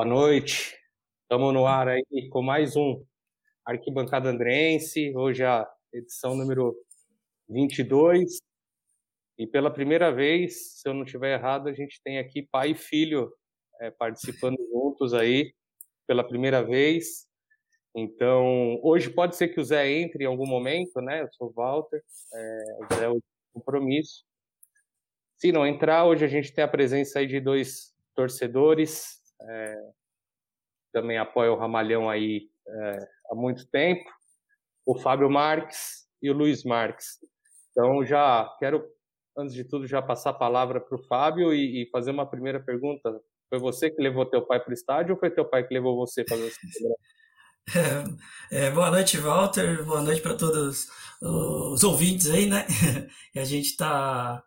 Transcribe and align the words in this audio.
Boa 0.00 0.08
noite. 0.08 0.78
Estamos 1.24 1.52
no 1.52 1.66
ar 1.66 1.86
aí 1.86 2.26
com 2.30 2.40
mais 2.40 2.74
um 2.74 3.04
Arquibancada 3.66 4.30
Andrense. 4.30 5.14
Hoje 5.14 5.44
a 5.44 5.70
edição 5.92 6.34
número 6.34 6.74
22. 7.46 8.38
E 9.36 9.46
pela 9.46 9.70
primeira 9.70 10.10
vez, 10.10 10.78
se 10.80 10.88
eu 10.88 10.94
não 10.94 11.02
estiver 11.02 11.38
errado, 11.38 11.68
a 11.68 11.74
gente 11.74 12.00
tem 12.02 12.18
aqui 12.18 12.48
pai 12.50 12.70
e 12.70 12.74
filho 12.74 13.30
é, 13.78 13.90
participando 13.90 14.56
juntos 14.72 15.12
aí 15.12 15.52
pela 16.06 16.26
primeira 16.26 16.64
vez. 16.64 17.26
Então, 17.94 18.80
hoje 18.82 19.10
pode 19.10 19.36
ser 19.36 19.48
que 19.48 19.60
o 19.60 19.64
Zé 19.64 19.86
entre 19.86 20.24
em 20.24 20.28
algum 20.28 20.46
momento, 20.46 21.02
né? 21.02 21.20
Eu 21.20 21.28
sou 21.32 21.48
o 21.48 21.52
Walter, 21.52 22.02
é, 22.32 22.64
o 22.78 22.94
Zé 22.94 23.04
é 23.04 23.08
o 23.10 23.20
compromisso. 23.52 24.24
Se 25.36 25.52
não 25.52 25.66
entrar, 25.66 26.06
hoje 26.06 26.24
a 26.24 26.28
gente 26.28 26.54
tem 26.54 26.64
a 26.64 26.68
presença 26.68 27.18
aí 27.18 27.26
de 27.26 27.38
dois 27.38 27.94
torcedores, 28.14 29.20
é, 29.42 29.90
também 30.92 31.18
apoia 31.18 31.52
o 31.52 31.56
Ramalhão 31.56 32.08
aí 32.08 32.48
é, 32.66 33.08
há 33.30 33.34
muito 33.34 33.66
tempo, 33.68 34.08
o 34.86 34.98
Fábio 34.98 35.30
Marques 35.30 36.06
e 36.22 36.30
o 36.30 36.34
Luiz 36.34 36.64
Marques. 36.64 37.18
Então, 37.70 38.04
já 38.04 38.48
quero, 38.58 38.84
antes 39.36 39.54
de 39.54 39.64
tudo, 39.64 39.86
já 39.86 40.02
passar 40.02 40.30
a 40.30 40.34
palavra 40.34 40.80
para 40.80 40.96
o 40.96 41.02
Fábio 41.04 41.52
e, 41.52 41.82
e, 41.82 41.90
fazer 41.90 42.10
uma 42.10 42.28
primeira 42.28 42.60
pergunta. 42.60 43.20
Foi 43.48 43.58
você 43.58 43.90
que 43.90 44.02
levou 44.02 44.26
teu 44.26 44.46
pai 44.46 44.60
para 44.60 44.70
o 44.70 44.74
estádio 44.74 45.14
ou 45.14 45.20
foi 45.20 45.30
teu 45.30 45.44
pai 45.44 45.66
que 45.66 45.74
levou 45.74 45.96
você 45.96 46.24
para 46.24 46.36
o 46.36 46.46
estádio? 46.46 46.94
É, 48.50 48.70
boa 48.70 48.90
noite, 48.90 49.16
Walter. 49.18 49.84
Boa 49.84 50.02
noite 50.02 50.20
para 50.20 50.34
todos 50.34 50.88
os 51.20 51.84
ouvintes 51.84 52.28
aí, 52.28 52.46
né? 52.46 52.66
E 53.34 53.38
a 53.38 53.44
gente 53.44 53.66
está 53.66 54.42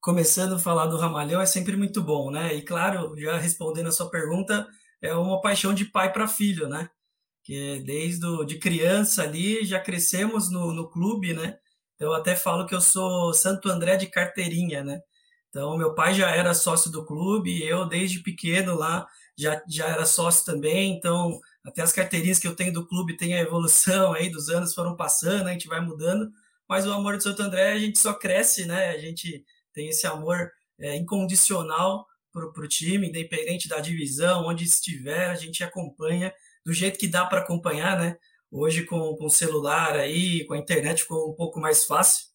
começando 0.00 0.54
a 0.54 0.58
falar 0.58 0.86
do 0.86 0.96
Ramalhão, 0.96 1.40
é 1.40 1.46
sempre 1.46 1.76
muito 1.76 2.02
bom, 2.02 2.30
né? 2.30 2.54
E 2.54 2.62
claro, 2.62 3.14
já 3.18 3.36
respondendo 3.38 3.88
a 3.88 3.92
sua 3.92 4.08
pergunta, 4.08 4.66
é 5.02 5.14
uma 5.14 5.40
paixão 5.40 5.74
de 5.74 5.84
pai 5.84 6.12
para 6.12 6.28
filho, 6.28 6.68
né? 6.68 6.90
Que 7.42 7.80
desde 7.80 8.20
do, 8.20 8.44
de 8.44 8.58
criança 8.58 9.22
ali 9.22 9.64
já 9.64 9.80
crescemos 9.80 10.50
no, 10.50 10.72
no 10.72 10.88
clube, 10.88 11.32
né? 11.34 11.58
Eu 11.98 12.14
até 12.14 12.36
falo 12.36 12.66
que 12.66 12.74
eu 12.74 12.80
sou 12.80 13.32
Santo 13.34 13.68
André 13.68 13.96
de 13.96 14.06
carteirinha, 14.06 14.82
né? 14.84 15.00
Então, 15.50 15.76
meu 15.76 15.94
pai 15.94 16.14
já 16.14 16.30
era 16.30 16.54
sócio 16.54 16.90
do 16.90 17.04
clube, 17.04 17.62
eu 17.64 17.86
desde 17.86 18.20
pequeno 18.20 18.74
lá 18.76 19.06
já, 19.36 19.62
já 19.68 19.88
era 19.88 20.06
sócio 20.06 20.44
também, 20.44 20.92
então 20.92 21.40
até 21.64 21.82
as 21.82 21.92
carteirinhas 21.92 22.38
que 22.38 22.46
eu 22.46 22.54
tenho 22.54 22.72
do 22.72 22.86
clube 22.86 23.16
tem 23.16 23.34
a 23.34 23.40
evolução 23.40 24.12
aí 24.12 24.30
dos 24.30 24.48
anos 24.48 24.74
foram 24.74 24.96
passando, 24.96 25.48
a 25.48 25.52
gente 25.52 25.66
vai 25.68 25.80
mudando, 25.80 26.30
mas 26.68 26.86
o 26.86 26.92
amor 26.92 27.16
de 27.16 27.24
Santo 27.24 27.42
André 27.42 27.72
a 27.72 27.78
gente 27.78 27.98
só 27.98 28.14
cresce, 28.14 28.64
né? 28.66 28.90
A 28.90 28.98
gente 28.98 29.44
tem 29.72 29.88
esse 29.88 30.06
amor 30.06 30.50
é, 30.78 30.96
incondicional 30.96 32.06
para 32.32 32.46
o 32.46 32.68
time, 32.68 33.08
independente 33.08 33.68
da 33.68 33.80
divisão, 33.80 34.46
onde 34.46 34.64
estiver, 34.64 35.30
a 35.30 35.34
gente 35.34 35.64
acompanha 35.64 36.32
do 36.64 36.72
jeito 36.72 36.98
que 36.98 37.08
dá 37.08 37.24
para 37.26 37.40
acompanhar, 37.40 37.98
né? 37.98 38.16
Hoje 38.50 38.84
com, 38.84 39.16
com 39.16 39.26
o 39.26 39.30
celular 39.30 39.96
aí, 39.96 40.44
com 40.46 40.54
a 40.54 40.58
internet 40.58 41.02
ficou 41.02 41.30
um 41.30 41.34
pouco 41.34 41.60
mais 41.60 41.84
fácil, 41.84 42.30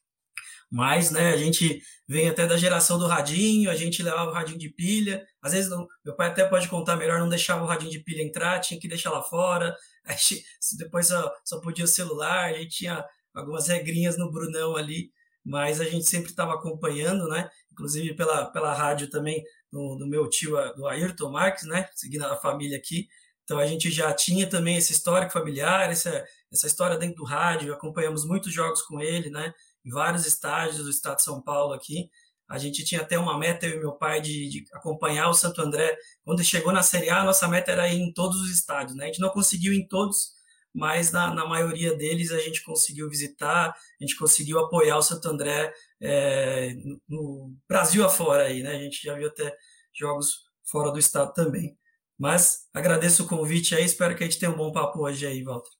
mas, 0.71 1.11
né, 1.11 1.29
a 1.31 1.37
gente 1.37 1.81
vem 2.07 2.27
até 2.29 2.45
da 2.45 2.57
geração 2.57 2.97
do 2.97 3.07
radinho, 3.07 3.69
a 3.69 3.75
gente 3.75 4.03
levava 4.03 4.31
o 4.31 4.33
radinho 4.33 4.57
de 4.57 4.69
pilha, 4.69 5.25
às 5.41 5.53
vezes 5.53 5.69
não, 5.69 5.87
meu 6.03 6.15
pai 6.15 6.29
até 6.29 6.45
pode 6.45 6.67
contar 6.67 6.95
melhor, 6.95 7.19
não 7.19 7.29
deixava 7.29 7.63
o 7.63 7.67
radinho 7.67 7.91
de 7.91 7.99
pilha 7.99 8.21
entrar, 8.21 8.59
tinha 8.59 8.79
que 8.79 8.87
deixar 8.87 9.11
lá 9.11 9.21
fora, 9.21 9.75
depois 10.77 11.07
só, 11.07 11.33
só 11.43 11.59
podia 11.61 11.85
o 11.85 11.87
celular, 11.87 12.49
a 12.49 12.53
gente 12.53 12.77
tinha 12.77 13.05
algumas 13.33 13.67
regrinhas 13.67 14.17
no 14.17 14.31
Brunão 14.31 14.75
ali, 14.75 15.11
mas 15.43 15.79
a 15.79 15.85
gente 15.85 16.05
sempre 16.05 16.31
estava 16.31 16.53
acompanhando, 16.55 17.27
né? 17.27 17.49
Inclusive 17.71 18.15
pela, 18.15 18.45
pela 18.45 18.73
rádio 18.73 19.09
também, 19.09 19.43
do, 19.75 19.95
do 19.97 20.07
meu 20.07 20.29
tio, 20.29 20.55
do 20.75 20.87
Ayrton 20.87 21.29
Marques, 21.29 21.65
né? 21.65 21.89
Seguindo 21.93 22.25
a 22.25 22.37
família 22.37 22.77
aqui. 22.77 23.09
Então 23.43 23.59
a 23.59 23.67
gente 23.67 23.91
já 23.91 24.13
tinha 24.13 24.47
também 24.49 24.77
esse 24.77 24.93
histórico 24.93 25.33
familiar, 25.33 25.91
essa, 25.91 26.25
essa 26.51 26.65
história 26.65 26.97
dentro 26.97 27.17
do 27.17 27.25
rádio, 27.25 27.73
acompanhamos 27.73 28.25
muitos 28.25 28.53
jogos 28.53 28.81
com 28.83 29.01
ele, 29.01 29.29
né? 29.29 29.53
Em 29.85 29.89
vários 29.91 30.25
estádios 30.25 30.77
do 30.77 30.89
estado 30.89 31.17
de 31.17 31.23
São 31.23 31.41
Paulo 31.41 31.73
aqui. 31.73 32.09
A 32.47 32.57
gente 32.57 32.85
tinha 32.85 33.01
até 33.01 33.19
uma 33.19 33.37
meta, 33.37 33.65
eu 33.65 33.75
e 33.75 33.79
meu 33.79 33.91
pai, 33.93 34.21
de, 34.21 34.47
de 34.49 34.65
acompanhar 34.73 35.29
o 35.29 35.33
Santo 35.33 35.61
André. 35.61 35.95
Quando 36.23 36.43
chegou 36.43 36.71
na 36.71 36.81
Série 36.81 37.09
A, 37.09 37.21
a 37.21 37.25
nossa 37.25 37.47
meta 37.47 37.71
era 37.71 37.89
ir 37.89 37.99
em 37.99 38.13
todos 38.13 38.39
os 38.39 38.49
estádios, 38.49 38.95
né? 38.95 39.05
A 39.05 39.07
gente 39.07 39.19
não 39.19 39.29
conseguiu 39.29 39.73
ir 39.73 39.79
em 39.79 39.87
todos, 39.87 40.31
mas 40.75 41.09
na, 41.09 41.33
na, 41.33 41.47
maioria 41.47 41.95
deles 41.95 42.31
a 42.31 42.39
gente 42.39 42.61
conseguiu 42.61 43.09
visitar, 43.09 43.69
a 43.69 44.03
gente 44.03 44.17
conseguiu 44.17 44.59
apoiar 44.59 44.97
o 44.97 45.01
Santo 45.01 45.29
André 45.29 45.73
é, 46.01 46.75
no 47.07 47.55
Brasil 47.67 48.05
afora 48.05 48.43
aí, 48.43 48.61
né? 48.61 48.75
A 48.75 48.79
gente 48.79 49.01
já 49.01 49.15
viu 49.15 49.29
até 49.29 49.55
jogos 49.93 50.49
fora 50.69 50.91
do 50.91 50.99
estado 50.99 51.33
também. 51.33 51.77
Mas 52.19 52.69
agradeço 52.73 53.23
o 53.23 53.27
convite 53.27 53.73
aí, 53.73 53.85
espero 53.85 54.15
que 54.17 54.23
a 54.23 54.27
gente 54.27 54.37
tenha 54.37 54.51
um 54.51 54.57
bom 54.57 54.71
papo 54.71 54.99
hoje 54.99 55.25
aí, 55.25 55.41
Walter. 55.43 55.71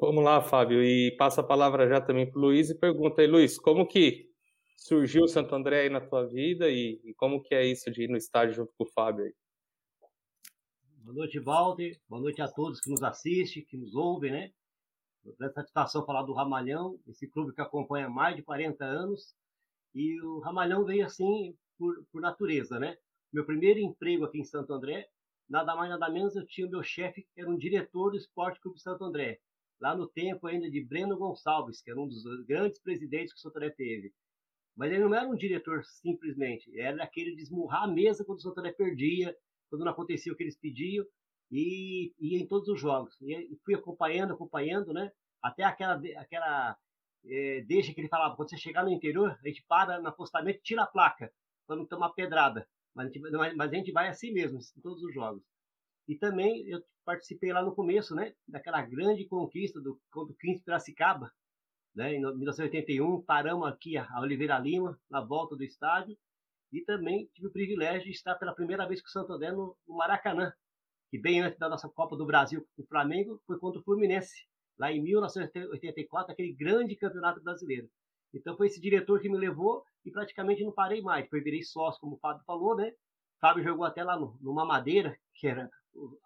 Vamos 0.00 0.22
lá, 0.22 0.40
Fábio, 0.40 0.84
e 0.84 1.16
passa 1.16 1.40
a 1.40 1.44
palavra 1.44 1.88
já 1.88 2.00
também 2.00 2.30
para 2.30 2.38
o 2.38 2.42
Luiz 2.42 2.70
e 2.70 2.78
pergunta 2.78 3.22
aí, 3.22 3.26
Luiz, 3.26 3.58
como 3.58 3.86
que 3.86 4.26
surgiu 4.76 5.24
o 5.24 5.28
Santo 5.28 5.52
André 5.54 5.82
aí 5.82 5.90
na 5.90 6.00
tua 6.00 6.26
vida 6.26 6.68
e, 6.68 7.00
e 7.04 7.14
como 7.14 7.42
que 7.42 7.54
é 7.56 7.66
isso 7.66 7.90
de 7.90 8.04
ir 8.04 8.08
no 8.08 8.16
estádio 8.16 8.54
junto 8.54 8.72
com 8.78 8.84
o 8.84 8.92
Fábio 8.92 9.24
aí? 9.24 9.32
Boa 11.04 11.16
noite, 11.16 11.40
Walter. 11.40 12.00
Boa 12.08 12.22
noite 12.22 12.40
a 12.40 12.46
todos 12.46 12.80
que 12.80 12.88
nos 12.88 13.02
assistem, 13.02 13.64
que 13.64 13.76
nos 13.76 13.92
ouvem, 13.92 14.30
né? 14.30 14.52
É 15.40 15.48
satisfação 15.48 16.06
falar 16.06 16.22
do 16.22 16.32
Ramalhão, 16.32 16.96
esse 17.08 17.26
clube 17.26 17.52
que 17.52 17.60
acompanha 17.60 18.08
mais 18.08 18.36
de 18.36 18.42
40 18.42 18.84
anos. 18.84 19.34
E 19.92 20.20
o 20.22 20.38
Ramalhão 20.38 20.84
veio 20.84 21.04
assim 21.04 21.58
por, 21.76 22.04
por 22.12 22.20
natureza, 22.20 22.78
né? 22.78 22.96
Meu 23.32 23.44
primeiro 23.44 23.80
emprego 23.80 24.24
aqui 24.24 24.38
em 24.38 24.44
Santo 24.44 24.72
André, 24.72 25.08
nada 25.48 25.74
mais 25.74 25.90
nada 25.90 26.08
menos, 26.08 26.36
eu 26.36 26.46
tinha 26.46 26.70
meu 26.70 26.84
chefe, 26.84 27.26
que 27.34 27.40
era 27.40 27.50
um 27.50 27.58
diretor 27.58 28.12
do 28.12 28.16
Esporte 28.16 28.60
Clube 28.60 28.80
Santo 28.80 29.04
André. 29.04 29.40
Lá 29.80 29.96
no 29.96 30.06
tempo 30.06 30.46
ainda 30.46 30.70
de 30.70 30.84
Breno 30.84 31.18
Gonçalves, 31.18 31.82
que 31.82 31.90
era 31.90 32.00
um 32.00 32.06
dos 32.06 32.22
grandes 32.46 32.78
presidentes 32.80 33.32
que 33.32 33.40
o 33.40 33.42
Santo 33.42 33.56
André 33.56 33.70
teve. 33.70 34.14
Mas 34.76 34.92
ele 34.92 35.02
não 35.02 35.14
era 35.16 35.28
um 35.28 35.34
diretor 35.34 35.82
simplesmente, 35.84 36.78
era 36.78 37.02
aquele 37.02 37.34
de 37.34 37.42
esmurrar 37.42 37.82
a 37.82 37.88
mesa 37.88 38.24
quando 38.24 38.38
o 38.38 38.42
Santo 38.42 38.60
André 38.60 38.70
perdia, 38.70 39.36
quando 39.72 39.86
não 39.86 39.92
acontecia 39.92 40.30
o 40.30 40.36
que 40.36 40.42
eles 40.42 40.58
pediam, 40.58 41.02
e 41.50 42.12
ia 42.20 42.38
em 42.38 42.46
todos 42.46 42.68
os 42.68 42.78
jogos. 42.78 43.16
E 43.22 43.58
fui 43.64 43.74
acompanhando, 43.74 44.34
acompanhando, 44.34 44.92
né? 44.92 45.10
Até 45.42 45.64
aquela, 45.64 45.98
aquela 46.18 46.76
é, 47.24 47.62
deixa 47.62 47.94
que 47.94 48.00
ele 48.02 48.08
falava, 48.08 48.36
quando 48.36 48.50
você 48.50 48.58
chegar 48.58 48.84
no 48.84 48.90
interior, 48.90 49.30
a 49.30 49.48
gente 49.48 49.64
para 49.66 49.98
no 49.98 50.08
apostamento 50.08 50.58
e 50.58 50.62
tira 50.62 50.82
a 50.82 50.86
placa, 50.86 51.32
para 51.66 51.76
não 51.76 51.86
tomar 51.86 52.10
pedrada. 52.10 52.68
Mas 52.94 53.06
a, 53.06 53.10
gente, 53.10 53.56
mas 53.56 53.72
a 53.72 53.74
gente 53.74 53.92
vai 53.92 54.08
assim 54.08 54.30
mesmo, 54.30 54.58
em 54.76 54.80
todos 54.82 55.02
os 55.02 55.14
jogos. 55.14 55.42
E 56.06 56.16
também 56.16 56.68
eu 56.68 56.82
participei 57.02 57.50
lá 57.50 57.62
no 57.62 57.74
começo, 57.74 58.14
né? 58.14 58.34
Daquela 58.46 58.82
grande 58.82 59.26
conquista 59.26 59.80
do, 59.80 59.98
contra 60.10 60.34
o 60.34 60.36
15 60.36 60.62
Piracicaba, 60.64 61.32
né? 61.94 62.12
Em 62.12 62.20
1981, 62.20 63.22
paramos 63.22 63.66
aqui 63.66 63.96
a 63.96 64.20
Oliveira 64.20 64.58
Lima, 64.58 65.00
na 65.08 65.22
volta 65.22 65.56
do 65.56 65.64
estádio, 65.64 66.14
e 66.72 66.80
também 66.82 67.28
tive 67.34 67.48
o 67.48 67.52
privilégio 67.52 68.04
de 68.04 68.10
estar 68.10 68.34
pela 68.36 68.54
primeira 68.54 68.86
vez 68.86 69.00
com 69.02 69.08
o 69.08 69.10
Santo 69.10 69.32
André 69.32 69.52
no, 69.52 69.76
no 69.86 69.96
Maracanã, 69.96 70.52
que 71.10 71.18
bem 71.18 71.40
antes 71.42 71.58
da 71.58 71.68
nossa 71.68 71.88
Copa 71.88 72.16
do 72.16 72.24
Brasil 72.24 72.66
com 72.74 72.82
o 72.82 72.86
Flamengo, 72.86 73.40
foi 73.46 73.58
contra 73.58 73.78
o 73.78 73.84
Fluminense, 73.84 74.46
lá 74.78 74.90
em 74.90 75.02
1984, 75.02 76.32
aquele 76.32 76.52
grande 76.54 76.96
campeonato 76.96 77.42
brasileiro. 77.42 77.88
Então 78.34 78.56
foi 78.56 78.68
esse 78.68 78.80
diretor 78.80 79.20
que 79.20 79.28
me 79.28 79.36
levou 79.36 79.84
e 80.04 80.10
praticamente 80.10 80.64
não 80.64 80.72
parei 80.72 81.02
mais. 81.02 81.24
Depois 81.24 81.44
virei 81.44 81.62
sócio, 81.62 82.00
como 82.00 82.16
o 82.16 82.18
Fábio 82.18 82.42
falou, 82.46 82.74
né? 82.74 82.88
O 82.88 83.40
Fábio 83.40 83.62
jogou 83.62 83.84
até 83.84 84.02
lá 84.02 84.18
no, 84.18 84.38
numa 84.40 84.64
madeira, 84.64 85.14
que 85.34 85.46
era 85.46 85.68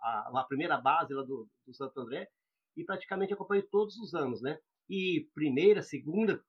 a, 0.00 0.40
a 0.40 0.44
primeira 0.44 0.78
base 0.78 1.12
lá 1.12 1.22
do, 1.22 1.48
do, 1.66 1.74
Santo 1.74 2.00
André, 2.00 2.28
e 2.76 2.84
praticamente 2.84 3.32
acompanhei 3.32 3.64
todos 3.64 3.96
os 3.96 4.14
anos, 4.14 4.40
né? 4.40 4.58
E 4.88 5.28
primeira, 5.34 5.82
segunda, 5.82 6.40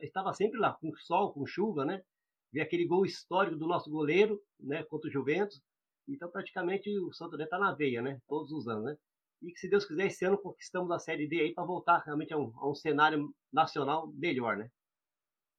estava 0.00 0.32
sempre 0.32 0.58
lá, 0.58 0.72
com 0.72 0.90
sol, 0.96 1.34
com 1.34 1.44
chuva, 1.44 1.84
né? 1.84 2.02
Ver 2.52 2.60
aquele 2.60 2.86
gol 2.86 3.06
histórico 3.06 3.56
do 3.56 3.66
nosso 3.66 3.90
goleiro, 3.90 4.40
né, 4.60 4.82
contra 4.84 5.08
o 5.08 5.12
Juventus. 5.12 5.62
Então, 6.06 6.30
praticamente, 6.30 6.90
o 6.98 7.12
Santo 7.12 7.40
está 7.40 7.58
na 7.58 7.72
veia, 7.72 8.02
né, 8.02 8.20
todos 8.28 8.52
os 8.52 8.68
anos, 8.68 8.84
né. 8.84 8.96
E 9.40 9.52
que, 9.52 9.58
se 9.58 9.68
Deus 9.68 9.84
quiser, 9.84 10.06
esse 10.06 10.24
ano 10.24 10.38
conquistamos 10.38 10.90
a 10.90 10.98
Série 10.98 11.26
D 11.26 11.40
aí 11.40 11.54
para 11.54 11.64
voltar 11.64 11.98
realmente 12.04 12.32
a 12.32 12.38
um, 12.38 12.52
a 12.58 12.68
um, 12.68 12.74
cenário 12.74 13.34
nacional 13.52 14.06
melhor, 14.08 14.56
né. 14.56 14.70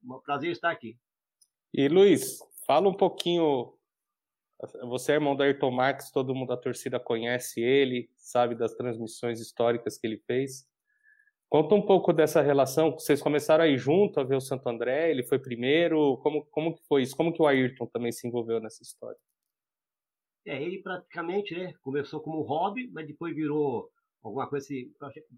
Um 0.04 0.20
prazer 0.20 0.52
estar 0.52 0.72
aqui. 0.72 0.98
E, 1.74 1.88
Luiz, 1.88 2.40
fala 2.66 2.88
um 2.88 2.96
pouquinho... 2.96 3.78
Você 4.84 5.12
é 5.12 5.16
irmão 5.16 5.36
do 5.36 5.44
Ayrton 5.44 5.72
Marques, 5.72 6.10
todo 6.10 6.34
mundo 6.34 6.50
da 6.50 6.58
torcida 6.58 6.98
conhece 6.98 7.60
ele, 7.60 8.10
sabe 8.16 8.56
das 8.56 8.74
transmissões 8.74 9.42
históricas 9.42 9.98
que 9.98 10.08
ele 10.08 10.18
fez. 10.20 10.66
Conta 11.54 11.76
um 11.76 11.86
pouco 11.86 12.12
dessa 12.12 12.42
relação, 12.42 12.94
vocês 12.94 13.22
começaram 13.22 13.64
aí 13.64 13.78
junto 13.78 14.20
a 14.20 14.24
ver 14.24 14.36
o 14.36 14.42
Santo 14.42 14.68
André, 14.68 15.12
ele 15.12 15.22
foi 15.22 15.38
primeiro, 15.38 16.18
como, 16.18 16.44
como 16.48 16.76
que 16.76 16.82
foi 16.88 17.04
isso? 17.04 17.16
Como 17.16 17.32
que 17.32 17.40
o 17.40 17.46
Ayrton 17.46 17.86
também 17.86 18.12
se 18.12 18.28
envolveu 18.28 18.60
nessa 18.60 18.82
história? 18.82 19.20
É, 20.48 20.60
ele 20.60 20.82
praticamente, 20.82 21.56
né, 21.56 21.72
começou 21.84 22.22
como 22.22 22.40
um 22.40 22.44
hobby, 22.44 22.90
mas 22.92 23.06
depois 23.06 23.36
virou 23.36 23.88
alguma 24.24 24.50
coisa 24.50 24.66
assim, 24.66 24.92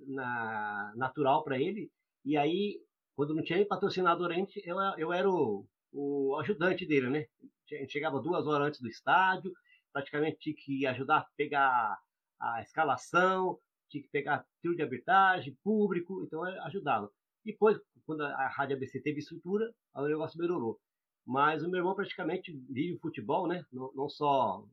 na, 0.07 0.93
natural 0.95 1.43
para 1.43 1.59
ele, 1.59 1.91
e 2.23 2.37
aí, 2.37 2.79
quando 3.13 3.35
não 3.35 3.43
tinha 3.43 3.65
patrocinador 3.65 4.31
antes, 4.31 4.65
eu, 4.65 4.77
eu 4.97 5.11
era 5.11 5.29
o, 5.29 5.67
o 5.91 6.37
ajudante 6.37 6.85
dele, 6.85 7.09
né? 7.09 7.25
A 7.73 7.75
gente 7.75 7.91
chegava 7.91 8.21
duas 8.21 8.47
horas 8.47 8.69
antes 8.69 8.79
do 8.79 8.87
estádio, 8.87 9.51
praticamente 9.91 10.37
tinha 10.39 10.55
que 10.55 10.87
ajudar 10.87 11.17
a 11.17 11.27
pegar 11.35 11.99
a 12.39 12.61
escalação, 12.61 13.59
tinha 13.89 14.03
que 14.03 14.09
pegar 14.09 14.45
trio 14.61 14.75
de 14.75 14.81
arbitragem, 14.81 15.57
público, 15.63 16.23
então 16.23 16.43
ajudava. 16.43 17.09
Depois, 17.43 17.77
quando 18.05 18.21
a 18.21 18.47
Rádio 18.47 18.75
ABC 18.75 18.99
teve 19.01 19.19
estrutura, 19.19 19.71
o 19.93 20.07
negócio 20.07 20.39
melhorou. 20.39 20.79
Mas 21.25 21.63
o 21.63 21.69
meu 21.69 21.79
irmão 21.79 21.95
praticamente 21.95 22.51
vive 22.69 22.93
o 22.93 22.99
futebol, 22.99 23.47
né? 23.47 23.63
Não, 23.71 23.91
não 23.95 24.09
só 24.09 24.63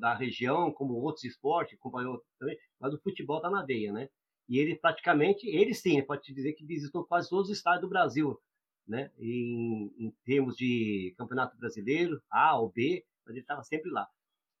da 0.00 0.14
região, 0.14 0.72
como 0.72 0.94
outros 0.94 1.24
esportes, 1.24 1.76
acompanhou 1.78 2.22
também, 2.38 2.56
mas 2.80 2.92
o 2.92 3.00
futebol 3.00 3.40
tá 3.40 3.50
na 3.50 3.64
veia, 3.64 3.92
né? 3.92 4.08
E 4.48 4.58
ele 4.58 4.76
praticamente, 4.76 5.46
ele 5.48 5.74
sim, 5.74 6.02
pode 6.04 6.22
te 6.22 6.34
dizer 6.34 6.52
que 6.54 6.64
visitou 6.64 7.04
quase 7.04 7.28
todos 7.28 7.50
os 7.50 7.56
estados 7.56 7.80
do 7.80 7.88
Brasil, 7.88 8.38
né? 8.86 9.10
Em, 9.18 9.92
em 9.98 10.10
termos 10.24 10.56
de 10.56 11.14
campeonato 11.18 11.56
brasileiro, 11.58 12.20
A 12.30 12.58
ou 12.58 12.70
B, 12.70 13.04
mas 13.24 13.34
ele 13.34 13.42
estava 13.42 13.62
sempre 13.64 13.90
lá. 13.90 14.06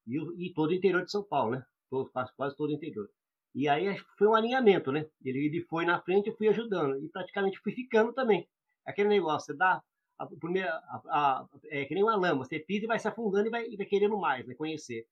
E, 0.06 0.46
e, 0.46 0.52
todo 0.52 0.70
o 0.70 0.74
interior 0.74 1.04
de 1.04 1.10
São 1.10 1.22
Paulo, 1.22 1.52
né? 1.52 1.64
Todo, 1.90 2.10
quase, 2.10 2.34
quase 2.36 2.56
todo 2.56 2.70
o 2.70 2.72
interior. 2.72 3.08
E 3.56 3.68
aí 3.68 3.96
foi 4.18 4.28
um 4.28 4.34
alinhamento, 4.34 4.92
né? 4.92 5.06
Ele, 5.24 5.46
ele 5.46 5.62
foi 5.62 5.86
na 5.86 5.98
frente, 6.02 6.28
eu 6.28 6.36
fui 6.36 6.46
ajudando. 6.48 7.02
E 7.02 7.08
praticamente 7.08 7.58
fui 7.60 7.72
ficando 7.72 8.12
também. 8.12 8.46
Aquele 8.84 9.08
negócio, 9.08 9.46
você 9.46 9.56
dá 9.56 9.82
a 10.18 10.26
primeira, 10.26 10.70
a, 10.70 11.00
a, 11.08 11.48
é 11.70 11.86
que 11.86 11.94
nem 11.94 12.02
uma 12.02 12.16
lama, 12.16 12.44
você 12.44 12.58
pisa 12.58 12.84
e 12.84 12.86
vai 12.86 12.98
se 12.98 13.08
afundando 13.08 13.48
e 13.48 13.50
vai, 13.50 13.66
e 13.66 13.74
vai 13.74 13.86
querendo 13.86 14.18
mais, 14.18 14.46
né? 14.46 14.54
Conhecer. 14.54 15.06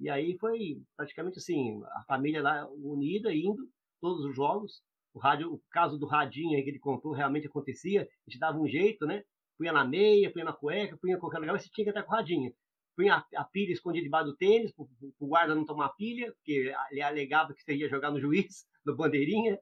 E 0.00 0.08
aí 0.08 0.38
foi 0.38 0.80
praticamente 0.96 1.38
assim, 1.38 1.82
a 1.84 2.02
família 2.04 2.42
lá 2.42 2.66
unida, 2.70 3.30
indo, 3.30 3.68
todos 4.00 4.24
os 4.24 4.34
jogos. 4.34 4.82
O, 5.12 5.18
rádio, 5.18 5.52
o 5.52 5.62
caso 5.70 5.98
do 5.98 6.06
radinho 6.06 6.56
aí 6.56 6.64
que 6.64 6.70
ele 6.70 6.78
contou 6.78 7.12
realmente 7.12 7.46
acontecia, 7.46 8.04
a 8.04 8.30
gente 8.30 8.40
dava 8.40 8.58
um 8.58 8.66
jeito, 8.66 9.06
né? 9.06 9.22
Punha 9.58 9.70
na 9.70 9.84
meia, 9.84 10.32
punha 10.32 10.46
na 10.46 10.54
cueca, 10.54 10.96
punha 10.96 11.16
em 11.16 11.20
qualquer 11.20 11.40
lugar, 11.40 11.52
mas 11.52 11.64
você 11.64 11.68
tinha 11.70 11.84
que 11.84 11.90
estar 11.90 12.02
com 12.02 12.10
o 12.10 12.16
radinho. 12.16 12.54
Punha 12.96 13.14
a, 13.14 13.40
a 13.40 13.44
pilha 13.44 13.72
escondida 13.72 14.04
debaixo 14.04 14.30
do 14.30 14.36
tênis, 14.36 14.72
para 14.72 14.84
o 14.84 15.26
guarda 15.26 15.54
não 15.54 15.64
tomar 15.64 15.90
pilha, 15.90 16.32
porque 16.32 16.72
ele 16.90 17.02
alegava 17.02 17.54
que 17.54 17.62
você 17.62 17.74
ia 17.74 17.88
jogar 17.88 18.10
no 18.10 18.20
juiz, 18.20 18.66
no 18.84 18.96
bandeirinha. 18.96 19.58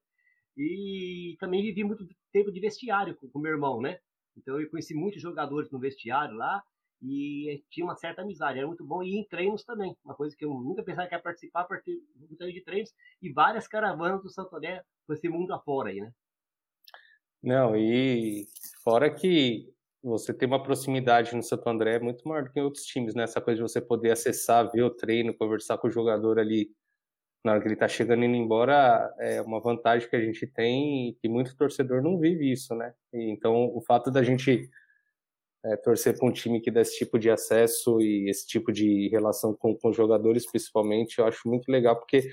E 0.57 1.37
também 1.39 1.63
vivi 1.63 1.85
muito 1.85 2.07
tempo 2.33 2.53
de 2.53 2.61
vestiário 2.61 3.17
com 3.17 3.39
o 3.39 3.43
meu 3.43 3.53
irmão, 3.53 3.81
né? 3.81 3.99
Então 4.37 4.61
eu 4.61 4.69
conheci 4.69 4.95
muitos 4.95 5.23
jogadores 5.23 5.71
no 5.71 5.79
vestiário 5.79 6.37
lá 6.37 6.63
e 7.03 7.65
tinha 7.71 7.85
uma 7.85 7.97
certa 7.97 8.23
amizade, 8.23 8.59
era 8.59 8.67
muito 8.67 8.85
bom. 8.85 9.03
E 9.03 9.17
em 9.17 9.25
treinos 9.25 9.65
também, 9.65 9.97
uma 10.05 10.15
coisa 10.15 10.37
que 10.37 10.45
eu 10.45 10.51
nunca 10.51 10.83
pensava 10.83 11.09
que 11.09 11.15
ia 11.15 11.21
participar, 11.21 11.65
participei 11.65 12.53
de 12.53 12.61
treinos 12.63 12.93
e 13.23 13.33
várias 13.33 13.67
caravanas 13.67 14.23
do 14.23 14.29
Santo 14.29 14.55
André 14.55 14.85
com 15.07 15.15
esse 15.15 15.29
mundo 15.29 15.53
afora 15.55 15.91
aí, 15.91 16.01
né? 16.01 16.13
Não, 17.43 17.75
e 17.75 18.47
fora 18.85 19.09
que 19.09 19.73
você 20.03 20.33
tem 20.33 20.49
uma 20.49 20.63
proximidade 20.63 21.35
no 21.35 21.43
Santo 21.43 21.69
André 21.69 21.99
muito 21.99 22.27
maior 22.27 22.45
do 22.45 22.51
que 22.51 22.59
em 22.59 22.63
outros 22.63 22.85
times, 22.85 23.15
né? 23.15 23.25
Essa 23.25 23.41
coisa 23.41 23.57
de 23.57 23.63
você 23.63 23.81
poder 23.81 24.13
acessar, 24.13 24.71
ver 24.71 24.83
o 24.83 24.91
treino, 24.91 25.37
conversar 25.37 25.79
com 25.79 25.89
o 25.89 25.91
jogador 25.91 26.39
ali 26.39 26.71
na 27.45 27.53
hora 27.53 27.61
que 27.61 27.69
ele 27.69 27.75
está 27.75 27.89
chegando 27.89 28.25
indo 28.25 28.37
embora, 28.37 29.15
é 29.19 29.41
uma 29.41 29.61
vantagem 29.61 30.09
que 30.09 30.17
a 30.17 30.21
gente 30.21 30.47
tem 30.47 31.09
e 31.09 31.15
que 31.15 31.29
muito 31.29 31.57
torcedor 31.57 32.03
não 32.03 32.19
vive 32.19 32.51
isso, 32.53 32.75
né? 32.75 32.93
E, 33.13 33.31
então, 33.31 33.75
o 33.75 33.81
fato 33.81 34.11
da 34.11 34.23
gente 34.23 34.69
é, 35.65 35.77
torcer 35.77 36.17
para 36.19 36.29
um 36.29 36.33
time 36.33 36.61
que 36.61 36.71
dá 36.71 36.81
esse 36.83 36.99
tipo 36.99 37.19
de 37.19 37.31
acesso 37.31 38.01
e 38.01 38.29
esse 38.29 38.47
tipo 38.47 38.73
de 38.73 39.09
relação 39.09 39.55
com, 39.55 39.75
com 39.75 39.89
os 39.89 39.97
jogadores, 39.97 40.51
principalmente, 40.51 41.19
eu 41.19 41.27
acho 41.27 41.49
muito 41.49 41.71
legal, 41.71 41.97
porque 41.97 42.31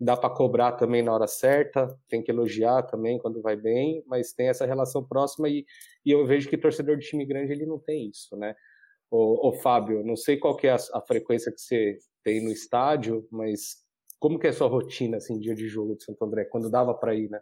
dá 0.00 0.16
para 0.16 0.30
cobrar 0.30 0.72
também 0.72 1.02
na 1.02 1.12
hora 1.12 1.26
certa, 1.26 1.88
tem 2.08 2.22
que 2.22 2.30
elogiar 2.30 2.82
também 2.84 3.18
quando 3.18 3.42
vai 3.42 3.56
bem, 3.56 4.02
mas 4.06 4.32
tem 4.32 4.48
essa 4.48 4.64
relação 4.64 5.04
próxima 5.04 5.48
e, 5.48 5.64
e 6.04 6.12
eu 6.12 6.24
vejo 6.26 6.48
que 6.48 6.56
torcedor 6.56 6.96
de 6.96 7.06
time 7.06 7.26
grande 7.26 7.52
ele 7.52 7.66
não 7.66 7.78
tem 7.78 8.08
isso, 8.08 8.36
né? 8.36 8.54
O, 9.10 9.52
Fábio, 9.54 10.04
não 10.04 10.16
sei 10.16 10.36
qual 10.36 10.54
que 10.54 10.66
é 10.66 10.72
a, 10.72 10.76
a 10.94 11.00
frequência 11.00 11.50
que 11.50 11.60
você 11.60 11.98
tem 12.22 12.44
no 12.44 12.50
estádio, 12.50 13.26
mas 13.30 13.76
como 14.18 14.38
que 14.38 14.46
é 14.46 14.50
a 14.50 14.52
sua 14.52 14.68
rotina, 14.68 15.16
assim, 15.16 15.38
dia 15.38 15.54
de 15.54 15.66
jogo 15.66 15.96
de 15.96 16.04
Santo 16.04 16.22
André, 16.24 16.44
quando 16.44 16.70
dava 16.70 16.92
para 16.92 17.14
ir, 17.14 17.30
né? 17.30 17.40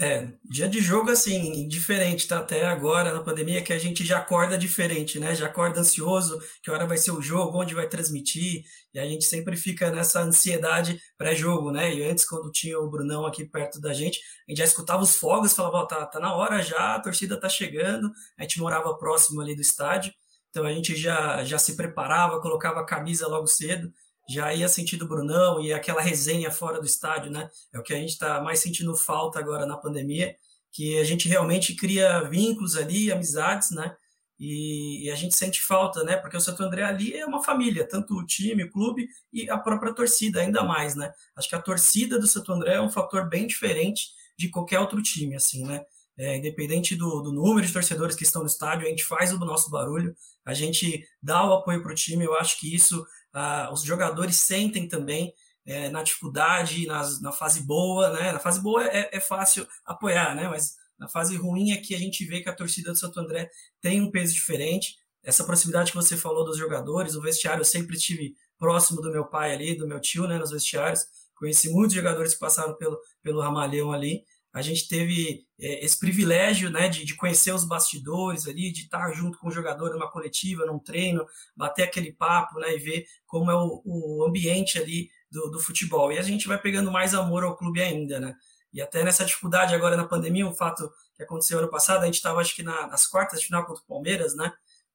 É, 0.00 0.28
dia 0.44 0.68
de 0.68 0.80
jogo, 0.80 1.10
assim, 1.10 1.66
diferente, 1.66 2.28
tá? 2.28 2.38
Até 2.38 2.64
agora, 2.64 3.12
na 3.12 3.20
pandemia, 3.20 3.64
que 3.64 3.72
a 3.72 3.78
gente 3.80 4.04
já 4.04 4.18
acorda 4.18 4.56
diferente, 4.56 5.18
né? 5.18 5.34
Já 5.34 5.46
acorda 5.46 5.80
ansioso, 5.80 6.40
que 6.62 6.70
hora 6.70 6.86
vai 6.86 6.96
ser 6.96 7.10
o 7.10 7.20
jogo, 7.20 7.58
onde 7.60 7.74
vai 7.74 7.88
transmitir, 7.88 8.62
e 8.94 8.98
a 9.00 9.04
gente 9.04 9.24
sempre 9.24 9.56
fica 9.56 9.90
nessa 9.90 10.20
ansiedade 10.22 11.00
pré-jogo, 11.16 11.72
né? 11.72 11.92
E 11.92 12.04
antes, 12.04 12.24
quando 12.24 12.48
tinha 12.52 12.78
o 12.78 12.88
Brunão 12.88 13.26
aqui 13.26 13.44
perto 13.44 13.80
da 13.80 13.92
gente, 13.92 14.20
a 14.46 14.52
gente 14.52 14.58
já 14.58 14.64
escutava 14.64 15.02
os 15.02 15.16
fogos, 15.16 15.52
falava, 15.52 15.78
ó, 15.78 15.86
tá, 15.86 16.06
tá 16.06 16.20
na 16.20 16.32
hora 16.32 16.62
já, 16.62 16.94
a 16.94 17.00
torcida 17.00 17.38
tá 17.40 17.48
chegando, 17.48 18.12
a 18.38 18.42
gente 18.42 18.60
morava 18.60 18.96
próximo 18.96 19.40
ali 19.40 19.56
do 19.56 19.62
estádio, 19.62 20.12
então 20.50 20.64
a 20.64 20.72
gente 20.72 20.94
já, 20.94 21.44
já 21.44 21.58
se 21.58 21.76
preparava, 21.76 22.40
colocava 22.40 22.80
a 22.80 22.86
camisa 22.86 23.26
logo 23.26 23.48
cedo, 23.48 23.92
já 24.28 24.52
ia 24.52 24.68
sentindo 24.68 25.08
Brunão 25.08 25.60
e 25.60 25.72
aquela 25.72 26.02
resenha 26.02 26.50
fora 26.50 26.78
do 26.78 26.86
estádio, 26.86 27.30
né? 27.30 27.48
É 27.72 27.78
o 27.78 27.82
que 27.82 27.94
a 27.94 27.96
gente 27.96 28.10
está 28.10 28.40
mais 28.42 28.60
sentindo 28.60 28.94
falta 28.94 29.38
agora 29.38 29.64
na 29.64 29.76
pandemia, 29.76 30.36
que 30.70 30.98
a 30.98 31.04
gente 31.04 31.28
realmente 31.28 31.74
cria 31.74 32.20
vínculos 32.22 32.76
ali, 32.76 33.10
amizades, 33.10 33.70
né? 33.70 33.96
E, 34.38 35.06
e, 35.06 35.10
a 35.10 35.16
gente 35.16 35.34
sente 35.34 35.60
falta, 35.60 36.04
né? 36.04 36.16
Porque 36.16 36.36
o 36.36 36.40
Santo 36.40 36.62
André 36.62 36.82
ali 36.84 37.16
é 37.16 37.26
uma 37.26 37.42
família, 37.42 37.88
tanto 37.88 38.14
o 38.14 38.24
time, 38.24 38.64
o 38.64 38.70
clube 38.70 39.08
e 39.32 39.50
a 39.50 39.58
própria 39.58 39.92
torcida, 39.92 40.40
ainda 40.40 40.62
mais, 40.62 40.94
né? 40.94 41.12
Acho 41.34 41.48
que 41.48 41.56
a 41.56 41.62
torcida 41.62 42.18
do 42.20 42.26
Santo 42.26 42.52
André 42.52 42.74
é 42.74 42.80
um 42.80 42.90
fator 42.90 43.28
bem 43.28 43.46
diferente 43.48 44.10
de 44.38 44.48
qualquer 44.48 44.78
outro 44.78 45.02
time, 45.02 45.34
assim, 45.34 45.64
né? 45.66 45.82
É, 46.16 46.36
independente 46.36 46.94
do, 46.96 47.20
do, 47.20 47.32
número 47.32 47.66
de 47.66 47.72
torcedores 47.72 48.14
que 48.14 48.24
estão 48.24 48.42
no 48.42 48.48
estádio, 48.48 48.86
a 48.86 48.90
gente 48.90 49.04
faz 49.04 49.32
o 49.32 49.38
nosso 49.38 49.70
barulho, 49.70 50.14
a 50.44 50.52
gente 50.52 51.04
dá 51.22 51.44
o 51.44 51.54
apoio 51.54 51.82
para 51.82 51.92
o 51.92 51.94
time. 51.94 52.24
Eu 52.24 52.34
acho 52.34 52.58
que 52.58 52.72
isso 52.74 53.04
ah, 53.32 53.70
os 53.72 53.82
jogadores 53.82 54.36
sentem 54.36 54.88
também 54.88 55.32
é, 55.66 55.90
na 55.90 56.02
dificuldade, 56.02 56.86
nas, 56.86 57.20
na 57.20 57.30
fase 57.30 57.62
boa, 57.66 58.10
né? 58.10 58.32
Na 58.32 58.38
fase 58.38 58.60
boa 58.60 58.84
é, 58.86 59.10
é, 59.12 59.20
fácil 59.20 59.66
apoiar, 59.84 60.34
né? 60.34 60.48
Mas 60.48 60.74
na 60.98 61.08
fase 61.08 61.36
ruim 61.36 61.72
é 61.72 61.76
que 61.76 61.94
a 61.94 61.98
gente 61.98 62.24
vê 62.24 62.40
que 62.40 62.48
a 62.48 62.54
torcida 62.54 62.90
do 62.90 62.98
Santo 62.98 63.20
André 63.20 63.50
tem 63.80 64.00
um 64.00 64.10
peso 64.10 64.32
diferente. 64.32 64.96
Essa 65.22 65.44
proximidade 65.44 65.90
que 65.92 65.96
você 65.96 66.16
falou 66.16 66.44
dos 66.44 66.56
jogadores, 66.56 67.14
o 67.14 67.20
vestiário 67.20 67.60
eu 67.60 67.64
sempre 67.64 67.98
tive 67.98 68.34
próximo 68.58 69.02
do 69.02 69.12
meu 69.12 69.26
pai 69.26 69.52
ali, 69.52 69.76
do 69.76 69.86
meu 69.86 70.00
tio, 70.00 70.26
né? 70.26 70.38
Nos 70.38 70.50
vestiários. 70.50 71.04
Conheci 71.34 71.68
muitos 71.70 71.94
jogadores 71.94 72.34
que 72.34 72.40
passaram 72.40 72.74
pelo, 72.76 72.98
pelo 73.22 73.40
Ramalhão 73.40 73.92
ali 73.92 74.24
a 74.58 74.62
gente 74.62 74.88
teve 74.88 75.46
é, 75.58 75.84
esse 75.84 75.98
privilégio 75.98 76.68
né, 76.68 76.88
de, 76.88 77.04
de, 77.04 77.14
conhecer 77.14 77.52
os 77.54 77.64
bastidores 77.64 78.46
ali, 78.48 78.72
de 78.72 78.82
estar 78.82 79.12
junto 79.12 79.38
com 79.38 79.48
o 79.48 79.50
jogador 79.52 79.90
numa 79.90 80.10
coletiva, 80.10 80.66
num 80.66 80.78
treino, 80.78 81.24
bater 81.56 81.84
aquele 81.84 82.12
papo 82.12 82.58
né, 82.58 82.74
e 82.74 82.78
ver 82.78 83.06
como 83.26 83.50
é 83.50 83.54
o, 83.54 83.80
o 83.84 84.24
ambiente 84.26 84.78
ali 84.78 85.08
do, 85.30 85.48
do, 85.50 85.60
futebol. 85.60 86.12
E 86.12 86.18
a 86.18 86.22
gente 86.22 86.48
vai 86.48 86.60
pegando 86.60 86.90
mais 86.90 87.14
amor 87.14 87.44
ao 87.44 87.56
clube 87.56 87.80
ainda, 87.80 88.18
né? 88.18 88.34
E 88.72 88.82
até 88.82 89.02
nessa 89.02 89.24
dificuldade 89.24 89.74
agora 89.74 89.96
na 89.96 90.04
pandemia, 90.04 90.46
um 90.46 90.54
fato 90.54 90.90
que 91.16 91.22
aconteceu 91.22 91.58
ano 91.58 91.70
passado, 91.70 92.02
a 92.02 92.06
gente 92.06 92.16
estava 92.16 92.40
acho 92.40 92.54
que 92.54 92.62
na, 92.62 92.86
nas 92.86 93.06
quartas 93.06 93.40
de 93.40 93.46
final 93.46 93.64
contra 93.64 93.82
o 93.82 93.86
Palmeiras, 93.86 94.34
né? 94.36 94.52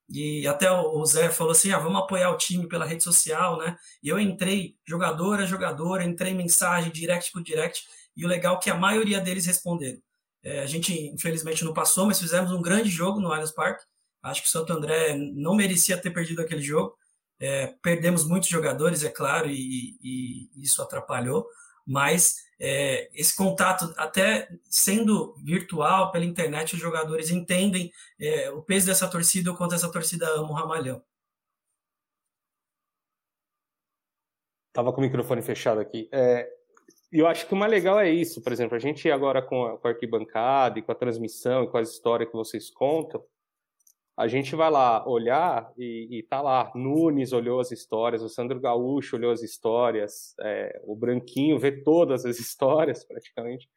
E 0.09 0.45
até 0.47 0.69
o 0.69 1.03
Zé 1.05 1.29
falou 1.29 1.53
assim: 1.53 1.71
ah, 1.71 1.79
vamos 1.79 1.99
apoiar 2.01 2.29
o 2.29 2.37
time 2.37 2.67
pela 2.67 2.85
rede 2.85 3.03
social, 3.03 3.57
né? 3.57 3.75
E 4.01 4.09
eu 4.09 4.19
entrei 4.19 4.75
jogador 4.85 5.39
a 5.39 5.45
jogador, 5.45 6.01
entrei 6.01 6.33
mensagem 6.33 6.91
direct 6.91 7.31
por 7.31 7.41
direct 7.41 7.83
e 8.15 8.25
o 8.25 8.27
legal 8.27 8.55
é 8.55 8.59
que 8.59 8.69
a 8.69 8.75
maioria 8.75 9.19
deles 9.19 9.45
responderam. 9.45 9.99
É, 10.43 10.61
a 10.61 10.65
gente, 10.65 10.93
infelizmente, 11.07 11.63
não 11.63 11.73
passou, 11.73 12.05
mas 12.05 12.19
fizemos 12.19 12.51
um 12.51 12.61
grande 12.61 12.89
jogo 12.89 13.19
no 13.19 13.31
Allianz 13.31 13.51
Parque. 13.51 13.83
Acho 14.21 14.41
que 14.41 14.47
o 14.47 14.51
Santo 14.51 14.73
André 14.73 15.15
não 15.15 15.55
merecia 15.55 15.97
ter 15.97 16.11
perdido 16.11 16.41
aquele 16.41 16.61
jogo. 16.61 16.95
É, 17.39 17.67
perdemos 17.81 18.25
muitos 18.25 18.49
jogadores, 18.49 19.03
é 19.03 19.09
claro, 19.09 19.49
e, 19.49 19.97
e 20.01 20.49
isso 20.63 20.81
atrapalhou, 20.81 21.45
mas 21.85 22.35
é, 22.59 23.09
esse 23.13 23.35
contato, 23.35 23.93
até 23.97 24.47
sendo 24.69 25.35
virtual, 25.43 26.11
pela 26.11 26.23
internet, 26.23 26.75
os 26.75 26.79
jogadores 26.79 27.29
entendem 27.31 27.91
é, 28.19 28.49
o 28.51 28.61
peso 28.61 28.85
dessa 28.85 29.09
torcida, 29.09 29.51
o 29.51 29.57
quanto 29.57 29.75
essa 29.75 29.91
torcida 29.91 30.29
ama 30.29 30.51
o 30.51 30.53
Ramalhão. 30.53 31.03
Tava 34.71 34.93
com 34.93 35.01
o 35.01 35.03
microfone 35.03 35.41
fechado 35.41 35.79
aqui. 35.79 36.07
É, 36.11 36.49
e 37.13 37.19
eu 37.19 37.27
acho 37.27 37.47
que 37.47 37.53
o 37.53 37.57
mais 37.57 37.71
legal 37.71 37.99
é 37.99 38.09
isso, 38.09 38.41
por 38.41 38.51
exemplo, 38.51 38.75
a 38.75 38.79
gente 38.79 39.09
agora 39.11 39.39
com 39.39 39.65
a, 39.65 39.77
com 39.77 39.87
a 39.87 39.91
arquibancada 39.91 40.79
e 40.79 40.81
com 40.81 40.91
a 40.91 40.95
transmissão 40.95 41.63
e 41.63 41.67
com 41.67 41.77
as 41.77 41.91
histórias 41.91 42.27
que 42.27 42.35
vocês 42.35 42.71
contam, 42.71 43.23
a 44.17 44.27
gente 44.27 44.55
vai 44.55 44.71
lá 44.71 45.07
olhar 45.07 45.71
e, 45.77 46.07
e 46.09 46.23
tá 46.23 46.41
lá, 46.41 46.71
Nunes 46.73 47.31
olhou 47.31 47.59
as 47.59 47.71
histórias, 47.71 48.23
o 48.23 48.29
Sandro 48.29 48.59
Gaúcho 48.59 49.15
olhou 49.15 49.31
as 49.31 49.43
histórias, 49.43 50.35
é, 50.41 50.81
o 50.83 50.95
Branquinho 50.95 51.59
vê 51.59 51.71
todas 51.83 52.25
as 52.25 52.37
histórias 52.41 53.05
praticamente. 53.05 53.69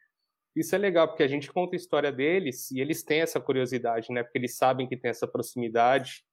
Isso 0.54 0.74
é 0.74 0.78
legal, 0.78 1.06
porque 1.06 1.22
a 1.22 1.28
gente 1.28 1.52
conta 1.52 1.76
a 1.76 1.78
história 1.78 2.10
deles 2.10 2.70
e 2.70 2.80
eles 2.80 3.02
têm 3.02 3.20
essa 3.20 3.38
curiosidade, 3.38 4.10
né? 4.10 4.22
Porque 4.22 4.38
eles 4.38 4.56
sabem 4.56 4.88
que 4.88 4.96
tem 4.96 5.10
essa 5.10 5.28
proximidade 5.28 6.24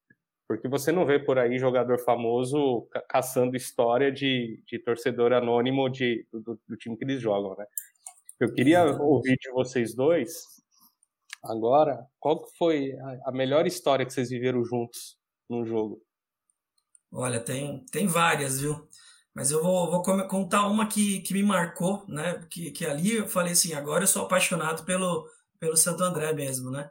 porque 0.46 0.68
você 0.68 0.92
não 0.92 1.06
vê 1.06 1.18
por 1.18 1.38
aí 1.38 1.58
jogador 1.58 1.98
famoso 1.98 2.86
caçando 3.08 3.56
história 3.56 4.12
de, 4.12 4.62
de 4.66 4.78
torcedor 4.78 5.32
anônimo 5.32 5.88
de, 5.88 6.26
do, 6.32 6.60
do, 6.68 6.76
time 6.76 6.96
que 6.96 7.04
eles 7.04 7.20
jogam, 7.20 7.56
né? 7.56 7.66
Eu 8.38 8.52
queria 8.52 8.84
ouvir 8.84 9.36
de 9.40 9.50
vocês 9.52 9.94
dois 9.94 10.44
agora 11.42 12.04
qual 12.18 12.46
foi 12.58 12.92
a 13.24 13.32
melhor 13.32 13.66
história 13.66 14.04
que 14.04 14.12
vocês 14.12 14.30
viveram 14.30 14.64
juntos 14.64 15.16
num 15.48 15.64
jogo. 15.64 16.02
Olha, 17.12 17.40
tem, 17.40 17.84
tem 17.92 18.06
várias, 18.06 18.60
viu? 18.60 18.88
Mas 19.32 19.50
eu 19.50 19.62
vou, 19.62 19.90
vou 19.90 20.02
contar 20.28 20.66
uma 20.66 20.86
que, 20.86 21.20
que 21.20 21.32
me 21.32 21.42
marcou, 21.42 22.04
né? 22.08 22.44
Que, 22.50 22.70
que 22.70 22.84
ali 22.84 23.16
eu 23.16 23.28
falei 23.28 23.52
assim, 23.52 23.72
agora 23.72 24.04
eu 24.04 24.08
sou 24.08 24.24
apaixonado 24.24 24.84
pelo, 24.84 25.28
pelo 25.58 25.76
Santo 25.76 26.02
André 26.02 26.32
mesmo, 26.32 26.70
né? 26.70 26.90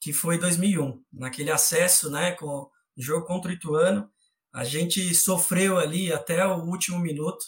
Que 0.00 0.12
foi 0.12 0.38
2001, 0.38 1.02
naquele 1.12 1.50
acesso, 1.50 2.10
né? 2.10 2.32
Com 2.32 2.70
jogo 2.96 3.26
contra 3.26 3.50
o 3.50 3.54
Ituano. 3.54 4.10
A 4.52 4.64
gente 4.64 5.14
sofreu 5.14 5.78
ali 5.78 6.12
até 6.12 6.46
o 6.46 6.64
último 6.64 6.98
minuto. 6.98 7.44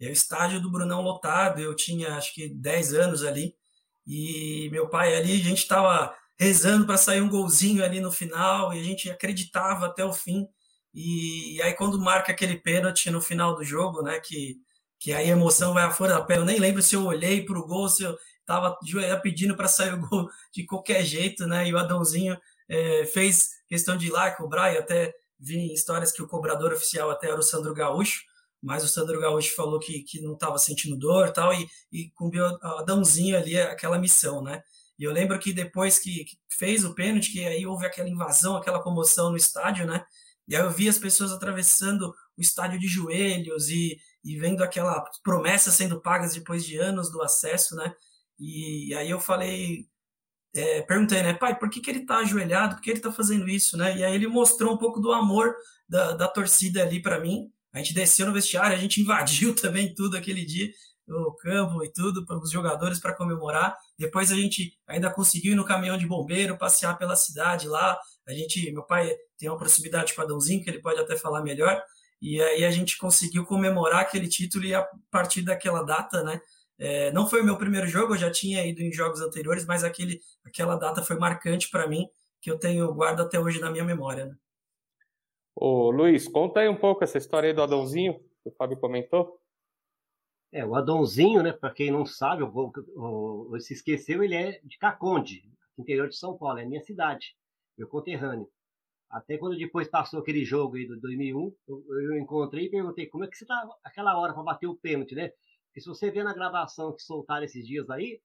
E 0.00 0.06
o 0.06 0.12
estádio 0.12 0.60
do 0.60 0.70
Brunão 0.70 1.02
lotado, 1.02 1.60
eu 1.60 1.74
tinha 1.74 2.16
acho 2.16 2.34
que 2.34 2.48
10 2.48 2.94
anos 2.94 3.22
ali. 3.24 3.54
E 4.06 4.68
meu 4.70 4.88
pai 4.88 5.16
ali, 5.16 5.32
a 5.32 5.44
gente 5.44 5.58
estava 5.58 6.14
rezando 6.38 6.86
para 6.86 6.96
sair 6.98 7.20
um 7.20 7.28
golzinho 7.28 7.84
ali 7.84 8.00
no 8.00 8.12
final 8.12 8.72
e 8.72 8.80
a 8.80 8.82
gente 8.82 9.10
acreditava 9.10 9.86
até 9.86 10.04
o 10.04 10.12
fim. 10.12 10.46
E, 10.94 11.56
e, 11.56 11.62
aí 11.62 11.74
quando 11.74 12.00
marca 12.00 12.32
aquele 12.32 12.56
pênalti 12.56 13.10
no 13.10 13.20
final 13.20 13.54
do 13.54 13.64
jogo, 13.64 14.02
né, 14.02 14.20
que, 14.20 14.56
que 14.98 15.12
aí 15.12 15.30
a 15.30 15.32
emoção 15.32 15.74
vai 15.74 15.84
à 15.84 15.90
fora 15.90 16.14
da 16.14 16.22
pele, 16.22 16.40
eu 16.40 16.44
nem 16.44 16.58
lembro 16.58 16.82
se 16.82 16.94
eu 16.94 17.04
olhei 17.04 17.44
para 17.44 17.58
o 17.58 17.66
gol, 17.66 17.88
se 17.88 18.02
eu 18.02 18.16
estava 18.40 18.76
pedindo 19.22 19.56
para 19.56 19.68
sair 19.68 19.94
o 19.94 20.08
gol 20.08 20.28
de 20.52 20.64
qualquer 20.64 21.04
jeito, 21.04 21.46
né, 21.46 21.68
e 21.68 21.74
o 21.74 21.78
Adãozinho 21.78 22.38
é, 22.68 23.04
fez 23.06 23.48
questão 23.68 23.96
de 23.96 24.06
ir 24.06 24.10
lá 24.10 24.30
cobrar, 24.30 24.72
e 24.72 24.78
até 24.78 25.14
vi 25.38 25.72
histórias 25.72 26.12
que 26.12 26.22
o 26.22 26.28
cobrador 26.28 26.72
oficial 26.72 27.10
até 27.10 27.28
era 27.28 27.38
o 27.38 27.42
Sandro 27.42 27.74
Gaúcho, 27.74 28.22
mas 28.62 28.82
o 28.82 28.88
Sandro 28.88 29.20
Gaúcho 29.20 29.54
falou 29.54 29.78
que, 29.78 30.02
que 30.02 30.20
não 30.20 30.34
estava 30.34 30.58
sentindo 30.58 30.96
dor 30.96 31.30
tal, 31.30 31.52
e, 31.52 31.66
e 31.92 32.10
cumpriu 32.10 32.46
Adãozinho 32.62 33.36
ali 33.36 33.58
aquela 33.58 33.98
missão, 33.98 34.42
né, 34.42 34.62
e 34.98 35.04
eu 35.04 35.12
lembro 35.12 35.38
que 35.38 35.52
depois 35.52 35.98
que, 35.98 36.24
que 36.24 36.36
fez 36.48 36.84
o 36.84 36.94
pênalti, 36.94 37.32
que 37.32 37.44
aí 37.44 37.66
houve 37.66 37.84
aquela 37.84 38.08
invasão, 38.08 38.56
aquela 38.56 38.82
comoção 38.82 39.30
no 39.30 39.36
estádio, 39.36 39.86
né, 39.86 40.04
e 40.48 40.54
aí 40.54 40.62
eu 40.62 40.70
vi 40.70 40.88
as 40.88 40.98
pessoas 40.98 41.32
atravessando 41.32 42.14
o 42.36 42.40
estádio 42.40 42.78
de 42.78 42.86
joelhos 42.86 43.68
e, 43.68 43.98
e 44.24 44.38
vendo 44.38 44.62
aquela 44.62 45.04
promessa 45.22 45.70
sendo 45.70 46.00
pagas 46.00 46.34
depois 46.34 46.64
de 46.64 46.76
anos 46.78 47.10
do 47.10 47.22
acesso, 47.22 47.74
né? 47.74 47.94
E, 48.38 48.90
e 48.90 48.94
aí 48.94 49.10
eu 49.10 49.18
falei, 49.18 49.86
é, 50.56 50.82
perguntei, 50.82 51.22
né, 51.22 51.34
pai, 51.34 51.58
por 51.58 51.68
que, 51.68 51.80
que 51.80 51.90
ele 51.90 52.00
está 52.00 52.18
ajoelhado? 52.18 52.76
Por 52.76 52.82
que 52.82 52.90
ele 52.90 52.98
está 52.98 53.12
fazendo 53.12 53.48
isso, 53.48 53.76
né? 53.76 53.96
E 53.96 54.04
aí 54.04 54.14
ele 54.14 54.26
mostrou 54.26 54.72
um 54.72 54.78
pouco 54.78 55.00
do 55.00 55.12
amor 55.12 55.54
da, 55.88 56.12
da 56.12 56.26
torcida 56.26 56.82
ali 56.82 57.00
para 57.00 57.20
mim. 57.20 57.50
A 57.72 57.78
gente 57.78 57.92
desceu 57.92 58.26
no 58.26 58.32
vestiário, 58.32 58.76
a 58.76 58.80
gente 58.80 59.00
invadiu 59.02 59.54
também 59.54 59.94
tudo 59.94 60.16
aquele 60.16 60.44
dia, 60.44 60.70
o 61.08 61.32
campo 61.34 61.84
e 61.84 61.92
tudo, 61.92 62.24
para 62.24 62.38
os 62.38 62.50
jogadores 62.50 62.98
para 62.98 63.14
comemorar. 63.14 63.76
Depois 63.98 64.32
a 64.32 64.34
gente 64.34 64.76
ainda 64.86 65.10
conseguiu 65.10 65.52
ir 65.52 65.56
no 65.56 65.64
caminhão 65.64 65.98
de 65.98 66.06
bombeiro, 66.06 66.56
passear 66.56 66.96
pela 66.96 67.16
cidade 67.16 67.68
lá. 67.68 67.98
A 68.26 68.32
gente, 68.32 68.72
meu 68.72 68.82
pai 68.82 69.14
tem 69.38 69.48
uma 69.48 69.58
proximidade 69.58 70.14
com 70.14 70.22
o 70.22 70.24
Adãozinho, 70.24 70.64
que 70.64 70.70
ele 70.70 70.80
pode 70.80 70.98
até 70.98 71.16
falar 71.16 71.42
melhor. 71.42 71.80
E 72.20 72.40
aí 72.42 72.64
a 72.64 72.70
gente 72.70 72.96
conseguiu 72.96 73.44
comemorar 73.44 74.00
aquele 74.00 74.26
título 74.26 74.64
e 74.64 74.74
a 74.74 74.86
partir 75.10 75.42
daquela 75.42 75.82
data, 75.82 76.22
né? 76.22 76.40
É, 76.78 77.10
não 77.12 77.26
foi 77.26 77.40
o 77.40 77.44
meu 77.44 77.56
primeiro 77.56 77.86
jogo, 77.86 78.14
eu 78.14 78.18
já 78.18 78.30
tinha 78.30 78.66
ido 78.66 78.82
em 78.82 78.92
jogos 78.92 79.20
anteriores, 79.20 79.64
mas 79.64 79.82
aquele, 79.82 80.20
aquela 80.44 80.76
data 80.76 81.02
foi 81.02 81.16
marcante 81.16 81.70
para 81.70 81.88
mim, 81.88 82.06
que 82.40 82.50
eu 82.50 82.58
tenho 82.58 82.92
guardo 82.92 83.20
até 83.20 83.40
hoje 83.40 83.60
na 83.60 83.70
minha 83.70 83.84
memória. 83.84 84.26
Né? 84.26 84.36
Ô, 85.54 85.90
Luiz, 85.90 86.28
conta 86.28 86.60
aí 86.60 86.68
um 86.68 86.76
pouco 86.76 87.02
essa 87.02 87.16
história 87.16 87.48
aí 87.48 87.54
do 87.54 87.62
Adãozinho, 87.62 88.18
que 88.42 88.50
o 88.50 88.52
Fábio 88.52 88.78
comentou. 88.78 89.40
É, 90.52 90.64
o 90.64 90.74
Adãozinho, 90.74 91.42
né, 91.42 91.52
para 91.52 91.72
quem 91.72 91.90
não 91.90 92.04
sabe, 92.04 92.42
ou, 92.42 92.72
ou, 92.94 93.60
se 93.60 93.72
esqueceu, 93.72 94.22
ele 94.22 94.34
é 94.34 94.60
de 94.62 94.78
Caconde, 94.78 95.42
interior 95.78 96.08
de 96.08 96.16
São 96.16 96.36
Paulo, 96.36 96.58
é 96.58 96.64
minha 96.64 96.82
cidade, 96.82 97.34
meu 97.76 97.88
conterrâneo. 97.88 98.48
Até 99.10 99.38
quando 99.38 99.56
depois 99.56 99.88
passou 99.88 100.20
aquele 100.20 100.44
jogo 100.44 100.76
aí 100.76 100.86
do 100.86 101.00
2001, 101.00 101.54
eu, 101.68 101.84
eu 101.88 102.18
encontrei 102.18 102.66
e 102.66 102.70
perguntei 102.70 103.06
como 103.06 103.24
é 103.24 103.28
que 103.28 103.36
você 103.36 103.46
tá 103.46 103.68
aquela 103.84 104.18
hora 104.18 104.34
para 104.34 104.42
bater 104.42 104.66
o 104.66 104.76
pênalti, 104.76 105.14
né? 105.14 105.32
Porque 105.76 105.82
se 105.82 105.88
você 105.90 106.10
vê 106.10 106.24
na 106.24 106.32
gravação 106.32 106.94
que 106.94 107.02
soltaram 107.02 107.44
esses 107.44 107.66
dias 107.66 107.90
aí, 107.90 108.18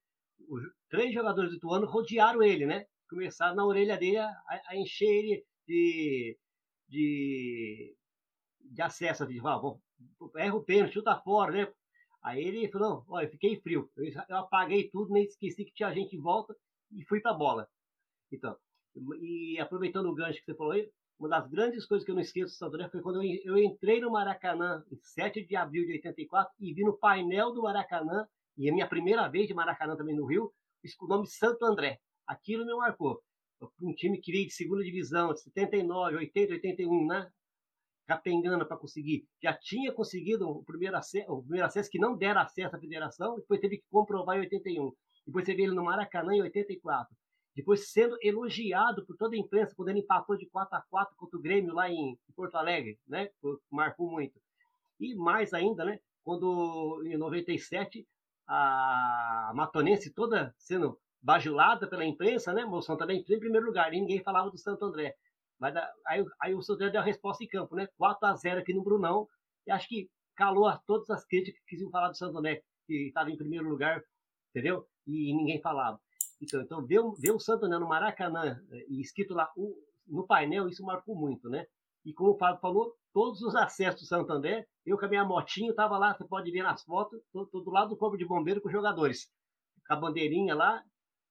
os 0.47 0.63
três 0.89 1.13
jogadores 1.13 1.51
do 1.51 1.57
Ituano 1.57 1.85
rodearam 1.85 2.41
ele, 2.41 2.65
né? 2.65 2.85
Começaram 3.09 3.57
na 3.57 3.65
orelha 3.65 3.97
dele 3.97 4.19
a, 4.19 4.31
a 4.67 4.77
encher 4.77 5.09
ele 5.09 5.45
de, 5.67 6.39
de, 6.87 7.93
de 8.61 8.81
acesso, 8.81 9.27
de, 9.27 9.41
ah, 9.41 9.59
erra 10.37 10.55
o 10.55 10.63
pênalti, 10.63 10.93
chuta 10.93 11.19
fora, 11.19 11.51
né? 11.51 11.73
Aí 12.23 12.41
ele 12.41 12.71
falou, 12.71 13.03
olha, 13.09 13.25
eu 13.25 13.31
fiquei 13.31 13.59
frio, 13.59 13.91
eu, 13.97 14.05
eu 14.29 14.37
apaguei 14.37 14.89
tudo, 14.89 15.11
nem 15.11 15.25
esqueci 15.25 15.65
que 15.65 15.73
tinha 15.73 15.93
gente 15.93 16.15
em 16.15 16.21
volta 16.21 16.55
e 16.89 17.03
fui 17.03 17.19
para 17.19 17.31
a 17.31 17.37
bola. 17.37 17.67
Então, 18.31 18.55
e 19.21 19.59
aproveitando 19.59 20.05
o 20.05 20.15
gancho 20.15 20.39
que 20.39 20.45
você 20.45 20.55
falou 20.55 20.71
aí, 20.71 20.89
uma 21.21 21.29
das 21.29 21.47
grandes 21.47 21.85
coisas 21.85 22.03
que 22.03 22.09
eu 22.09 22.15
não 22.15 22.21
esqueço 22.21 22.55
Santo 22.55 22.73
André 22.73 22.89
foi 22.89 22.99
quando 22.99 23.21
eu, 23.21 23.57
entrei 23.59 24.01
no 24.01 24.09
Maracanã 24.09 24.83
em 24.91 24.97
7 24.99 25.45
de 25.45 25.55
abril 25.55 25.85
de 25.85 25.93
84 25.93 26.51
e 26.59 26.73
vi 26.73 26.83
no 26.83 26.97
painel 26.97 27.53
do 27.53 27.61
Maracanã, 27.61 28.27
e 28.57 28.67
a 28.67 28.73
minha 28.73 28.87
primeira 28.87 29.27
vez 29.27 29.47
de 29.47 29.53
Maracanã 29.53 29.95
também 29.95 30.15
no 30.15 30.25
Rio, 30.25 30.51
o 30.99 31.07
nome 31.07 31.27
Santo 31.27 31.63
André. 31.63 31.99
Aquilo 32.25 32.65
me 32.65 32.73
marcou. 32.73 33.21
Um 33.79 33.93
time 33.93 34.19
que 34.19 34.31
veio 34.31 34.47
de 34.47 34.53
segunda 34.53 34.83
divisão, 34.83 35.31
de 35.31 35.41
79, 35.41 36.15
80, 36.15 36.53
81, 36.53 37.05
né? 37.05 37.29
Capengando 38.07 38.65
para 38.65 38.77
conseguir. 38.77 39.27
Já 39.43 39.53
tinha 39.53 39.93
conseguido 39.93 40.49
o 40.49 40.63
primeiro, 40.65 40.97
acesso, 40.97 41.31
o 41.31 41.43
primeiro 41.43 41.67
acesso, 41.67 41.89
que 41.91 41.99
não 41.99 42.17
deram 42.17 42.41
acesso 42.41 42.75
à 42.75 42.79
federação, 42.79 43.35
depois 43.35 43.59
teve 43.59 43.77
que 43.77 43.85
comprovar 43.91 44.37
em 44.37 44.41
81. 44.41 44.91
Depois 45.27 45.45
você 45.45 45.53
vê 45.53 45.63
ele 45.63 45.75
no 45.75 45.83
Maracanã 45.83 46.33
em 46.33 46.41
84 46.41 47.15
depois 47.55 47.91
sendo 47.91 48.17
elogiado 48.21 49.05
por 49.05 49.15
toda 49.17 49.35
a 49.35 49.39
imprensa 49.39 49.75
quando 49.75 49.89
ele 49.89 49.99
empatou 49.99 50.37
de 50.37 50.45
4 50.45 50.77
a 50.77 50.81
4 50.81 51.15
contra 51.17 51.37
o 51.37 51.41
Grêmio 51.41 51.73
lá 51.73 51.89
em 51.89 52.17
Porto 52.35 52.55
Alegre, 52.55 52.97
né? 53.07 53.29
Marcou 53.69 54.09
muito. 54.09 54.39
E 54.99 55.15
mais 55.15 55.53
ainda, 55.53 55.83
né? 55.83 55.99
Quando 56.23 57.03
em 57.05 57.17
97 57.17 58.07
a 58.47 59.51
Matonense 59.55 60.11
toda 60.11 60.53
sendo 60.57 60.99
bajulada 61.21 61.87
pela 61.87 62.05
imprensa, 62.05 62.53
né? 62.53 62.65
O 62.65 62.81
Santo 62.81 63.03
André 63.03 63.15
em 63.15 63.23
primeiro 63.23 63.65
lugar, 63.65 63.93
e 63.93 63.99
ninguém 63.99 64.23
falava 64.23 64.49
do 64.49 64.57
Santo 64.57 64.85
André. 64.85 65.15
Mas 65.59 65.75
aí, 66.07 66.25
aí 66.39 66.55
o 66.55 66.61
Santo 66.61 66.77
André 66.77 66.89
deu 66.89 67.01
a 67.01 67.03
resposta 67.03 67.43
em 67.43 67.47
campo, 67.47 67.75
né? 67.75 67.87
4 67.97 68.27
a 68.27 68.35
0 68.35 68.59
aqui 68.59 68.73
no 68.73 68.83
Brunão. 68.83 69.27
E 69.67 69.71
acho 69.71 69.87
que 69.87 70.09
calou 70.35 70.67
a 70.67 70.77
todas 70.77 71.09
as 71.09 71.25
críticas 71.25 71.61
que 71.61 71.71
quisiam 71.71 71.91
falar 71.91 72.09
do 72.09 72.17
Santo 72.17 72.37
André, 72.37 72.63
que 72.87 73.07
estava 73.07 73.29
em 73.29 73.37
primeiro 73.37 73.69
lugar, 73.69 74.01
entendeu? 74.49 74.87
E 75.05 75.33
ninguém 75.35 75.61
falava. 75.61 75.99
Então, 76.41 76.61
então 76.61 76.85
ver, 76.85 77.01
ver 77.19 77.31
o 77.31 77.39
Santander 77.39 77.79
no 77.79 77.87
Maracanã 77.87 78.59
eh, 78.71 78.85
e 78.89 78.99
escrito 78.99 79.33
lá 79.33 79.49
no 80.07 80.25
painel, 80.25 80.67
isso 80.67 80.83
marcou 80.83 81.15
muito, 81.15 81.47
né? 81.49 81.65
E 82.03 82.13
como 82.13 82.31
o 82.31 82.37
Fábio 82.37 82.59
falou, 82.59 82.95
todos 83.13 83.41
os 83.43 83.55
acessos 83.55 84.01
do 84.01 84.07
Santander, 84.07 84.67
eu 84.85 84.97
com 84.97 85.05
a 85.05 85.07
minha 85.07 85.23
motinha 85.23 85.69
estava 85.69 85.97
lá, 85.99 86.15
você 86.15 86.25
pode 86.25 86.51
ver 86.51 86.63
nas 86.63 86.83
fotos, 86.83 87.21
tô, 87.31 87.45
do 87.45 87.69
lado 87.69 87.89
do 87.89 87.97
corpo 87.97 88.17
de 88.17 88.25
bombeiro 88.25 88.59
com 88.59 88.67
os 88.67 88.73
jogadores. 88.73 89.31
Com 89.87 89.93
a 89.93 89.97
bandeirinha 89.97 90.55
lá, 90.55 90.83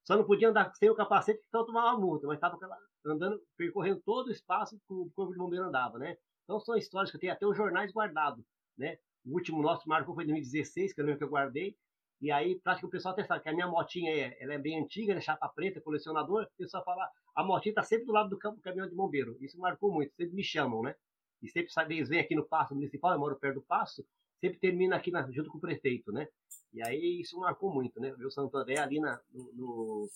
só 0.05 0.17
não 0.17 0.25
podia 0.25 0.51
andar 0.51 0.73
sem 0.75 0.89
o 0.89 0.95
capacete, 0.95 1.43
então 1.49 1.67
tomava 1.67 1.97
uma 1.97 2.01
multa, 2.01 2.27
mas 2.29 2.37
estava 2.37 2.57
andando, 3.05 3.41
percorrendo 3.57 4.01
todo 4.05 4.29
o 4.29 4.33
espaço 4.33 4.79
que 4.87 4.95
o 4.95 5.11
corpo 5.15 5.33
de 5.33 5.39
bombeiro 5.39 5.67
andava, 5.67 5.99
né? 5.99 6.17
Então 6.45 6.61
são 6.61 6.77
histórias 6.77 7.11
que 7.11 7.17
eu 7.17 7.21
tenho 7.21 7.33
até 7.33 7.47
os 7.47 7.57
jornais 7.57 7.93
guardados, 7.93 8.45
né? 8.79 8.97
O 9.25 9.35
último 9.35 9.61
nosso 9.61 9.89
marcou 9.89 10.15
foi 10.15 10.25
em 10.25 10.29
2016, 10.29 10.95
que 10.95 11.01
é 11.01 11.05
o 11.05 11.19
que 11.19 11.25
eu 11.25 11.29
guardei, 11.29 11.77
e 12.21 12.31
aí, 12.31 12.61
que 12.79 12.87
o 12.87 12.91
pessoal 12.91 13.15
até 13.15 13.25
sabe 13.25 13.43
que 13.43 13.49
a 13.49 13.53
minha 13.53 13.67
motinha 13.67 14.11
é, 14.11 14.37
ela 14.41 14.53
é 14.53 14.59
bem 14.59 14.79
antiga, 14.79 15.15
né, 15.15 15.21
chapa 15.23 15.49
preta, 15.49 15.81
colecionador. 15.81 16.45
O 16.45 16.57
pessoal 16.59 16.85
fala, 16.85 17.09
a 17.35 17.43
motinha 17.43 17.75
tá 17.75 17.83
sempre 17.83 18.05
do 18.05 18.13
lado 18.13 18.29
do 18.29 18.39
campo 18.39 18.57
do 18.57 18.63
caminhão 18.63 18.87
de 18.87 18.95
bombeiro. 18.95 19.37
Isso 19.41 19.59
marcou 19.59 19.91
muito, 19.91 20.15
sempre 20.15 20.35
me 20.35 20.45
chamam, 20.45 20.83
né? 20.83 20.95
E 21.43 21.49
sempre 21.49 21.73
sabe, 21.73 21.97
eles 21.97 22.11
vêm 22.11 22.21
aqui 22.21 22.35
no 22.35 22.47
Passo 22.47 22.75
Municipal, 22.75 23.13
eu 23.13 23.19
moro 23.19 23.37
perto 23.37 23.55
do 23.55 23.63
Passo, 23.63 24.05
sempre 24.39 24.59
termina 24.59 24.97
aqui 24.97 25.11
na, 25.11 25.31
junto 25.31 25.51
com 25.51 25.57
o 25.57 25.61
prefeito, 25.61 26.13
né? 26.13 26.29
E 26.75 26.83
aí 26.83 27.21
isso 27.23 27.39
marcou 27.39 27.73
muito, 27.73 27.99
né? 27.99 28.13
Ver 28.13 28.27
o 28.27 28.31
Santo 28.31 28.55
André 28.55 28.79
ali 28.79 29.01
na, 29.01 29.19
no, 29.33 30.09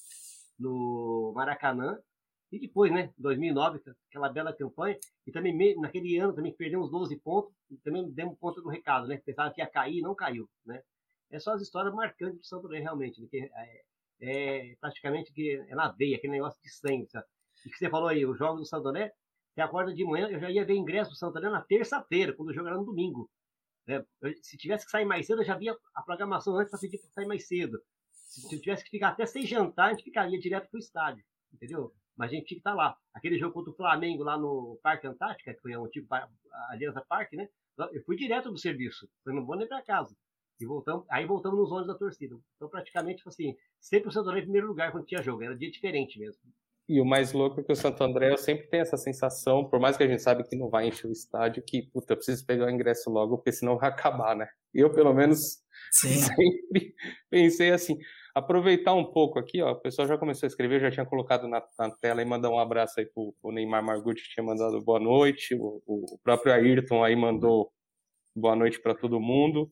no, 0.58 1.32
Maracanã. 1.34 1.98
E 2.52 2.58
depois, 2.58 2.92
né, 2.92 3.12
2009, 3.18 3.80
aquela 4.08 4.28
bela 4.28 4.52
campanha, 4.52 4.96
e 5.26 5.32
também 5.32 5.76
naquele 5.80 6.18
ano 6.18 6.34
também 6.34 6.52
perdemos 6.52 6.90
12 6.90 7.16
pontos, 7.16 7.52
e 7.70 7.76
também 7.78 8.08
demos 8.10 8.38
ponto 8.38 8.60
do 8.60 8.68
recado, 8.68 9.08
né? 9.08 9.16
Pensava 9.24 9.52
que 9.52 9.62
ia 9.62 9.66
cair 9.66 10.02
não 10.02 10.14
caiu, 10.14 10.48
né? 10.64 10.82
É 11.34 11.40
só 11.40 11.52
as 11.52 11.62
histórias 11.62 11.92
marcantes 11.94 12.38
do 12.38 12.46
Santo 12.46 12.68
realmente, 12.68 13.20
né? 13.20 13.28
que 13.28 13.50
é, 13.52 13.82
é, 14.20 14.76
praticamente 14.80 15.32
que 15.32 15.56
é 15.68 15.74
na 15.74 15.90
veia, 15.90 16.16
aquele 16.16 16.34
negócio 16.34 16.60
de 16.62 16.70
sangue, 16.70 17.08
sabe? 17.08 17.26
E 17.66 17.70
que 17.70 17.76
você 17.76 17.90
falou 17.90 18.08
aí, 18.08 18.24
os 18.24 18.38
jogos 18.38 18.60
do 18.60 18.66
Santo 18.66 18.88
André, 18.88 19.12
você 19.52 19.60
acorda 19.60 19.92
de 19.92 20.04
manhã, 20.04 20.28
eu 20.28 20.38
já 20.38 20.50
ia 20.50 20.64
ver 20.64 20.74
ingresso 20.74 21.10
do 21.10 21.16
Santo 21.16 21.36
André 21.38 21.50
na 21.50 21.62
terça-feira, 21.62 22.34
quando 22.34 22.50
o 22.50 22.54
jogo 22.54 22.68
era 22.68 22.76
no 22.76 22.84
domingo. 22.84 23.30
Né? 23.86 24.04
Eu, 24.20 24.34
se 24.42 24.56
tivesse 24.56 24.84
que 24.84 24.90
sair 24.90 25.04
mais 25.04 25.26
cedo, 25.26 25.42
eu 25.42 25.46
já 25.46 25.56
via 25.56 25.76
a 25.94 26.02
programação 26.02 26.56
antes 26.56 26.70
para 26.70 26.80
pedir 26.80 26.98
para 26.98 27.10
sair 27.10 27.26
mais 27.26 27.46
cedo. 27.48 27.80
Se 28.12 28.60
tivesse 28.60 28.84
que 28.84 28.90
ficar 28.90 29.08
até 29.08 29.26
sem 29.26 29.46
jantar, 29.46 29.86
a 29.86 29.90
gente 29.90 30.04
ficaria 30.04 30.38
direto 30.38 30.68
para 30.68 30.76
o 30.76 30.80
estádio, 30.80 31.24
entendeu? 31.52 31.92
Mas 32.16 32.30
a 32.30 32.34
gente 32.34 32.46
tinha 32.46 32.56
que 32.56 32.60
estar 32.60 32.70
tá 32.70 32.76
lá. 32.76 32.96
Aquele 33.12 33.38
jogo 33.38 33.54
contra 33.54 33.72
o 33.72 33.76
Flamengo 33.76 34.22
lá 34.22 34.38
no 34.38 34.78
Parque 34.82 35.06
Antártica, 35.06 35.54
que 35.54 35.60
foi 35.60 35.76
um 35.76 35.88
tipo 35.88 36.08
Aliança 36.70 37.04
Parque, 37.08 37.36
né? 37.36 37.48
Eu 37.92 38.02
fui 38.04 38.16
direto 38.16 38.50
do 38.50 38.58
serviço, 38.58 39.08
eu 39.26 39.34
não 39.34 39.44
vou 39.44 39.56
nem 39.56 39.66
para 39.66 39.82
casa. 39.82 40.16
E 40.60 40.66
voltamos, 40.66 41.04
aí 41.10 41.26
voltamos 41.26 41.58
nos 41.58 41.70
ônibus 41.72 41.88
da 41.88 41.98
torcida. 41.98 42.36
Então, 42.56 42.68
praticamente, 42.68 43.18
tipo 43.18 43.28
assim, 43.28 43.56
sempre 43.80 44.08
o 44.08 44.12
Santo 44.12 44.28
André 44.28 44.40
em 44.40 44.44
primeiro 44.44 44.68
lugar 44.68 44.92
quando 44.92 45.06
tinha 45.06 45.22
jogo. 45.22 45.42
Era 45.42 45.56
dia 45.56 45.70
diferente 45.70 46.18
mesmo. 46.18 46.40
E 46.86 47.00
o 47.00 47.04
mais 47.04 47.32
louco 47.32 47.60
é 47.60 47.64
que 47.64 47.72
o 47.72 47.76
Santo 47.76 48.04
André 48.04 48.30
eu 48.30 48.36
sempre 48.36 48.66
tenho 48.66 48.82
essa 48.82 48.98
sensação, 48.98 49.64
por 49.64 49.80
mais 49.80 49.96
que 49.96 50.02
a 50.02 50.06
gente 50.06 50.22
sabe 50.22 50.44
que 50.44 50.54
não 50.54 50.68
vai 50.68 50.86
encher 50.86 51.06
o 51.06 51.12
estádio, 51.12 51.62
que, 51.66 51.82
puta, 51.82 52.12
eu 52.12 52.16
preciso 52.16 52.44
pegar 52.44 52.66
o 52.66 52.70
ingresso 52.70 53.08
logo, 53.10 53.38
porque 53.38 53.52
senão 53.52 53.78
vai 53.78 53.88
acabar, 53.88 54.36
né? 54.36 54.46
Eu, 54.72 54.92
pelo 54.92 55.14
menos, 55.14 55.62
Sim. 55.90 56.08
sempre 56.36 56.94
pensei 57.30 57.70
assim, 57.70 57.96
aproveitar 58.34 58.92
um 58.92 59.04
pouco 59.04 59.38
aqui, 59.38 59.62
ó, 59.62 59.72
o 59.72 59.80
pessoal 59.80 60.06
já 60.06 60.18
começou 60.18 60.46
a 60.46 60.48
escrever, 60.48 60.78
já 60.78 60.90
tinha 60.90 61.06
colocado 61.06 61.48
na, 61.48 61.62
na 61.78 61.90
tela 61.90 62.20
e 62.20 62.26
mandar 62.26 62.50
um 62.50 62.58
abraço 62.58 63.00
aí 63.00 63.06
pro, 63.06 63.34
pro 63.40 63.50
Neymar 63.50 63.82
Margutti, 63.82 64.22
que 64.22 64.34
tinha 64.34 64.44
mandado 64.44 64.78
boa 64.82 65.00
noite, 65.00 65.54
o, 65.54 65.82
o 65.86 66.18
próprio 66.22 66.52
Ayrton 66.52 67.02
aí 67.02 67.16
mandou 67.16 67.72
boa 68.36 68.54
noite 68.54 68.78
para 68.78 68.94
todo 68.94 69.20
mundo. 69.20 69.70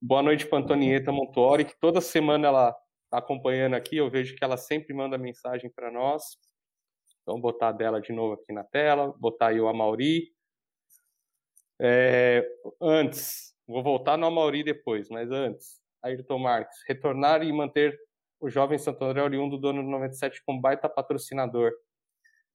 Boa 0.00 0.22
noite 0.22 0.46
para 0.46 0.58
Antonieta 0.58 1.12
Montuori, 1.12 1.64
que 1.64 1.78
toda 1.78 2.00
semana 2.00 2.48
ela 2.48 2.76
Tá 3.14 3.18
acompanhando 3.18 3.74
aqui, 3.74 3.96
eu 3.96 4.10
vejo 4.10 4.34
que 4.34 4.42
ela 4.42 4.56
sempre 4.56 4.92
manda 4.92 5.16
mensagem 5.16 5.70
para 5.70 5.88
nós. 5.88 6.36
Então, 7.22 7.40
botar 7.40 7.70
dela 7.70 8.00
de 8.00 8.12
novo 8.12 8.34
aqui 8.34 8.52
na 8.52 8.64
tela, 8.64 9.14
botar 9.20 9.50
aí 9.50 9.60
o 9.60 9.68
Amauri. 9.68 10.34
É, 11.80 12.44
antes, 12.80 13.54
vou 13.68 13.84
voltar 13.84 14.16
no 14.16 14.26
Amauri 14.26 14.64
depois, 14.64 15.08
mas 15.10 15.30
antes, 15.30 15.80
Ayrton 16.02 16.40
Marques, 16.40 16.76
retornar 16.88 17.44
e 17.44 17.52
manter 17.52 17.96
o 18.40 18.50
jovem 18.50 18.78
Santo 18.78 19.04
André 19.04 19.22
oriundo 19.22 19.56
do 19.58 19.72
do 19.72 19.80
97 19.80 20.42
como 20.44 20.60
baita 20.60 20.88
patrocinador. 20.88 21.70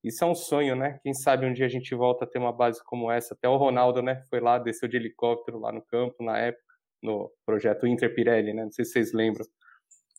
Isso 0.04 0.26
é 0.26 0.28
um 0.28 0.36
sonho, 0.36 0.76
né? 0.76 1.00
Quem 1.04 1.14
sabe 1.14 1.46
um 1.46 1.54
dia 1.54 1.68
a 1.68 1.70
gente 1.70 1.96
volta 1.96 2.26
a 2.26 2.28
ter 2.28 2.38
uma 2.38 2.52
base 2.52 2.84
como 2.84 3.10
essa. 3.10 3.34
Até 3.34 3.48
o 3.48 3.56
Ronaldo, 3.56 4.02
né? 4.02 4.26
Foi 4.30 4.42
lá, 4.42 4.60
desceu 4.60 4.90
de 4.90 4.98
helicóptero 4.98 5.58
lá 5.58 5.72
no 5.72 5.82
campo, 5.82 6.22
na 6.22 6.38
época, 6.38 6.69
no 7.02 7.32
projeto 7.46 7.88
Inter 7.88 8.14
Pirelli, 8.14 8.54
né? 8.54 8.64
Não 8.64 8.72
sei 8.72 8.86
se 8.86 8.92
vocês 8.92 9.14
lembram. 9.14 9.46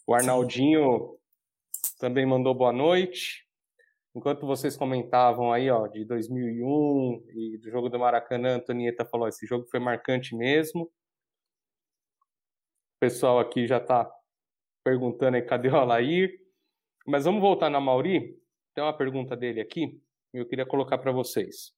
O 0.06 0.14
Arnaldinho 0.14 1.18
também 1.98 2.26
mandou 2.26 2.54
boa 2.54 2.72
noite. 2.72 3.46
Enquanto 4.14 4.46
vocês 4.46 4.76
comentavam 4.76 5.52
aí, 5.52 5.70
ó, 5.70 5.86
de 5.86 6.04
2001 6.04 7.24
e 7.28 7.58
do 7.58 7.70
jogo 7.70 7.88
do 7.88 7.98
Maracanã, 7.98 8.54
a 8.54 8.56
Antonieta 8.56 9.04
falou: 9.04 9.28
esse 9.28 9.46
jogo 9.46 9.66
foi 9.70 9.78
marcante 9.78 10.34
mesmo. 10.34 10.84
O 10.84 10.90
pessoal 13.00 13.38
aqui 13.38 13.66
já 13.66 13.78
está 13.78 14.10
perguntando 14.84 15.36
aí, 15.36 15.42
cadê 15.42 15.68
o 15.68 15.76
Alair? 15.76 16.40
Mas 17.06 17.24
vamos 17.24 17.40
voltar 17.40 17.70
na 17.70 17.80
Mauri. 17.80 18.36
Tem 18.74 18.82
uma 18.82 18.96
pergunta 18.96 19.36
dele 19.36 19.60
aqui, 19.60 20.00
e 20.34 20.38
eu 20.38 20.46
queria 20.46 20.66
colocar 20.66 20.98
para 20.98 21.12
vocês. 21.12 21.72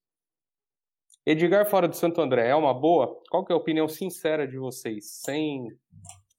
Edgar 1.24 1.68
fora 1.68 1.86
do 1.88 1.96
Santo 1.96 2.20
André 2.20 2.48
é 2.48 2.54
uma 2.54 2.74
boa? 2.74 3.20
Qual 3.30 3.44
que 3.44 3.52
é 3.52 3.54
a 3.54 3.58
opinião 3.58 3.88
sincera 3.88 4.46
de 4.46 4.58
vocês, 4.58 5.20
sem 5.24 5.68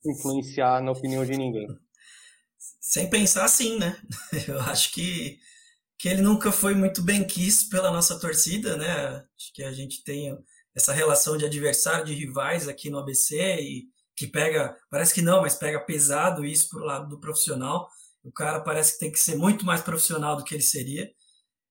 influenciar 0.06 0.82
na 0.82 0.92
opinião 0.92 1.25
de 1.25 1.38
ninguém. 1.38 1.68
Sem 2.80 3.10
pensar 3.10 3.46
assim, 3.46 3.78
né? 3.80 3.98
Eu 4.48 4.60
acho 4.62 4.92
que, 4.92 5.40
que 5.98 6.10
ele 6.10 6.22
nunca 6.22 6.52
foi 6.52 6.75
muito 6.75 7.02
bem 7.02 7.25
quis 7.25 7.63
pela 7.63 7.92
nossa 7.92 8.20
torcida, 8.20 8.75
né? 8.75 9.25
Acho 9.38 9.54
que 9.54 9.63
a 9.63 9.72
gente 9.72 10.04
tem 10.04 10.38
essa 10.75 10.94
relação 10.94 11.38
de 11.38 11.46
adversário, 11.46 12.06
de 12.06 12.13
rivais 12.13 12.68
aqui 12.68 12.90
no 12.90 13.00
ABC 13.00 13.38
e 13.62 13.86
que 14.16 14.28
pega, 14.28 14.78
parece 14.90 15.13
que 15.13 15.22
não, 15.22 15.42
mas 15.42 15.56
pega 15.56 15.80
pesado 15.80 16.46
isso 16.46 16.70
pro 16.70 16.86
lado 16.86 17.08
do 17.08 17.20
profissional. 17.20 17.88
O 18.24 18.32
cara 18.32 18.60
parece 18.60 18.94
que 18.94 19.00
tem 19.00 19.12
que 19.12 19.20
ser 19.20 19.36
muito 19.36 19.66
mais 19.66 19.82
profissional 19.82 20.36
do 20.36 20.44
que 20.44 20.54
ele 20.54 20.63
seria. 20.63 21.10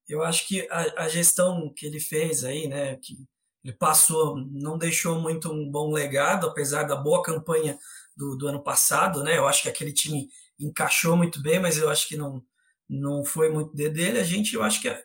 Eu 0.09 0.23
acho 0.23 0.47
que 0.47 0.67
a, 0.71 1.05
a 1.05 1.09
gestão 1.09 1.73
que 1.75 1.87
ele 1.87 2.01
fez 2.01 2.45
aí, 2.45 2.69
né, 2.69 2.97
que 2.97 3.17
ele 3.65 3.75
passou, 3.75 4.37
não 4.37 4.77
deixou 4.77 5.21
muito 5.21 5.51
um 5.51 5.71
bom 5.71 5.93
legado, 5.93 6.49
apesar 6.49 6.83
da 6.83 6.97
boa 6.97 7.23
campanha 7.23 7.79
do, 8.17 8.37
do 8.37 8.49
ano 8.49 8.63
passado, 8.63 9.23
né? 9.23 9.39
Eu 9.39 9.47
acho 9.47 9.63
que 9.63 9.69
aquele 9.69 9.93
time 9.93 10.29
encaixou 10.59 11.17
muito 11.17 11.41
bem, 11.41 11.61
mas 11.61 11.79
eu 11.79 11.89
acho 11.89 12.09
que 12.09 12.17
não, 12.17 12.43
não 12.89 13.25
foi 13.25 13.51
muito 13.51 13.75
dele. 13.75 14.19
A 14.19 14.25
gente, 14.25 14.55
eu 14.55 14.63
acho 14.63 14.81
que 14.81 14.89
a, 14.89 15.01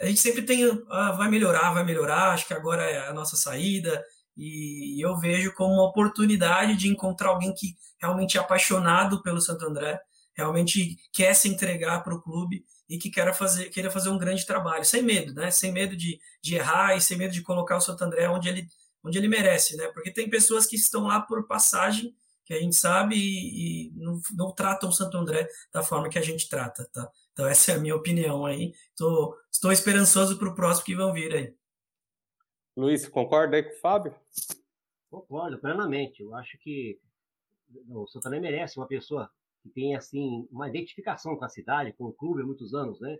a 0.00 0.06
gente 0.06 0.20
sempre 0.20 0.42
tem, 0.42 0.64
ah, 0.90 1.12
vai 1.12 1.28
melhorar, 1.30 1.72
vai 1.72 1.84
melhorar. 1.84 2.32
Acho 2.32 2.46
que 2.46 2.54
agora 2.54 2.82
é 2.82 3.08
a 3.08 3.14
nossa 3.14 3.36
saída 3.36 4.04
e 4.36 5.04
eu 5.04 5.16
vejo 5.18 5.52
como 5.54 5.74
uma 5.74 5.84
oportunidade 5.84 6.76
de 6.76 6.88
encontrar 6.88 7.28
alguém 7.28 7.54
que 7.54 7.74
realmente 8.00 8.38
é 8.38 8.40
apaixonado 8.40 9.22
pelo 9.22 9.40
Santo 9.40 9.66
André, 9.66 10.00
realmente 10.34 10.96
quer 11.12 11.34
se 11.34 11.48
entregar 11.48 12.02
para 12.02 12.14
o 12.14 12.22
clube 12.22 12.64
e 12.90 12.98
que 12.98 13.08
queira 13.08 13.32
fazer, 13.32 13.70
queira 13.70 13.88
fazer 13.88 14.08
um 14.08 14.18
grande 14.18 14.44
trabalho, 14.44 14.84
sem 14.84 15.00
medo, 15.00 15.32
né? 15.32 15.48
Sem 15.52 15.72
medo 15.72 15.96
de, 15.96 16.20
de 16.42 16.56
errar 16.56 16.96
e 16.96 17.00
sem 17.00 17.16
medo 17.16 17.32
de 17.32 17.40
colocar 17.40 17.76
o 17.76 17.80
Santo 17.80 18.02
André 18.02 18.28
onde 18.28 18.48
ele, 18.48 18.66
onde 19.04 19.16
ele 19.16 19.28
merece, 19.28 19.76
né? 19.76 19.86
Porque 19.94 20.12
tem 20.12 20.28
pessoas 20.28 20.66
que 20.66 20.74
estão 20.74 21.04
lá 21.04 21.20
por 21.20 21.46
passagem 21.46 22.12
que 22.44 22.52
a 22.52 22.58
gente 22.58 22.74
sabe 22.74 23.14
e, 23.14 23.86
e 23.86 23.92
não, 23.94 24.20
não, 24.32 24.50
tratam 24.50 24.88
o 24.88 24.92
Santo 24.92 25.16
André 25.16 25.46
da 25.72 25.84
forma 25.84 26.08
que 26.08 26.18
a 26.18 26.22
gente 26.22 26.48
trata, 26.48 26.84
tá? 26.92 27.08
Então 27.32 27.46
essa 27.46 27.70
é 27.70 27.74
a 27.76 27.78
minha 27.78 27.94
opinião 27.94 28.44
aí. 28.44 28.74
Tô, 28.96 29.38
estou 29.48 29.70
esperançoso 29.70 30.36
para 30.36 30.48
o 30.48 30.54
próximo 30.54 30.84
que 30.84 30.96
vão 30.96 31.12
vir 31.12 31.32
aí. 31.32 31.54
Luiz, 32.76 33.06
concorda 33.06 33.56
aí 33.56 33.62
com 33.62 33.76
o 33.76 33.80
Fábio? 33.80 34.16
Concordo 35.08 35.60
plenamente. 35.60 36.24
Eu 36.24 36.34
acho 36.34 36.58
que 36.58 36.98
o 37.88 38.04
Santo 38.08 38.26
André 38.26 38.40
merece 38.40 38.78
uma 38.78 38.88
pessoa 38.88 39.30
que 39.62 39.70
tenha 39.70 39.98
assim 39.98 40.46
uma 40.50 40.68
identificação 40.68 41.36
com 41.36 41.44
a 41.44 41.48
cidade, 41.48 41.92
com 41.92 42.04
o 42.06 42.12
clube 42.12 42.42
há 42.42 42.46
muitos 42.46 42.74
anos, 42.74 43.00
né? 43.00 43.16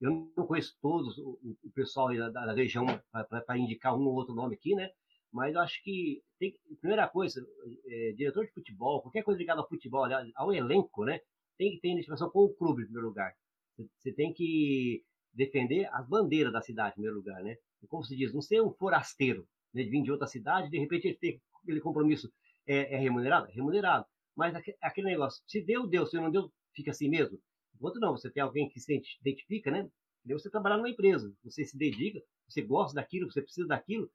Eu 0.00 0.30
não 0.36 0.46
conheço 0.46 0.76
todos 0.80 1.18
o, 1.18 1.38
o 1.42 1.70
pessoal 1.74 2.14
da, 2.14 2.30
da 2.30 2.52
região 2.52 2.86
para 3.10 3.58
indicar 3.58 3.96
um 3.96 4.06
ou 4.06 4.14
outro 4.14 4.34
nome 4.34 4.54
aqui, 4.54 4.74
né? 4.74 4.90
Mas 5.32 5.54
eu 5.54 5.60
acho 5.60 5.82
que, 5.82 6.22
tem, 6.38 6.54
primeira 6.80 7.08
coisa, 7.08 7.44
é, 7.86 8.12
diretor 8.12 8.46
de 8.46 8.52
futebol, 8.52 9.02
qualquer 9.02 9.22
coisa 9.22 9.38
ligada 9.38 9.60
ao 9.60 9.68
futebol, 9.68 10.06
ao 10.36 10.52
elenco, 10.52 11.04
né? 11.04 11.20
Tem 11.58 11.72
que 11.72 11.80
ter 11.80 11.88
identificação 11.88 12.30
com 12.30 12.44
o 12.44 12.54
clube, 12.54 12.82
em 12.82 12.86
primeiro 12.86 13.08
lugar. 13.08 13.34
Você 13.98 14.12
tem 14.12 14.32
que 14.32 15.02
defender 15.32 15.88
as 15.92 16.08
bandeiras 16.08 16.52
da 16.52 16.62
cidade, 16.62 16.92
em 16.92 16.94
primeiro 16.94 17.16
lugar, 17.16 17.42
né? 17.42 17.56
E 17.82 17.86
como 17.86 18.04
se 18.04 18.16
diz, 18.16 18.32
não 18.32 18.40
ser 18.40 18.62
um 18.62 18.72
forasteiro, 18.72 19.46
né, 19.74 19.82
de 19.82 19.90
vir 19.90 20.02
de 20.02 20.10
outra 20.10 20.26
cidade, 20.26 20.70
de 20.70 20.78
repente 20.78 21.08
ele 21.08 21.18
tem 21.18 21.40
aquele 21.62 21.80
compromisso 21.80 22.32
é, 22.66 22.94
é 22.94 22.98
remunerado? 22.98 23.48
É 23.48 23.52
remunerado. 23.52 24.06
Mas 24.38 24.54
aquele 24.80 25.08
negócio, 25.08 25.42
se 25.48 25.60
deu, 25.60 25.84
deu, 25.84 26.06
se 26.06 26.14
não 26.16 26.30
deu, 26.30 26.48
fica 26.72 26.92
assim 26.92 27.08
mesmo. 27.08 27.40
Enquanto 27.74 27.98
não, 27.98 28.12
você 28.12 28.30
tem 28.30 28.40
alguém 28.40 28.68
que 28.68 28.78
se 28.78 29.02
identifica, 29.20 29.68
né? 29.68 29.90
Você 30.24 30.48
trabalhar 30.48 30.76
numa 30.76 30.88
empresa, 30.88 31.34
você 31.42 31.64
se 31.64 31.76
dedica, 31.76 32.22
você 32.48 32.62
gosta 32.62 32.94
daquilo, 32.94 33.28
você 33.28 33.42
precisa 33.42 33.66
daquilo, 33.66 34.08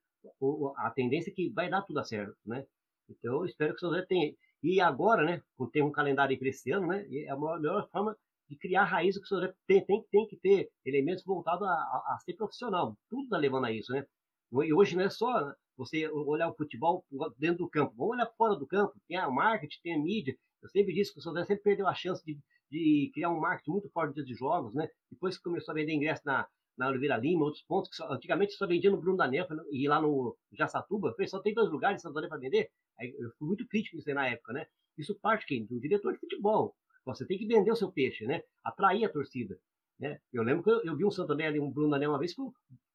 a 0.78 0.90
tendência 0.92 1.30
é 1.30 1.34
que 1.34 1.50
vai 1.50 1.70
dar 1.70 1.82
tudo 1.82 2.02
certo, 2.06 2.38
né? 2.46 2.66
Então, 3.10 3.34
eu 3.34 3.46
espero 3.46 3.76
que 3.76 3.86
o 3.86 3.90
São 3.90 4.06
tenha. 4.06 4.34
E 4.62 4.80
agora, 4.80 5.26
né, 5.26 5.44
com 5.58 5.70
ter 5.70 5.82
um 5.82 5.92
calendário 5.92 6.40
para 6.40 6.48
esse 6.48 6.72
ano, 6.72 6.88
né, 6.88 7.06
é 7.12 7.30
a 7.30 7.36
melhor, 7.36 7.90
forma 7.90 8.18
de 8.48 8.56
criar 8.56 8.86
raiz 8.86 9.18
que 9.18 9.36
o 9.36 9.54
tem, 9.68 9.86
tem, 9.86 10.06
tem 10.10 10.28
que 10.28 10.38
ter 10.38 10.72
elementos 10.86 11.26
voltados 11.26 11.68
a, 11.68 11.72
a, 11.72 12.16
a, 12.16 12.20
ser 12.24 12.34
profissional. 12.36 12.98
Tudo 13.10 13.24
está 13.24 13.38
levando 13.38 13.66
a 13.66 13.74
isso, 13.74 13.92
né? 13.92 14.06
E 14.54 14.74
hoje 14.74 14.96
não 14.96 15.04
é 15.04 15.10
só 15.10 15.54
você 15.78 16.08
olhar 16.10 16.50
o 16.50 16.56
futebol 16.56 17.06
dentro 17.38 17.60
do 17.60 17.70
campo. 17.70 17.94
Vamos 17.96 18.16
olhar 18.16 18.32
fora 18.38 18.56
do 18.56 18.68
campo. 18.68 18.94
Tem 19.08 19.18
a 19.18 19.30
marketing, 19.30 19.80
tem 19.82 19.96
a 19.96 20.00
mídia. 20.00 20.36
Eu 20.62 20.70
sempre 20.70 20.94
disse 20.94 21.14
que 21.14 21.20
o 21.20 21.22
José 21.22 21.44
sempre 21.46 21.64
perdeu 21.64 21.88
a 21.88 21.94
chance 21.94 22.24
de, 22.26 22.38
de 22.70 23.12
criar 23.14 23.30
um 23.30 23.40
marketing 23.40 23.72
muito 23.72 23.90
forte 23.90 24.24
de 24.24 24.34
jogos, 24.34 24.74
né? 24.74 24.88
Depois 25.12 25.38
que 25.38 25.44
começou 25.44 25.72
a 25.72 25.76
vender 25.76 25.94
ingresso 25.94 26.22
na, 26.26 26.48
na 26.78 26.88
Oliveira 26.88 27.18
Lima, 27.18 27.46
outros 27.46 27.64
pontos 27.64 27.90
que 27.90 27.96
só, 27.96 28.12
antigamente 28.12 28.54
só 28.54 28.68
vendia 28.68 28.92
no 28.92 29.02
Bruno 29.02 29.18
da 29.18 29.30
e 29.72 29.88
lá 29.88 30.02
no 30.02 30.38
Jaçatuba, 30.52 31.16
só 31.28 31.40
tem 31.40 31.54
dois 31.54 31.70
lugares 31.70 32.02
em 32.02 32.04
Santo 32.04 32.18
André 32.18 32.30
para 32.30 32.38
vender. 32.38 32.70
Aí 33.00 33.14
eu 33.18 33.32
fui 33.38 33.48
muito 33.48 33.68
crítico 33.68 33.96
nisso 33.96 34.10
aí 34.10 34.16
na 34.16 34.28
época, 34.28 34.54
né? 34.54 34.66
Isso 34.98 35.18
parte 35.20 35.46
quem? 35.46 35.66
Do 35.66 35.80
diretor 35.80 36.14
de 36.14 36.20
futebol. 36.20 36.76
Você 37.06 37.26
tem 37.26 37.38
que 37.38 37.46
vender 37.46 37.72
o 37.72 37.76
seu 37.76 37.92
peixe, 37.92 38.26
né? 38.26 38.42
Atrair 38.64 39.06
a 39.06 39.10
torcida. 39.10 39.58
Né? 40.00 40.20
Eu 40.32 40.44
lembro 40.44 40.64
que 40.64 40.70
eu, 40.70 40.84
eu 40.84 40.96
vi 40.96 41.06
um 41.06 41.12
Santo 41.12 41.34
André 41.34 41.48
ali, 41.48 41.60
um 41.60 41.72
Bruno 41.72 41.92
da 41.92 42.00
Neva 42.00 42.14
uma 42.14 42.20
vez 42.20 42.34
com 42.34 42.52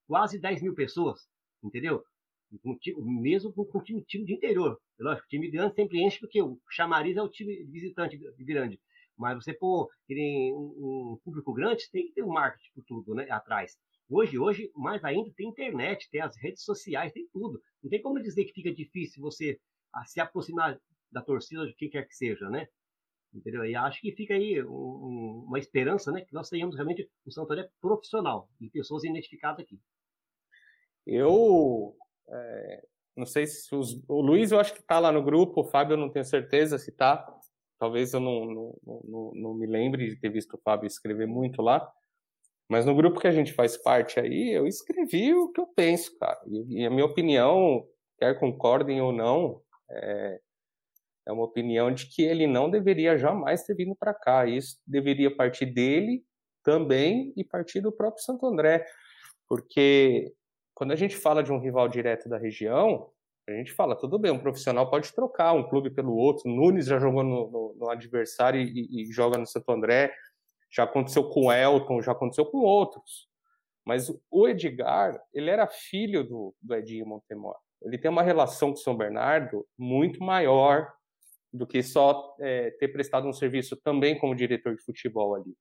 quase 0.07 0.39
10 0.39 0.63
mil 0.63 0.75
pessoas, 0.75 1.29
entendeu? 1.63 2.03
Mesmo 2.97 3.53
com, 3.53 3.65
com 3.65 3.81
time, 3.81 4.05
de 4.05 4.33
interior. 4.33 4.81
Lógico, 4.99 5.27
o 5.27 5.29
time 5.29 5.51
grande 5.51 5.75
sempre 5.75 6.03
enche 6.03 6.19
porque 6.19 6.43
o 6.43 6.59
chamariz 6.71 7.17
é 7.17 7.23
o 7.23 7.29
time 7.29 7.65
visitante 7.65 8.19
grande. 8.39 8.81
Mas 9.17 9.37
você 9.37 9.53
pôr 9.53 9.89
um, 10.11 11.13
um 11.15 11.21
público 11.25 11.53
grande, 11.53 11.91
tem 11.91 12.07
que 12.07 12.13
ter 12.13 12.23
um 12.23 12.33
marketing 12.33 12.71
por 12.75 12.85
tudo, 12.85 13.15
né? 13.15 13.29
Atrás. 13.31 13.77
Hoje, 14.09 14.39
hoje, 14.39 14.71
mais 14.75 15.05
ainda, 15.05 15.31
tem 15.37 15.49
internet, 15.49 16.09
tem 16.11 16.23
as 16.23 16.37
redes 16.37 16.63
sociais, 16.63 17.13
tem 17.13 17.29
tudo. 17.33 17.61
Não 17.83 17.91
tem 17.91 18.01
como 18.01 18.23
dizer 18.23 18.45
que 18.45 18.53
fica 18.53 18.73
difícil 18.73 19.21
você 19.21 19.61
ah, 19.93 20.05
se 20.07 20.21
aproximar 20.21 20.81
da 21.11 21.21
torcida 21.21 21.67
de 21.67 21.75
quem 21.75 21.91
quer 21.91 22.07
que 22.07 22.15
seja, 22.15 22.49
né? 22.49 22.69
Entendeu? 23.35 23.65
E 23.65 23.75
acho 23.75 24.01
que 24.01 24.13
fica 24.13 24.35
aí 24.35 24.63
um, 24.65 25.45
uma 25.47 25.59
esperança, 25.59 26.11
né? 26.11 26.23
Que 26.23 26.33
nós 26.33 26.49
tenhamos 26.49 26.75
realmente 26.75 27.09
um 27.27 27.31
Santoria 27.31 27.69
profissional 27.81 28.49
e 28.61 28.71
pessoas 28.71 29.05
identificadas 29.05 29.65
aqui. 29.65 29.79
Eu 31.07 31.95
é, 32.31 32.83
não 33.17 33.27
sei 33.27 33.47
se 33.47 33.75
os, 33.75 34.01
o 34.09 34.21
Luiz 34.21 34.53
eu 34.53 34.61
acho 34.61 34.73
que 34.73 34.81
está 34.81 34.99
lá 34.99 35.11
no 35.11 35.23
grupo, 35.23 35.61
o 35.61 35.65
Fábio 35.65 35.95
eu 35.95 35.99
não 35.99 36.11
tenho 36.11 36.25
certeza 36.25 36.79
se 36.79 36.91
está. 36.91 37.27
Talvez 37.79 38.13
eu 38.13 38.21
não, 38.21 38.45
não, 38.45 38.81
não, 39.05 39.33
não 39.35 39.55
me 39.55 39.67
lembre 39.67 40.09
de 40.09 40.17
ter 40.17 40.31
visto 40.31 40.55
o 40.55 40.61
Fábio 40.65 40.87
escrever 40.87 41.27
muito 41.27 41.63
lá. 41.63 41.89
Mas 42.69 42.85
no 42.85 42.95
grupo 42.95 43.19
que 43.19 43.27
a 43.27 43.33
gente 43.33 43.53
faz 43.53 43.77
parte 43.77 44.21
aí, 44.21 44.51
eu 44.51 44.67
escrevi 44.67 45.35
o 45.35 45.51
que 45.51 45.61
eu 45.61 45.67
penso, 45.67 46.17
cara. 46.19 46.39
E, 46.47 46.83
e 46.83 46.87
a 46.87 46.91
minha 46.91 47.05
opinião, 47.05 47.87
quer 48.19 48.39
concordem 48.39 49.01
ou 49.01 49.13
não, 49.13 49.63
é, 49.91 50.41
é 51.27 51.33
uma 51.33 51.45
opinião 51.45 51.93
de 51.93 52.07
que 52.07 52.23
ele 52.23 52.47
não 52.47 52.71
deveria 52.71 53.17
jamais 53.17 53.63
ter 53.65 53.75
vindo 53.75 53.97
para 53.97 54.15
cá. 54.15 54.47
Isso 54.47 54.79
deveria 54.87 55.35
partir 55.35 55.67
dele 55.67 56.25
também 56.63 57.33
e 57.37 57.45
partir 57.45 57.81
do 57.81 57.93
próprio 57.93 58.23
Santo 58.23 58.47
André, 58.47 58.85
porque 59.49 60.35
quando 60.79 60.93
a 60.93 60.97
gente 60.97 61.17
fala 61.17 61.43
de 61.43 61.53
um 61.53 61.59
rival 61.59 61.89
direto 61.89 62.29
da 62.29 62.39
região, 62.39 63.11
a 63.49 63.51
gente 63.51 63.73
fala, 63.73 63.97
tudo 63.97 64.17
bem, 64.17 64.31
um 64.31 64.39
profissional 64.39 64.89
pode 64.89 65.13
trocar 65.13 65.53
um 65.53 65.69
clube 65.69 65.91
pelo 65.91 66.15
outro. 66.15 66.49
Nunes 66.49 66.87
já 66.87 67.01
jogou 67.01 67.25
no, 67.25 67.51
no, 67.51 67.75
no 67.75 67.91
adversário 67.91 68.61
e, 68.61 69.03
e, 69.03 69.13
joga 69.13 69.37
no 69.37 69.45
Santo 69.45 69.73
André. 69.73 70.15
Já 70.71 70.85
aconteceu 70.85 71.29
com 71.31 71.47
o 71.47 71.53
Elton, 71.53 72.01
já 72.01 72.13
aconteceu 72.13 72.47
com 72.47 72.59
outros. 72.59 73.29
Mas 73.85 74.09
o 74.31 74.47
Edgar, 74.47 75.21
ele 75.35 75.51
era 75.51 75.67
filho 75.67 76.23
do, 76.23 76.55
do 76.63 76.77
Edinho 76.77 77.07
Montemor. 77.07 77.57
Ele 77.83 77.99
tem 77.99 78.09
uma 78.09 78.23
relação 78.23 78.71
com 78.71 78.77
São 78.77 78.97
Bernardo 78.97 79.67
muito 79.77 80.23
maior 80.23 80.93
do 81.53 81.67
que 81.67 81.83
só 81.83 82.37
é, 82.39 82.71
ter 82.79 82.87
prestado 82.87 83.27
um 83.27 83.33
serviço 83.33 83.77
também 83.79 84.17
como 84.17 84.33
diretor 84.33 84.77
de 84.77 84.85
futebol 84.85 85.35
ali. 85.35 85.57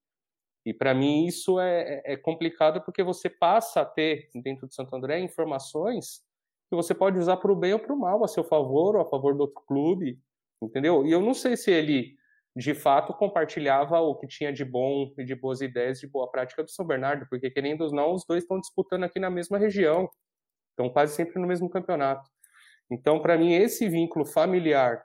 E 0.67 0.73
para 0.73 0.93
mim 0.93 1.25
isso 1.25 1.62
é, 1.62 2.01
é, 2.06 2.13
é 2.13 2.17
complicado 2.17 2.82
porque 2.82 3.01
você 3.01 3.30
passa 3.30 3.80
a 3.80 3.86
ter 3.86 4.30
dentro 4.36 4.67
do 4.67 4.73
Santo 4.73 4.93
André 4.93 5.17
informações 5.21 6.21
que 6.69 6.75
você 6.75 6.93
pode 6.93 7.17
usar 7.17 7.38
para 7.38 7.49
o 7.49 7.56
bem 7.56 7.71
ou 7.71 7.80
para 7.80 7.93
o 7.93 7.97
mal, 7.97 8.21
a 8.21 8.27
seu 8.27 8.43
favor 8.43 8.97
ou 8.97 9.01
a 9.01 9.06
favor 9.06 9.34
do 9.34 9.43
outro 9.43 9.63
clube, 9.65 10.19
entendeu? 10.62 11.06
E 11.06 11.12
eu 11.13 11.21
não 11.21 11.34
sei 11.34 11.56
se 11.56 11.71
ele, 11.71 12.17
de 12.53 12.73
fato, 12.73 13.13
compartilhava 13.13 14.01
o 14.01 14.13
que 14.15 14.27
tinha 14.27 14.51
de 14.51 14.65
bom 14.65 15.13
e 15.17 15.23
de 15.23 15.36
boas 15.36 15.62
ideias, 15.62 16.01
de 16.01 16.08
boa 16.08 16.30
prática 16.30 16.62
do 16.62 16.69
São 16.69 16.86
Bernardo, 16.86 17.25
porque, 17.30 17.49
querendo 17.49 17.86
ou 17.86 17.91
não, 17.93 18.13
os 18.13 18.25
dois 18.27 18.43
estão 18.43 18.60
disputando 18.60 19.06
aqui 19.06 19.21
na 19.21 19.30
mesma 19.30 19.58
região, 19.58 20.10
estão 20.71 20.89
quase 20.89 21.15
sempre 21.15 21.39
no 21.39 21.47
mesmo 21.47 21.69
campeonato. 21.69 22.30
Então, 22.91 23.21
para 23.21 23.38
mim, 23.38 23.53
esse 23.53 23.88
vínculo 23.88 24.25
familiar, 24.25 25.01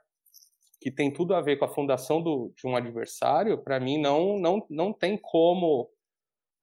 que 0.83 0.91
tem 0.91 1.09
tudo 1.09 1.33
a 1.33 1.39
ver 1.39 1.55
com 1.55 1.63
a 1.63 1.73
fundação 1.73 2.21
do, 2.21 2.51
de 2.57 2.67
um 2.67 2.75
adversário, 2.75 3.57
para 3.57 3.79
mim, 3.79 3.97
não, 3.97 4.37
não, 4.37 4.67
não 4.69 4.91
tem 4.91 5.17
como 5.17 5.89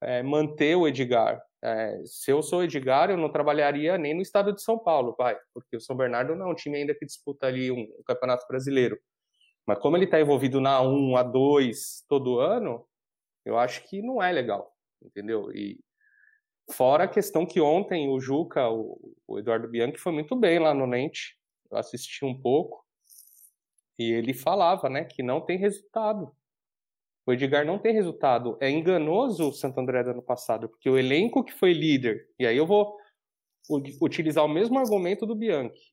é, 0.02 0.22
manter 0.22 0.76
o 0.76 0.86
Edgar. 0.86 1.42
É, 1.64 2.02
se 2.04 2.30
eu 2.30 2.42
sou 2.42 2.62
Edgar, 2.62 3.10
eu 3.10 3.16
não 3.16 3.32
trabalharia 3.32 3.96
nem 3.96 4.12
no 4.12 4.20
estado 4.20 4.52
de 4.52 4.60
São 4.60 4.78
Paulo, 4.78 5.14
vai, 5.16 5.38
porque 5.54 5.74
o 5.74 5.80
São 5.80 5.96
Bernardo 5.96 6.36
não 6.36 6.48
é 6.48 6.52
um 6.52 6.54
time 6.54 6.76
ainda 6.76 6.94
que 6.94 7.06
disputa 7.06 7.46
ali 7.46 7.70
um, 7.70 7.80
um 7.80 8.02
campeonato 8.04 8.46
brasileiro. 8.46 9.00
Mas 9.66 9.78
como 9.78 9.96
ele 9.96 10.04
está 10.04 10.20
envolvido 10.20 10.60
na 10.60 10.82
1, 10.82 11.16
a 11.16 11.22
2 11.22 12.04
todo 12.06 12.40
ano, 12.40 12.86
eu 13.42 13.58
acho 13.58 13.88
que 13.88 14.02
não 14.02 14.22
é 14.22 14.30
legal, 14.30 14.70
entendeu? 15.02 15.50
E 15.54 15.80
fora 16.70 17.04
a 17.04 17.08
questão 17.08 17.46
que 17.46 17.58
ontem 17.58 18.10
o 18.10 18.20
Juca, 18.20 18.68
o, 18.68 19.14
o 19.26 19.38
Eduardo 19.38 19.66
Bianchi, 19.66 19.96
foi 19.96 20.12
muito 20.12 20.36
bem 20.36 20.58
lá 20.58 20.74
no 20.74 20.86
Nente, 20.86 21.38
eu 21.70 21.78
assisti 21.78 22.22
um 22.22 22.38
pouco, 22.38 22.84
e 24.00 24.12
ele 24.12 24.32
falava, 24.32 24.88
né, 24.88 25.04
que 25.04 25.22
não 25.22 25.42
tem 25.42 25.58
resultado. 25.58 26.34
O 27.26 27.34
Edgar 27.34 27.66
não 27.66 27.78
tem 27.78 27.92
resultado. 27.92 28.56
É 28.58 28.70
enganoso 28.70 29.50
o 29.50 29.52
Santo 29.52 29.78
André 29.78 30.02
do 30.02 30.12
ano 30.12 30.22
passado, 30.22 30.70
porque 30.70 30.88
o 30.88 30.96
elenco 30.96 31.44
que 31.44 31.52
foi 31.52 31.74
líder, 31.74 32.26
e 32.38 32.46
aí 32.46 32.56
eu 32.56 32.66
vou 32.66 32.96
utilizar 34.00 34.42
o 34.42 34.48
mesmo 34.48 34.78
argumento 34.78 35.26
do 35.26 35.34
Bianchi. 35.34 35.92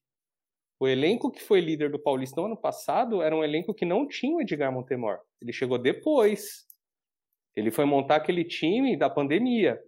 O 0.79 0.87
elenco 0.87 1.29
que 1.29 1.43
foi 1.43 1.59
líder 1.59 1.91
do 1.91 1.99
Paulista 1.99 2.39
no 2.39 2.47
ano 2.47 2.55
passado 2.55 3.21
era 3.21 3.35
um 3.35 3.43
elenco 3.43 3.73
que 3.73 3.83
não 3.83 4.07
tinha 4.07 4.37
o 4.37 4.41
Edgar 4.41 4.71
Montemor. 4.71 5.19
Ele 5.41 5.51
chegou 5.51 5.77
depois. 5.77 6.65
Ele 7.57 7.71
foi 7.71 7.83
montar 7.83 8.15
aquele 8.15 8.45
time 8.45 8.95
da 8.95 9.09
pandemia, 9.09 9.83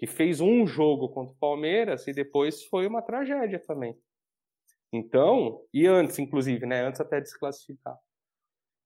que 0.00 0.06
fez 0.08 0.40
um 0.40 0.66
jogo 0.66 1.10
contra 1.10 1.32
o 1.32 1.38
Palmeiras 1.38 2.08
e 2.08 2.12
depois 2.12 2.64
foi 2.64 2.88
uma 2.88 3.00
tragédia 3.02 3.60
também. 3.60 3.96
Então, 4.92 5.64
e 5.72 5.86
antes, 5.86 6.18
inclusive, 6.18 6.66
né? 6.66 6.82
Antes 6.82 7.00
até 7.00 7.20
de 7.20 7.28
se 7.28 7.38
classificar. 7.38 7.96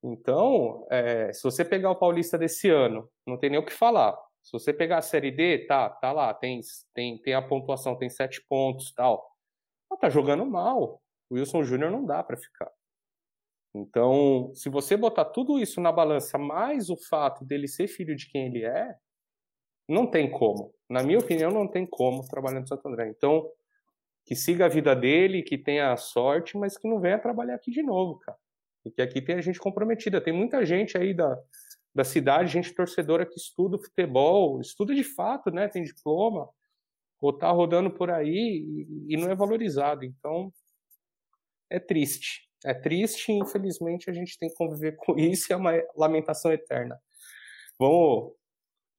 Então, 0.02 0.86
é, 0.90 1.32
se 1.32 1.42
você 1.42 1.64
pegar 1.64 1.90
o 1.90 1.96
Paulista 1.96 2.36
desse 2.36 2.68
ano, 2.68 3.10
não 3.26 3.38
tem 3.38 3.48
nem 3.48 3.58
o 3.58 3.64
que 3.64 3.72
falar. 3.72 4.14
Se 4.42 4.52
você 4.52 4.72
pegar 4.74 4.98
a 4.98 5.02
Série 5.02 5.30
D, 5.30 5.66
tá, 5.66 5.88
tá 5.88 6.12
lá, 6.12 6.34
tem, 6.34 6.60
tem, 6.92 7.16
tem 7.22 7.32
a 7.32 7.40
pontuação, 7.40 7.96
tem 7.96 8.10
sete 8.10 8.44
pontos 8.46 8.92
tal. 8.92 9.26
Mas 9.90 9.98
tá 9.98 10.10
jogando 10.10 10.44
mal. 10.44 11.00
O 11.30 11.36
Wilson 11.36 11.62
Júnior 11.64 11.90
não 11.90 12.04
dá 12.04 12.22
para 12.22 12.36
ficar. 12.36 12.70
Então, 13.74 14.52
se 14.54 14.68
você 14.68 14.96
botar 14.96 15.24
tudo 15.24 15.58
isso 15.58 15.80
na 15.80 15.90
balança, 15.90 16.36
mais 16.36 16.90
o 16.90 16.96
fato 16.96 17.44
dele 17.44 17.66
ser 17.66 17.88
filho 17.88 18.14
de 18.14 18.30
quem 18.30 18.46
ele 18.46 18.64
é, 18.64 18.94
não 19.88 20.06
tem 20.06 20.30
como. 20.30 20.74
Na 20.88 21.02
minha 21.02 21.18
opinião, 21.18 21.50
não 21.50 21.66
tem 21.66 21.86
como 21.86 22.26
trabalhar 22.28 22.60
no 22.60 22.68
Santo 22.68 22.86
André. 22.86 23.08
Então, 23.08 23.50
que 24.24 24.34
siga 24.34 24.66
a 24.66 24.68
vida 24.68 24.94
dele, 24.96 25.42
que 25.42 25.58
tenha 25.58 25.96
sorte, 25.96 26.56
mas 26.56 26.78
que 26.78 26.88
não 26.88 27.00
venha 27.00 27.18
trabalhar 27.18 27.54
aqui 27.54 27.70
de 27.70 27.82
novo, 27.82 28.18
cara. 28.18 28.38
E 28.84 28.90
que 28.90 29.02
aqui 29.02 29.20
tem 29.20 29.36
a 29.36 29.40
gente 29.40 29.58
comprometida. 29.58 30.20
Tem 30.20 30.32
muita 30.32 30.64
gente 30.64 30.96
aí 30.96 31.14
da, 31.14 31.38
da 31.94 32.04
cidade, 32.04 32.52
gente 32.52 32.74
torcedora 32.74 33.26
que 33.26 33.38
estuda 33.38 33.78
futebol, 33.78 34.60
estuda 34.60 34.94
de 34.94 35.04
fato, 35.04 35.50
né? 35.50 35.68
Tem 35.68 35.82
diploma, 35.82 36.48
ou 37.20 37.32
tá 37.32 37.50
rodando 37.50 37.90
por 37.90 38.10
aí 38.10 38.86
e, 39.08 39.14
e 39.14 39.16
não 39.16 39.30
é 39.30 39.34
valorizado. 39.34 40.04
Então, 40.04 40.52
é 41.70 41.78
triste. 41.78 42.48
É 42.64 42.72
triste 42.72 43.30
e, 43.30 43.38
infelizmente, 43.38 44.08
a 44.08 44.12
gente 44.12 44.38
tem 44.38 44.48
que 44.48 44.54
conviver 44.54 44.96
com 44.96 45.16
isso 45.20 45.50
e 45.50 45.52
é 45.52 45.56
uma 45.56 45.72
lamentação 45.96 46.52
eterna. 46.52 46.98
Vamos 47.78 48.32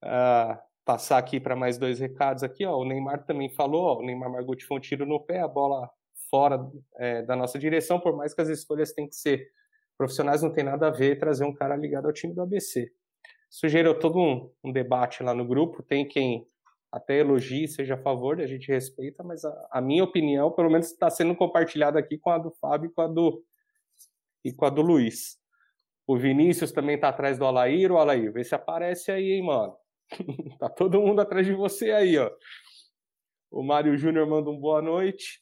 uh, 0.03 0.59
passar 0.85 1.17
aqui 1.17 1.39
para 1.39 1.55
mais 1.55 1.77
dois 1.77 1.99
recados 1.99 2.43
aqui. 2.43 2.63
Ó. 2.65 2.77
O 2.77 2.85
Neymar 2.85 3.25
também 3.25 3.49
falou, 3.49 3.83
ó, 3.85 3.99
o 3.99 4.05
Neymar 4.05 4.31
Margutti 4.31 4.65
foi 4.65 4.77
um 4.77 4.79
tiro 4.79 5.05
no 5.05 5.19
pé, 5.19 5.41
a 5.41 5.47
bola 5.47 5.89
fora 6.29 6.59
é, 6.97 7.23
da 7.23 7.35
nossa 7.35 7.57
direção, 7.57 7.99
por 7.99 8.15
mais 8.15 8.33
que 8.33 8.41
as 8.41 8.49
escolhas 8.49 8.93
tenham 8.93 9.09
que 9.09 9.15
ser 9.15 9.47
profissionais 9.97 10.41
não 10.41 10.51
tem 10.51 10.63
nada 10.63 10.87
a 10.87 10.91
ver 10.91 11.17
trazer 11.17 11.45
um 11.45 11.53
cara 11.53 11.75
ligado 11.75 12.05
ao 12.05 12.13
time 12.13 12.33
do 12.33 12.41
ABC. 12.41 12.91
Isso 13.49 13.67
gerou 13.67 13.97
todo 13.97 14.19
um, 14.19 14.51
um 14.63 14.71
debate 14.71 15.23
lá 15.23 15.33
no 15.33 15.45
grupo. 15.45 15.81
Tem 15.81 16.07
quem 16.07 16.45
até 16.91 17.19
elogie, 17.19 17.67
seja 17.67 17.95
a 17.95 17.97
favor, 17.97 18.39
a 18.39 18.47
gente 18.47 18.67
respeita, 18.67 19.23
mas 19.23 19.43
a, 19.43 19.67
a 19.71 19.81
minha 19.81 20.03
opinião, 20.03 20.51
pelo 20.51 20.69
menos, 20.69 20.87
está 20.91 21.09
sendo 21.09 21.35
compartilhada 21.35 21.99
aqui 21.99 22.17
com 22.17 22.29
a 22.29 22.37
do 22.37 22.51
Fábio 22.51 22.89
e 22.89 22.93
com 22.93 23.01
a 23.01 23.07
do, 23.07 23.43
e 24.43 24.53
com 24.53 24.65
a 24.65 24.69
do 24.69 24.81
Luiz. 24.81 25.37
O 26.07 26.17
Vinícius 26.17 26.71
também 26.71 26.95
está 26.95 27.09
atrás 27.09 27.37
do 27.37 27.45
Alair. 27.45 27.91
O 27.91 27.97
Alair, 27.97 28.31
vê 28.31 28.43
se 28.43 28.53
aparece 28.53 29.11
aí, 29.11 29.31
hein, 29.31 29.43
mano. 29.43 29.75
tá 30.59 30.69
todo 30.69 31.01
mundo 31.01 31.21
atrás 31.21 31.45
de 31.45 31.53
você 31.53 31.91
aí, 31.91 32.17
ó. 32.17 32.31
O 33.51 33.63
Mário 33.63 33.97
Júnior 33.97 34.27
manda 34.27 34.49
um 34.49 34.59
boa 34.59 34.81
noite. 34.81 35.41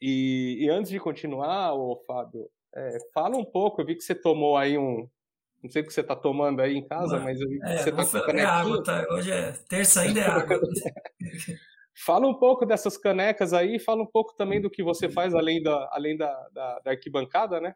E, 0.00 0.58
e 0.60 0.68
antes 0.70 0.90
de 0.90 1.00
continuar, 1.00 1.74
o 1.74 1.96
Fábio, 2.06 2.48
é, 2.74 2.98
fala 3.12 3.36
um 3.36 3.44
pouco, 3.44 3.80
eu 3.80 3.86
vi 3.86 3.96
que 3.96 4.02
você 4.02 4.14
tomou 4.14 4.56
aí 4.56 4.78
um. 4.78 5.08
Não 5.62 5.68
sei 5.70 5.82
o 5.82 5.86
que 5.86 5.92
você 5.92 6.02
está 6.02 6.14
tomando 6.14 6.60
aí 6.60 6.76
em 6.76 6.86
casa, 6.86 7.18
mas 7.18 7.40
eu 7.40 7.48
vi 7.48 7.58
que 7.58 7.66
é, 7.66 7.78
você 7.78 7.90
está 7.90 8.24
com 8.24 8.30
é 8.30 8.44
água, 8.44 8.82
tá? 8.82 9.04
Hoje 9.10 9.32
é 9.32 9.52
terça 9.68 10.02
ainda 10.02 10.20
é 10.20 10.24
água. 10.30 10.60
fala 11.94 12.28
um 12.28 12.34
pouco 12.34 12.64
dessas 12.64 12.96
canecas 12.96 13.52
aí, 13.52 13.80
fala 13.80 14.02
um 14.02 14.06
pouco 14.06 14.36
também 14.36 14.60
do 14.60 14.70
que 14.70 14.84
você 14.84 15.08
faz 15.08 15.34
além 15.34 15.60
da, 15.60 15.88
além 15.92 16.16
da, 16.16 16.48
da, 16.52 16.78
da 16.78 16.90
arquibancada, 16.92 17.60
né? 17.60 17.74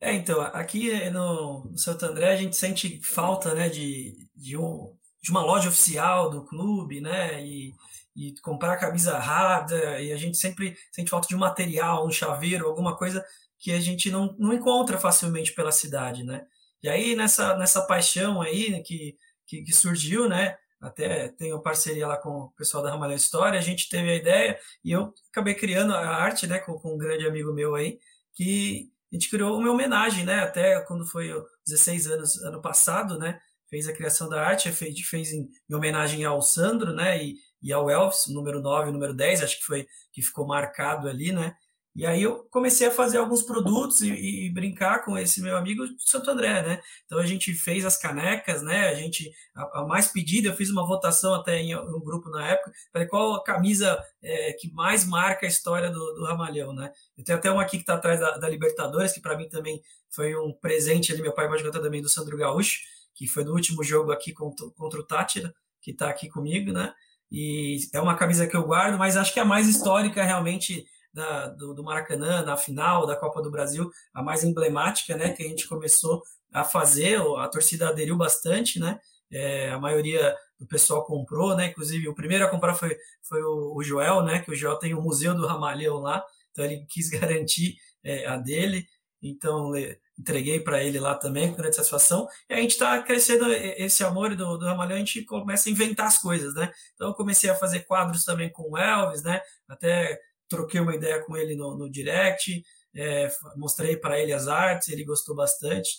É, 0.00 0.14
então, 0.14 0.40
aqui 0.40 1.10
no, 1.10 1.64
no 1.64 1.78
Santo 1.78 2.06
André 2.06 2.32
a 2.32 2.36
gente 2.36 2.56
sente 2.56 3.00
falta, 3.02 3.52
né, 3.54 3.68
de, 3.68 4.28
de, 4.34 4.56
um, 4.56 4.96
de 5.22 5.30
uma 5.30 5.42
loja 5.42 5.68
oficial 5.68 6.30
do 6.30 6.44
clube, 6.44 7.00
né, 7.00 7.44
e, 7.44 7.74
e 8.14 8.34
comprar 8.40 8.76
camisa 8.76 9.18
rápida, 9.18 10.00
e 10.00 10.12
a 10.12 10.16
gente 10.16 10.36
sempre 10.36 10.76
sente 10.90 11.10
falta 11.10 11.28
de 11.28 11.36
um 11.36 11.38
material, 11.38 12.06
um 12.06 12.10
chaveiro, 12.10 12.66
alguma 12.66 12.96
coisa 12.96 13.24
que 13.58 13.72
a 13.72 13.80
gente 13.80 14.10
não, 14.10 14.34
não 14.38 14.52
encontra 14.52 14.98
facilmente 14.98 15.52
pela 15.52 15.72
cidade, 15.72 16.22
né? 16.22 16.46
E 16.82 16.88
aí, 16.88 17.16
nessa, 17.16 17.56
nessa 17.56 17.82
paixão 17.82 18.40
aí 18.40 18.70
né, 18.70 18.80
que, 18.80 19.16
que, 19.46 19.62
que, 19.62 19.72
surgiu, 19.72 20.28
né? 20.28 20.56
Até 20.80 21.28
tenho 21.30 21.60
parceria 21.60 22.06
lá 22.06 22.16
com 22.16 22.30
o 22.30 22.50
pessoal 22.52 22.82
da 22.82 22.90
Ramalhão 22.90 23.16
História, 23.16 23.58
a 23.58 23.62
gente 23.62 23.88
teve 23.88 24.10
a 24.10 24.14
ideia 24.14 24.58
e 24.84 24.92
eu 24.92 25.12
acabei 25.32 25.54
criando 25.54 25.92
a 25.92 26.06
arte, 26.08 26.46
né, 26.46 26.60
com, 26.60 26.78
com 26.78 26.94
um 26.94 26.98
grande 26.98 27.26
amigo 27.26 27.52
meu 27.52 27.74
aí, 27.74 27.98
que 28.32 28.88
a 29.12 29.16
gente 29.16 29.28
criou 29.28 29.58
uma 29.58 29.72
homenagem, 29.72 30.24
né? 30.24 30.40
Até 30.40 30.80
quando 30.82 31.04
foi 31.04 31.32
16 31.66 32.06
anos, 32.06 32.36
ano 32.44 32.60
passado, 32.62 33.18
né? 33.18 33.40
Fez 33.68 33.88
a 33.88 33.92
criação 33.92 34.28
da 34.28 34.42
arte, 34.42 34.72
fez, 34.72 34.98
fez 35.00 35.32
em, 35.32 35.48
em 35.68 35.74
homenagem 35.74 36.24
ao 36.24 36.40
Sandro, 36.42 36.92
né? 36.92 37.22
E, 37.22 37.36
e 37.62 37.72
ao 37.72 37.90
Elvis, 37.90 38.26
número 38.28 38.60
9 38.60 38.90
número 38.92 39.14
10, 39.14 39.42
acho 39.42 39.58
que 39.58 39.64
foi 39.64 39.86
que 40.12 40.22
ficou 40.22 40.46
marcado 40.46 41.08
ali, 41.08 41.32
né? 41.32 41.54
E 41.98 42.06
aí 42.06 42.22
eu 42.22 42.44
comecei 42.50 42.86
a 42.86 42.92
fazer 42.92 43.18
alguns 43.18 43.42
produtos 43.42 44.02
e, 44.02 44.12
e, 44.46 44.50
brincar 44.50 45.04
com 45.04 45.18
esse 45.18 45.42
meu 45.42 45.56
amigo 45.56 45.84
de 45.84 46.08
Santo 46.08 46.30
André, 46.30 46.62
né? 46.62 46.80
Então 47.04 47.18
a 47.18 47.26
gente 47.26 47.52
fez 47.54 47.84
as 47.84 47.96
canecas, 47.98 48.62
né? 48.62 48.88
A 48.88 48.94
gente 48.94 49.32
a, 49.52 49.80
a 49.80 49.84
mais 49.84 50.06
pedida, 50.06 50.48
eu 50.48 50.54
fiz 50.54 50.70
uma 50.70 50.86
votação 50.86 51.34
até 51.34 51.58
em 51.58 51.74
um 51.74 51.98
grupo 51.98 52.30
na 52.30 52.46
época, 52.46 52.70
falei 52.92 53.08
qual 53.08 53.34
a 53.34 53.42
camisa 53.42 54.00
é, 54.22 54.52
que 54.52 54.72
mais 54.72 55.04
marca 55.04 55.44
a 55.44 55.48
história 55.48 55.90
do, 55.90 56.14
do 56.14 56.24
Ramalhão, 56.24 56.72
né? 56.72 56.92
Eu 57.16 57.24
tenho 57.24 57.36
até 57.36 57.50
uma 57.50 57.62
aqui 57.62 57.78
que 57.78 57.82
está 57.82 57.94
atrás 57.94 58.20
da, 58.20 58.36
da, 58.38 58.48
Libertadores, 58.48 59.12
que 59.12 59.20
para 59.20 59.36
mim 59.36 59.48
também 59.48 59.82
foi 60.08 60.36
um 60.36 60.52
presente 60.52 61.12
ali, 61.12 61.20
meu 61.20 61.34
pai 61.34 61.48
pode 61.48 61.64
contar 61.64 61.80
também 61.80 62.00
do 62.00 62.08
Sandro 62.08 62.36
Gaúcho, 62.36 62.78
que 63.18 63.26
foi 63.26 63.42
do 63.42 63.52
último 63.52 63.82
jogo 63.82 64.12
aqui 64.12 64.32
contra, 64.32 64.70
contra 64.70 65.00
o 65.00 65.02
Tátira, 65.02 65.52
que 65.82 65.90
está 65.90 66.08
aqui 66.08 66.28
comigo, 66.28 66.72
né? 66.72 66.94
E 67.32 67.80
é 67.92 68.00
uma 68.00 68.14
camisa 68.14 68.46
que 68.46 68.56
eu 68.56 68.62
guardo, 68.62 68.96
mas 68.96 69.16
acho 69.16 69.34
que 69.34 69.40
a 69.40 69.44
mais 69.44 69.68
histórica 69.68 70.22
realmente 70.22 70.86
da, 71.12 71.48
do, 71.48 71.74
do, 71.74 71.82
Maracanã, 71.82 72.42
na 72.42 72.56
final 72.56 73.06
da 73.06 73.16
Copa 73.16 73.42
do 73.42 73.50
Brasil, 73.50 73.90
a 74.14 74.22
mais 74.22 74.44
emblemática, 74.44 75.16
né, 75.16 75.32
que 75.32 75.42
a 75.42 75.48
gente 75.48 75.66
começou 75.66 76.22
a 76.52 76.62
fazer, 76.62 77.20
a 77.38 77.48
torcida 77.48 77.88
aderiu 77.88 78.16
bastante, 78.16 78.78
né, 78.78 79.00
é, 79.32 79.70
a 79.70 79.80
maioria 79.80 80.36
do 80.58 80.66
pessoal 80.66 81.04
comprou, 81.04 81.56
né? 81.56 81.66
Inclusive, 81.66 82.08
o 82.08 82.14
primeiro 82.14 82.44
a 82.44 82.48
comprar 82.48 82.74
foi, 82.74 82.96
foi 83.22 83.42
o, 83.42 83.74
o 83.76 83.82
Joel, 83.82 84.22
né? 84.22 84.40
Que 84.40 84.50
o 84.50 84.54
Joel 84.54 84.76
tem 84.76 84.94
o 84.94 85.02
Museu 85.02 85.34
do 85.34 85.46
Ramalhão 85.46 85.98
lá, 85.98 86.24
então 86.50 86.64
ele 86.64 86.84
quis 86.88 87.08
garantir 87.10 87.76
é, 88.02 88.26
a 88.26 88.36
dele, 88.36 88.86
então 89.22 89.72
entreguei 90.18 90.60
para 90.60 90.82
ele 90.82 90.98
lá 90.98 91.14
também, 91.14 91.50
com 91.50 91.56
grande 91.56 91.76
satisfação. 91.76 92.26
E 92.48 92.54
a 92.54 92.60
gente 92.60 92.72
está 92.72 93.00
crescendo 93.02 93.50
esse 93.52 94.02
amor 94.02 94.34
do, 94.34 94.56
do 94.58 94.66
Ramalhão, 94.66 94.96
a 94.96 95.00
gente 95.00 95.24
começa 95.24 95.68
a 95.68 95.72
inventar 95.72 96.06
as 96.06 96.18
coisas, 96.18 96.54
né? 96.54 96.72
Então 96.94 97.08
eu 97.08 97.14
comecei 97.14 97.48
a 97.48 97.54
fazer 97.54 97.80
quadros 97.80 98.24
também 98.24 98.50
com 98.50 98.70
o 98.70 98.78
Elvis, 98.78 99.22
né? 99.22 99.40
Até 99.68 100.18
troquei 100.48 100.80
uma 100.80 100.94
ideia 100.94 101.22
com 101.24 101.36
ele 101.36 101.54
no, 101.54 101.76
no 101.76 101.90
direct, 101.90 102.62
é, 102.96 103.28
mostrei 103.56 103.96
para 103.96 104.18
ele 104.18 104.32
as 104.32 104.48
artes, 104.48 104.88
ele 104.88 105.04
gostou 105.04 105.36
bastante. 105.36 105.90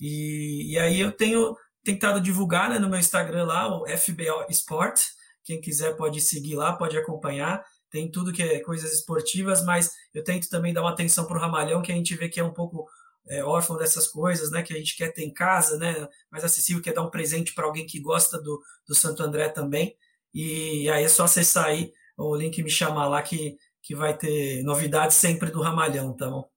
E, 0.00 0.72
e 0.72 0.78
aí 0.78 0.98
eu 0.98 1.12
tenho 1.12 1.54
tentado 1.84 2.20
divulgar 2.20 2.70
né, 2.70 2.78
no 2.78 2.88
meu 2.88 2.98
Instagram 2.98 3.44
lá, 3.44 3.68
o 3.68 3.86
FBO 3.86 4.46
Sport. 4.48 5.00
Quem 5.44 5.60
quiser 5.60 5.96
pode 5.96 6.20
seguir 6.20 6.54
lá, 6.54 6.72
pode 6.72 6.96
acompanhar. 6.96 7.62
Tem 7.90 8.10
tudo 8.10 8.32
que 8.32 8.42
é 8.42 8.60
coisas 8.60 8.92
esportivas, 8.92 9.64
mas 9.64 9.90
eu 10.14 10.22
tento 10.22 10.48
também 10.48 10.72
dar 10.72 10.82
uma 10.82 10.90
atenção 10.90 11.26
para 11.26 11.36
o 11.36 11.40
Ramalhão, 11.40 11.82
que 11.82 11.92
a 11.92 11.94
gente 11.94 12.14
vê 12.14 12.28
que 12.28 12.38
é 12.38 12.44
um 12.44 12.52
pouco 12.52 12.88
é, 13.28 13.44
órfão 13.44 13.76
dessas 13.76 14.06
coisas, 14.06 14.50
né? 14.50 14.62
Que 14.62 14.72
a 14.72 14.76
gente 14.76 14.96
quer 14.96 15.12
ter 15.12 15.24
em 15.24 15.32
casa, 15.32 15.78
né? 15.78 16.08
Mais 16.30 16.44
acessível, 16.44 16.82
quer 16.82 16.94
dar 16.94 17.02
um 17.02 17.10
presente 17.10 17.54
para 17.54 17.64
alguém 17.64 17.86
que 17.86 18.00
gosta 18.00 18.40
do, 18.40 18.62
do 18.86 18.94
Santo 18.94 19.22
André 19.22 19.48
também. 19.48 19.96
E 20.32 20.88
aí 20.90 21.04
é 21.04 21.08
só 21.08 21.24
acessar 21.24 21.66
aí 21.66 21.92
o 22.16 22.36
link 22.36 22.62
me 22.62 22.70
chamar 22.70 23.08
lá 23.08 23.22
que, 23.22 23.56
que 23.82 23.94
vai 23.94 24.16
ter 24.16 24.62
novidades 24.62 25.16
sempre 25.16 25.50
do 25.50 25.62
Ramalhão, 25.62 26.14
tá 26.16 26.28
bom? 26.28 26.48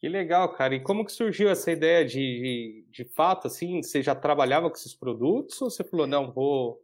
Que 0.00 0.08
legal, 0.08 0.52
cara. 0.52 0.74
E 0.74 0.82
como 0.82 1.04
que 1.04 1.12
surgiu 1.12 1.48
essa 1.48 1.70
ideia 1.70 2.04
de, 2.04 2.18
de, 2.18 2.86
de 2.90 3.04
fato, 3.04 3.46
assim, 3.46 3.80
você 3.80 4.02
já 4.02 4.16
trabalhava 4.16 4.68
com 4.68 4.76
esses 4.76 4.94
produtos 4.94 5.62
ou 5.62 5.70
você 5.70 5.84
falou, 5.84 6.08
não, 6.08 6.32
vou, 6.32 6.82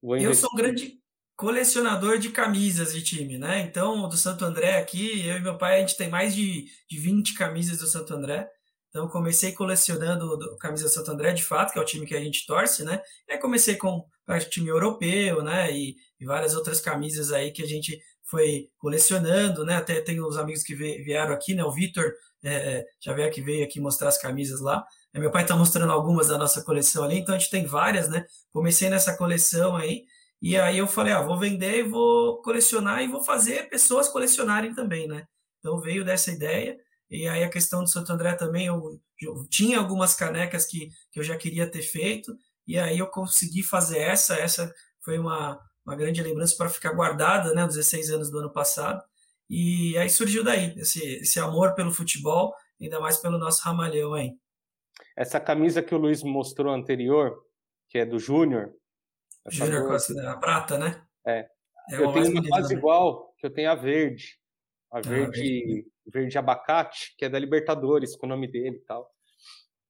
vou 0.00 0.16
Eu 0.16 0.34
sou 0.34 0.48
um 0.50 0.56
grande 0.56 0.98
colecionador 1.38 2.18
de 2.18 2.30
camisas 2.30 2.92
de 2.92 3.00
time, 3.00 3.38
né? 3.38 3.60
Então, 3.60 4.08
do 4.08 4.16
Santo 4.16 4.44
André 4.44 4.76
aqui, 4.76 5.24
eu 5.24 5.36
e 5.36 5.40
meu 5.40 5.56
pai, 5.56 5.76
a 5.76 5.80
gente 5.80 5.96
tem 5.96 6.08
mais 6.08 6.34
de, 6.34 6.66
de 6.90 6.98
20 6.98 7.34
camisas 7.34 7.78
do 7.78 7.86
Santo 7.86 8.12
André. 8.12 8.50
Então, 8.88 9.06
comecei 9.08 9.52
colecionando 9.52 10.36
camisa 10.58 10.86
do 10.86 10.90
Santo 10.90 11.12
André, 11.12 11.32
de 11.32 11.44
fato, 11.44 11.72
que 11.72 11.78
é 11.78 11.82
o 11.82 11.84
time 11.84 12.04
que 12.04 12.16
a 12.16 12.20
gente 12.20 12.44
torce, 12.44 12.82
né? 12.82 13.00
E 13.28 13.34
aí 13.34 13.38
comecei 13.38 13.76
com 13.76 14.04
o 14.26 14.38
time 14.50 14.68
europeu, 14.68 15.40
né? 15.44 15.70
E, 15.72 15.94
e 16.18 16.26
várias 16.26 16.56
outras 16.56 16.80
camisas 16.80 17.30
aí 17.30 17.52
que 17.52 17.62
a 17.62 17.66
gente 17.66 17.96
foi 18.24 18.68
colecionando, 18.76 19.64
né? 19.64 19.76
Até 19.76 20.00
tem 20.00 20.20
uns 20.20 20.36
amigos 20.36 20.64
que 20.64 20.74
vieram 20.74 21.32
aqui, 21.32 21.54
né? 21.54 21.62
O 21.62 21.70
Vitor 21.70 22.12
é, 22.42 22.84
já 23.00 23.12
veio 23.12 23.28
aqui, 23.28 23.40
veio 23.40 23.64
aqui 23.64 23.80
mostrar 23.80 24.08
as 24.08 24.18
camisas 24.18 24.60
lá. 24.60 24.84
É, 25.14 25.20
meu 25.20 25.30
pai 25.30 25.42
está 25.42 25.56
mostrando 25.56 25.92
algumas 25.92 26.26
da 26.26 26.36
nossa 26.36 26.64
coleção 26.64 27.04
ali, 27.04 27.20
então 27.20 27.36
a 27.36 27.38
gente 27.38 27.50
tem 27.50 27.64
várias, 27.64 28.08
né? 28.08 28.24
Comecei 28.50 28.90
nessa 28.90 29.16
coleção 29.16 29.76
aí, 29.76 30.02
e 30.40 30.56
aí 30.56 30.78
eu 30.78 30.86
falei, 30.86 31.12
ah, 31.12 31.22
vou 31.22 31.38
vender 31.38 31.78
e 31.78 31.82
vou 31.82 32.40
colecionar 32.42 33.02
e 33.02 33.08
vou 33.08 33.22
fazer 33.22 33.68
pessoas 33.68 34.08
colecionarem 34.08 34.74
também, 34.74 35.08
né? 35.08 35.26
Então 35.58 35.80
veio 35.80 36.04
dessa 36.04 36.30
ideia, 36.30 36.78
e 37.10 37.26
aí 37.26 37.42
a 37.42 37.50
questão 37.50 37.82
do 37.82 37.88
Santo 37.88 38.12
André 38.12 38.34
também, 38.34 38.66
eu, 38.66 39.00
eu 39.20 39.46
tinha 39.48 39.78
algumas 39.78 40.14
canecas 40.14 40.66
que, 40.66 40.90
que 41.10 41.18
eu 41.18 41.24
já 41.24 41.36
queria 41.36 41.68
ter 41.68 41.82
feito, 41.82 42.36
e 42.66 42.78
aí 42.78 42.98
eu 42.98 43.06
consegui 43.06 43.62
fazer 43.62 43.98
essa, 43.98 44.36
essa 44.36 44.72
foi 45.00 45.18
uma, 45.18 45.58
uma 45.84 45.96
grande 45.96 46.22
lembrança 46.22 46.54
para 46.56 46.68
ficar 46.68 46.92
guardada, 46.92 47.54
né, 47.54 47.66
16 47.66 48.10
anos 48.10 48.30
do 48.30 48.38
ano 48.38 48.52
passado. 48.52 49.02
E 49.48 49.96
aí 49.96 50.10
surgiu 50.10 50.44
daí 50.44 50.74
esse, 50.78 51.02
esse 51.16 51.40
amor 51.40 51.74
pelo 51.74 51.90
futebol, 51.90 52.54
ainda 52.80 53.00
mais 53.00 53.16
pelo 53.16 53.38
nosso 53.38 53.62
ramalhão 53.62 54.12
aí. 54.12 54.34
Essa 55.16 55.40
camisa 55.40 55.82
que 55.82 55.94
o 55.94 55.98
Luiz 55.98 56.22
mostrou 56.22 56.72
anterior, 56.72 57.42
que 57.88 57.98
é 57.98 58.04
do 58.04 58.18
Júnior. 58.18 58.70
Júnior 59.50 59.86
com 59.86 60.20
a 60.20 60.36
prata, 60.36 60.78
né? 60.78 61.02
É. 61.26 61.38
é 61.40 61.48
eu 61.90 62.12
tenho 62.12 62.30
uma 62.30 62.48
quase 62.48 62.74
igual, 62.74 63.34
que 63.38 63.46
eu 63.46 63.50
tenho 63.50 63.70
a 63.70 63.74
verde. 63.74 64.38
A 64.90 65.00
verde, 65.00 65.84
ah, 65.86 66.10
verde. 66.12 66.38
abacate, 66.38 67.14
que 67.18 67.24
é 67.24 67.28
da 67.28 67.38
Libertadores, 67.38 68.16
com 68.16 68.26
o 68.26 68.28
nome 68.28 68.46
dele 68.50 68.76
e 68.76 68.84
tal. 68.86 69.10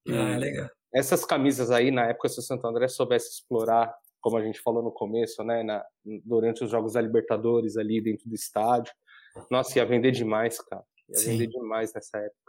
Ah, 0.09 0.37
legal. 0.37 0.69
Essas 0.93 1.25
camisas 1.25 1.71
aí, 1.71 1.91
na 1.91 2.07
época, 2.07 2.29
se 2.29 2.41
o 2.41 2.43
Santo 2.43 2.67
André 2.67 2.89
soubesse 2.89 3.31
explorar 3.31 3.95
como 4.21 4.37
a 4.37 4.43
gente 4.43 4.61
falou 4.61 4.83
no 4.83 4.91
começo, 4.91 5.43
né, 5.45 5.63
na, 5.63 5.85
durante 6.25 6.65
os 6.65 6.71
Jogos 6.71 6.95
da 6.95 7.01
Libertadores 7.01 7.77
ali 7.77 8.01
dentro 8.01 8.29
do 8.29 8.35
estádio. 8.35 8.93
Nossa, 9.51 9.79
ia 9.79 9.87
vender 9.87 10.11
demais, 10.11 10.61
cara. 10.61 10.83
Ia 11.09 11.17
Sim. 11.17 11.31
vender 11.31 11.47
demais 11.49 11.93
nessa 11.95 12.19
época. 12.19 12.48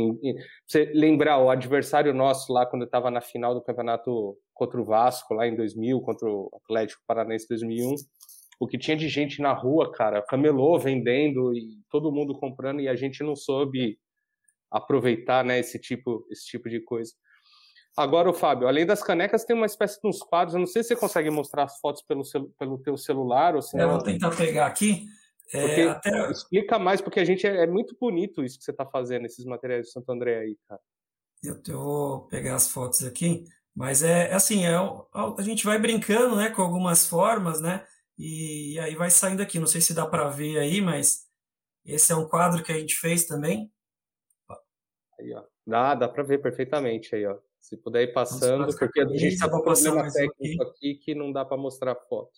E, 0.00 0.30
e, 0.30 0.34
você 0.66 0.90
lembrar, 0.94 1.38
o 1.38 1.50
adversário 1.50 2.14
nosso 2.14 2.52
lá, 2.52 2.66
quando 2.66 2.84
estava 2.84 3.10
na 3.10 3.20
final 3.20 3.54
do 3.54 3.62
campeonato 3.62 4.36
contra 4.54 4.80
o 4.80 4.84
Vasco, 4.84 5.34
lá 5.34 5.46
em 5.46 5.56
2000, 5.56 6.00
contra 6.00 6.28
o 6.28 6.50
Atlético 6.62 7.02
Paranaense 7.06 7.48
2001, 7.48 7.94
o 8.58 8.66
que 8.66 8.78
tinha 8.78 8.96
de 8.96 9.08
gente 9.08 9.40
na 9.40 9.52
rua, 9.52 9.90
cara, 9.90 10.22
camelô 10.22 10.78
vendendo 10.78 11.54
e 11.54 11.78
todo 11.88 12.12
mundo 12.12 12.38
comprando 12.38 12.80
e 12.80 12.88
a 12.88 12.94
gente 12.94 13.22
não 13.22 13.34
soube 13.34 13.98
aproveitar, 14.70 15.44
né, 15.44 15.58
esse 15.58 15.78
tipo, 15.78 16.26
esse 16.30 16.44
tipo 16.46 16.68
de 16.68 16.80
coisa. 16.80 17.12
Agora, 17.96 18.30
o 18.30 18.34
Fábio, 18.34 18.68
além 18.68 18.86
das 18.86 19.02
canecas, 19.02 19.44
tem 19.44 19.56
uma 19.56 19.66
espécie 19.66 20.00
de 20.00 20.08
uns 20.08 20.22
quadros. 20.22 20.54
Eu 20.54 20.60
não 20.60 20.66
sei 20.66 20.82
se 20.82 20.90
você 20.90 20.96
consegue 20.96 21.28
mostrar 21.28 21.64
as 21.64 21.78
fotos 21.80 22.02
pelo, 22.02 22.22
pelo 22.58 22.78
teu 22.78 22.96
celular 22.96 23.56
ou 23.56 23.62
se 23.62 23.76
Eu 23.78 23.90
vou 23.90 24.02
tentar 24.02 24.30
pegar 24.30 24.66
aqui. 24.66 25.06
É, 25.52 25.88
até... 25.88 26.30
Explica 26.30 26.78
mais, 26.78 27.00
porque 27.00 27.20
a 27.20 27.24
gente 27.24 27.46
é, 27.46 27.64
é, 27.64 27.66
muito 27.66 27.96
bonito 27.98 28.44
isso 28.44 28.58
que 28.58 28.64
você 28.64 28.70
está 28.70 28.86
fazendo, 28.86 29.26
esses 29.26 29.44
materiais 29.44 29.86
de 29.86 29.92
Santo 29.92 30.10
André 30.12 30.38
aí, 30.38 30.56
cara. 30.68 30.80
Eu, 31.42 31.60
eu 31.66 31.78
vou 31.78 32.26
pegar 32.28 32.54
as 32.54 32.70
fotos 32.70 33.04
aqui, 33.04 33.44
mas 33.74 34.02
é, 34.02 34.28
é 34.28 34.34
assim, 34.34 34.66
é, 34.66 34.74
a 34.74 35.42
gente 35.42 35.64
vai 35.64 35.78
brincando, 35.78 36.36
né, 36.36 36.50
com 36.50 36.62
algumas 36.62 37.06
formas, 37.06 37.60
né, 37.60 37.84
e, 38.18 38.74
e 38.74 38.78
aí 38.78 38.94
vai 38.94 39.10
saindo 39.10 39.42
aqui. 39.42 39.58
Não 39.58 39.66
sei 39.66 39.80
se 39.80 39.94
dá 39.94 40.06
para 40.06 40.28
ver 40.28 40.58
aí, 40.58 40.80
mas 40.80 41.26
esse 41.84 42.12
é 42.12 42.16
um 42.16 42.28
quadro 42.28 42.62
que 42.62 42.70
a 42.70 42.78
gente 42.78 42.94
fez 42.94 43.24
também. 43.26 43.72
Aí, 45.18 45.32
ó. 45.34 45.42
Dá, 45.66 45.94
dá 45.94 46.08
para 46.08 46.22
ver 46.22 46.42
perfeitamente 46.42 47.14
aí, 47.14 47.26
ó. 47.26 47.38
Se 47.60 47.76
puder 47.76 48.02
ir 48.02 48.12
passando, 48.12 48.66
porque 48.76 49.00
a 49.00 49.06
gente 49.06 49.34
está 49.34 49.48
com 49.48 49.58
um 49.58 49.62
problema 49.62 50.10
técnico 50.10 50.62
aqui. 50.62 50.90
aqui 50.90 50.94
que 50.96 51.14
não 51.14 51.30
dá 51.30 51.44
para 51.44 51.56
mostrar 51.56 51.94
foto. 51.94 52.32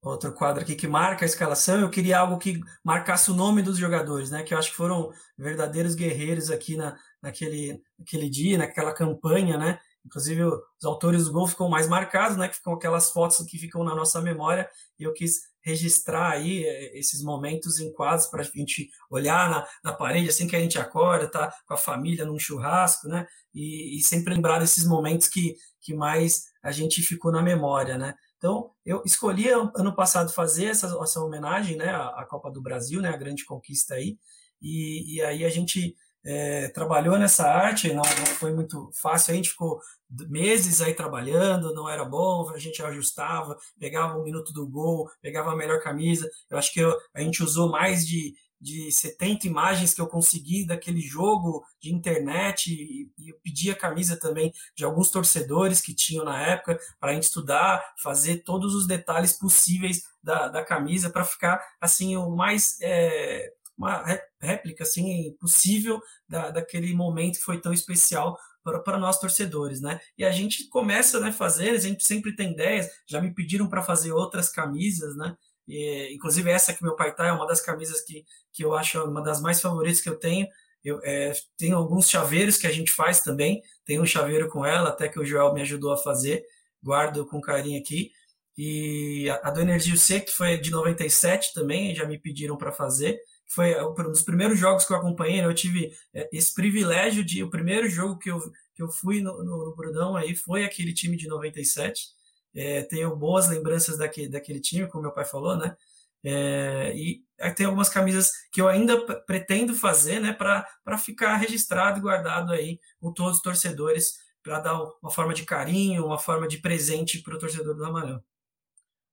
Outro 0.00 0.32
quadro 0.32 0.62
aqui 0.62 0.76
que 0.76 0.86
marca 0.86 1.24
a 1.24 1.26
escalação. 1.26 1.80
Eu 1.80 1.90
queria 1.90 2.18
algo 2.20 2.38
que 2.38 2.60
marcasse 2.84 3.30
o 3.30 3.34
nome 3.34 3.62
dos 3.62 3.76
jogadores, 3.76 4.30
né? 4.30 4.44
Que 4.44 4.54
eu 4.54 4.58
acho 4.58 4.70
que 4.70 4.76
foram 4.76 5.12
verdadeiros 5.36 5.94
guerreiros 5.94 6.50
aqui 6.50 6.76
na, 6.76 6.96
naquele, 7.20 7.82
naquele 7.98 8.30
dia, 8.30 8.56
naquela 8.56 8.94
campanha, 8.94 9.58
né? 9.58 9.78
Inclusive, 10.06 10.42
os 10.44 10.84
autores 10.84 11.24
do 11.24 11.32
gol 11.32 11.48
ficam 11.48 11.68
mais 11.68 11.88
marcados, 11.88 12.36
né? 12.36 12.48
Que 12.48 12.56
ficam 12.56 12.74
aquelas 12.74 13.10
fotos 13.10 13.44
que 13.44 13.58
ficam 13.58 13.82
na 13.82 13.94
nossa 13.94 14.20
memória. 14.22 14.68
E 14.98 15.02
eu 15.02 15.12
quis 15.12 15.40
registrar 15.68 16.30
aí 16.30 16.64
eh, 16.64 16.98
esses 16.98 17.22
momentos 17.22 17.78
em 17.78 17.92
quadros 17.92 18.26
para 18.26 18.40
a 18.40 18.44
gente 18.44 18.88
olhar 19.10 19.50
na, 19.50 19.66
na, 19.84 19.92
parede 19.92 20.28
assim 20.28 20.46
que 20.46 20.56
a 20.56 20.60
gente 20.60 20.78
acorda, 20.78 21.30
tá 21.30 21.52
com 21.66 21.74
a 21.74 21.76
família 21.76 22.24
num 22.24 22.38
churrasco, 22.38 23.08
né? 23.08 23.26
E, 23.54 23.98
e, 23.98 24.02
sempre 24.02 24.32
lembrar 24.34 24.60
desses 24.60 24.86
momentos 24.86 25.28
que, 25.28 25.56
que 25.80 25.92
mais 25.94 26.44
a 26.62 26.72
gente 26.72 27.02
ficou 27.02 27.32
na 27.32 27.42
memória, 27.42 27.98
né? 27.98 28.14
Então, 28.38 28.70
eu 28.86 29.02
escolhi 29.04 29.48
ano 29.50 29.94
passado 29.94 30.32
fazer 30.32 30.66
essa, 30.66 30.86
essa 31.02 31.20
homenagem, 31.20 31.76
né, 31.76 31.90
à, 31.90 32.08
à 32.20 32.24
Copa 32.24 32.50
do 32.50 32.62
Brasil, 32.62 33.02
né, 33.02 33.10
a 33.10 33.16
grande 33.16 33.44
conquista 33.44 33.94
aí, 33.94 34.16
e, 34.62 35.16
e 35.16 35.22
aí 35.22 35.44
a 35.44 35.50
gente 35.50 35.96
é, 36.24 36.68
trabalhou 36.68 37.18
nessa 37.18 37.48
arte, 37.48 37.88
não, 37.88 38.02
não, 38.02 38.26
foi 38.36 38.52
muito 38.52 38.90
fácil, 39.00 39.32
a 39.32 39.36
gente 39.36 39.50
ficou 39.50 39.80
meses 40.28 40.80
aí 40.80 40.94
trabalhando, 40.94 41.74
não 41.74 41.88
era 41.88 42.04
bom, 42.04 42.48
a 42.50 42.58
gente 42.58 42.82
ajustava, 42.82 43.56
pegava 43.78 44.18
um 44.18 44.24
minuto 44.24 44.52
do 44.52 44.66
gol, 44.68 45.08
pegava 45.20 45.52
a 45.52 45.56
melhor 45.56 45.80
camisa, 45.80 46.28
eu 46.50 46.58
acho 46.58 46.72
que 46.72 46.80
eu, 46.80 46.96
a 47.14 47.20
gente 47.20 47.42
usou 47.42 47.70
mais 47.70 48.06
de, 48.06 48.34
de 48.60 48.90
70 48.90 49.46
imagens 49.46 49.94
que 49.94 50.00
eu 50.00 50.06
consegui 50.06 50.66
daquele 50.66 51.00
jogo 51.00 51.64
de 51.80 51.92
internet 51.94 52.72
e, 52.72 53.10
e 53.18 53.30
eu 53.30 53.36
pedi 53.42 53.70
a 53.70 53.76
camisa 53.76 54.18
também 54.18 54.52
de 54.76 54.84
alguns 54.84 55.10
torcedores 55.10 55.80
que 55.80 55.94
tinham 55.94 56.24
na 56.24 56.40
época 56.40 56.78
para 56.98 57.10
a 57.10 57.14
gente 57.14 57.24
estudar, 57.24 57.82
fazer 58.02 58.42
todos 58.44 58.74
os 58.74 58.86
detalhes 58.86 59.32
possíveis 59.32 60.02
da, 60.22 60.48
da 60.48 60.64
camisa 60.64 61.10
para 61.10 61.24
ficar 61.24 61.60
assim 61.80 62.16
o 62.16 62.34
mais 62.34 62.76
é, 62.82 63.52
uma 63.76 64.04
réplica 64.40 64.82
assim 64.82 65.34
possível 65.38 66.00
da, 66.28 66.50
daquele 66.50 66.92
momento 66.94 67.38
que 67.38 67.44
foi 67.44 67.60
tão 67.60 67.72
especial 67.72 68.36
para 68.84 68.98
nós 68.98 69.18
torcedores, 69.18 69.80
né? 69.80 69.98
E 70.18 70.24
a 70.24 70.30
gente 70.30 70.68
começa 70.68 71.18
né, 71.20 71.32
fazer, 71.32 71.70
a 71.70 71.78
gente 71.78 72.04
sempre 72.04 72.34
tem 72.34 72.52
ideias, 72.52 72.88
já 73.06 73.20
me 73.20 73.32
pediram 73.32 73.68
para 73.68 73.82
fazer 73.82 74.12
outras 74.12 74.50
camisas, 74.50 75.16
né? 75.16 75.34
E, 75.68 76.14
inclusive 76.14 76.50
essa 76.50 76.72
que 76.72 76.82
meu 76.82 76.96
pai 76.96 77.14
tá 77.14 77.26
é 77.26 77.32
uma 77.32 77.46
das 77.46 77.60
camisas 77.60 78.00
que, 78.00 78.24
que 78.52 78.64
eu 78.64 78.74
acho 78.74 79.02
uma 79.04 79.22
das 79.22 79.40
mais 79.40 79.60
favoritas 79.60 80.00
que 80.00 80.08
eu 80.08 80.16
tenho. 80.16 80.46
Eu 80.84 81.00
é, 81.04 81.32
tenho 81.56 81.76
alguns 81.76 82.08
chaveiros 82.08 82.56
que 82.56 82.66
a 82.66 82.72
gente 82.72 82.90
faz 82.90 83.20
também. 83.20 83.62
Tem 83.84 84.00
um 84.00 84.06
chaveiro 84.06 84.48
com 84.48 84.64
ela, 84.64 84.88
até 84.88 85.08
que 85.08 85.20
o 85.20 85.24
Joel 85.24 85.52
me 85.52 85.62
ajudou 85.62 85.92
a 85.92 85.96
fazer. 85.98 86.44
Guardo 86.82 87.26
com 87.26 87.40
carinho 87.40 87.80
aqui. 87.80 88.10
E 88.56 89.28
a, 89.30 89.48
a 89.48 89.50
do 89.50 89.60
Energia 89.60 89.96
C, 89.96 90.20
que 90.20 90.32
foi 90.32 90.58
de 90.58 90.70
97 90.70 91.52
também, 91.54 91.94
já 91.94 92.06
me 92.06 92.18
pediram 92.18 92.56
para 92.56 92.72
fazer 92.72 93.20
foi 93.48 93.74
um 93.82 93.94
dos 93.94 94.22
primeiros 94.22 94.58
jogos 94.58 94.84
que 94.84 94.92
eu 94.92 94.96
acompanhei, 94.96 95.40
né? 95.40 95.46
eu 95.46 95.54
tive 95.54 95.90
é, 96.14 96.28
esse 96.30 96.52
privilégio 96.52 97.24
de 97.24 97.42
o 97.42 97.50
primeiro 97.50 97.88
jogo 97.88 98.18
que 98.18 98.30
eu, 98.30 98.38
que 98.74 98.82
eu 98.82 98.90
fui 98.90 99.20
no, 99.20 99.42
no, 99.42 99.64
no 99.64 99.74
Brudão 99.74 100.16
aí 100.16 100.36
foi 100.36 100.64
aquele 100.64 100.92
time 100.92 101.16
de 101.16 101.26
97. 101.26 102.17
É, 102.54 102.82
tenho 102.82 103.14
boas 103.16 103.48
lembranças 103.48 103.98
daquele, 103.98 104.28
daquele 104.28 104.60
time, 104.60 104.88
como 104.88 105.02
meu 105.02 105.12
pai 105.12 105.24
falou, 105.24 105.56
né? 105.56 105.76
É, 106.24 106.92
e 106.96 107.22
tem 107.54 107.66
algumas 107.66 107.88
camisas 107.88 108.32
que 108.52 108.60
eu 108.60 108.68
ainda 108.68 109.00
pretendo 109.24 109.74
fazer, 109.74 110.20
né, 110.20 110.32
para 110.32 110.98
ficar 110.98 111.36
registrado 111.36 111.98
e 111.98 112.02
guardado 112.02 112.52
aí 112.52 112.80
com 113.00 113.12
todos 113.12 113.36
os 113.36 113.42
torcedores, 113.42 114.18
para 114.42 114.60
dar 114.60 114.82
uma 115.02 115.10
forma 115.10 115.34
de 115.34 115.44
carinho, 115.44 116.06
uma 116.06 116.18
forma 116.18 116.48
de 116.48 116.58
presente 116.58 117.22
para 117.22 117.34
o 117.34 117.38
torcedor 117.38 117.74
do 117.74 117.84
Amarelo. 117.84 118.22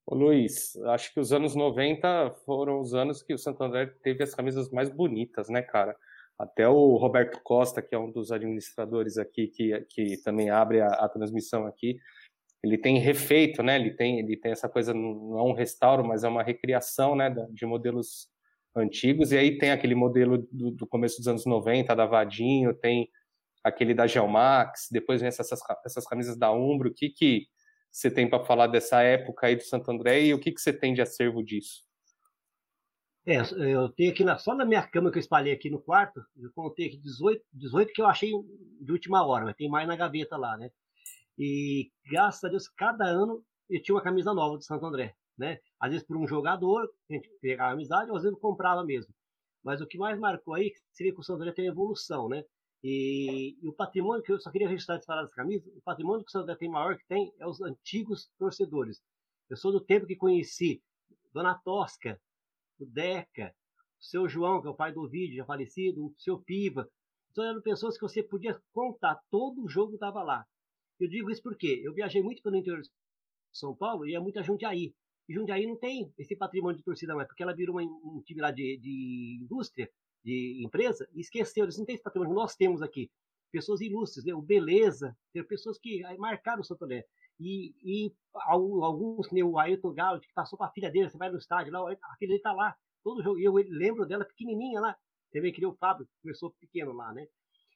Ô 0.08 0.16
Luiz, 0.16 0.76
acho 0.88 1.14
que 1.14 1.20
os 1.20 1.34
anos 1.34 1.56
90 1.56 2.32
foram 2.46 2.80
os 2.80 2.94
anos 2.94 3.24
que 3.24 3.34
o 3.34 3.38
Santo 3.38 3.64
André 3.64 3.88
teve 4.04 4.24
as 4.24 4.36
camisas 4.36 4.70
mais 4.70 4.90
bonitas, 4.90 5.50
né, 5.50 5.62
cara? 5.62 5.96
Até 6.38 6.68
o 6.68 6.96
Roberto 6.96 7.40
Costa, 7.42 7.82
que 7.82 7.96
é 7.96 7.98
um 7.98 8.12
dos 8.12 8.32
administradores 8.32 9.18
aqui, 9.18 9.48
que, 9.48 9.80
que 9.90 10.18
também 10.22 10.50
abre 10.50 10.82
a, 10.82 10.88
a 10.88 11.10
transmissão 11.10 11.66
aqui, 11.66 11.98
ele 12.64 12.78
tem 12.78 12.98
refeito, 13.00 13.62
né? 13.62 13.76
Ele 13.76 13.92
tem, 13.92 14.20
ele 14.20 14.38
tem 14.38 14.52
essa 14.52 14.68
coisa, 14.68 14.94
não 14.94 15.38
é 15.38 15.44
um 15.44 15.54
restauro, 15.54 16.06
mas 16.06 16.24
é 16.24 16.28
uma 16.28 16.44
recriação, 16.44 17.16
né, 17.16 17.30
de 17.52 17.66
modelos 17.66 18.28
antigos. 18.76 19.32
E 19.32 19.38
aí 19.38 19.58
tem 19.58 19.72
aquele 19.72 19.96
modelo 19.96 20.48
do, 20.52 20.72
do 20.72 20.88
começo 20.88 21.18
dos 21.18 21.28
anos 21.28 21.46
90, 21.46 21.96
da 21.96 22.06
Vadinho, 22.06 22.74
tem 22.74 23.10
aquele 23.64 23.94
da 23.94 24.06
Gelmax, 24.06 24.88
depois 24.92 25.22
vem 25.22 25.28
essas, 25.28 25.50
essas 25.86 26.06
camisas 26.06 26.38
da 26.38 26.52
Umbro. 26.52 26.90
O 26.90 26.94
que, 26.94 27.10
que 27.10 27.48
você 27.92 28.12
tem 28.12 28.30
para 28.30 28.44
falar 28.44 28.68
dessa 28.68 29.02
época 29.02 29.48
aí 29.48 29.56
do 29.56 29.64
Santo 29.64 29.90
André 29.90 30.26
e 30.26 30.34
o 30.34 30.40
que, 30.40 30.52
que 30.52 30.60
você 30.60 30.74
tem 30.74 30.94
de 30.94 31.02
acervo 31.02 31.44
disso? 31.44 31.84
É, 33.28 33.38
eu 33.74 33.90
tenho 33.90 34.12
aqui 34.12 34.24
na, 34.24 34.38
só 34.38 34.54
na 34.54 34.66
minha 34.66 34.84
cama 34.84 35.12
que 35.12 35.18
eu 35.18 35.22
espalhei 35.22 35.52
aqui 35.52 35.68
no 35.68 35.82
quarto, 35.82 36.24
eu 36.38 36.52
contei 36.54 36.88
aqui 36.88 36.98
18, 36.98 37.42
18 37.54 37.92
que 37.92 38.02
eu 38.02 38.06
achei 38.06 38.30
de 38.82 38.92
última 38.92 39.26
hora, 39.26 39.46
mas 39.46 39.56
tem 39.56 39.68
mais 39.68 39.88
na 39.88 39.96
gaveta 39.96 40.38
lá, 40.38 40.56
né? 40.58 40.70
E 41.38 41.92
graças 42.10 42.44
a 42.44 42.50
Deus, 42.50 42.68
cada 42.68 43.06
ano 43.06 43.44
eu 43.70 43.82
tinha 43.82 43.96
uma 43.96 44.02
camisa 44.02 44.34
nova 44.34 44.58
do 44.58 44.64
Santo 44.64 44.86
André, 44.86 45.16
né? 45.38 45.60
Às 45.80 45.92
vezes 45.92 46.06
por 46.06 46.18
um 46.18 46.28
jogador, 46.28 46.90
a 47.10 47.14
gente 47.14 47.30
pegava 47.42 47.74
amizade, 47.74 48.10
ou 48.10 48.18
às 48.18 48.24
vezes 48.24 48.40
comprava 48.40 48.84
mesmo. 48.84 49.14
Mas 49.64 49.82
o 49.82 49.88
que 49.88 49.98
mais 49.98 50.20
marcou 50.20 50.54
aí, 50.54 50.72
você 50.92 51.04
vê 51.04 51.12
que 51.12 51.20
o 51.20 51.24
Santo 51.24 51.42
André 51.42 51.52
tem 51.52 51.66
evolução, 51.66 52.30
né? 52.30 52.44
E, 52.84 53.58
e, 53.62 53.68
o 53.68 53.74
patrimônio, 53.74 54.24
que 54.24 54.32
eu 54.32 54.40
só 54.40 54.52
queria 54.52 54.70
registrar 54.70 54.98
de 54.98 55.06
falar 55.06 55.24
das 55.24 55.34
camisas, 55.34 55.68
o 55.76 55.82
patrimônio 55.82 56.24
que 56.24 56.30
o 56.30 56.32
Santo 56.32 56.44
André 56.44 56.56
tem 56.56 56.70
maior 56.70 56.96
que 56.96 57.08
tem 57.08 57.34
é 57.40 57.48
os 57.48 57.60
antigos 57.60 58.30
torcedores. 58.38 59.02
Eu 59.50 59.58
sou 59.58 59.72
do 59.72 59.82
tempo 59.82 60.06
que 60.06 60.16
conheci 60.16 60.84
Dona 61.34 61.56
Tosca, 61.56 62.22
o 62.80 62.86
Deca, 62.86 63.56
o 64.00 64.04
seu 64.04 64.30
João, 64.30 64.62
que 64.62 64.68
é 64.68 64.70
o 64.70 64.76
pai 64.76 64.94
do 64.94 65.08
vídeo, 65.10 65.38
já 65.38 65.46
falecido, 65.46 66.06
o 66.06 66.14
seu 66.18 66.40
Piva. 66.40 66.88
Então 67.32 67.44
eram 67.44 67.62
pessoas 67.62 67.98
que 67.98 68.04
você 68.04 68.22
podia 68.22 68.62
contar, 68.72 69.20
todo 69.32 69.64
o 69.64 69.68
jogo 69.68 69.96
estava 69.96 70.22
lá. 70.22 70.46
Eu 71.00 71.08
digo 71.08 71.30
isso 71.30 71.42
porque 71.42 71.82
eu 71.84 71.94
viajei 71.94 72.22
muito 72.22 72.42
pelo 72.42 72.56
interior 72.56 72.82
de 72.82 72.90
São 73.52 73.76
Paulo 73.76 74.08
e 74.08 74.16
é 74.16 74.20
muita 74.20 74.44
Jundiaí. 74.44 74.94
E 75.28 75.34
Jundiaí 75.34 75.66
não 75.66 75.76
tem 75.76 76.14
esse 76.18 76.36
patrimônio 76.36 76.78
de 76.78 76.84
torcida 76.84 77.16
mais, 77.16 77.28
porque 77.28 77.44
ela 77.44 77.56
virou 77.56 77.80
um, 77.80 78.18
um 78.18 78.22
time 78.24 78.42
lá 78.42 78.52
de, 78.52 78.78
de 78.78 79.40
indústria, 79.42 79.90
de 80.24 80.64
empresa, 80.64 81.08
e 81.14 81.22
esqueceu, 81.22 81.66
eles 81.66 81.78
não 81.78 81.86
têm 81.86 81.96
esse 81.96 82.04
patrimônio 82.04 82.34
que 82.34 82.42
nós 82.42 82.56
temos 82.56 82.82
aqui. 82.82 83.12
Pessoas 83.52 83.82
ilustres, 83.82 84.26
né? 84.26 84.34
o 84.34 84.42
Beleza, 84.42 85.16
tem 85.34 85.44
pessoas 85.44 85.78
que 85.80 86.02
marcaram 86.18 86.62
o 86.62 86.64
Santo. 86.64 86.86
E, 87.40 87.74
e 87.84 88.14
alguns, 88.34 89.28
que 89.28 89.34
nem 89.34 89.44
o 89.44 89.58
Ailton 89.58 89.94
Galo, 89.94 90.20
que 90.20 90.28
passou 90.34 90.58
para 90.58 90.68
a 90.68 90.72
filha 90.72 90.92
dele, 90.92 91.10
você 91.10 91.18
vai 91.18 91.30
no 91.30 91.38
estádio 91.38 91.72
lá, 91.72 91.80
a 91.80 92.16
filha 92.18 92.30
dele 92.30 92.38
está 92.38 92.54
lá, 92.54 92.76
todo 93.04 93.24
jogo. 93.24 93.40
E 93.40 93.44
eu 93.44 93.54
lembro 93.54 94.06
dela 94.06 94.26
pequenininha 94.26 94.80
lá. 94.80 94.98
Também 95.32 95.52
queria 95.52 95.70
o 95.70 95.76
Fábio, 95.76 96.08
começou 96.22 96.52
pequeno 96.60 96.94
lá, 96.94 97.14
né? 97.14 97.28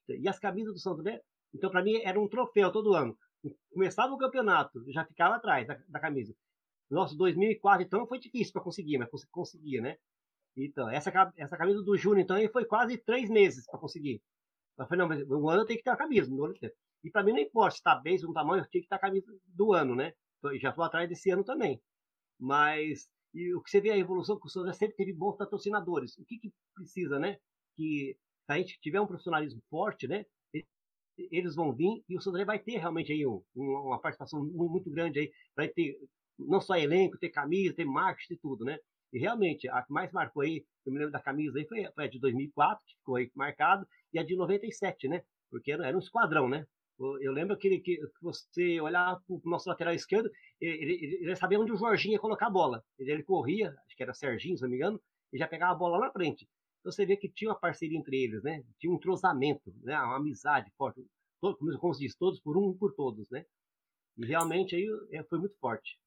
E 0.08 0.28
as 0.28 0.40
camisas 0.40 0.74
do 0.74 0.80
Santo 0.80 1.02
André, 1.02 1.22
então 1.54 1.70
para 1.70 1.84
mim 1.84 2.02
era 2.04 2.20
um 2.20 2.28
troféu 2.28 2.72
todo 2.72 2.94
ano. 2.94 3.18
Começava 3.72 4.14
o 4.14 4.18
campeonato, 4.18 4.84
já 4.92 5.06
ficava 5.06 5.36
atrás 5.36 5.68
da, 5.68 5.80
da 5.88 6.00
camisa. 6.00 6.34
Nosso 6.90 7.16
2004, 7.16 7.86
então, 7.86 8.08
foi 8.08 8.20
difícil 8.20 8.52
para 8.52 8.64
conseguir, 8.64 8.98
mas 8.98 9.10
conseguia, 9.32 9.82
né? 9.82 9.96
Então, 10.58 10.90
essa, 10.90 11.12
essa 11.38 11.56
camisa 11.56 11.84
do 11.84 11.96
Júnior, 11.96 12.24
então, 12.24 12.38
foi 12.52 12.66
quase 12.66 12.98
três 12.98 13.30
meses 13.30 13.66
para 13.66 13.80
conseguir. 13.80 14.22
Eu 14.78 14.88
falei, 14.88 15.00
não, 15.00 15.08
mas 15.08 15.30
um 15.30 15.50
ano 15.50 15.62
eu 15.62 15.66
tenho 15.66 15.78
que 15.78 15.84
ter 15.84 15.92
a 15.92 15.96
camisa. 15.96 16.32
E 17.04 17.12
para 17.12 17.24
mim 17.24 17.34
não 17.34 17.40
importa 17.40 17.72
se 17.72 17.78
está 17.78 17.96
bem, 17.96 18.18
mal, 18.34 18.58
eu 18.58 18.68
tenho 18.70 18.84
que 18.84 18.90
ter 18.90 18.96
a 18.96 19.00
camisa 19.00 19.28
do 19.46 19.74
ano, 19.74 19.96
né? 19.96 20.14
Então, 20.40 20.58
já 20.58 20.70
estou 20.70 20.84
atrás 20.84 21.08
desse 21.08 21.30
ano 21.30 21.44
também. 21.44 21.80
Mas 22.40 23.08
e 23.34 23.54
o 23.54 23.62
que 23.62 23.70
você 23.70 23.80
vê 23.80 23.92
a 23.92 23.98
evolução, 23.98 24.40
que 24.40 24.48
o 24.48 24.50
Souza 24.50 24.74
sempre 24.74 24.96
teve 24.96 25.14
bons 25.14 25.38
patrocinadores. 25.38 26.18
O 26.18 26.26
que, 26.26 26.40
que 26.40 26.54
precisa, 26.74 27.20
né? 27.20 27.38
Que 27.76 28.18
se 28.46 28.52
a 28.52 28.58
gente 28.58 28.80
tiver 28.82 29.00
um 29.00 29.08
profissionalismo 29.08 29.62
forte, 29.70 30.08
né? 30.08 30.26
Eles 31.32 31.56
vão 31.56 31.74
vir 31.74 32.04
e 32.08 32.18
o 32.18 32.22
Sodré 32.22 32.46
vai 32.46 32.60
ter 32.60 32.78
realmente 32.78 33.12
aí 33.12 33.26
um, 33.26 33.42
uma 33.56 34.00
participação 34.00 34.44
muito 34.44 34.90
grande 34.90 35.20
aí, 35.20 35.32
vai 35.56 35.68
ter 35.68 35.98
não 36.38 36.62
só 36.62 36.76
elenco, 36.76 37.18
ter 37.18 37.30
camisa, 37.30 37.76
ter 37.76 37.86
marketing 37.86 38.34
e 38.34 38.38
tudo, 38.38 38.64
né? 38.64 38.78
E 39.12 39.20
realmente, 39.20 39.68
a 39.70 39.82
que 39.82 39.92
mais 39.92 40.12
marcou 40.12 40.44
aí, 40.44 40.64
eu 40.86 40.94
me 40.94 41.00
lembro 41.00 41.12
da 41.12 41.20
camisa 41.20 41.58
aí, 41.58 41.66
foi, 41.68 41.86
foi 41.94 42.06
a 42.06 42.08
de 42.08 42.20
2004, 42.20 42.84
que 42.86 42.96
ficou 42.96 43.16
aí 43.16 43.32
marcado, 43.36 43.88
e 44.14 44.20
a 44.20 44.24
de 44.24 44.36
97, 44.36 45.08
né? 45.08 45.24
Porque 45.50 45.72
era, 45.72 45.88
era 45.88 45.98
um 45.98 46.00
esquadrão, 46.00 46.48
né? 46.48 46.66
Eu 47.22 47.32
lembro 47.32 47.58
que, 47.58 47.80
que, 47.80 47.98
você 48.22 48.80
olhar 48.82 49.16
para 49.16 49.36
o 49.36 49.42
nosso 49.46 49.70
lateral 49.70 49.94
esquerdo, 49.94 50.30
ele, 50.60 50.94
ele, 50.94 51.20
ele, 51.22 51.36
sabia 51.36 51.60
onde 51.60 51.72
o 51.72 51.78
Jorginho 51.78 52.14
ia 52.14 52.20
colocar 52.20 52.48
a 52.48 52.52
bola. 52.52 52.84
Ele, 52.98 53.12
ele, 53.12 53.24
corria, 53.24 53.70
acho 53.88 53.96
que 53.96 54.04
era 54.04 54.14
Serginho, 54.14 54.58
se 54.58 54.64
não 54.64 54.70
me 54.70 54.76
engano, 54.76 55.02
e 55.32 55.38
já 55.38 55.48
pegava 55.48 55.72
a 55.72 55.76
bola 55.76 55.98
lá 55.98 56.08
na 56.08 56.12
frente. 56.12 56.48
Então 56.80 56.92
você 56.92 57.06
vê 57.06 57.18
que 57.18 57.30
tinha 57.30 57.52
uma 57.52 57.60
parceria 57.60 57.98
entre 57.98 58.24
eles, 58.24 58.42
né? 58.44 58.64
Tinha 58.80 58.92
um 58.92 58.96
entrosamento, 58.96 59.74
né? 59.84 59.98
uma 60.00 60.18
amizade 60.18 60.72
forte. 60.78 61.06
Todo, 61.42 61.58
como 61.80 61.94
se 61.94 62.02
diz, 62.02 62.16
todos 62.16 62.40
por 62.40 62.58
um, 62.58 62.74
por 62.74 62.94
todos, 62.94 63.30
né? 63.30 63.46
E 64.18 64.26
realmente 64.26 64.76
aí 64.76 64.88
é, 65.14 65.24
foi 65.24 65.40
muito 65.40 65.58
forte. 65.60 65.98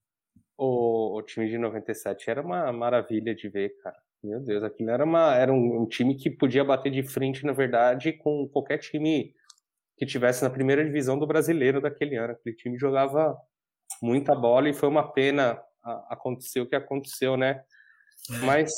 O, 0.57 1.19
o, 1.19 1.23
time 1.23 1.49
de 1.49 1.59
97 1.59 2.31
era 2.31 2.43
uma 2.43 2.73
maravilha 2.73 3.35
de 3.35 3.49
ver, 3.49 3.71
cara. 3.83 3.97
Meu 4.23 4.41
Deus, 4.41 4.63
aquilo 4.63 4.91
era, 4.91 5.05
uma, 5.05 5.35
era 5.35 5.53
um, 5.53 5.83
um, 5.83 5.87
time 5.87 6.15
que 6.15 6.31
podia 6.31 6.65
bater 6.65 6.93
de 6.93 7.03
frente, 7.03 7.45
na 7.45 7.53
verdade, 7.53 8.13
com 8.13 8.49
qualquer 8.49 8.79
time 8.79 9.35
que 9.97 10.07
tivesse 10.07 10.45
na 10.45 10.51
primeira 10.51 10.85
divisão 10.85 11.19
do 11.19 11.27
brasileiro 11.27 11.81
daquele 11.81 12.17
ano. 12.17 12.33
Aquele 12.33 12.55
time 12.55 12.79
jogava 12.79 13.37
muita 14.01 14.35
bola 14.35 14.69
e 14.69 14.75
foi 14.75 14.89
uma 14.89 15.11
pena 15.13 15.61
acontecer 16.09 16.61
o 16.61 16.69
que 16.69 16.77
aconteceu, 16.77 17.37
né? 17.37 17.65
É. 18.31 18.39
Mas 18.45 18.71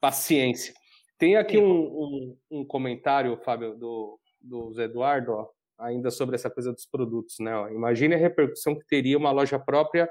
paciência. 0.00 0.74
Tem 1.22 1.36
aqui 1.36 1.56
um, 1.56 1.70
um, 1.70 2.38
um, 2.50 2.64
comentário, 2.64 3.36
Fábio, 3.44 3.76
do, 3.76 4.18
do 4.40 4.72
Zé 4.72 4.86
Eduardo, 4.86 5.30
ó, 5.30 5.48
ainda 5.78 6.10
sobre 6.10 6.34
essa 6.34 6.50
coisa 6.50 6.72
dos 6.72 6.84
produtos, 6.84 7.36
né? 7.38 7.54
Ó. 7.54 7.68
Imagine 7.68 8.16
a 8.16 8.18
repercussão 8.18 8.76
que 8.76 8.84
teria 8.88 9.16
uma 9.16 9.30
loja 9.30 9.56
própria 9.56 10.10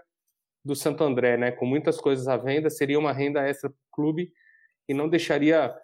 do 0.64 0.74
Santo 0.74 1.04
André, 1.04 1.36
né? 1.36 1.52
Com 1.52 1.66
muitas 1.66 2.00
coisas 2.00 2.30
à 2.30 2.38
venda, 2.38 2.70
seria 2.70 2.98
uma 2.98 3.12
renda 3.12 3.46
extra 3.46 3.70
para 3.70 3.76
o 3.76 3.92
clube 3.92 4.32
e 4.88 4.94
não 4.94 5.10
deixaria 5.10 5.78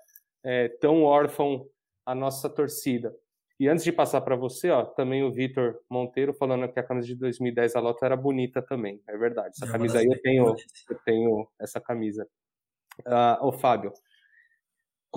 é, 0.45 0.69
tão 0.79 1.03
órfão 1.03 1.67
a 2.05 2.15
nossa 2.15 2.49
torcida. 2.49 3.13
E 3.59 3.67
antes 3.67 3.83
de 3.83 3.91
passar 3.91 4.21
para 4.21 4.37
você, 4.37 4.69
ó, 4.69 4.85
também 4.85 5.25
o 5.25 5.33
Vitor 5.33 5.77
Monteiro 5.89 6.33
falando 6.33 6.71
que 6.71 6.79
a 6.79 6.83
camisa 6.83 7.05
de 7.05 7.15
2010 7.15 7.75
a 7.75 7.81
Lota 7.81 8.05
era 8.05 8.15
bonita 8.15 8.61
também. 8.61 9.01
É 9.05 9.17
verdade. 9.17 9.49
Essa 9.61 9.69
camisa 9.69 9.99
aí 9.99 10.05
eu 10.05 10.21
tenho, 10.21 10.55
eu 10.89 10.99
tenho 11.03 11.47
essa 11.59 11.81
camisa. 11.81 12.25
Uh, 13.05 13.45
ô 13.45 13.51
Fábio, 13.51 13.91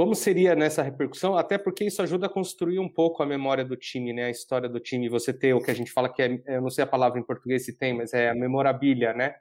como 0.00 0.14
seria 0.14 0.54
nessa 0.54 0.82
repercussão? 0.82 1.36
Até 1.36 1.58
porque 1.58 1.84
isso 1.84 2.00
ajuda 2.00 2.24
a 2.24 2.30
construir 2.30 2.78
um 2.78 2.88
pouco 2.88 3.22
a 3.22 3.26
memória 3.26 3.62
do 3.62 3.76
time, 3.76 4.14
né? 4.14 4.24
A 4.24 4.30
história 4.30 4.66
do 4.66 4.80
time. 4.80 5.11
Você 5.11 5.30
ter 5.30 5.53
o 5.53 5.61
que 5.61 5.70
a 5.70 5.74
gente 5.74 5.92
fala 5.92 6.09
que 6.11 6.22
é, 6.22 6.42
eu 6.46 6.62
não 6.62 6.70
sei 6.70 6.84
a 6.84 6.86
palavra 6.86 7.20
em 7.20 7.22
português 7.22 7.66
se 7.66 7.76
tem, 7.76 7.92
mas 7.92 8.14
é 8.14 8.30
a 8.30 8.34
memorabilia, 8.34 9.12
né? 9.12 9.34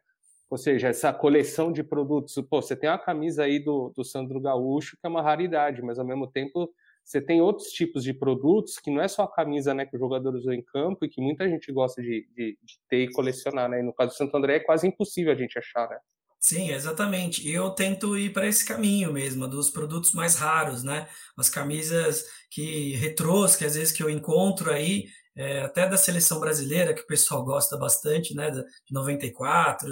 Ou 0.50 0.58
seja, 0.58 0.90
essa 0.90 1.14
coleção 1.14 1.72
de 1.72 1.82
produtos. 1.82 2.36
Pô, 2.50 2.62
você 2.62 2.76
tem 2.76 2.90
uma 2.90 3.00
camisa 3.00 3.44
aí 3.46 3.58
do, 3.58 3.94
do 3.96 4.04
Sandro 4.04 4.38
Gaúcho, 4.42 4.98
que 5.00 5.08
é 5.08 5.10
uma 5.10 5.22
raridade, 5.22 5.82
mas 5.82 5.98
ao 5.98 6.06
mesmo 6.06 6.28
tempo 6.28 6.70
você 7.06 7.22
tem 7.22 7.40
outros 7.40 7.70
tipos 7.70 8.04
de 8.04 8.14
produtos 8.14 8.80
que 8.80 8.92
não 8.92 9.02
é 9.02 9.08
só 9.08 9.24
a 9.24 9.32
camisa 9.32 9.74
né, 9.74 9.86
que 9.86 9.96
o 9.96 10.00
jogador 10.00 10.36
usou 10.36 10.52
em 10.52 10.62
campo 10.62 11.06
e 11.06 11.10
que 11.10 11.22
muita 11.22 11.48
gente 11.48 11.72
gosta 11.72 12.02
de, 12.02 12.28
de, 12.36 12.58
de 12.62 12.80
ter 12.90 13.04
e 13.04 13.12
colecionar. 13.14 13.70
Né? 13.70 13.80
E 13.80 13.84
no 13.84 13.94
caso 13.94 14.12
do 14.12 14.18
Santo 14.18 14.36
André 14.36 14.58
é 14.58 14.60
quase 14.60 14.86
impossível 14.86 15.32
a 15.32 15.36
gente 15.36 15.58
achar. 15.58 15.90
Né? 15.90 15.98
Sim, 16.42 16.70
exatamente. 16.72 17.48
Eu 17.50 17.70
tento 17.72 18.18
ir 18.18 18.32
para 18.32 18.48
esse 18.48 18.64
caminho 18.66 19.12
mesmo, 19.12 19.48
dos 19.48 19.70
produtos 19.70 20.14
mais 20.14 20.36
raros, 20.36 20.84
né? 20.84 21.08
As 21.38 21.50
camisas 21.50 22.24
que 22.50 22.96
retrôs, 22.96 23.56
que 23.58 23.66
às 23.66 23.76
vezes 23.76 23.92
que 23.92 24.02
eu 24.02 24.10
encontro 24.10 24.72
aí, 24.72 25.10
é, 25.40 25.62
até 25.62 25.88
da 25.88 25.96
seleção 25.96 26.38
brasileira, 26.38 26.94
que 26.94 27.00
o 27.00 27.08
pessoal 27.08 27.46
gosta 27.46 27.78
bastante, 27.78 28.36
né, 28.36 28.52
de 28.52 28.62
94, 28.92 29.88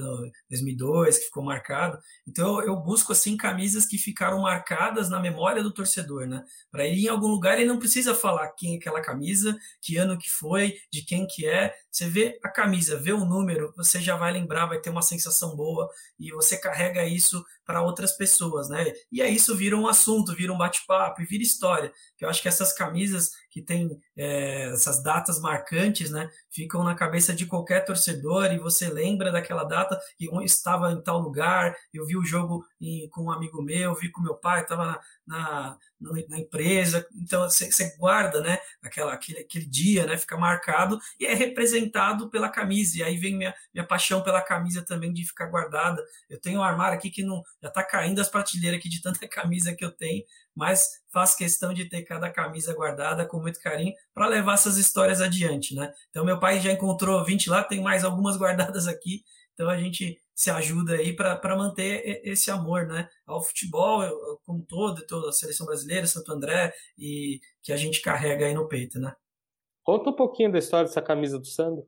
2002, 0.49 1.19
que 1.19 1.25
ficou 1.27 1.41
marcado. 1.41 1.97
Então 2.27 2.61
eu, 2.61 2.75
busco 2.75 3.13
assim 3.13 3.37
camisas 3.37 3.85
que 3.85 3.97
ficaram 3.97 4.41
marcadas 4.41 5.09
na 5.09 5.21
memória 5.21 5.63
do 5.63 5.73
torcedor, 5.73 6.27
né? 6.27 6.43
Para 6.69 6.85
ir 6.85 7.05
em 7.05 7.07
algum 7.07 7.27
lugar 7.27 7.57
ele 7.57 7.67
não 7.67 7.79
precisa 7.79 8.13
falar 8.13 8.49
quem 8.57 8.75
é 8.75 8.77
aquela 8.77 8.99
camisa, 8.99 9.57
que 9.81 9.95
ano 9.95 10.17
que 10.17 10.29
foi, 10.29 10.75
de 10.91 11.01
quem 11.01 11.25
que 11.25 11.47
é. 11.47 11.73
Você 11.89 12.09
vê 12.09 12.37
a 12.43 12.49
camisa, 12.49 12.99
vê 12.99 13.13
o 13.13 13.23
número, 13.23 13.73
você 13.77 14.01
já 14.01 14.17
vai 14.17 14.33
lembrar, 14.33 14.65
vai 14.65 14.81
ter 14.81 14.89
uma 14.89 15.01
sensação 15.01 15.55
boa 15.55 15.89
e 16.19 16.29
você 16.31 16.57
carrega 16.57 17.05
isso 17.05 17.41
para 17.67 17.81
outras 17.81 18.13
pessoas, 18.13 18.69
né? 18.69 18.93
E 19.11 19.21
aí 19.21 19.35
isso 19.35 19.53
vira 19.53 19.75
um 19.75 19.87
assunto, 19.87 20.33
vira 20.33 20.53
um 20.53 20.57
bate-papo 20.57 21.21
e 21.21 21.25
vira 21.25 21.43
história. 21.43 21.91
Eu 22.17 22.29
acho 22.29 22.41
que 22.41 22.47
essas 22.47 22.71
camisas 22.73 23.31
que 23.51 23.61
tem 23.61 23.99
é, 24.15 24.69
essas 24.71 25.03
datas 25.03 25.41
marcantes, 25.41 26.11
né? 26.11 26.29
Ficam 26.49 26.83
na 26.83 26.95
cabeça 26.95 27.33
de 27.33 27.45
qualquer 27.45 27.83
torcedor 27.83 28.53
e 28.53 28.57
você 28.57 28.87
lembra 28.87 29.31
daquela 29.31 29.63
data 29.63 29.99
e 30.19 30.29
estava 30.45 30.91
em 30.91 31.01
tal 31.01 31.19
lugar, 31.19 31.75
eu 31.93 32.05
vi 32.05 32.15
o 32.15 32.23
jogo 32.23 32.65
em, 32.79 33.09
com 33.09 33.25
um 33.25 33.31
amigo 33.31 33.61
meu, 33.61 33.93
vi 33.95 34.09
com 34.09 34.21
meu 34.21 34.35
pai, 34.35 34.61
estava 34.61 35.01
na, 35.25 35.77
na, 35.99 36.17
na, 36.29 36.39
empresa, 36.39 37.05
então 37.15 37.49
você, 37.49 37.71
você 37.71 37.97
guarda, 37.97 38.41
né? 38.41 38.59
Aquela, 38.81 39.13
aquele, 39.13 39.39
aquele 39.39 39.65
dia, 39.65 40.05
né? 40.05 40.17
Fica 40.17 40.37
marcado 40.37 40.99
e 41.19 41.25
é 41.25 41.33
representado 41.33 42.29
pela 42.29 42.49
camisa. 42.49 42.99
E 42.99 43.03
aí 43.03 43.17
vem 43.17 43.35
minha, 43.35 43.53
minha 43.73 43.85
paixão 43.85 44.21
pela 44.21 44.41
camisa 44.41 44.85
também 44.85 45.11
de 45.11 45.25
ficar 45.25 45.47
guardada. 45.47 46.03
Eu 46.29 46.39
tenho 46.39 46.59
um 46.59 46.63
armário 46.63 46.97
aqui 46.97 47.09
que 47.09 47.23
não 47.23 47.41
já 47.61 47.69
está 47.69 47.83
caindo 47.83 48.19
as 48.19 48.29
prateleiras 48.29 48.79
aqui 48.79 48.89
de 48.89 49.01
tanta 49.01 49.25
camisa 49.27 49.75
que 49.75 49.83
eu 49.83 49.91
tenho, 49.91 50.23
mas 50.55 51.01
faço 51.11 51.37
questão 51.37 51.73
de 51.73 51.85
ter 51.85 52.03
cada 52.03 52.29
camisa 52.29 52.73
guardada 52.73 53.25
com 53.25 53.39
muito 53.39 53.59
carinho 53.59 53.93
para 54.13 54.27
levar 54.27 54.53
essas 54.53 54.77
histórias 54.77 55.21
adiante, 55.21 55.75
né? 55.75 55.91
Então 56.09 56.25
meu 56.25 56.39
pai 56.39 56.59
já 56.59 56.71
encontrou 56.71 57.23
20 57.23 57.49
lá, 57.49 57.63
tem 57.63 57.81
mais 57.81 58.03
algumas 58.03 58.37
guardadas 58.37 58.87
aqui, 58.87 59.23
então 59.53 59.69
a 59.69 59.77
gente 59.77 60.21
se 60.35 60.51
ajuda 60.51 60.93
aí 60.93 61.15
para 61.15 61.57
manter 61.57 62.21
esse 62.23 62.51
amor, 62.51 62.85
né, 62.85 63.09
ao 63.25 63.41
futebol 63.41 64.03
como 64.45 64.63
todo, 64.63 65.03
toda 65.07 65.29
a 65.29 65.33
seleção 65.33 65.65
brasileira, 65.65 66.05
Santo 66.05 66.31
André 66.31 66.71
e 66.95 67.39
que 67.63 67.73
a 67.73 67.77
gente 67.77 68.01
carrega 68.01 68.45
aí 68.45 68.53
no 68.53 68.67
peito, 68.67 68.99
né? 68.99 69.15
Conta 69.83 70.11
um 70.11 70.15
pouquinho 70.15 70.51
da 70.51 70.59
história 70.59 70.85
dessa 70.85 71.01
camisa 71.01 71.39
do 71.39 71.47
Sandro. 71.47 71.87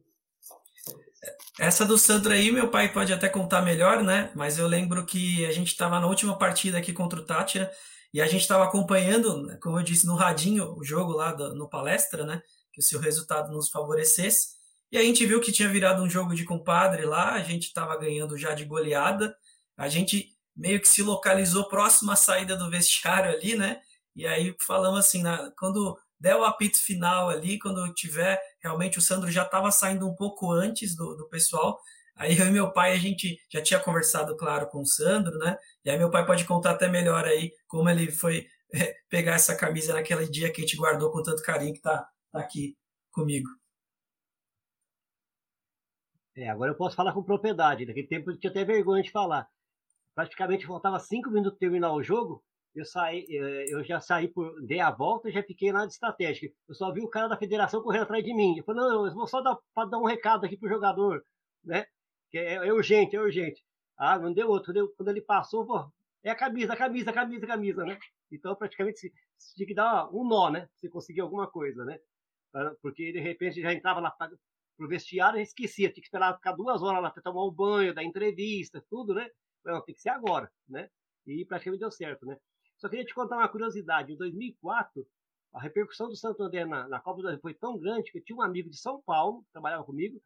Essa 1.60 1.86
do 1.86 1.98
Sandro 1.98 2.32
aí, 2.32 2.52
meu 2.52 2.70
pai 2.70 2.92
pode 2.92 3.12
até 3.12 3.28
contar 3.28 3.62
melhor, 3.62 4.02
né? 4.02 4.32
Mas 4.36 4.58
eu 4.58 4.68
lembro 4.68 5.06
que 5.06 5.46
a 5.46 5.52
gente 5.52 5.68
estava 5.68 6.00
na 6.00 6.08
última 6.08 6.38
partida 6.38 6.78
aqui 6.78 6.94
contra 6.94 7.20
o 7.20 7.26
Tátira 7.26 7.70
e 8.14 8.22
a 8.22 8.26
gente 8.26 8.42
estava 8.42 8.64
acompanhando, 8.64 9.46
né, 9.46 9.58
como 9.62 9.78
eu 9.78 9.84
disse, 9.84 10.08
no 10.08 10.16
radinho 10.16 10.74
o 10.78 10.84
jogo 10.84 11.12
lá 11.12 11.34
do, 11.34 11.54
no 11.56 11.70
palestra, 11.70 12.26
né? 12.26 12.42
Que 12.74 12.82
se 12.82 12.96
o 12.96 13.00
resultado 13.00 13.52
nos 13.52 13.70
favorecesse. 13.70 14.60
E 14.92 14.98
a 14.98 15.02
gente 15.04 15.26
viu 15.26 15.42
que 15.42 15.52
tinha 15.52 15.70
virado 15.70 16.02
um 16.02 16.10
jogo 16.10 16.34
de 16.34 16.46
compadre 16.46 17.06
lá, 17.06 17.34
a 17.34 17.44
gente 17.44 17.66
estava 17.68 17.96
ganhando 17.98 18.38
já 18.38 18.54
de 18.54 18.66
goleada. 18.66 19.36
A 19.78 19.90
gente 19.90 20.36
meio 20.56 20.80
que 20.80 20.88
se 20.88 21.04
localizou 21.04 21.68
próximo 21.70 22.12
à 22.12 22.16
saída 22.16 22.56
do 22.58 22.70
vestiário 22.70 23.32
ali, 23.32 23.56
né? 23.56 23.82
E 24.16 24.26
aí 24.26 24.56
falamos 24.66 25.00
assim, 25.00 25.22
na, 25.22 25.52
quando 25.58 25.98
der 26.20 26.36
o 26.36 26.44
apito 26.44 26.78
final 26.78 27.30
ali, 27.30 27.58
quando 27.58 27.94
tiver, 27.94 28.40
realmente 28.62 28.98
o 28.98 29.02
Sandro 29.02 29.32
já 29.32 29.44
estava 29.44 29.72
saindo 29.72 30.08
um 30.08 30.16
pouco 30.16 30.52
antes 30.52 30.96
do, 30.96 31.16
do 31.16 31.30
pessoal. 31.30 31.80
Aí 32.16 32.38
eu 32.38 32.48
e 32.48 32.52
meu 32.52 32.72
pai, 32.74 32.92
a 32.92 32.98
gente 32.98 33.40
já 33.50 33.62
tinha 33.62 33.80
conversado, 33.80 34.36
claro, 34.36 34.68
com 34.68 34.82
o 34.82 34.86
Sandro, 34.86 35.38
né? 35.38 35.58
E 35.86 35.90
aí 35.90 35.98
meu 35.98 36.12
pai 36.12 36.26
pode 36.26 36.46
contar 36.46 36.72
até 36.72 36.90
melhor 36.90 37.26
aí 37.26 37.54
como 37.68 37.90
ele 37.90 38.12
foi 38.12 38.48
é, 38.74 38.96
pegar 39.10 39.36
essa 39.36 39.56
camisa 39.56 39.94
naquele 39.94 40.28
dia 40.30 40.52
que 40.52 40.62
a 40.62 40.66
gente 40.66 40.76
guardou 40.76 41.12
com 41.12 41.24
tanto 41.24 41.42
carinho 41.42 41.74
que 41.74 41.82
tá, 41.82 42.08
tá 42.32 42.40
aqui 42.40 42.78
comigo. 43.12 43.50
É, 46.36 46.50
agora 46.50 46.72
eu 46.72 46.76
posso 46.76 46.96
falar 46.96 47.14
com 47.14 47.24
propriedade. 47.24 47.86
Naquele 47.86 48.08
tempo 48.08 48.32
eu 48.32 48.38
tinha 48.38 48.52
até 48.52 48.66
vergonha 48.66 49.04
de 49.04 49.12
falar. 49.12 49.48
Praticamente 50.14 50.68
faltava 50.68 51.00
cinco 51.00 51.30
minutos 51.30 51.58
para 51.58 51.60
terminar 51.60 51.94
o 51.94 52.04
jogo 52.04 52.44
eu 52.76 52.86
saí, 52.86 53.26
eh, 53.30 53.66
eu 53.74 53.84
já 53.84 54.00
saí 54.00 54.28
por, 54.28 54.62
dei 54.62 54.80
a 54.80 54.92
volta 54.92 55.30
e 55.30 55.32
já 55.32 55.44
fiquei 55.44 55.72
lá 55.72 55.86
de 55.86 55.94
estratégica. 55.94 56.54
Eu 56.68 56.76
só 56.76 56.92
vi 56.92 57.02
o 57.02 57.08
cara 57.08 57.28
da 57.28 57.38
federação 57.38 57.82
correndo 57.82 58.04
atrás 58.04 58.24
de 58.24 58.34
mim. 58.34 58.58
Eu 58.58 58.64
falei, 58.64 58.82
não, 58.82 59.06
eu 59.08 59.14
vou 59.14 59.28
só 59.28 59.42
dar, 59.42 59.58
dar 59.88 59.98
um 59.98 60.06
recado 60.06 60.46
aqui 60.46 60.56
pro 60.58 60.70
jogador, 60.70 61.26
né? 61.64 61.86
Que 62.30 62.38
é, 62.38 62.56
é, 62.56 62.74
urgente, 62.74 63.16
é 63.16 63.22
urgente. 63.22 63.64
Ah, 63.98 64.18
não 64.20 64.34
deu 64.34 64.50
outro. 64.50 64.72
Deu, 64.74 64.90
quando 64.96 65.10
ele 65.10 65.22
passou, 65.22 65.66
pô, 65.66 65.92
é 66.24 66.30
a 66.32 66.36
camisa, 66.36 66.76
camisa, 66.76 67.12
camisa, 67.12 67.48
camisa, 67.48 67.86
né? 67.86 67.98
Então, 68.32 68.56
praticamente, 68.56 69.00
você 69.00 69.12
tinha 69.56 69.68
que 69.68 69.74
dar 69.74 70.10
um 70.14 70.24
nó, 70.28 70.50
né? 70.50 70.62
Pra 70.62 70.70
você 70.76 70.90
conseguir 70.90 71.22
alguma 71.22 71.48
coisa, 71.48 71.84
né? 71.86 72.00
Porque, 72.82 73.12
de 73.12 73.20
repente, 73.20 73.62
já 73.62 73.74
entrava 73.74 74.00
lá 74.00 74.12
pro 74.78 74.88
vestiário 74.88 75.40
e 75.40 75.44
esquecia. 75.44 75.90
Tinha 75.90 76.02
que 76.02 76.08
esperar 76.08 76.36
ficar 76.36 76.54
duas 76.54 76.82
horas 76.82 77.02
lá 77.02 77.10
para 77.10 77.24
tomar 77.24 77.44
o 77.44 77.52
banho, 77.52 77.94
dar 77.94 78.04
entrevista, 78.04 78.84
tudo, 78.90 79.14
né? 79.14 79.28
Não, 79.66 79.82
tem 79.84 79.96
que 79.96 80.02
ser 80.02 80.10
agora, 80.10 80.52
né? 80.68 80.90
E 81.28 81.46
praticamente 81.46 81.82
deu 81.82 81.92
certo, 81.92 82.26
né? 82.26 82.38
Só 82.80 82.88
queria 82.88 83.06
te 83.06 83.14
contar 83.14 83.38
uma 83.38 83.48
curiosidade. 83.50 84.14
Em 84.14 84.18
2004, 84.18 85.06
a 85.54 85.62
repercussão 85.62 86.08
do 86.08 86.16
Santo 86.16 86.42
André 86.42 86.66
na, 86.66 86.88
na 86.88 87.00
Copa 87.00 87.18
do 87.18 87.24
Brasil 87.24 87.42
foi 87.42 87.54
tão 87.54 87.78
grande 87.78 88.12
que 88.12 88.20
eu 88.20 88.24
tinha 88.24 88.38
um 88.38 88.42
amigo 88.42 88.70
de 88.70 88.78
São 88.78 89.02
Paulo, 89.02 89.44
que 89.44 89.52
trabalhava 89.52 89.84
comigo, 89.84 90.22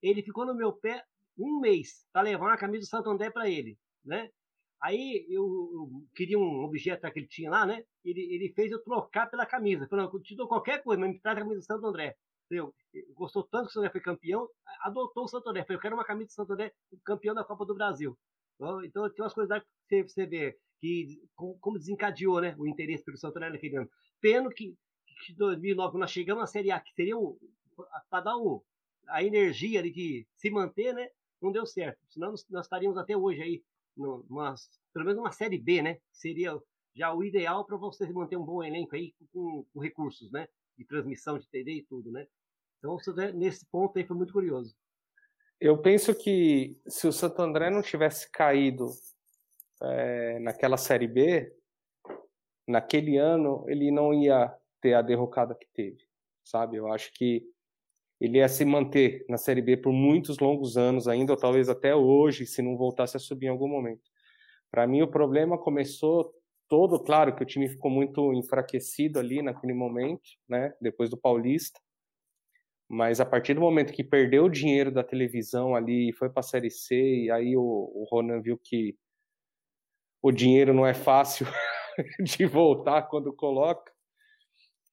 ele 0.00 0.22
ficou 0.22 0.46
no 0.46 0.54
meu 0.54 0.72
pé 0.72 1.04
um 1.38 1.60
mês 1.60 2.06
para 2.12 2.22
levar 2.22 2.46
uma 2.46 2.56
camisa 2.56 2.80
do 2.80 2.88
Santo 2.88 3.10
André 3.10 3.30
para 3.30 3.48
ele, 3.48 3.78
né? 4.04 4.30
Aí 4.80 5.24
eu, 5.28 5.44
eu, 5.44 6.04
queria 6.14 6.38
um 6.38 6.64
objeto 6.64 7.08
que 7.12 7.20
ele 7.20 7.28
tinha 7.28 7.50
lá, 7.50 7.64
né? 7.64 7.84
Ele, 8.04 8.20
ele 8.34 8.52
fez 8.52 8.72
eu 8.72 8.82
trocar 8.82 9.30
pela 9.30 9.46
camisa. 9.46 9.86
Falou, 9.86 10.10
eu 10.12 10.20
te 10.20 10.34
dou 10.34 10.48
qualquer 10.48 10.82
coisa, 10.82 11.00
mas 11.00 11.10
me 11.12 11.20
traz 11.20 11.38
a 11.38 11.40
camisa 11.40 11.60
do 11.60 11.64
Santo 11.64 11.86
André. 11.86 12.16
Eu, 12.50 12.74
gostou 13.14 13.44
tanto 13.44 13.66
que 13.66 13.70
o 13.70 13.72
Santo 13.74 13.84
André 13.84 13.92
foi 13.92 14.00
campeão, 14.00 14.48
adotou 14.80 15.24
o 15.24 15.28
Santo 15.28 15.48
André. 15.48 15.62
Falei, 15.62 15.76
eu 15.76 15.80
quero 15.80 15.94
uma 15.94 16.04
camisa 16.04 16.26
do 16.26 16.32
Santo 16.32 16.52
André, 16.52 16.72
campeão 17.04 17.32
da 17.32 17.44
Copa 17.44 17.64
do 17.64 17.74
Brasil. 17.74 18.18
Então, 18.56 18.84
então 18.84 19.10
tem 19.10 19.24
umas 19.24 19.32
coisas 19.32 19.62
que 19.88 20.02
você 20.02 20.26
vê 20.26 20.58
que 20.82 21.22
como 21.36 21.78
desencadeou 21.78 22.40
né, 22.40 22.56
o 22.58 22.66
interesse 22.66 23.04
pelo 23.04 23.16
Santo 23.16 23.36
André 23.36 23.50
naquele 23.50 23.76
ano. 23.76 23.90
Pena 24.20 24.50
que, 24.50 24.76
que 25.24 25.32
2009, 25.32 25.92
quando 25.92 26.00
nós 26.00 26.10
chegamos 26.10 26.40
na 26.40 26.46
Série 26.48 26.72
A, 26.72 26.80
que 26.80 26.92
seria 26.92 27.14
para 28.10 28.24
dar 28.24 28.36
o, 28.36 28.64
a 29.06 29.22
energia 29.22 29.80
de 29.80 29.92
que 29.92 30.26
se 30.34 30.50
manter, 30.50 30.92
né, 30.92 31.08
não 31.40 31.52
deu 31.52 31.64
certo. 31.64 32.00
Senão 32.08 32.32
nós, 32.32 32.44
nós 32.50 32.66
estaríamos 32.66 32.98
até 32.98 33.16
hoje 33.16 33.40
aí, 33.40 33.62
numa, 33.96 34.56
pelo 34.92 35.04
menos 35.04 35.20
uma 35.20 35.30
Série 35.30 35.56
B, 35.56 35.82
né? 35.82 35.98
Seria 36.10 36.60
já 36.96 37.14
o 37.14 37.22
ideal 37.22 37.64
para 37.64 37.76
você 37.76 38.10
manter 38.12 38.36
um 38.36 38.44
bom 38.44 38.62
elenco 38.62 38.96
aí 38.96 39.14
com, 39.32 39.64
com, 39.72 39.80
recursos, 39.80 40.32
né? 40.32 40.48
De 40.76 40.84
transmissão 40.84 41.38
de 41.38 41.48
TV 41.48 41.74
e 41.74 41.82
tudo, 41.84 42.10
né? 42.10 42.26
Então, 42.78 42.96
nesse 43.34 43.64
ponto 43.66 43.96
aí 43.96 44.04
foi 44.04 44.16
muito 44.16 44.32
curioso. 44.32 44.74
Eu 45.60 45.78
penso 45.78 46.12
que 46.12 46.76
se 46.88 47.06
o 47.06 47.12
Santo 47.12 47.40
André 47.40 47.70
não 47.70 47.82
tivesse 47.82 48.28
caído 48.32 48.88
é, 49.82 50.38
naquela 50.38 50.76
Série 50.76 51.08
B, 51.08 51.52
naquele 52.66 53.16
ano, 53.16 53.64
ele 53.68 53.90
não 53.90 54.14
ia 54.14 54.54
ter 54.80 54.94
a 54.94 55.02
derrocada 55.02 55.54
que 55.54 55.66
teve, 55.74 56.04
sabe? 56.44 56.76
Eu 56.76 56.92
acho 56.92 57.12
que 57.14 57.44
ele 58.20 58.38
ia 58.38 58.48
se 58.48 58.64
manter 58.64 59.24
na 59.28 59.36
Série 59.36 59.60
B 59.60 59.76
por 59.76 59.92
muitos 59.92 60.38
longos 60.38 60.76
anos 60.76 61.08
ainda, 61.08 61.32
ou 61.32 61.38
talvez 61.38 61.68
até 61.68 61.94
hoje, 61.94 62.46
se 62.46 62.62
não 62.62 62.76
voltasse 62.76 63.16
a 63.16 63.20
subir 63.20 63.46
em 63.46 63.50
algum 63.50 63.68
momento. 63.68 64.10
Para 64.70 64.86
mim, 64.86 65.02
o 65.02 65.08
problema 65.08 65.58
começou 65.58 66.32
todo, 66.68 67.00
claro 67.00 67.34
que 67.34 67.42
o 67.42 67.46
time 67.46 67.68
ficou 67.68 67.90
muito 67.90 68.32
enfraquecido 68.32 69.18
ali 69.18 69.42
naquele 69.42 69.74
momento, 69.74 70.22
né? 70.48 70.72
Depois 70.80 71.10
do 71.10 71.16
Paulista. 71.16 71.80
Mas 72.88 73.20
a 73.20 73.26
partir 73.26 73.54
do 73.54 73.60
momento 73.60 73.92
que 73.92 74.04
perdeu 74.04 74.44
o 74.44 74.50
dinheiro 74.50 74.90
da 74.90 75.02
televisão 75.02 75.74
ali 75.74 76.10
e 76.10 76.12
foi 76.12 76.30
para 76.30 76.40
a 76.40 76.44
Série 76.44 76.70
C, 76.70 76.94
e 76.94 77.30
aí 77.30 77.56
o, 77.56 77.62
o 77.62 78.06
Ronan 78.10 78.40
viu 78.40 78.56
que 78.56 78.96
o 80.22 80.30
dinheiro 80.30 80.72
não 80.72 80.86
é 80.86 80.94
fácil 80.94 81.46
de 82.22 82.46
voltar 82.46 83.02
quando 83.02 83.34
coloca, 83.34 83.92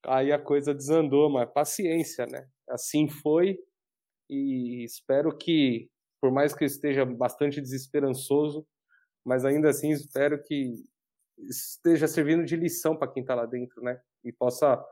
aí 0.06 0.32
a 0.32 0.40
coisa 0.40 0.74
desandou, 0.74 1.30
mas 1.30 1.52
paciência, 1.52 2.26
né? 2.26 2.48
Assim 2.68 3.08
foi 3.08 3.58
e 4.30 4.84
espero 4.84 5.36
que, 5.36 5.90
por 6.22 6.32
mais 6.32 6.54
que 6.54 6.64
eu 6.64 6.68
esteja 6.68 7.06
bastante 7.06 7.62
desesperançoso, 7.62 8.66
mas 9.26 9.46
ainda 9.46 9.70
assim 9.70 9.92
espero 9.92 10.42
que 10.42 10.74
esteja 11.38 12.08
servindo 12.08 12.46
de 12.46 12.56
lição 12.56 12.98
para 12.98 13.12
quem 13.12 13.22
está 13.22 13.36
lá 13.36 13.46
dentro, 13.46 13.82
né? 13.82 14.00
E 14.24 14.32
possa 14.32 14.84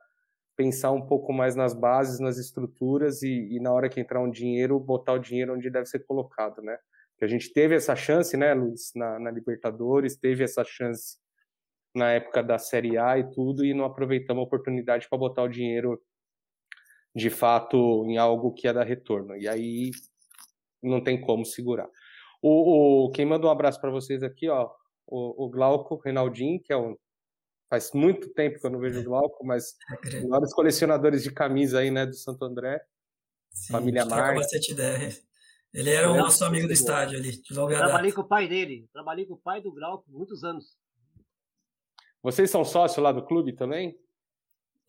pensar 0.55 0.91
um 0.91 1.05
pouco 1.05 1.31
mais 1.31 1.55
nas 1.55 1.73
bases, 1.73 2.19
nas 2.19 2.37
estruturas 2.37 3.21
e, 3.21 3.47
e, 3.51 3.59
na 3.59 3.71
hora 3.71 3.89
que 3.89 3.99
entrar 3.99 4.21
um 4.21 4.31
dinheiro, 4.31 4.79
botar 4.79 5.13
o 5.13 5.19
dinheiro 5.19 5.53
onde 5.53 5.69
deve 5.69 5.85
ser 5.85 5.99
colocado, 5.99 6.61
né? 6.61 6.77
Que 7.17 7.25
a 7.25 7.27
gente 7.27 7.51
teve 7.51 7.75
essa 7.75 7.95
chance, 7.95 8.37
né, 8.37 8.53
Luiz, 8.53 8.91
na, 8.95 9.19
na, 9.19 9.31
Libertadores, 9.31 10.15
teve 10.15 10.43
essa 10.43 10.63
chance 10.63 11.17
na 11.95 12.11
época 12.11 12.43
da 12.43 12.59
Série 12.59 12.97
A 12.97 13.17
e 13.17 13.29
tudo, 13.31 13.65
e 13.65 13.73
não 13.73 13.85
aproveitamos 13.85 14.41
a 14.41 14.45
oportunidade 14.45 15.07
para 15.09 15.17
botar 15.17 15.43
o 15.43 15.49
dinheiro 15.49 15.99
de 17.15 17.31
fato 17.31 18.05
em 18.05 18.17
algo 18.17 18.53
que 18.53 18.67
ia 18.67 18.73
dar 18.73 18.85
retorno. 18.85 19.35
E 19.35 19.47
aí 19.47 19.91
não 20.81 21.03
tem 21.03 21.19
como 21.19 21.43
segurar. 21.43 21.89
O, 22.39 23.05
o 23.05 23.11
quem 23.11 23.25
manda 23.25 23.47
um 23.47 23.49
abraço 23.51 23.81
para 23.81 23.89
vocês 23.89 24.21
aqui, 24.21 24.47
ó, 24.47 24.69
o, 25.07 25.45
o 25.45 25.49
Glauco 25.49 25.95
Reinaldinho, 25.95 26.61
que 26.61 26.71
é 26.71 26.77
um 26.77 26.95
faz 27.69 27.91
muito 27.93 28.29
tempo 28.29 28.59
que 28.59 28.65
eu 28.65 28.69
não 28.69 28.79
vejo 28.79 29.01
o 29.01 29.03
Glauco, 29.03 29.45
mas 29.45 29.75
é 30.05 30.19
um 30.19 30.39
dos 30.39 30.53
colecionadores 30.53 31.23
de 31.23 31.31
camisa 31.31 31.79
aí, 31.79 31.91
né, 31.91 32.05
do 32.05 32.15
Santo 32.15 32.45
André. 32.45 32.81
Sim, 33.51 33.73
família 33.73 34.05
Marques. 34.05 34.41
bastante 34.41 34.71
ideia. 34.71 35.26
Ele 35.73 35.89
era 35.89 36.11
o 36.11 36.15
nosso 36.15 36.43
amigo 36.43 36.67
do 36.67 36.73
estádio 36.73 37.17
ali, 37.17 37.41
de 37.41 37.53
longa 37.53 37.77
Trabalhei 37.77 38.11
com 38.11 38.21
o 38.21 38.27
pai 38.27 38.47
dele, 38.47 38.87
trabalhei 38.91 39.25
com 39.25 39.33
o 39.33 39.39
pai 39.39 39.61
do 39.61 39.71
Grau 39.71 39.99
por 40.01 40.11
muitos 40.11 40.43
anos. 40.43 40.77
Vocês 42.23 42.49
são 42.49 42.65
sócios 42.65 43.01
lá 43.03 43.11
do 43.11 43.23
clube 43.23 43.53
também? 43.53 43.95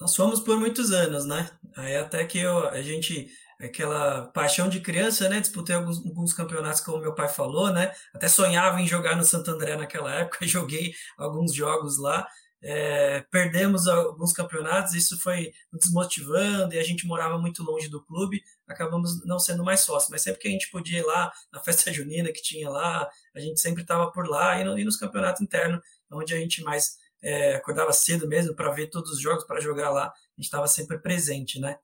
Nós 0.01 0.14
fomos 0.14 0.41
por 0.41 0.59
muitos 0.59 0.93
anos, 0.93 1.24
né? 1.26 1.51
Aí 1.76 1.97
até 1.97 2.24
que 2.24 2.39
eu, 2.39 2.68
a 2.68 2.81
gente, 2.81 3.29
aquela 3.61 4.26
paixão 4.29 4.68
de 4.68 4.81
criança, 4.81 5.29
né? 5.29 5.41
Disputei 5.41 5.74
alguns, 5.74 6.05
alguns 6.07 6.33
campeonatos, 6.33 6.81
como 6.81 6.99
meu 6.99 7.14
pai 7.14 7.29
falou, 7.29 7.72
né? 7.72 7.93
Até 8.14 8.29
sonhava 8.29 8.81
em 8.81 8.87
jogar 8.87 9.16
no 9.16 9.24
Santo 9.24 9.51
André 9.51 9.76
naquela 9.76 10.14
época, 10.14 10.47
joguei 10.47 10.93
alguns 11.16 11.53
jogos 11.53 11.99
lá. 11.99 12.26
É, 12.63 13.21
perdemos 13.31 13.87
alguns 13.87 14.33
campeonatos, 14.33 14.95
isso 14.95 15.19
foi 15.21 15.53
desmotivando 15.73 16.75
e 16.75 16.79
a 16.79 16.83
gente 16.83 17.07
morava 17.07 17.39
muito 17.39 17.63
longe 17.63 17.89
do 17.89 18.05
clube, 18.05 18.43
acabamos 18.67 19.25
não 19.25 19.39
sendo 19.39 19.65
mais 19.65 19.81
sócios. 19.81 20.11
Mas 20.11 20.23
sempre 20.23 20.41
que 20.41 20.49
a 20.49 20.51
gente 20.51 20.71
podia 20.71 20.99
ir 20.99 21.05
lá 21.05 21.33
na 21.53 21.61
festa 21.63 21.93
junina 21.93 22.33
que 22.33 22.43
tinha 22.43 22.69
lá, 22.69 23.09
a 23.35 23.41
gente 23.41 23.61
sempre 23.61 23.83
estava 23.83 24.11
por 24.11 24.29
lá 24.29 24.61
e, 24.61 24.65
no, 24.65 24.79
e, 24.79 24.85
nos 24.85 24.97
campeonatos 24.97 25.41
internos, 25.41 25.81
onde 26.13 26.35
a 26.35 26.39
gente 26.39 26.63
mais 26.63 26.97
é, 27.23 27.55
acordava 27.55 27.93
cedo 27.93 28.27
mesmo 28.27 28.55
para 28.55 28.73
ver 28.73 28.89
todos 28.89 29.11
os 29.13 29.21
jogos, 29.21 29.45
para 29.45 29.61
jogar 29.61 29.91
lá, 29.91 30.07
a 30.07 30.13
gente 30.37 30.47
estava 30.47 30.67
sempre 30.67 30.99
presente, 30.99 31.61
né? 31.61 31.79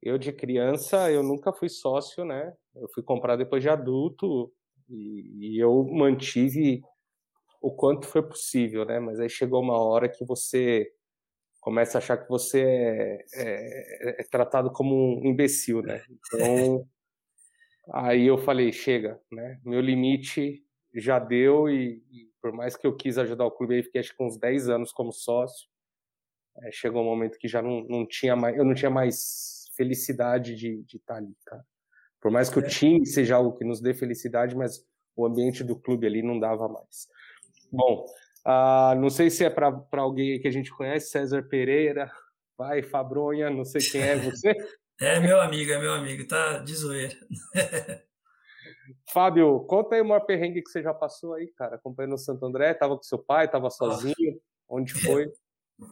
Eu 0.00 0.16
de 0.16 0.32
criança, 0.32 1.10
eu 1.10 1.22
nunca 1.22 1.52
fui 1.52 1.68
sócio, 1.68 2.24
né? 2.24 2.52
Eu 2.74 2.88
fui 2.94 3.02
comprar 3.02 3.36
depois 3.36 3.62
de 3.62 3.68
adulto 3.68 4.52
e, 4.88 5.56
e 5.56 5.62
eu 5.62 5.84
mantive 5.84 6.80
o 7.60 7.72
quanto 7.72 8.06
foi 8.06 8.22
possível, 8.22 8.84
né? 8.84 8.98
Mas 8.98 9.18
aí 9.20 9.28
chegou 9.28 9.62
uma 9.62 9.78
hora 9.78 10.08
que 10.08 10.24
você 10.24 10.90
começa 11.60 11.98
a 11.98 12.00
achar 12.00 12.16
que 12.16 12.28
você 12.28 12.60
é, 12.62 13.24
é, 13.34 14.20
é 14.20 14.24
tratado 14.24 14.70
como 14.70 15.20
um 15.20 15.26
imbecil, 15.26 15.82
né? 15.82 16.02
Então, 16.08 16.88
aí 17.92 18.26
eu 18.26 18.38
falei, 18.38 18.72
chega, 18.72 19.20
né? 19.30 19.60
Meu 19.64 19.80
limite 19.80 20.64
já 20.94 21.18
deu 21.18 21.68
e, 21.68 22.02
e, 22.10 22.28
por 22.40 22.52
mais 22.52 22.76
que 22.76 22.86
eu 22.86 22.96
quis 22.96 23.18
ajudar 23.18 23.44
o 23.44 23.50
clube, 23.50 23.74
aí 23.74 23.82
fiquei 23.82 24.00
acho 24.00 24.16
que 24.16 24.22
uns 24.22 24.38
10 24.38 24.68
anos 24.68 24.92
como 24.92 25.12
sócio, 25.12 25.68
é, 26.62 26.70
chegou 26.72 27.02
um 27.02 27.06
momento 27.06 27.38
que 27.38 27.48
já 27.48 27.60
não, 27.60 27.84
não 27.84 28.06
tinha 28.06 28.34
mais, 28.34 28.56
eu 28.56 28.64
não 28.64 28.74
tinha 28.74 28.90
mais 28.90 29.70
felicidade 29.76 30.54
de, 30.54 30.82
de 30.84 30.96
estar 30.96 31.16
ali, 31.16 31.36
cara. 31.44 31.64
Por 32.20 32.30
mais 32.30 32.48
que 32.48 32.58
o 32.58 32.64
é. 32.64 32.68
time 32.68 33.06
seja 33.06 33.36
algo 33.36 33.56
que 33.56 33.64
nos 33.64 33.80
dê 33.80 33.94
felicidade, 33.94 34.56
mas 34.56 34.84
o 35.14 35.26
ambiente 35.26 35.62
do 35.62 35.76
clube 35.76 36.06
ali 36.06 36.22
não 36.22 36.38
dava 36.38 36.68
mais. 36.68 37.08
Bom, 37.72 38.06
uh, 38.46 38.94
não 38.98 39.10
sei 39.10 39.30
se 39.30 39.44
é 39.44 39.50
para 39.50 39.82
alguém 39.92 40.40
que 40.40 40.48
a 40.48 40.50
gente 40.50 40.70
conhece, 40.70 41.10
César 41.10 41.42
Pereira, 41.42 42.10
vai, 42.56 42.82
Fabronha, 42.82 43.50
não 43.50 43.64
sei 43.64 43.80
quem 43.80 44.02
é 44.02 44.16
você. 44.16 44.52
é 45.00 45.20
meu 45.20 45.40
amigo, 45.40 45.70
é 45.70 45.78
meu 45.78 45.92
amigo, 45.92 46.26
tá 46.26 46.58
de 46.58 46.74
zoeira. 46.74 47.14
Fábio, 49.12 49.60
conta 49.60 49.94
aí 49.94 50.00
o 50.00 50.04
maior 50.04 50.20
perrengue 50.20 50.62
que 50.62 50.70
você 50.70 50.82
já 50.82 50.92
passou 50.94 51.34
aí, 51.34 51.46
cara, 51.48 51.76
acompanhando 51.76 52.14
o 52.14 52.18
Santo 52.18 52.44
André, 52.44 52.74
tava 52.74 52.96
com 52.96 53.02
seu 53.02 53.18
pai, 53.18 53.48
tava 53.48 53.70
sozinho, 53.70 54.40
onde 54.68 54.94
foi? 54.94 55.26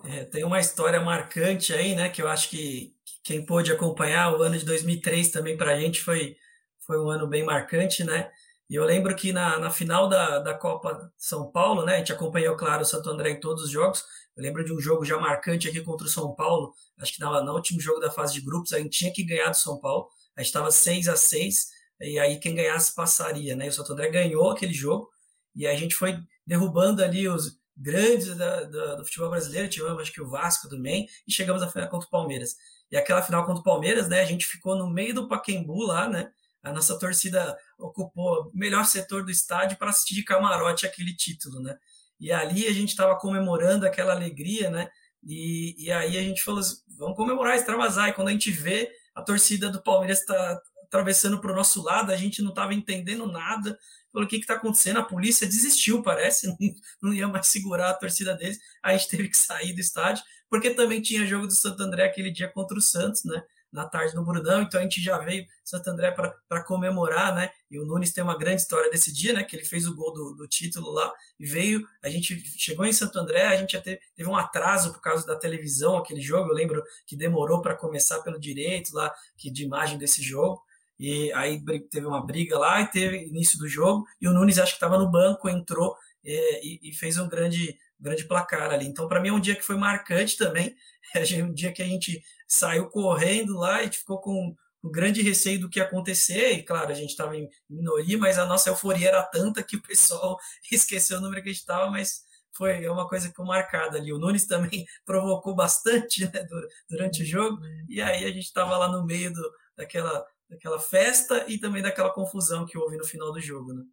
É, 0.04 0.24
tem 0.24 0.42
uma 0.42 0.58
história 0.58 1.00
marcante 1.00 1.72
aí, 1.72 1.94
né, 1.94 2.08
que 2.08 2.20
eu 2.20 2.26
acho 2.26 2.50
que 2.50 2.92
quem 3.22 3.46
pôde 3.46 3.70
acompanhar 3.70 4.32
o 4.32 4.42
ano 4.42 4.58
de 4.58 4.64
2003 4.64 5.30
também 5.30 5.56
para 5.56 5.74
a 5.74 5.78
gente 5.78 6.02
foi, 6.02 6.36
foi 6.80 6.98
um 7.00 7.08
ano 7.08 7.28
bem 7.28 7.44
marcante, 7.44 8.02
né, 8.02 8.28
e 8.68 8.74
eu 8.74 8.84
lembro 8.84 9.14
que 9.14 9.32
na, 9.32 9.58
na 9.58 9.70
final 9.70 10.08
da, 10.08 10.40
da 10.40 10.54
Copa 10.54 11.12
São 11.16 11.50
Paulo, 11.50 11.84
né, 11.84 11.94
a 11.94 11.98
gente 11.98 12.12
acompanhou, 12.12 12.56
claro, 12.56 12.82
o 12.82 12.86
Santo 12.86 13.08
André 13.08 13.30
em 13.30 13.40
todos 13.40 13.64
os 13.64 13.70
jogos. 13.70 14.04
Eu 14.36 14.42
lembro 14.42 14.64
de 14.64 14.72
um 14.72 14.80
jogo 14.80 15.04
já 15.04 15.18
marcante 15.18 15.68
aqui 15.68 15.80
contra 15.80 16.06
o 16.06 16.10
São 16.10 16.34
Paulo, 16.34 16.74
acho 16.98 17.14
que 17.14 17.20
no, 17.20 17.44
no 17.44 17.54
último 17.54 17.80
jogo 17.80 18.00
da 18.00 18.10
fase 18.10 18.34
de 18.34 18.40
grupos, 18.40 18.72
a 18.72 18.78
gente 18.78 18.98
tinha 18.98 19.12
que 19.12 19.24
ganhar 19.24 19.50
do 19.50 19.56
São 19.56 19.78
Paulo, 19.80 20.08
a 20.36 20.40
gente 20.40 20.48
estava 20.48 20.70
6 20.70 21.08
a 21.08 21.16
6 21.16 21.68
e 22.00 22.18
aí 22.18 22.38
quem 22.38 22.54
ganhasse 22.54 22.94
passaria, 22.94 23.56
né? 23.56 23.66
E 23.66 23.68
o 23.68 23.72
Santo 23.72 23.92
André 23.92 24.10
ganhou 24.10 24.50
aquele 24.50 24.74
jogo, 24.74 25.08
e 25.54 25.66
a 25.66 25.74
gente 25.74 25.94
foi 25.94 26.18
derrubando 26.46 27.02
ali 27.02 27.26
os 27.28 27.58
grandes 27.76 28.34
da, 28.36 28.64
da, 28.64 28.94
do 28.96 29.04
futebol 29.04 29.30
brasileiro, 29.30 29.68
tivemos 29.68 30.02
acho 30.02 30.12
que 30.12 30.20
o 30.20 30.28
Vasco 30.28 30.68
também, 30.68 31.08
e 31.26 31.32
chegamos 31.32 31.62
à 31.62 31.68
final 31.68 31.88
contra 31.88 32.06
o 32.06 32.10
Palmeiras. 32.10 32.56
E 32.90 32.96
aquela 32.96 33.22
final 33.22 33.44
contra 33.44 33.60
o 33.60 33.64
Palmeiras, 33.64 34.08
né, 34.08 34.20
a 34.20 34.24
gente 34.24 34.46
ficou 34.46 34.76
no 34.76 34.88
meio 34.88 35.14
do 35.14 35.28
Paquembu 35.28 35.82
lá, 35.82 36.08
né, 36.08 36.30
a 36.66 36.72
nossa 36.72 36.98
torcida 36.98 37.56
ocupou 37.78 38.48
o 38.48 38.50
melhor 38.52 38.84
setor 38.84 39.24
do 39.24 39.30
estádio 39.30 39.78
para 39.78 39.90
assistir 39.90 40.16
de 40.16 40.24
camarote 40.24 40.84
aquele 40.84 41.14
título, 41.14 41.60
né? 41.60 41.78
E 42.18 42.32
ali 42.32 42.66
a 42.66 42.72
gente 42.72 42.88
estava 42.88 43.16
comemorando 43.16 43.86
aquela 43.86 44.12
alegria, 44.12 44.68
né? 44.68 44.88
E, 45.22 45.76
e 45.78 45.92
aí 45.92 46.18
a 46.18 46.22
gente 46.22 46.42
falou 46.42 46.58
assim, 46.58 46.78
vamos 46.98 47.16
comemorar, 47.16 47.54
extravasar. 47.54 48.08
E 48.08 48.12
quando 48.12 48.28
a 48.28 48.32
gente 48.32 48.50
vê 48.50 48.90
a 49.14 49.22
torcida 49.22 49.70
do 49.70 49.80
Palmeiras 49.80 50.18
está 50.20 50.60
atravessando 50.82 51.40
para 51.40 51.52
o 51.52 51.54
nosso 51.54 51.80
lado, 51.84 52.10
a 52.10 52.16
gente 52.16 52.42
não 52.42 52.50
estava 52.50 52.74
entendendo 52.74 53.26
nada. 53.26 53.78
Falou, 54.12 54.26
o 54.26 54.28
que 54.28 54.36
está 54.36 54.54
acontecendo? 54.54 54.98
A 54.98 55.04
polícia 55.04 55.46
desistiu, 55.46 56.02
parece, 56.02 56.48
não, 56.58 56.74
não 57.00 57.14
ia 57.14 57.28
mais 57.28 57.46
segurar 57.46 57.90
a 57.90 57.94
torcida 57.94 58.34
deles. 58.34 58.58
Aí 58.82 58.96
a 58.96 58.98
gente 58.98 59.10
teve 59.10 59.28
que 59.28 59.38
sair 59.38 59.72
do 59.72 59.80
estádio, 59.80 60.24
porque 60.50 60.70
também 60.70 61.00
tinha 61.00 61.24
jogo 61.24 61.46
do 61.46 61.54
Santo 61.54 61.80
André 61.80 62.06
aquele 62.06 62.32
dia 62.32 62.48
contra 62.48 62.76
o 62.76 62.82
Santos, 62.82 63.22
né? 63.24 63.40
Na 63.72 63.84
tarde 63.84 64.14
no 64.14 64.24
Brunão, 64.24 64.62
então 64.62 64.80
a 64.80 64.82
gente 64.82 65.02
já 65.02 65.18
veio 65.18 65.44
Santo 65.64 65.88
André 65.90 66.10
para 66.10 66.64
comemorar, 66.64 67.34
né? 67.34 67.50
E 67.70 67.78
o 67.78 67.84
Nunes 67.84 68.12
tem 68.12 68.22
uma 68.22 68.38
grande 68.38 68.62
história 68.62 68.90
desse 68.90 69.12
dia, 69.12 69.32
né? 69.32 69.42
Que 69.42 69.56
ele 69.56 69.64
fez 69.64 69.86
o 69.86 69.94
gol 69.94 70.12
do, 70.12 70.34
do 70.34 70.48
título 70.48 70.90
lá 70.90 71.12
e 71.38 71.46
veio. 71.46 71.86
A 72.02 72.08
gente 72.08 72.42
chegou 72.58 72.86
em 72.86 72.92
Santo 72.92 73.18
André, 73.18 73.46
a 73.46 73.56
gente 73.56 73.78
teve, 73.80 74.00
teve 74.14 74.28
um 74.28 74.36
atraso 74.36 74.92
por 74.92 75.00
causa 75.00 75.26
da 75.26 75.36
televisão, 75.36 75.96
aquele 75.96 76.20
jogo. 76.20 76.50
Eu 76.50 76.54
lembro 76.54 76.82
que 77.06 77.16
demorou 77.16 77.60
para 77.60 77.74
começar 77.74 78.20
pelo 78.20 78.38
direito 78.38 78.94
lá, 78.94 79.12
que 79.36 79.50
de 79.50 79.64
imagem 79.64 79.98
desse 79.98 80.22
jogo. 80.22 80.62
E 80.98 81.30
aí 81.34 81.62
teve 81.90 82.06
uma 82.06 82.24
briga 82.24 82.58
lá 82.58 82.80
e 82.80 82.90
teve 82.90 83.26
início 83.26 83.58
do 83.58 83.68
jogo. 83.68 84.06
E 84.20 84.26
o 84.26 84.32
Nunes 84.32 84.58
acho 84.58 84.72
que 84.72 84.76
estava 84.76 84.98
no 84.98 85.10
banco, 85.10 85.48
entrou 85.48 85.96
é, 86.24 86.66
e, 86.66 86.90
e 86.90 86.94
fez 86.94 87.18
um 87.18 87.28
grande 87.28 87.78
grande 87.98 88.24
placar 88.24 88.70
ali. 88.70 88.86
Então, 88.86 89.08
para 89.08 89.20
mim, 89.20 89.28
é 89.28 89.32
um 89.32 89.40
dia 89.40 89.56
que 89.56 89.62
foi 89.62 89.76
marcante 89.76 90.36
também. 90.36 90.74
É 91.14 91.42
um 91.42 91.54
dia 91.54 91.72
que 91.72 91.80
a 91.80 91.86
gente 91.86 92.20
saiu 92.48 92.88
correndo 92.88 93.56
lá 93.56 93.80
e 93.80 93.92
ficou 93.92 94.20
com 94.20 94.54
o 94.82 94.90
grande 94.90 95.22
receio 95.22 95.60
do 95.60 95.68
que 95.68 95.78
ia 95.78 95.84
acontecer. 95.84 96.52
E, 96.52 96.62
claro, 96.64 96.90
a 96.90 96.94
gente 96.94 97.10
estava 97.10 97.36
em 97.36 97.48
minoria, 97.70 98.18
mas 98.18 98.38
a 98.38 98.44
nossa 98.44 98.70
euforia 98.70 99.08
era 99.08 99.22
tanta 99.22 99.62
que 99.62 99.76
o 99.76 99.82
pessoal 99.82 100.36
esqueceu 100.70 101.18
o 101.18 101.20
número 101.20 101.42
que 101.42 101.48
a 101.48 101.52
gente 101.52 101.60
estava, 101.60 101.90
mas 101.90 102.24
foi 102.52 102.84
é 102.84 102.90
uma 102.90 103.08
coisa 103.08 103.26
que 103.26 103.32
ficou 103.32 103.46
marcada 103.46 103.98
ali. 103.98 104.12
O 104.12 104.18
Nunes 104.18 104.46
também 104.46 104.84
provocou 105.04 105.54
bastante 105.54 106.24
né, 106.24 106.46
durante 106.88 107.22
o 107.22 107.26
jogo, 107.26 107.60
e 107.88 108.00
aí 108.00 108.24
a 108.24 108.28
gente 108.28 108.46
estava 108.46 108.76
lá 108.76 108.88
no 108.88 109.04
meio 109.04 109.32
do, 109.32 109.52
daquela, 109.76 110.26
daquela 110.48 110.78
festa 110.78 111.44
e 111.48 111.58
também 111.58 111.82
daquela 111.82 112.10
confusão 112.10 112.66
que 112.66 112.78
houve 112.78 112.96
no 112.96 113.04
final 113.04 113.32
do 113.32 113.40
jogo. 113.40 113.74
Né? 113.74 113.84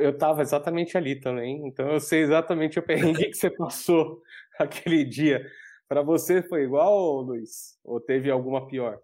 Eu 0.00 0.10
estava 0.10 0.40
exatamente 0.40 0.96
ali 0.96 1.18
também, 1.18 1.66
então 1.66 1.90
eu 1.90 1.98
sei 1.98 2.20
exatamente 2.20 2.78
o 2.78 2.82
perrengue 2.82 3.26
que 3.30 3.34
você 3.34 3.50
passou 3.50 4.22
aquele 4.58 5.04
dia. 5.04 5.44
Para 5.88 6.02
você 6.02 6.42
foi 6.42 6.62
igual, 6.62 7.20
Luiz? 7.20 7.78
Ou 7.82 8.00
teve 8.00 8.30
alguma 8.30 8.66
pior? 8.68 9.00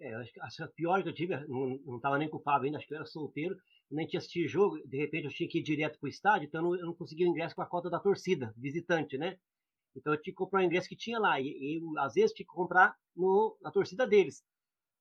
É, 0.00 0.14
acho 0.14 0.32
que 0.32 0.62
a 0.62 0.68
pior 0.68 1.02
que 1.02 1.08
eu 1.08 1.14
tive, 1.14 1.34
não 1.48 1.96
estava 1.96 2.18
nem 2.18 2.28
com 2.28 2.36
o 2.36 2.42
Fábio 2.42 2.66
ainda, 2.66 2.78
acho 2.78 2.86
que 2.86 2.94
eu 2.94 2.98
era 2.98 3.06
solteiro, 3.06 3.56
nem 3.90 4.06
tinha 4.06 4.18
assistido 4.18 4.46
jogo, 4.46 4.78
de 4.86 4.96
repente 4.96 5.24
eu 5.24 5.30
tinha 5.30 5.48
que 5.48 5.58
ir 5.58 5.62
direto 5.62 5.98
para 5.98 6.06
o 6.06 6.10
estádio, 6.10 6.46
então 6.46 6.60
eu 6.60 6.64
não, 6.64 6.76
eu 6.78 6.86
não 6.86 6.94
conseguia 6.94 7.26
o 7.26 7.30
ingresso 7.30 7.54
com 7.54 7.62
a 7.62 7.66
cota 7.66 7.90
da 7.90 7.98
torcida, 7.98 8.54
visitante, 8.56 9.18
né? 9.18 9.38
Então 9.96 10.12
eu 10.12 10.20
tinha 10.20 10.32
que 10.32 10.38
comprar 10.38 10.60
o 10.60 10.62
ingresso 10.62 10.88
que 10.88 10.94
tinha 10.94 11.18
lá, 11.18 11.40
e, 11.40 11.48
e 11.48 11.82
às 11.98 12.14
vezes 12.14 12.32
tinha 12.32 12.46
que 12.46 12.54
comprar 12.54 12.94
no, 13.16 13.56
na 13.60 13.72
torcida 13.72 14.06
deles. 14.06 14.44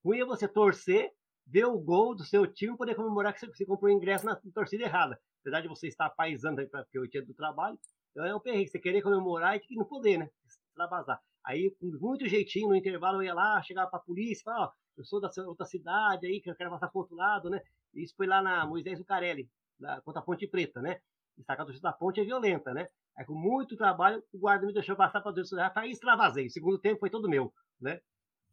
Ruim 0.04 0.22
é 0.22 0.26
você 0.26 0.48
torcer, 0.48 1.12
ver 1.48 1.66
o 1.66 1.80
gol 1.80 2.16
do 2.16 2.24
seu 2.24 2.46
time 2.46 2.74
e 2.74 2.78
poder 2.78 2.96
comemorar 2.96 3.34
que 3.34 3.46
você, 3.46 3.66
comprou 3.66 3.92
o 3.92 3.96
ingresso 3.96 4.26
na 4.26 4.36
torcida 4.54 4.84
errada. 4.84 5.20
Apesar 5.42 5.62
de 5.62 5.68
você 5.68 5.88
estar 5.88 6.10
paisando 6.10 6.62
aí, 6.62 6.68
porque 6.68 6.98
eu 6.98 7.10
tinha 7.10 7.26
do 7.26 7.34
trabalho, 7.34 7.80
então 8.12 8.26
é 8.26 8.36
um 8.36 8.40
perrengue, 8.40 8.70
você 8.70 8.80
querer 8.80 9.02
comemorar 9.02 9.56
e 9.56 9.76
não 9.76 9.86
poder, 9.86 10.18
né? 10.18 10.30
Extravasar. 10.46 11.22
Aí, 11.46 11.74
com 11.80 11.88
muito 12.02 12.28
jeitinho, 12.28 12.68
no 12.68 12.76
intervalo 12.76 13.22
eu 13.22 13.28
ia 13.28 13.34
lá, 13.34 13.62
chegava 13.64 13.90
pra 13.90 14.00
polícia, 14.00 14.44
falava, 14.44 14.66
ó, 14.66 14.72
eu 14.98 15.06
sou 15.06 15.22
da 15.22 15.30
outra 15.46 15.66
cidade 15.66 16.28
aí, 16.28 16.42
que 16.42 16.50
eu 16.50 16.56
quero 16.56 16.70
passar 16.70 16.90
pro 16.90 17.02
outro 17.02 17.16
lado, 17.16 17.50
né? 17.50 17.62
Isso 17.94 18.14
foi 18.18 18.28
lá 18.28 18.42
na 18.42 18.66
Moisés 18.66 18.98
Zucarelli, 18.98 19.50
da, 19.80 20.02
contra 20.02 20.20
a 20.20 20.24
Ponte 20.24 20.48
Preta, 20.48 20.82
né? 20.82 21.00
E 21.38 21.44
a 21.48 21.56
torcida 21.56 21.90
da 21.90 21.94
ponte 21.94 22.20
é 22.20 22.24
violenta, 22.24 22.74
né? 22.74 22.90
Aí 23.16 23.26
com 23.26 23.36
muito 23.36 23.78
trabalho, 23.78 24.24
o 24.34 24.40
guarda 24.40 24.66
me 24.66 24.74
deixou 24.74 24.96
passar 24.96 25.22
para 25.22 25.32
Deus 25.32 25.52
aí 25.54 25.92
extravasei. 25.92 26.48
O 26.48 26.52
segundo 26.52 26.80
tempo 26.80 27.00
foi 27.00 27.10
todo 27.10 27.30
meu, 27.30 27.54
né? 27.80 28.02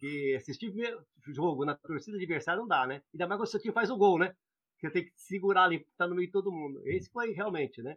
Que 0.05 0.37
assistir 0.37 0.71
jogo 1.33 1.65
na 1.65 1.75
torcida 1.75 2.19
adversária 2.19 2.61
não 2.61 2.69
dá, 2.69 2.87
né? 2.87 3.01
Ainda 3.15 3.27
mais 3.27 3.39
quando 3.39 3.49
o 3.49 3.51
seu 3.51 3.59
time 3.59 3.73
faz 3.73 3.89
o 3.89 3.97
gol, 3.97 4.19
né? 4.19 4.35
Você 4.79 4.91
tem 4.91 5.05
que 5.07 5.13
segurar 5.17 5.65
ali, 5.65 5.87
tá 5.97 6.07
no 6.07 6.15
meio 6.15 6.29
de 6.29 6.33
todo 6.33 6.53
mundo. 6.53 6.83
Esse 6.85 7.11
foi 7.11 7.31
realmente, 7.33 7.83
né? 7.83 7.95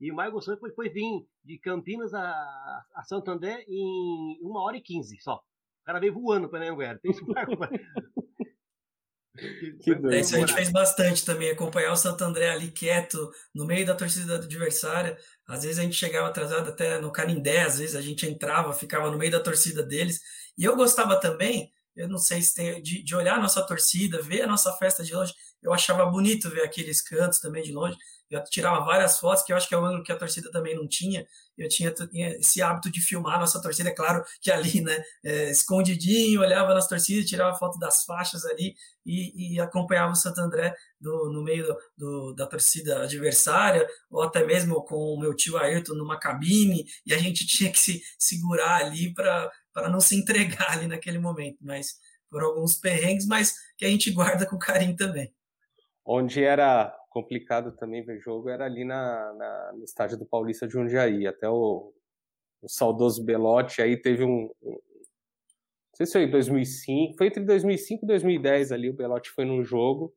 E 0.00 0.10
o 0.10 0.16
mais 0.16 0.32
gostoso 0.32 0.58
foi, 0.58 0.72
foi 0.72 0.88
vir 0.88 1.24
de 1.44 1.56
Campinas 1.60 2.12
a, 2.12 2.84
a 2.92 3.04
Santo 3.04 3.30
André 3.30 3.64
em 3.68 4.36
uma 4.42 4.64
hora 4.64 4.76
e 4.76 4.82
quinze 4.82 5.16
só. 5.20 5.36
O 5.36 5.84
cara 5.84 6.00
veio 6.00 6.12
voando 6.12 6.48
para 6.48 6.64
Anhanguera. 6.64 6.98
Tem 6.98 7.12
isso 7.12 7.24
é, 9.36 10.20
isso 10.20 10.36
a 10.36 10.38
gente 10.38 10.54
fez 10.54 10.70
bastante 10.70 11.24
também, 11.24 11.50
acompanhar 11.50 11.92
o 11.92 11.96
Santo 11.96 12.22
André 12.22 12.50
ali 12.50 12.70
quieto, 12.70 13.30
no 13.54 13.66
meio 13.66 13.84
da 13.84 13.94
torcida 13.94 14.36
adversária. 14.36 15.16
Às 15.46 15.64
vezes 15.64 15.78
a 15.78 15.82
gente 15.82 15.96
chegava 15.96 16.28
atrasado 16.28 16.68
até 16.68 17.00
no 17.00 17.10
Canindé, 17.10 17.62
às 17.62 17.78
vezes 17.78 17.96
a 17.96 18.00
gente 18.00 18.26
entrava, 18.26 18.72
ficava 18.72 19.10
no 19.10 19.18
meio 19.18 19.32
da 19.32 19.40
torcida 19.40 19.82
deles. 19.82 20.20
E 20.56 20.64
eu 20.64 20.76
gostava 20.76 21.18
também 21.18 21.72
eu 21.96 22.08
não 22.08 22.18
sei 22.18 22.42
se 22.42 22.54
tem, 22.54 22.82
de, 22.82 23.02
de 23.02 23.14
olhar 23.14 23.36
a 23.36 23.40
nossa 23.40 23.62
torcida, 23.62 24.20
ver 24.20 24.42
a 24.42 24.46
nossa 24.46 24.72
festa 24.76 25.04
de 25.04 25.14
longe, 25.14 25.32
eu 25.62 25.72
achava 25.72 26.04
bonito 26.06 26.50
ver 26.50 26.62
aqueles 26.62 27.00
cantos 27.00 27.38
também 27.38 27.62
de 27.62 27.72
longe, 27.72 27.96
eu 28.34 28.44
tirava 28.44 28.84
várias 28.84 29.18
fotos, 29.18 29.44
que 29.44 29.52
eu 29.52 29.56
acho 29.56 29.68
que 29.68 29.74
é 29.74 29.78
o 29.78 29.84
ângulo 29.84 30.02
que 30.02 30.12
a 30.12 30.16
torcida 30.16 30.50
também 30.50 30.74
não 30.74 30.86
tinha, 30.86 31.26
eu 31.56 31.68
tinha 31.68 31.94
esse 32.38 32.60
hábito 32.60 32.90
de 32.90 33.00
filmar 33.00 33.36
a 33.36 33.40
nossa 33.40 33.62
torcida, 33.62 33.88
é 33.88 33.94
claro 33.94 34.24
que 34.40 34.50
ali, 34.50 34.80
né, 34.80 35.02
é, 35.24 35.50
escondidinho, 35.50 36.40
olhava 36.40 36.74
nas 36.74 36.88
torcidas, 36.88 37.28
tirava 37.28 37.56
foto 37.56 37.78
das 37.78 38.04
faixas 38.04 38.44
ali 38.44 38.74
e, 39.06 39.54
e 39.54 39.60
acompanhava 39.60 40.12
o 40.12 40.16
Santo 40.16 40.40
André 40.40 40.74
do, 41.00 41.30
no 41.32 41.42
meio 41.42 41.66
do, 41.66 41.78
do, 41.96 42.34
da 42.34 42.46
torcida 42.46 43.02
adversária, 43.02 43.86
ou 44.10 44.22
até 44.22 44.44
mesmo 44.44 44.82
com 44.84 44.96
o 44.96 45.20
meu 45.20 45.34
tio 45.34 45.56
Ayrton 45.56 45.94
numa 45.94 46.18
cabine, 46.18 46.84
e 47.06 47.14
a 47.14 47.18
gente 47.18 47.46
tinha 47.48 47.70
que 47.70 47.78
se 47.78 48.02
segurar 48.18 48.84
ali 48.84 49.12
para 49.14 49.50
para 49.74 49.88
não 49.88 50.00
se 50.00 50.14
entregar 50.14 50.70
ali 50.70 50.86
naquele 50.86 51.18
momento, 51.18 51.58
mas 51.60 51.96
por 52.30 52.42
alguns 52.44 52.74
perrengues, 52.74 53.26
mas 53.26 53.54
que 53.76 53.84
a 53.84 53.88
gente 53.88 54.10
guarda 54.12 54.46
com 54.46 54.56
carinho 54.56 54.96
também. 54.96 55.34
Onde 56.04 56.44
era 56.44 56.94
complicado 57.14 57.72
também 57.76 58.04
ver 58.04 58.20
jogo 58.20 58.48
era 58.50 58.64
ali 58.64 58.84
na, 58.84 59.32
na 59.34 59.72
no 59.72 59.84
estádio 59.84 60.18
do 60.18 60.26
Paulista 60.26 60.66
de 60.66 60.72
Jundiaí, 60.72 61.26
até 61.26 61.48
o, 61.48 61.94
o 62.60 62.68
saudoso 62.68 63.24
Belotti 63.24 63.80
aí 63.80 63.96
teve 63.96 64.24
um, 64.24 64.50
não 64.62 65.96
sei 65.96 66.06
se 66.06 66.12
foi 66.12 66.22
em 66.24 66.30
2005, 66.30 67.16
foi 67.16 67.28
entre 67.28 67.44
2005 67.44 68.04
e 68.04 68.08
2010 68.08 68.72
ali, 68.72 68.90
o 68.90 68.94
Belotti 68.94 69.30
foi 69.30 69.44
num 69.44 69.62
jogo 69.62 70.12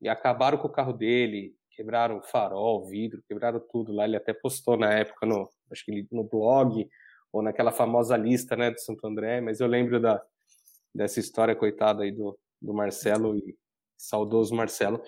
e 0.00 0.08
acabaram 0.08 0.56
com 0.56 0.68
o 0.68 0.72
carro 0.72 0.92
dele, 0.92 1.56
quebraram 1.72 2.22
farol, 2.22 2.86
vidro, 2.86 3.20
quebraram 3.26 3.58
tudo 3.58 3.92
lá, 3.92 4.04
ele 4.04 4.16
até 4.16 4.32
postou 4.32 4.76
na 4.76 4.92
época 4.92 5.26
no, 5.26 5.50
acho 5.72 5.84
que 5.84 6.06
no 6.12 6.22
blog, 6.22 6.88
ou 7.32 7.42
naquela 7.42 7.72
famosa 7.72 8.16
lista, 8.16 8.54
né, 8.54 8.70
de 8.70 8.80
Santo 8.80 9.04
André, 9.04 9.40
mas 9.40 9.58
eu 9.58 9.66
lembro 9.66 10.00
da, 10.00 10.22
dessa 10.94 11.18
história 11.18 11.56
coitada 11.56 12.04
aí 12.04 12.12
do, 12.12 12.38
do 12.62 12.72
Marcelo 12.72 13.36
e 13.36 13.58
saudoso 13.96 14.54
Marcelo. 14.54 15.02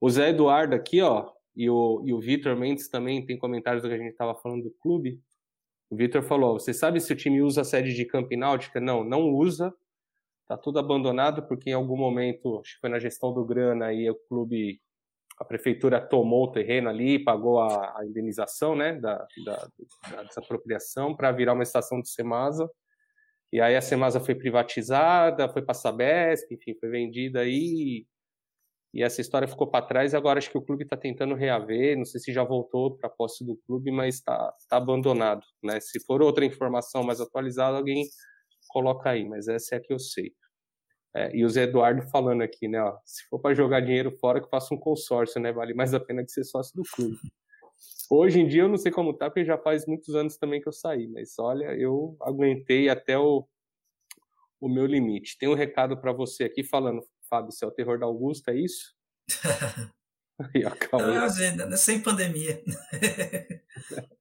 O 0.00 0.08
Zé 0.08 0.30
Eduardo 0.30 0.74
aqui, 0.74 1.02
ó, 1.02 1.30
e 1.54 1.68
o, 1.68 2.02
e 2.04 2.12
o 2.12 2.20
Vitor 2.20 2.56
Mendes 2.56 2.88
também 2.88 3.24
tem 3.24 3.38
comentários 3.38 3.82
do 3.82 3.88
que 3.88 3.94
a 3.94 3.98
gente 3.98 4.12
estava 4.12 4.34
falando 4.34 4.64
do 4.64 4.70
clube. 4.80 5.20
O 5.90 5.96
Vitor 5.96 6.22
falou: 6.22 6.58
Você 6.58 6.72
sabe 6.72 7.00
se 7.00 7.12
o 7.12 7.16
time 7.16 7.42
usa 7.42 7.60
a 7.60 7.64
sede 7.64 7.92
de 7.94 8.04
Campináutica? 8.04 8.80
Não, 8.80 9.04
não 9.04 9.28
usa. 9.30 9.74
Tá 10.48 10.56
tudo 10.56 10.78
abandonado 10.78 11.46
porque 11.46 11.70
em 11.70 11.74
algum 11.74 11.96
momento, 11.96 12.58
acho 12.60 12.74
que 12.74 12.80
foi 12.80 12.90
na 12.90 12.98
gestão 12.98 13.32
do 13.32 13.44
Grana, 13.44 13.86
aí 13.86 14.08
o 14.10 14.16
clube 14.28 14.80
a 15.40 15.44
prefeitura 15.44 15.98
tomou 15.98 16.44
o 16.44 16.52
terreno 16.52 16.90
ali, 16.90 17.18
pagou 17.18 17.60
a, 17.60 17.98
a 17.98 18.04
indenização 18.04 18.76
né, 18.76 18.92
da, 18.92 19.26
da, 19.42 19.68
da 20.10 20.22
desapropriação 20.24 21.16
para 21.16 21.32
virar 21.32 21.54
uma 21.54 21.62
estação 21.62 21.98
de 22.02 22.10
Semasa. 22.10 22.70
E 23.50 23.58
aí 23.58 23.74
a 23.74 23.80
Semasa 23.80 24.20
foi 24.20 24.34
privatizada, 24.34 25.48
foi 25.48 25.62
para 25.62 25.72
a 25.72 25.74
Sabesp, 25.74 26.52
enfim, 26.52 26.74
foi 26.78 26.90
vendida 26.90 27.40
aí. 27.40 28.06
E 28.92 29.02
essa 29.02 29.20
história 29.20 29.46
ficou 29.46 29.68
para 29.68 29.84
trás 29.84 30.14
agora 30.14 30.38
acho 30.38 30.50
que 30.50 30.58
o 30.58 30.62
clube 30.62 30.84
está 30.84 30.96
tentando 30.96 31.34
reaver. 31.34 31.96
Não 31.96 32.04
sei 32.04 32.20
se 32.20 32.32
já 32.32 32.42
voltou 32.42 32.96
para 32.96 33.08
a 33.08 33.12
posse 33.12 33.44
do 33.44 33.56
clube, 33.66 33.90
mas 33.92 34.16
está 34.16 34.52
tá 34.68 34.76
abandonado. 34.76 35.44
Né? 35.62 35.78
Se 35.80 36.00
for 36.04 36.20
outra 36.22 36.44
informação 36.44 37.02
mais 37.02 37.20
atualizada, 37.20 37.76
alguém 37.76 38.04
coloca 38.68 39.10
aí, 39.10 39.28
mas 39.28 39.48
essa 39.48 39.76
é 39.76 39.78
a 39.78 39.80
que 39.80 39.92
eu 39.92 39.98
sei. 39.98 40.32
É, 41.14 41.34
e 41.36 41.44
o 41.44 41.48
Zé 41.48 41.64
Eduardo 41.64 42.02
falando 42.08 42.42
aqui, 42.42 42.68
né? 42.68 42.80
Ó, 42.80 42.96
se 43.04 43.24
for 43.28 43.40
para 43.40 43.54
jogar 43.54 43.80
dinheiro 43.80 44.12
fora, 44.18 44.40
que 44.40 44.48
faça 44.48 44.72
um 44.72 44.78
consórcio, 44.78 45.40
né? 45.40 45.52
Vale 45.52 45.74
mais 45.74 45.92
a 45.92 45.98
pena 45.98 46.24
que 46.24 46.30
ser 46.30 46.44
sócio 46.44 46.74
do 46.76 46.82
clube. 46.82 47.18
Hoje 48.08 48.40
em 48.40 48.46
dia 48.46 48.62
eu 48.62 48.68
não 48.68 48.76
sei 48.76 48.92
como 48.92 49.14
tá, 49.14 49.28
porque 49.28 49.44
já 49.44 49.58
faz 49.58 49.86
muitos 49.86 50.14
anos 50.14 50.36
também 50.36 50.60
que 50.60 50.68
eu 50.68 50.72
saí, 50.72 51.08
mas 51.08 51.38
olha, 51.38 51.74
eu 51.76 52.16
aguentei 52.20 52.88
até 52.88 53.18
o, 53.18 53.46
o 54.60 54.68
meu 54.68 54.86
limite. 54.86 55.38
Tem 55.38 55.48
um 55.48 55.54
recado 55.54 55.96
para 55.96 56.12
você 56.12 56.44
aqui 56.44 56.62
falando, 56.62 57.02
Fábio, 57.30 57.52
se 57.52 57.64
é 57.64 57.68
o 57.68 57.70
terror 57.70 57.98
da 57.98 58.06
Augusta, 58.06 58.50
é 58.50 58.56
isso? 58.56 58.94
Aí, 60.40 60.64
ó, 60.64 60.72
não, 60.98 61.76
sem 61.76 62.02
pandemia. 62.02 62.62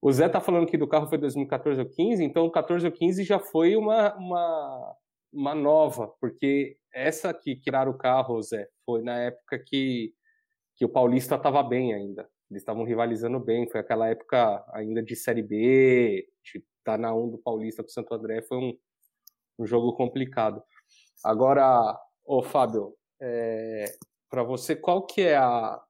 O 0.00 0.12
Zé 0.12 0.28
tá 0.28 0.40
falando 0.40 0.66
que 0.66 0.78
do 0.78 0.86
carro 0.86 1.08
foi 1.08 1.18
2014 1.18 1.80
ou 1.80 1.88
15, 1.88 2.22
então 2.22 2.48
14 2.48 2.86
ou 2.86 2.92
15 2.92 3.24
já 3.24 3.38
foi 3.38 3.74
uma, 3.74 4.14
uma, 4.14 4.96
uma 5.32 5.54
nova, 5.56 6.14
porque 6.20 6.78
essa 6.94 7.34
que 7.34 7.56
tiraram 7.56 7.90
o 7.90 7.98
carro, 7.98 8.40
Zé, 8.40 8.68
foi 8.86 9.02
na 9.02 9.18
época 9.18 9.58
que, 9.58 10.14
que 10.76 10.84
o 10.84 10.88
Paulista 10.88 11.34
estava 11.34 11.62
bem 11.64 11.94
ainda. 11.94 12.28
Eles 12.48 12.62
estavam 12.62 12.84
rivalizando 12.84 13.40
bem, 13.40 13.68
foi 13.68 13.80
aquela 13.80 14.08
época 14.08 14.64
ainda 14.72 15.02
de 15.02 15.16
Série 15.16 15.42
B, 15.42 16.26
de 16.44 16.58
estar 16.58 16.92
tá 16.92 16.98
na 16.98 17.12
1 17.12 17.30
do 17.30 17.38
Paulista 17.38 17.82
com 17.82 17.88
o 17.88 17.92
Santo 17.92 18.14
André, 18.14 18.40
foi 18.42 18.56
um, 18.56 18.78
um 19.58 19.66
jogo 19.66 19.92
complicado. 19.94 20.62
Agora, 21.24 21.98
ô 22.24 22.42
Fábio, 22.42 22.94
é, 23.20 23.84
para 24.30 24.42
você, 24.42 24.76
qual 24.76 25.06
que 25.06 25.22
é 25.22 25.36
a, 25.36 25.80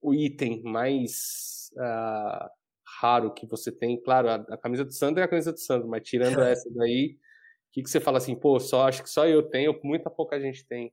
o 0.00 0.14
item 0.14 0.62
mais... 0.62 1.70
Uh, 1.72 2.62
raro 3.00 3.32
que 3.32 3.46
você 3.46 3.72
tem. 3.72 4.00
Claro, 4.00 4.28
a, 4.28 4.34
a 4.34 4.56
camisa 4.56 4.84
do 4.84 4.92
Sandro 4.92 5.20
é 5.20 5.24
a 5.24 5.28
camisa 5.28 5.52
do 5.52 5.58
Sandro, 5.58 5.88
mas 5.88 6.02
tirando 6.02 6.40
essa 6.42 6.68
daí, 6.74 7.16
o 7.16 7.72
que, 7.72 7.82
que 7.82 7.90
você 7.90 8.00
fala 8.00 8.18
assim, 8.18 8.34
pô, 8.34 8.58
só 8.60 8.86
acho 8.86 9.02
que 9.02 9.10
só 9.10 9.26
eu 9.26 9.42
tenho, 9.42 9.78
muita 9.82 10.10
pouca 10.10 10.40
gente 10.40 10.66
tem. 10.66 10.92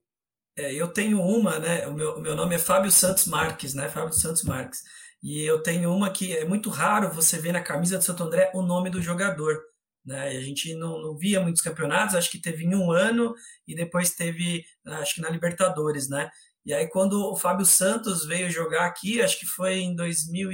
É, 0.57 0.73
eu 0.73 0.87
tenho 0.87 1.21
uma, 1.21 1.59
né? 1.59 1.87
O 1.87 1.93
meu, 1.93 2.15
o 2.15 2.21
meu 2.21 2.35
nome 2.35 2.55
é 2.55 2.59
Fábio 2.59 2.91
Santos 2.91 3.27
Marques, 3.27 3.73
né? 3.73 3.87
Fábio 3.87 4.13
Santos 4.13 4.43
Marques. 4.43 4.81
E 5.21 5.43
eu 5.43 5.61
tenho 5.61 5.93
uma 5.93 6.09
que 6.09 6.35
é 6.35 6.45
muito 6.45 6.69
raro 6.69 7.11
você 7.11 7.37
ver 7.37 7.51
na 7.51 7.61
camisa 7.61 7.97
do 7.97 8.03
Santo 8.03 8.23
André 8.23 8.51
o 8.53 8.61
nome 8.61 8.89
do 8.89 9.01
jogador. 9.01 9.61
Né? 10.09 10.29
A 10.29 10.41
gente 10.41 10.73
não, 10.73 10.99
não 10.99 11.15
via 11.15 11.39
muitos 11.39 11.61
campeonatos, 11.61 12.15
acho 12.15 12.31
que 12.31 12.41
teve 12.41 12.65
em 12.65 12.73
um 12.73 12.91
ano 12.91 13.35
e 13.67 13.75
depois 13.75 14.15
teve, 14.15 14.65
acho 14.87 15.13
que 15.13 15.21
na 15.21 15.29
Libertadores, 15.29 16.09
né? 16.09 16.31
E 16.65 16.73
aí 16.73 16.87
quando 16.89 17.31
o 17.31 17.35
Fábio 17.35 17.63
Santos 17.63 18.25
veio 18.25 18.49
jogar 18.49 18.87
aqui, 18.87 19.21
acho 19.21 19.39
que 19.39 19.45
foi 19.45 19.75
em 19.75 19.95
2000 19.95 20.49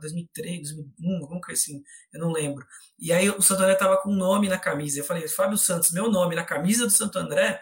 2003, 0.00 0.74
2001, 0.74 1.22
alguma 1.22 1.40
coisa 1.40 1.60
assim, 1.60 1.82
eu 2.12 2.20
não 2.20 2.30
lembro. 2.32 2.64
E 2.98 3.12
aí 3.12 3.30
o 3.30 3.40
Santo 3.40 3.62
André 3.62 3.74
tava 3.74 3.96
com 3.96 4.10
um 4.10 4.16
nome 4.16 4.48
na 4.48 4.58
camisa. 4.58 5.00
Eu 5.00 5.04
falei, 5.04 5.26
Fábio 5.28 5.56
Santos, 5.56 5.90
meu 5.92 6.10
nome 6.10 6.36
na 6.36 6.44
camisa 6.44 6.84
do 6.84 6.90
Santo 6.90 7.18
André, 7.18 7.60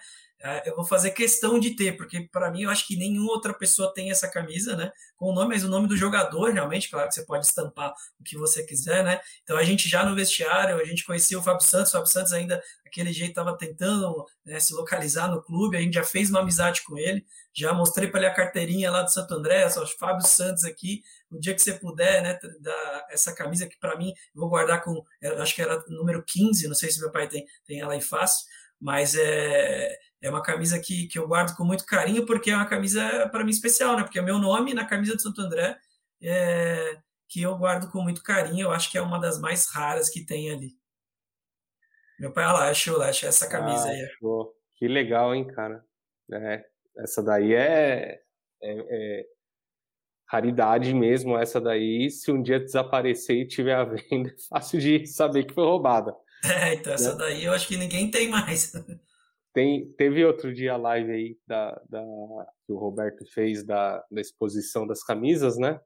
eu 0.64 0.74
vou 0.74 0.86
fazer 0.86 1.10
questão 1.10 1.58
de 1.60 1.76
ter, 1.76 1.96
porque 1.96 2.26
para 2.32 2.50
mim 2.50 2.62
eu 2.62 2.70
acho 2.70 2.86
que 2.86 2.96
nenhuma 2.96 3.32
outra 3.32 3.52
pessoa 3.52 3.92
tem 3.92 4.10
essa 4.10 4.26
camisa, 4.26 4.74
né? 4.74 4.90
Com 5.16 5.26
o 5.26 5.34
nome, 5.34 5.50
mas 5.50 5.64
o 5.64 5.68
nome 5.68 5.86
do 5.86 5.96
jogador, 5.96 6.50
realmente, 6.50 6.88
claro 6.88 7.08
que 7.08 7.14
você 7.14 7.26
pode 7.26 7.44
estampar 7.44 7.92
o 8.18 8.24
que 8.24 8.38
você 8.38 8.64
quiser, 8.64 9.04
né? 9.04 9.20
Então 9.42 9.58
a 9.58 9.62
gente 9.62 9.86
já 9.86 10.02
no 10.04 10.14
vestiário, 10.14 10.80
a 10.80 10.84
gente 10.84 11.04
conhecia 11.04 11.38
o 11.38 11.42
Fábio 11.42 11.64
Santos, 11.66 11.90
o 11.90 11.92
Fábio 11.92 12.10
Santos 12.10 12.32
ainda, 12.32 12.62
aquele 12.86 13.12
jeito, 13.12 13.30
estava 13.30 13.56
tentando 13.56 14.24
né, 14.44 14.58
se 14.58 14.72
localizar 14.72 15.28
no 15.28 15.42
clube, 15.42 15.76
a 15.76 15.80
gente 15.80 15.94
já 15.94 16.04
fez 16.04 16.30
uma 16.30 16.40
amizade 16.40 16.82
com 16.84 16.96
ele, 16.96 17.24
já 17.52 17.74
mostrei 17.74 18.08
para 18.08 18.20
ele 18.20 18.28
a 18.28 18.34
carteirinha 18.34 18.90
lá 18.90 19.02
do 19.02 19.12
Santo 19.12 19.34
André, 19.34 19.68
só 19.68 19.86
Fábio 19.98 20.26
Santos 20.26 20.64
aqui, 20.64 21.02
o 21.30 21.38
dia 21.38 21.54
que 21.54 21.60
você 21.60 21.74
puder, 21.74 22.22
né, 22.22 22.38
dar 22.60 23.06
essa 23.10 23.34
camisa 23.34 23.66
que 23.66 23.78
para 23.78 23.96
mim, 23.96 24.14
vou 24.34 24.48
guardar 24.48 24.82
com, 24.82 25.04
acho 25.38 25.54
que 25.54 25.60
era 25.60 25.84
número 25.88 26.24
15, 26.26 26.66
não 26.66 26.74
sei 26.74 26.90
se 26.90 26.98
meu 26.98 27.12
pai 27.12 27.28
tem, 27.28 27.44
tem 27.66 27.80
ela 27.80 27.92
aí 27.92 28.00
fácil, 28.00 28.46
mas 28.80 29.14
é 29.14 29.98
é 30.22 30.28
uma 30.28 30.42
camisa 30.42 30.78
que, 30.78 31.06
que 31.06 31.18
eu 31.18 31.26
guardo 31.26 31.56
com 31.56 31.64
muito 31.64 31.86
carinho, 31.86 32.26
porque 32.26 32.50
é 32.50 32.56
uma 32.56 32.66
camisa 32.66 33.28
para 33.30 33.44
mim 33.44 33.50
especial, 33.50 33.96
né? 33.96 34.02
Porque 34.02 34.18
é 34.18 34.22
meu 34.22 34.38
nome 34.38 34.74
na 34.74 34.84
camisa 34.84 35.16
do 35.16 35.22
Santo 35.22 35.40
André, 35.40 35.78
é, 36.22 36.98
que 37.28 37.42
eu 37.42 37.56
guardo 37.56 37.90
com 37.90 38.02
muito 38.02 38.22
carinho. 38.22 38.66
Eu 38.66 38.70
acho 38.70 38.90
que 38.90 38.98
é 38.98 39.02
uma 39.02 39.18
das 39.18 39.40
mais 39.40 39.66
raras 39.72 40.10
que 40.10 40.24
tem 40.24 40.50
ali. 40.50 40.72
Meu 42.18 42.32
pai, 42.32 42.44
olha 42.44 42.52
lá, 42.52 42.68
achou, 42.68 43.00
achou 43.00 43.28
essa 43.28 43.48
camisa 43.48 43.88
ah, 43.88 43.90
aí. 43.90 44.08
Que 44.76 44.86
legal, 44.86 45.34
hein, 45.34 45.46
cara? 45.46 45.82
É, 46.30 46.64
essa 46.98 47.22
daí 47.22 47.54
é, 47.54 48.20
é, 48.62 48.72
é, 48.72 49.24
raridade 50.28 50.92
mesmo, 50.92 51.38
essa 51.38 51.58
daí. 51.58 52.10
Se 52.10 52.30
um 52.30 52.42
dia 52.42 52.60
desaparecer 52.60 53.36
e 53.36 53.48
tiver 53.48 53.74
a 53.74 53.84
venda, 53.88 54.28
é 54.28 54.34
fácil 54.50 54.80
de 54.80 55.06
saber 55.06 55.44
que 55.44 55.54
foi 55.54 55.64
roubada. 55.64 56.14
É, 56.42 56.72
então 56.72 56.94
essa 56.94 57.12
né? 57.12 57.18
daí 57.18 57.44
eu 57.44 57.52
acho 57.52 57.68
que 57.68 57.76
ninguém 57.76 58.10
tem 58.10 58.30
mais. 58.30 58.72
Tem, 59.52 59.92
teve 59.94 60.24
outro 60.24 60.54
dia 60.54 60.74
a 60.74 60.76
live 60.76 61.10
aí 61.10 61.38
da, 61.46 61.72
da, 61.88 62.00
que 62.64 62.72
o 62.72 62.78
Roberto 62.78 63.24
fez 63.32 63.64
da, 63.64 64.04
da 64.10 64.20
exposição 64.20 64.86
das 64.86 65.02
camisas, 65.02 65.58
né? 65.58 65.80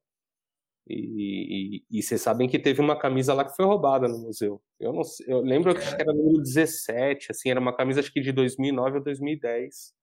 E, 0.86 1.80
e, 1.90 1.98
e 1.98 2.02
vocês 2.02 2.20
sabem 2.20 2.46
que 2.46 2.58
teve 2.58 2.80
uma 2.80 2.98
camisa 2.98 3.32
lá 3.32 3.42
que 3.44 3.56
foi 3.56 3.64
roubada 3.64 4.06
no 4.06 4.18
museu. 4.18 4.60
Eu 4.78 4.92
não 4.92 5.02
sei, 5.02 5.24
eu 5.26 5.40
lembro 5.40 5.74
que 5.74 5.80
era 5.80 6.12
número 6.12 6.42
17, 6.42 7.30
assim, 7.30 7.50
era 7.50 7.58
uma 7.58 7.74
camisa 7.74 8.00
acho 8.00 8.12
que 8.12 8.20
de 8.20 8.32
2009 8.32 8.98
ou 8.98 9.04
2010. 9.04 9.94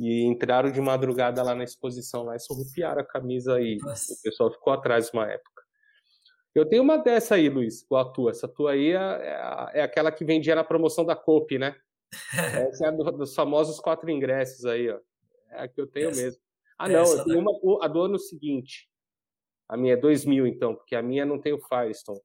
E 0.00 0.24
entraram 0.24 0.72
de 0.72 0.80
madrugada 0.80 1.40
lá 1.44 1.54
na 1.54 1.62
exposição 1.62 2.24
lá 2.24 2.34
e 2.34 2.40
surrupiaram 2.40 3.02
a 3.02 3.06
camisa 3.06 3.54
aí. 3.54 3.76
O 3.76 4.22
pessoal 4.24 4.50
ficou 4.52 4.72
atrás 4.72 5.10
uma 5.12 5.30
época. 5.30 5.62
Eu 6.52 6.66
tenho 6.66 6.82
uma 6.82 6.96
dessa 6.96 7.36
aí, 7.36 7.48
Luiz, 7.48 7.84
com 7.84 7.96
a 7.96 8.04
tua. 8.04 8.32
Essa 8.32 8.48
tua 8.48 8.72
aí 8.72 8.90
é, 8.90 8.96
é, 8.96 9.80
é 9.80 9.82
aquela 9.82 10.10
que 10.10 10.24
vendia 10.24 10.56
na 10.56 10.64
promoção 10.64 11.04
da 11.04 11.14
Cope, 11.14 11.58
né? 11.58 11.76
Essa 12.32 12.86
é 12.86 12.88
a 12.88 12.90
do, 12.90 13.04
dos 13.12 13.34
famosos 13.34 13.80
quatro 13.80 14.10
ingressos 14.10 14.64
aí, 14.64 14.90
ó. 14.90 15.00
É 15.50 15.62
a 15.62 15.68
que 15.68 15.80
eu 15.80 15.86
tenho 15.86 16.10
Essa. 16.10 16.22
mesmo. 16.22 16.42
Ah, 16.78 16.88
não, 16.88 17.02
Essa 17.02 17.18
eu 17.18 17.24
tenho 17.24 17.40
uma, 17.40 17.84
a 17.84 17.88
do 17.88 18.00
ano 18.00 18.18
seguinte. 18.18 18.88
A 19.68 19.76
minha 19.76 19.94
é 19.94 19.96
2000, 19.96 20.46
então, 20.46 20.74
porque 20.74 20.94
a 20.94 21.02
minha 21.02 21.24
não 21.24 21.40
tem 21.40 21.52
o 21.52 21.60
Firestone. 21.60 22.20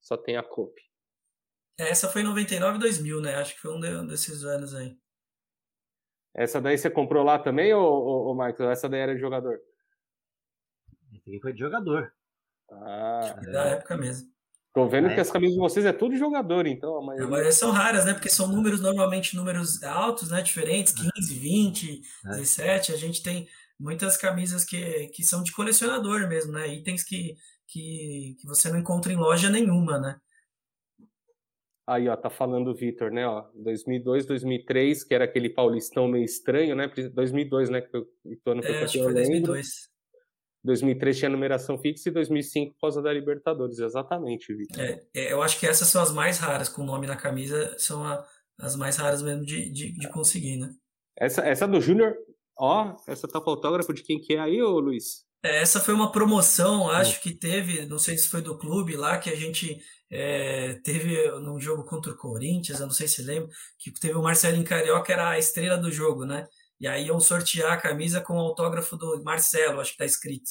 Só 0.00 0.16
tem 0.16 0.36
a 0.36 0.42
Cope. 0.42 0.82
Essa 1.78 2.08
foi 2.08 2.22
em 2.22 2.24
99 2.24 2.76
e 2.76 2.80
2000, 2.80 3.20
né? 3.20 3.36
Acho 3.36 3.54
que 3.54 3.60
foi 3.60 3.72
um 3.72 4.06
desses 4.06 4.44
anos 4.44 4.74
aí. 4.74 4.98
Essa 6.34 6.60
daí 6.60 6.78
você 6.78 6.88
comprou 6.90 7.24
lá 7.24 7.38
também, 7.38 7.72
ou, 7.74 7.84
ou, 7.84 8.26
ou 8.26 8.34
Michael? 8.34 8.70
Essa 8.70 8.88
daí 8.88 9.00
era 9.00 9.14
de 9.14 9.20
jogador? 9.20 9.60
Foi 11.42 11.52
de 11.52 11.58
jogador. 11.58 12.12
Ah, 12.70 13.36
é 13.42 13.50
da 13.50 13.64
época 13.64 13.96
mesmo. 13.96 14.30
Tô 14.72 14.86
vendo 14.88 15.08
é. 15.08 15.14
que 15.14 15.20
as 15.20 15.30
camisas 15.30 15.54
de 15.54 15.60
vocês 15.60 15.84
é 15.84 15.92
tudo 15.92 16.16
jogador, 16.16 16.66
então. 16.66 16.96
A 16.98 17.04
maioria... 17.04 17.26
Agora 17.26 17.52
são 17.52 17.72
raras, 17.72 18.04
né? 18.04 18.12
Porque 18.14 18.28
são 18.28 18.46
números, 18.46 18.80
normalmente 18.80 19.34
números 19.34 19.82
altos, 19.82 20.30
né? 20.30 20.42
Diferentes, 20.42 20.92
15, 20.92 21.34
20, 21.34 22.02
é. 22.26 22.28
17. 22.28 22.92
A 22.92 22.96
gente 22.96 23.22
tem 23.22 23.48
muitas 23.78 24.16
camisas 24.16 24.64
que, 24.64 25.08
que 25.08 25.24
são 25.24 25.42
de 25.42 25.52
colecionador 25.52 26.28
mesmo, 26.28 26.52
né? 26.52 26.68
Itens 26.72 27.02
que, 27.02 27.34
que, 27.66 28.36
que 28.40 28.46
você 28.46 28.70
não 28.70 28.78
encontra 28.78 29.12
em 29.12 29.16
loja 29.16 29.50
nenhuma, 29.50 29.98
né? 29.98 30.16
Aí, 31.90 32.08
ó, 32.08 32.16
tá 32.16 32.30
falando 32.30 32.70
o 32.70 32.74
Vitor, 32.74 33.10
né, 33.10 33.26
ó, 33.26 33.48
2002, 33.52 34.24
2003, 34.24 35.02
que 35.02 35.12
era 35.12 35.24
aquele 35.24 35.50
paulistão 35.50 36.06
meio 36.06 36.24
estranho, 36.24 36.76
né, 36.76 36.88
2002, 37.12 37.68
né, 37.68 37.80
que 37.80 37.90
foi 37.90 38.00
o 38.00 38.50
ano 38.52 38.62
que 38.62 38.68
é, 38.68 38.84
acho 38.84 38.92
que 38.92 39.02
foi 39.02 39.12
2002. 39.12 39.89
2003 40.64 41.18
tinha 41.18 41.30
numeração 41.30 41.78
fixa 41.78 42.08
e 42.08 42.12
2005 42.12 42.74
por 42.74 42.80
causa 42.80 43.02
da 43.02 43.12
Libertadores, 43.12 43.78
exatamente, 43.78 44.54
Vitor. 44.54 44.80
É, 44.80 45.02
é, 45.14 45.32
eu 45.32 45.42
acho 45.42 45.58
que 45.58 45.66
essas 45.66 45.88
são 45.88 46.02
as 46.02 46.12
mais 46.12 46.38
raras, 46.38 46.68
com 46.68 46.82
o 46.82 46.86
nome 46.86 47.06
na 47.06 47.16
camisa, 47.16 47.74
são 47.78 48.04
a, 48.04 48.24
as 48.58 48.76
mais 48.76 48.96
raras 48.96 49.22
mesmo 49.22 49.44
de, 49.44 49.70
de, 49.70 49.92
de 49.92 50.08
conseguir, 50.08 50.58
né? 50.58 50.70
Essa, 51.16 51.42
essa 51.42 51.66
do 51.66 51.80
Júnior, 51.80 52.14
ó, 52.58 52.94
essa 53.06 53.26
tá 53.26 53.40
com 53.40 53.50
autógrafo 53.50 53.92
de 53.92 54.02
quem 54.02 54.20
que 54.20 54.34
é 54.34 54.40
aí, 54.40 54.62
ô 54.62 54.78
Luiz? 54.78 55.24
É, 55.42 55.62
essa 55.62 55.80
foi 55.80 55.94
uma 55.94 56.12
promoção, 56.12 56.90
acho 56.90 57.20
que 57.22 57.32
teve, 57.32 57.86
não 57.86 57.98
sei 57.98 58.18
se 58.18 58.28
foi 58.28 58.42
do 58.42 58.58
clube 58.58 58.94
lá, 58.96 59.16
que 59.18 59.30
a 59.30 59.36
gente 59.36 59.80
é, 60.10 60.74
teve 60.84 61.30
num 61.40 61.58
jogo 61.58 61.84
contra 61.84 62.12
o 62.12 62.16
Corinthians, 62.16 62.80
eu 62.80 62.86
não 62.86 62.92
sei 62.92 63.08
se 63.08 63.22
lembra, 63.22 63.48
que 63.78 63.90
teve 63.92 64.14
o 64.14 64.22
Marcelinho 64.22 64.64
Carioca, 64.64 65.12
era 65.12 65.30
a 65.30 65.38
estrela 65.38 65.78
do 65.78 65.90
jogo, 65.90 66.26
né? 66.26 66.46
E 66.80 66.88
aí 66.88 67.06
iam 67.06 67.20
sortear 67.20 67.72
a 67.72 67.76
camisa 67.76 68.20
com 68.20 68.34
o 68.34 68.38
autógrafo 68.38 68.96
do 68.96 69.22
Marcelo, 69.22 69.80
acho 69.80 69.92
que 69.92 69.98
tá 69.98 70.04
escrito. 70.06 70.50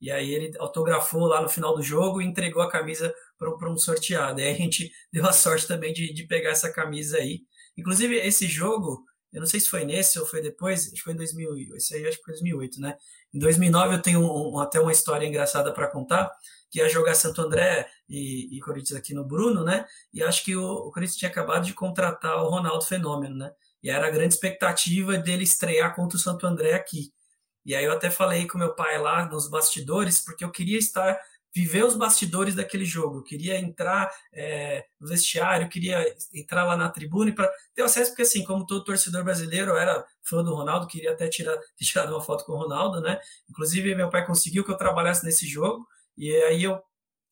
E 0.00 0.10
aí 0.10 0.32
ele 0.32 0.56
autografou 0.58 1.26
lá 1.26 1.40
no 1.40 1.48
final 1.48 1.74
do 1.74 1.82
jogo 1.82 2.20
e 2.20 2.26
entregou 2.26 2.62
a 2.62 2.70
camisa 2.70 3.14
para 3.38 3.70
um 3.70 3.76
sorteado. 3.76 4.40
E 4.40 4.44
aí 4.44 4.52
a 4.52 4.56
gente 4.56 4.92
deu 5.12 5.26
a 5.26 5.32
sorte 5.32 5.66
também 5.66 5.92
de, 5.92 6.12
de 6.12 6.26
pegar 6.26 6.50
essa 6.50 6.72
camisa 6.72 7.18
aí. 7.18 7.42
Inclusive, 7.76 8.16
esse 8.16 8.46
jogo, 8.46 9.04
eu 9.32 9.40
não 9.40 9.46
sei 9.46 9.60
se 9.60 9.68
foi 9.68 9.84
nesse 9.84 10.18
ou 10.18 10.26
foi 10.26 10.40
depois, 10.40 10.86
acho 10.86 10.94
que 10.94 11.00
foi 11.00 11.12
em 11.12 11.16
2008, 11.16 11.76
esse 11.76 11.94
aí 11.94 12.06
acho 12.06 12.18
que 12.18 12.24
foi 12.24 12.34
2008, 12.34 12.80
né? 12.80 12.96
Em 13.32 13.38
2009 13.38 13.96
eu 13.96 14.02
tenho 14.02 14.20
um, 14.20 14.58
até 14.60 14.80
uma 14.80 14.92
história 14.92 15.26
engraçada 15.26 15.72
para 15.72 15.90
contar, 15.90 16.30
que 16.70 16.78
ia 16.78 16.88
jogar 16.88 17.14
Santo 17.14 17.40
André 17.40 17.88
e, 18.08 18.56
e, 18.56 18.60
Corinthians 18.60 18.98
aqui 18.98 19.12
no 19.12 19.24
Bruno, 19.24 19.64
né? 19.64 19.86
E 20.12 20.22
acho 20.22 20.44
que 20.44 20.54
o, 20.54 20.64
o 20.64 20.92
Corinthians 20.92 21.16
tinha 21.16 21.30
acabado 21.30 21.64
de 21.64 21.74
contratar 21.74 22.36
o 22.44 22.48
Ronaldo 22.48 22.84
Fenômeno, 22.84 23.36
né? 23.36 23.50
E 23.84 23.90
era 23.90 24.06
a 24.06 24.10
grande 24.10 24.32
expectativa 24.32 25.18
dele 25.18 25.44
estrear 25.44 25.94
contra 25.94 26.16
o 26.16 26.20
Santo 26.20 26.46
André 26.46 26.72
aqui. 26.72 27.12
E 27.66 27.74
aí 27.74 27.84
eu 27.84 27.92
até 27.92 28.10
falei 28.10 28.46
com 28.46 28.58
meu 28.58 28.74
pai 28.74 28.98
lá 28.98 29.26
nos 29.26 29.48
bastidores, 29.48 30.18
porque 30.24 30.42
eu 30.42 30.50
queria 30.50 30.78
estar 30.78 31.20
viver 31.54 31.84
os 31.84 31.94
bastidores 31.94 32.54
daquele 32.54 32.84
jogo. 32.84 33.18
Eu 33.18 33.22
queria 33.22 33.58
entrar 33.60 34.10
é, 34.32 34.84
no 34.98 35.06
vestiário, 35.06 35.68
queria 35.68 36.04
entrar 36.32 36.64
lá 36.64 36.76
na 36.76 36.88
tribuna 36.88 37.32
para 37.32 37.50
ter 37.74 37.82
acesso, 37.82 38.10
porque 38.10 38.22
assim, 38.22 38.42
como 38.42 38.66
todo 38.66 38.84
torcedor 38.84 39.22
brasileiro, 39.22 39.70
eu 39.70 39.76
era 39.76 40.04
fã 40.22 40.42
do 40.42 40.54
Ronaldo, 40.54 40.88
queria 40.88 41.12
até 41.12 41.28
tirar, 41.28 41.56
tirado 41.78 42.10
uma 42.12 42.20
foto 42.20 42.44
com 42.44 42.52
o 42.52 42.56
Ronaldo, 42.56 43.00
né? 43.00 43.20
Inclusive, 43.48 43.94
meu 43.94 44.10
pai 44.10 44.26
conseguiu 44.26 44.64
que 44.64 44.70
eu 44.70 44.76
trabalhasse 44.76 45.24
nesse 45.24 45.46
jogo, 45.46 45.86
e 46.16 46.34
aí 46.44 46.64
eu 46.64 46.82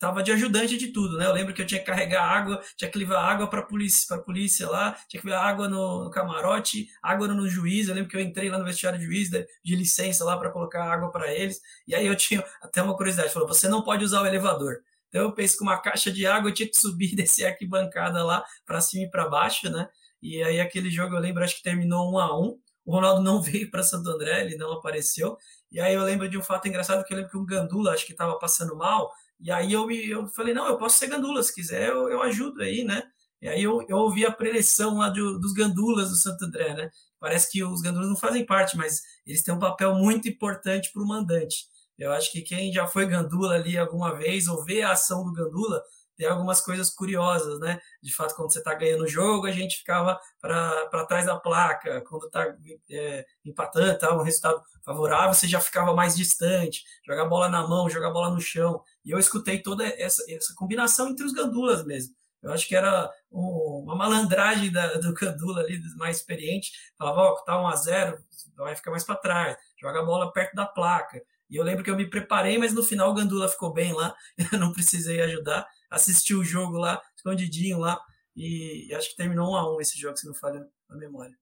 tava 0.03 0.21
de 0.21 0.33
ajudante 0.33 0.77
de 0.77 0.89
tudo, 0.89 1.17
né? 1.17 1.27
Eu 1.27 1.33
lembro 1.33 1.55
que 1.55 1.63
eu 1.63 1.67
tinha 1.67 1.79
que 1.79 1.87
carregar 1.87 2.25
água, 2.25 2.61
tinha 2.77 2.91
que 2.91 2.99
levar 2.99 3.21
água 3.21 3.47
para 3.47 3.63
polícia, 3.63 4.05
para 4.09 4.21
polícia 4.21 4.69
lá, 4.69 4.97
tinha 5.09 5.21
que 5.21 5.29
levar 5.29 5.45
água 5.45 5.69
no, 5.69 6.11
camarote, 6.11 6.89
água 7.01 7.29
no 7.29 7.47
juiz. 7.49 7.87
Eu 7.87 7.95
lembro 7.95 8.11
que 8.11 8.17
eu 8.17 8.21
entrei 8.21 8.51
lá 8.51 8.59
no 8.59 8.65
vestiário 8.65 8.99
de 8.99 9.05
juiz 9.05 9.31
de, 9.31 9.47
de 9.65 9.77
licença 9.77 10.25
lá 10.25 10.37
para 10.37 10.51
colocar 10.51 10.83
água 10.83 11.09
para 11.13 11.33
eles. 11.33 11.61
E 11.87 11.95
aí 11.95 12.05
eu 12.05 12.17
tinha 12.17 12.45
até 12.61 12.83
uma 12.83 12.97
curiosidade, 12.97 13.33
falou: 13.33 13.47
"Você 13.47 13.69
não 13.69 13.81
pode 13.85 14.05
usar 14.05 14.23
o 14.23 14.27
elevador". 14.27 14.79
Então 15.09 15.23
eu 15.23 15.33
pensei 15.33 15.57
com 15.57 15.65
uma 15.67 15.81
caixa 15.81 16.11
de 16.11 16.27
água, 16.27 16.51
eu 16.51 16.55
tinha 16.55 16.69
que 16.69 16.77
subir 16.77 17.13
e 17.13 17.15
descer 17.23 17.47
aqui 17.47 17.65
bancada 17.65 18.25
lá 18.25 18.45
para 18.67 18.81
cima 18.81 19.05
e 19.05 19.11
para 19.11 19.29
baixo, 19.29 19.71
né? 19.71 19.89
E 20.21 20.43
aí 20.43 20.61
aquele 20.61 20.91
jogo 20.91 21.15
eu 21.15 21.21
lembro 21.21 21.45
acho 21.45 21.55
que 21.57 21.63
terminou 21.63 22.13
um 22.13 22.19
a 22.19 22.37
um. 22.37 22.59
O 22.85 22.93
Ronaldo 22.93 23.23
não 23.23 23.39
veio 23.43 23.71
para 23.71 23.85
Santo 23.85 24.11
André, 24.11 24.41
ele 24.47 24.57
não 24.57 24.73
apareceu. 24.73 25.39
E 25.71 25.81
aí 25.81 25.95
eu 25.95 26.03
lembro 26.03 26.29
de 26.29 26.37
um 26.37 26.43
fato 26.43 26.67
engraçado 26.69 27.05
que 27.05 27.13
eu 27.15 27.17
lembro 27.17 27.31
que 27.31 27.39
um 27.39 27.47
Gandula, 27.47 27.93
acho 27.93 28.05
que 28.05 28.13
estava 28.13 28.39
passando 28.39 28.77
mal, 28.77 29.11
e 29.43 29.51
aí 29.51 29.73
eu, 29.73 29.87
me, 29.87 30.09
eu 30.09 30.29
falei, 30.29 30.55
não, 30.55 30.69
eu 30.69 30.79
posso 30.79 30.99
ser 30.99 31.09
gandula, 31.09 31.43
se 31.43 31.55
quiser 31.55 31.89
eu, 31.89 32.09
eu 32.09 32.23
ajudo 32.23 32.63
aí, 32.63 32.85
né? 32.85 33.03
E 33.41 33.49
aí 33.49 33.63
eu, 33.63 33.85
eu 33.89 33.97
ouvi 33.97 34.25
a 34.25 34.31
preleção 34.31 34.99
lá 34.99 35.09
do, 35.09 35.39
dos 35.39 35.53
gandulas 35.53 36.11
do 36.11 36.17
Santo 36.17 36.45
André, 36.45 36.75
né? 36.75 36.91
Parece 37.19 37.51
que 37.51 37.63
os 37.65 37.83
gandulas 37.83 38.09
não 38.09 38.17
fazem 38.17 38.47
parte, 38.47 38.77
mas 38.77 39.03
eles 39.27 39.43
têm 39.43 39.53
um 39.55 39.59
papel 39.59 39.95
muito 39.95 40.29
importante 40.29 40.91
para 40.93 41.03
o 41.03 41.07
mandante. 41.07 41.67
Eu 41.99 42.13
acho 42.13 42.31
que 42.31 42.43
quem 42.43 42.73
já 42.73 42.87
foi 42.87 43.07
gandula 43.07 43.55
ali 43.57 43.77
alguma 43.77 44.17
vez 44.17 44.47
ou 44.47 44.65
vê 44.65 44.83
a 44.83 44.93
ação 44.93 45.25
do 45.25 45.33
gandula 45.33 45.83
tem 46.17 46.27
algumas 46.27 46.61
coisas 46.61 46.91
curiosas, 46.91 47.59
né? 47.59 47.81
De 48.03 48.15
fato, 48.15 48.35
quando 48.35 48.53
você 48.53 48.59
está 48.59 48.75
ganhando 48.75 49.05
o 49.05 49.09
jogo, 49.09 49.47
a 49.47 49.51
gente 49.51 49.79
ficava 49.79 50.21
para 50.41 51.07
trás 51.07 51.27
da 51.27 51.37
placa. 51.37 52.01
Quando 52.03 52.27
está 52.27 52.55
é, 52.91 53.25
empatando, 53.45 53.99
tá, 53.99 54.15
um 54.15 54.23
resultado 54.23 54.63
favorável, 54.85 55.35
você 55.35 55.49
já 55.49 55.61
ficava 55.61 55.95
mais 55.95 56.15
distante. 56.15 56.83
Jogar 57.05 57.25
bola 57.25 57.49
na 57.49 57.67
mão, 57.67 57.89
jogar 57.89 58.11
bola 58.11 58.31
no 58.31 58.41
chão. 58.41 58.83
E 59.05 59.11
eu 59.11 59.19
escutei 59.19 59.61
toda 59.61 59.85
essa, 59.85 60.23
essa 60.31 60.55
combinação 60.55 61.09
entre 61.09 61.25
os 61.25 61.33
gandulas 61.33 61.85
mesmo. 61.85 62.15
Eu 62.43 62.53
acho 62.53 62.67
que 62.67 62.75
era 62.75 63.09
uma 63.31 63.95
malandragem 63.95 64.71
da, 64.73 64.95
do 64.95 65.15
Gandula 65.15 65.61
ali, 65.61 65.81
mais 65.97 66.17
experiente. 66.17 66.73
Falava, 66.99 67.21
ó, 67.21 67.33
oh, 67.33 67.45
tá 67.45 67.61
1 67.61 67.67
a 67.67 67.77
0 67.77 68.19
vai 68.57 68.77
ficar 68.77 68.91
mais 68.91 69.05
para 69.05 69.17
trás, 69.17 69.57
joga 69.81 70.01
a 70.01 70.05
bola 70.05 70.33
perto 70.33 70.55
da 70.55 70.67
placa. 70.67 71.23
E 71.49 71.57
eu 71.57 71.65
lembro 71.65 71.85
que 71.85 71.91
eu 71.91 71.97
me 71.97 72.09
preparei, 72.09 72.59
mas 72.59 72.73
no 72.73 72.83
final 72.83 73.11
o 73.11 73.15
Gandula 73.15 73.49
ficou 73.49 73.73
bem 73.73 73.93
lá, 73.93 74.15
eu 74.53 74.59
não 74.59 74.73
precisei 74.73 75.21
ajudar. 75.21 75.67
Assisti 75.91 76.35
o 76.35 76.45
jogo 76.45 76.79
lá, 76.79 77.01
escondidinho 77.15 77.79
lá, 77.79 78.01
e 78.35 78.93
acho 78.95 79.11
que 79.11 79.17
terminou 79.17 79.53
1 79.53 79.57
a 79.57 79.77
1 79.77 79.81
esse 79.81 79.99
jogo, 79.99 80.17
se 80.17 80.27
não 80.27 80.35
falha 80.35 80.67
a 80.89 80.97
memória. 80.97 81.37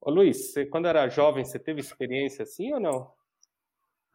Ô 0.00 0.10
Luiz, 0.10 0.52
você, 0.52 0.64
quando 0.64 0.86
era 0.86 1.08
jovem, 1.08 1.44
você 1.44 1.58
teve 1.58 1.80
experiência 1.80 2.44
assim 2.44 2.72
ou 2.72 2.80
não? 2.80 3.10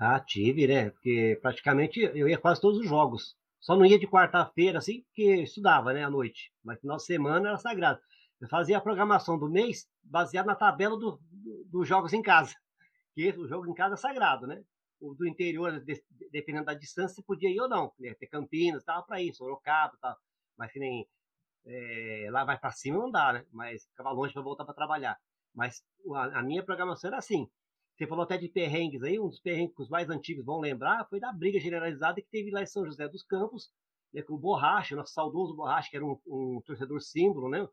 Ah, 0.03 0.19
tive, 0.19 0.65
né? 0.65 0.89
Porque 0.89 1.37
praticamente 1.43 1.99
eu 1.99 2.27
ia 2.27 2.37
quase 2.39 2.59
todos 2.59 2.79
os 2.79 2.87
jogos. 2.87 3.37
Só 3.59 3.75
não 3.75 3.85
ia 3.85 3.99
de 3.99 4.07
quarta-feira, 4.07 4.79
assim, 4.79 5.03
porque 5.03 5.43
estudava, 5.43 5.93
né, 5.93 6.03
à 6.03 6.09
noite. 6.09 6.51
Mas 6.63 6.79
final 6.79 6.97
de 6.97 7.05
semana 7.05 7.49
era 7.49 7.57
sagrado. 7.59 8.01
Eu 8.39 8.49
fazia 8.49 8.79
a 8.79 8.81
programação 8.81 9.37
do 9.37 9.47
mês 9.47 9.87
baseado 10.03 10.47
na 10.47 10.55
tabela 10.55 10.97
dos 10.97 11.19
do, 11.29 11.65
do 11.65 11.85
jogos 11.85 12.13
em 12.13 12.21
casa. 12.21 12.55
Que 13.13 13.29
o 13.31 13.45
jogo 13.45 13.69
em 13.69 13.73
casa 13.73 13.95
é 13.95 13.97
sagrado, 13.97 14.47
né? 14.47 14.63
O 14.99 15.13
do 15.13 15.27
interior, 15.27 15.81
de, 15.81 16.01
dependendo 16.31 16.65
da 16.65 16.73
distância, 16.73 17.15
você 17.15 17.21
podia 17.21 17.49
ir 17.49 17.59
ou 17.59 17.67
não. 17.67 17.91
Né? 17.99 18.13
Ter 18.13 18.27
Campinas, 18.27 18.85
tava 18.85 19.03
para 19.03 19.21
ir, 19.21 19.33
Sorocaba, 19.33 19.97
tal. 20.01 20.17
Mas 20.57 20.71
que 20.71 20.79
nem 20.79 21.05
é, 21.65 22.29
lá 22.31 22.45
vai 22.45 22.57
para 22.57 22.71
cima 22.71 22.97
não 22.97 23.11
dá, 23.11 23.33
né? 23.33 23.45
Mas 23.51 23.85
ficava 23.85 24.11
longe 24.11 24.33
para 24.33 24.41
voltar 24.41 24.63
para 24.63 24.73
trabalhar. 24.73 25.19
Mas 25.53 25.83
a, 26.15 26.39
a 26.39 26.41
minha 26.41 26.63
programação 26.63 27.09
era 27.09 27.17
assim 27.17 27.47
você 28.01 28.07
falou 28.07 28.23
até 28.23 28.35
de 28.35 28.49
perrengues 28.49 29.03
aí, 29.03 29.19
um 29.19 29.29
dos 29.29 29.39
perrengues 29.39 29.87
mais 29.87 30.09
antigos 30.09 30.43
vão 30.43 30.59
lembrar 30.59 31.05
foi 31.07 31.19
da 31.19 31.31
briga 31.31 31.59
generalizada 31.59 32.19
que 32.19 32.27
teve 32.31 32.49
lá 32.49 32.63
em 32.63 32.65
São 32.65 32.83
José 32.83 33.07
dos 33.07 33.21
Campos, 33.21 33.69
né, 34.11 34.23
com 34.23 34.33
o 34.33 34.39
Borracha, 34.39 34.95
nosso 34.95 35.13
saudoso 35.13 35.55
Borracha, 35.55 35.87
que 35.91 35.97
era 35.97 36.05
um, 36.05 36.19
um, 36.25 36.59
torcedor 36.65 36.99
símbolo, 36.99 37.47
né, 37.47 37.67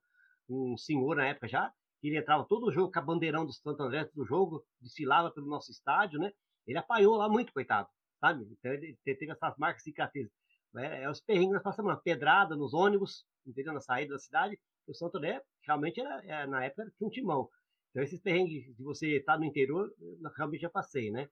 um 0.46 0.76
senhor 0.76 1.16
na 1.16 1.28
época 1.28 1.48
já, 1.48 1.72
ele 2.02 2.18
entrava 2.18 2.44
todo 2.44 2.66
o 2.66 2.70
jogo 2.70 2.92
com 2.92 2.98
a 2.98 3.02
bandeirão 3.02 3.46
do 3.46 3.54
Santo 3.54 3.82
André 3.82 4.04
do 4.14 4.22
jogo, 4.26 4.62
desfilava 4.78 5.30
pelo 5.30 5.46
nosso 5.46 5.70
estádio, 5.70 6.20
né, 6.20 6.30
ele 6.66 6.76
apanhou 6.76 7.16
lá 7.16 7.26
muito, 7.26 7.50
coitado, 7.50 7.88
sabe? 8.20 8.46
Então 8.52 8.70
ele 8.70 8.98
teve 9.02 9.30
essas 9.30 9.56
marcas 9.56 9.82
cicatrizes. 9.82 10.30
É, 10.76 11.04
é 11.04 11.10
os 11.10 11.22
perrengues 11.22 11.54
nós 11.54 11.62
passamos, 11.62 11.90
uma 11.90 11.98
pedrada 11.98 12.54
nos 12.54 12.74
ônibus, 12.74 13.24
entendeu? 13.46 13.72
Na 13.72 13.80
saída 13.80 14.12
da 14.12 14.18
cidade. 14.18 14.58
O 14.86 14.92
Santo 14.92 15.16
André 15.16 15.42
realmente 15.66 16.00
era, 16.00 16.22
era 16.26 16.46
na 16.46 16.64
época 16.64 16.92
tinha 16.98 17.08
um 17.08 17.10
timão. 17.10 17.48
Então, 17.90 18.02
esses 18.02 18.20
perrengues 18.20 18.76
de 18.76 18.82
você 18.82 19.16
estar 19.16 19.38
no 19.38 19.44
interior, 19.44 19.92
eu 20.00 20.30
realmente 20.36 20.60
já 20.60 20.70
passei, 20.70 21.10
né? 21.10 21.28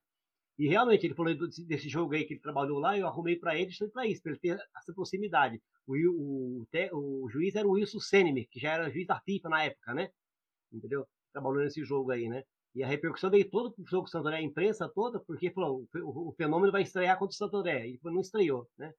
E 0.58 0.68
realmente, 0.68 1.06
ele 1.06 1.14
falou 1.14 1.34
desse 1.34 1.88
jogo 1.88 2.14
aí 2.14 2.24
que 2.24 2.32
ele 2.32 2.40
trabalhou 2.40 2.78
lá, 2.78 2.96
eu 2.96 3.06
arrumei 3.06 3.36
para 3.36 3.58
ele 3.58 3.70
para 3.92 4.06
isso, 4.06 4.22
para 4.22 4.32
ele 4.32 4.40
ter 4.40 4.58
essa 4.74 4.92
proximidade. 4.94 5.60
O, 5.86 5.94
o, 5.94 6.66
o, 6.92 7.24
o, 7.24 7.28
juiz 7.28 7.54
era 7.54 7.68
o 7.68 7.72
Wilson 7.72 8.00
Senemer, 8.00 8.48
que 8.50 8.58
já 8.58 8.72
era 8.72 8.90
juiz 8.90 9.06
da 9.06 9.20
FIFA 9.20 9.48
na 9.50 9.64
época, 9.64 9.92
né? 9.92 10.10
Entendeu? 10.72 11.06
Trabalhou 11.32 11.62
nesse 11.62 11.84
jogo 11.84 12.10
aí, 12.10 12.26
né? 12.28 12.42
E 12.74 12.82
a 12.82 12.86
repercussão 12.86 13.30
veio 13.30 13.48
todo 13.50 13.70
pro 13.70 13.86
jogo 13.86 14.08
do 14.10 14.28
a 14.28 14.40
imprensa 14.40 14.88
toda, 14.88 15.20
porque 15.20 15.50
falou, 15.50 15.86
o, 15.94 16.28
o 16.28 16.32
fenômeno 16.32 16.72
vai 16.72 16.82
estrear 16.82 17.18
contra 17.18 17.34
o 17.34 17.36
Santo. 17.36 17.66
E 17.66 17.98
não 18.02 18.20
estreou, 18.20 18.66
né? 18.78 18.92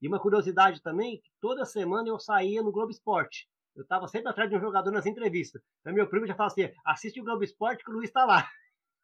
E 0.00 0.08
uma 0.08 0.18
curiosidade 0.18 0.82
também, 0.82 1.20
que 1.20 1.30
toda 1.40 1.64
semana 1.64 2.08
eu 2.08 2.18
saía 2.18 2.62
no 2.62 2.72
Globo 2.72 2.90
Esporte. 2.90 3.48
Eu 3.74 3.82
estava 3.82 4.06
sempre 4.06 4.28
atrás 4.28 4.50
de 4.50 4.56
um 4.56 4.60
jogador 4.60 4.90
nas 4.90 5.06
entrevistas. 5.06 5.62
Então, 5.80 5.92
meu 5.92 6.06
primo 6.06 6.26
já 6.26 6.34
fala 6.34 6.48
assim: 6.48 6.70
assiste 6.84 7.20
o 7.20 7.24
Globo 7.24 7.42
Esporte 7.42 7.84
que 7.84 7.90
o 7.90 7.94
Luiz 7.94 8.08
está 8.08 8.24
lá. 8.24 8.48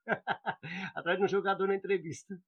atrás 0.94 1.18
de 1.18 1.24
um 1.24 1.28
jogador 1.28 1.66
na 1.66 1.74
entrevista. 1.74 2.38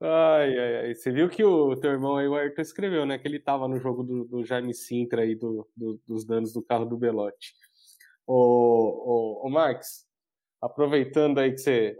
Ai, 0.00 0.58
ai, 0.58 0.76
ai. 0.76 0.94
Você 0.94 1.10
viu 1.10 1.28
que 1.28 1.42
o 1.42 1.74
teu 1.76 1.90
irmão 1.92 2.16
aí, 2.16 2.28
o 2.28 2.34
Ayrton, 2.34 2.62
escreveu, 2.62 3.06
né? 3.06 3.18
Que 3.18 3.28
ele 3.28 3.38
tava 3.38 3.66
no 3.66 3.78
jogo 3.78 4.02
do, 4.02 4.24
do 4.24 4.44
Jaime 4.44 4.74
Sintra 4.74 5.22
aí, 5.22 5.34
do, 5.34 5.68
do, 5.74 6.00
dos 6.06 6.24
danos 6.24 6.52
do 6.52 6.62
carro 6.62 6.84
do 6.84 6.98
Belote. 6.98 7.54
Ô, 8.26 8.34
ô, 8.34 9.46
ô, 9.46 9.50
Marx, 9.50 10.06
aproveitando 10.60 11.38
aí 11.38 11.52
que 11.52 11.58
você 11.58 11.96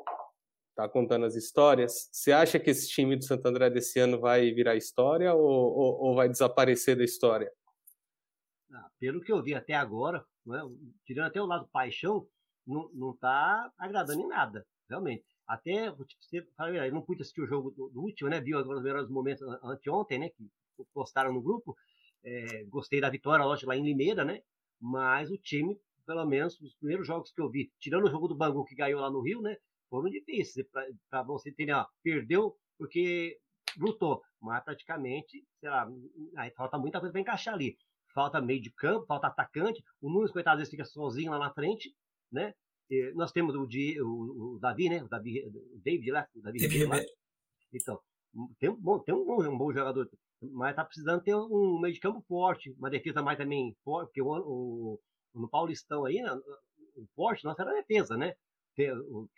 tá 0.75 0.89
contando 0.89 1.25
as 1.25 1.37
histórias, 1.37 2.11
você 2.13 2.33
acha 2.33 2.59
que 2.59 2.71
esse 2.71 2.89
time 2.89 3.17
do 3.17 3.25
Santo 3.25 3.47
André 3.47 3.71
desse 3.71 3.99
ano 3.99 4.21
vai 4.21 4.51
virar 4.53 4.77
história 4.77 5.33
ou, 5.33 5.49
ou, 5.49 6.01
ou 6.03 6.15
vai 6.15 6.29
desaparecer 6.29 6.97
da 6.97 7.05
história? 7.05 7.51
Ah, 8.73 8.89
pelo 8.99 9.21
que 9.21 9.33
eu 9.33 9.43
vi 9.43 9.55
até 9.55 9.75
agora, 9.75 10.25
né, 10.45 10.61
tirando 11.05 11.27
até 11.27 11.41
o 11.41 11.47
lado 11.47 11.69
paixão, 11.69 12.27
não, 12.67 12.91
não 12.93 13.17
tá 13.17 13.71
agradando 13.79 14.21
em 14.23 14.29
nada, 14.29 14.67
realmente. 14.89 15.25
Até, 15.47 15.91
você 15.93 16.45
eu 16.59 16.93
não 16.93 17.03
pude 17.03 17.23
assistir 17.23 17.41
o 17.41 17.47
jogo 17.47 17.71
do, 17.71 17.89
do 17.89 18.01
último, 18.01 18.29
né? 18.29 18.41
Viu 18.41 18.59
agora 18.59 18.79
os 18.79 18.83
melhores 18.83 19.09
momentos 19.09 19.43
anteontem, 19.63 20.19
né? 20.19 20.29
Que 20.31 20.45
postaram 20.93 21.33
no 21.33 21.41
grupo. 21.41 21.77
É, 22.25 22.65
gostei 22.65 23.01
da 23.01 23.09
vitória, 23.09 23.45
lógico, 23.45 23.69
lá 23.69 23.77
em 23.77 23.85
Limeira, 23.85 24.25
né? 24.25 24.43
Mas 24.81 25.31
o 25.31 25.39
time, 25.39 25.79
pelo 26.05 26.27
menos, 26.27 26.61
os 26.61 26.75
primeiros 26.75 27.07
jogos 27.07 27.31
que 27.31 27.41
eu 27.41 27.49
vi, 27.49 27.73
tirando 27.79 28.07
o 28.07 28.11
jogo 28.11 28.27
do 28.27 28.35
Bangu 28.35 28.65
que 28.65 28.75
ganhou 28.75 29.01
lá 29.01 29.09
no 29.09 29.23
Rio, 29.23 29.41
né? 29.41 29.57
Foram 29.89 30.11
difíceis. 30.11 30.67
Para 31.09 31.23
você 31.23 31.53
ter, 31.53 31.71
ó, 31.73 31.87
perdeu 32.03 32.57
porque 32.77 33.39
lutou, 33.79 34.23
mas 34.41 34.65
praticamente, 34.65 35.45
sei 35.61 35.71
lá, 35.71 35.89
aí 36.37 36.51
falta 36.53 36.79
muita 36.79 36.99
coisa 36.99 37.13
para 37.13 37.21
encaixar 37.21 37.55
ali. 37.55 37.79
Falta 38.17 38.41
meio 38.41 38.63
de 38.63 38.71
campo, 38.71 39.05
falta 39.05 39.27
atacante. 39.27 39.85
O 40.01 40.11
Nunes, 40.11 40.33
coitado, 40.33 40.55
às 40.55 40.61
vezes 40.61 40.71
fica 40.71 40.87
sozinho 40.87 41.33
lá 41.33 41.39
na 41.39 41.53
frente, 41.53 41.95
né? 42.33 42.55
nós 43.15 43.31
temos 43.31 43.55
o, 43.55 43.67
Di, 43.67 44.01
o, 44.01 44.55
o, 44.55 44.59
Davi, 44.59 44.89
né? 44.89 45.03
O, 45.03 45.09
Davi, 45.09 45.45
o 45.47 45.79
David 45.85 46.11
lá, 46.13 46.27
o 46.35 46.41
Davi 46.41 46.59
David 46.59 46.89
Então, 47.75 48.01
tem 48.59 48.71
um 48.71 48.77
bom, 48.77 48.99
tem 49.01 49.15
um 49.15 49.23
bom, 49.23 49.43
um 49.45 49.59
bom 49.59 49.71
jogador, 49.71 50.09
mas 50.41 50.75
tá 50.75 50.83
precisando 50.83 51.23
ter 51.23 51.35
um 51.35 51.79
meio 51.79 51.93
de 51.93 52.01
campo 52.01 52.25
forte, 52.27 52.75
uma 52.79 52.89
defesa 52.89 53.23
mais 53.23 53.37
também 53.37 53.77
forte, 53.85 54.07
porque 54.07 54.23
o, 54.23 54.29
o, 54.29 55.01
no 55.35 55.49
Paulistão 55.49 56.07
aí, 56.07 56.23
né, 56.23 56.33
o 56.97 57.07
forte 57.15 57.45
nossa 57.45 57.61
era 57.61 57.73
a 57.73 57.83
defesa, 57.83 58.17
né? 58.17 58.35
Que 58.75 58.91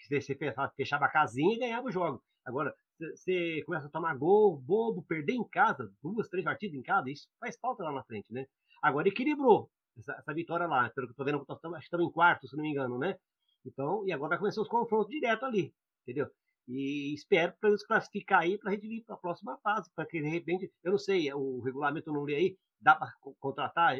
você 0.09 0.37
fechava 0.77 1.07
a 1.07 1.11
casinha 1.11 1.57
e 1.57 1.59
ganhava 1.59 1.89
o 1.89 1.93
jogo. 1.93 2.23
Agora, 2.45 2.73
você 2.99 3.63
começa 3.65 3.87
a 3.87 3.91
tomar 3.91 4.17
gol, 4.17 4.57
bobo, 4.57 5.05
perder 5.05 5.35
em 5.35 5.49
casa, 5.49 5.93
duas, 6.03 6.29
três 6.29 6.45
partidas 6.45 6.77
em 6.77 6.83
casa, 6.83 7.11
isso 7.11 7.29
faz 7.39 7.57
falta 7.59 7.85
lá 7.85 7.93
na 7.93 8.03
frente, 8.05 8.27
né? 8.33 8.47
Agora 8.83 9.09
equilibrou 9.09 9.71
essa, 9.99 10.13
essa 10.13 10.35
vitória 10.35 10.67
lá, 10.67 10.91
pelo 10.91 11.07
que 11.07 11.13
eu 11.13 11.17
tô 11.17 11.25
vendo, 11.25 11.45
acho 11.49 11.71
que 11.79 11.79
estamos 11.85 12.07
em 12.07 12.13
quarto, 12.13 12.49
se 12.49 12.57
não 12.57 12.63
me 12.63 12.71
engano, 12.71 12.99
né? 12.99 13.17
Então, 13.65 14.07
e 14.07 14.13
agora 14.13 14.31
vai 14.31 14.39
começar 14.39 14.61
os 14.61 14.69
confrontos 14.69 15.11
direto 15.11 15.45
ali, 15.45 15.75
entendeu? 16.03 16.31
E 16.67 17.15
espero 17.15 17.55
para 17.59 17.71
eles 17.71 17.85
classificar 17.85 18.41
aí 18.41 18.59
para 18.59 18.71
a 18.71 18.75
gente 18.75 18.87
ir 18.87 19.03
para 19.03 19.15
a 19.15 19.19
próxima 19.19 19.59
fase, 19.59 19.91
para 19.95 20.07
que 20.07 20.21
de 20.21 20.29
repente, 20.29 20.71
eu 20.85 20.93
não 20.93 20.99
sei, 20.99 21.33
o 21.33 21.61
regulamento 21.61 22.11
eu 22.11 22.15
não 22.15 22.25
li 22.25 22.35
aí, 22.35 22.59
dá 22.81 22.95
para 22.95 23.13
contratar, 23.41 23.97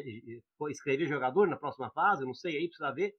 escrever 0.69 1.07
jogador 1.07 1.47
na 1.47 1.57
próxima 1.57 1.89
fase, 1.91 2.21
eu 2.21 2.27
não 2.27 2.33
sei 2.33 2.57
aí, 2.57 2.67
precisa 2.67 2.91
ver, 2.91 3.15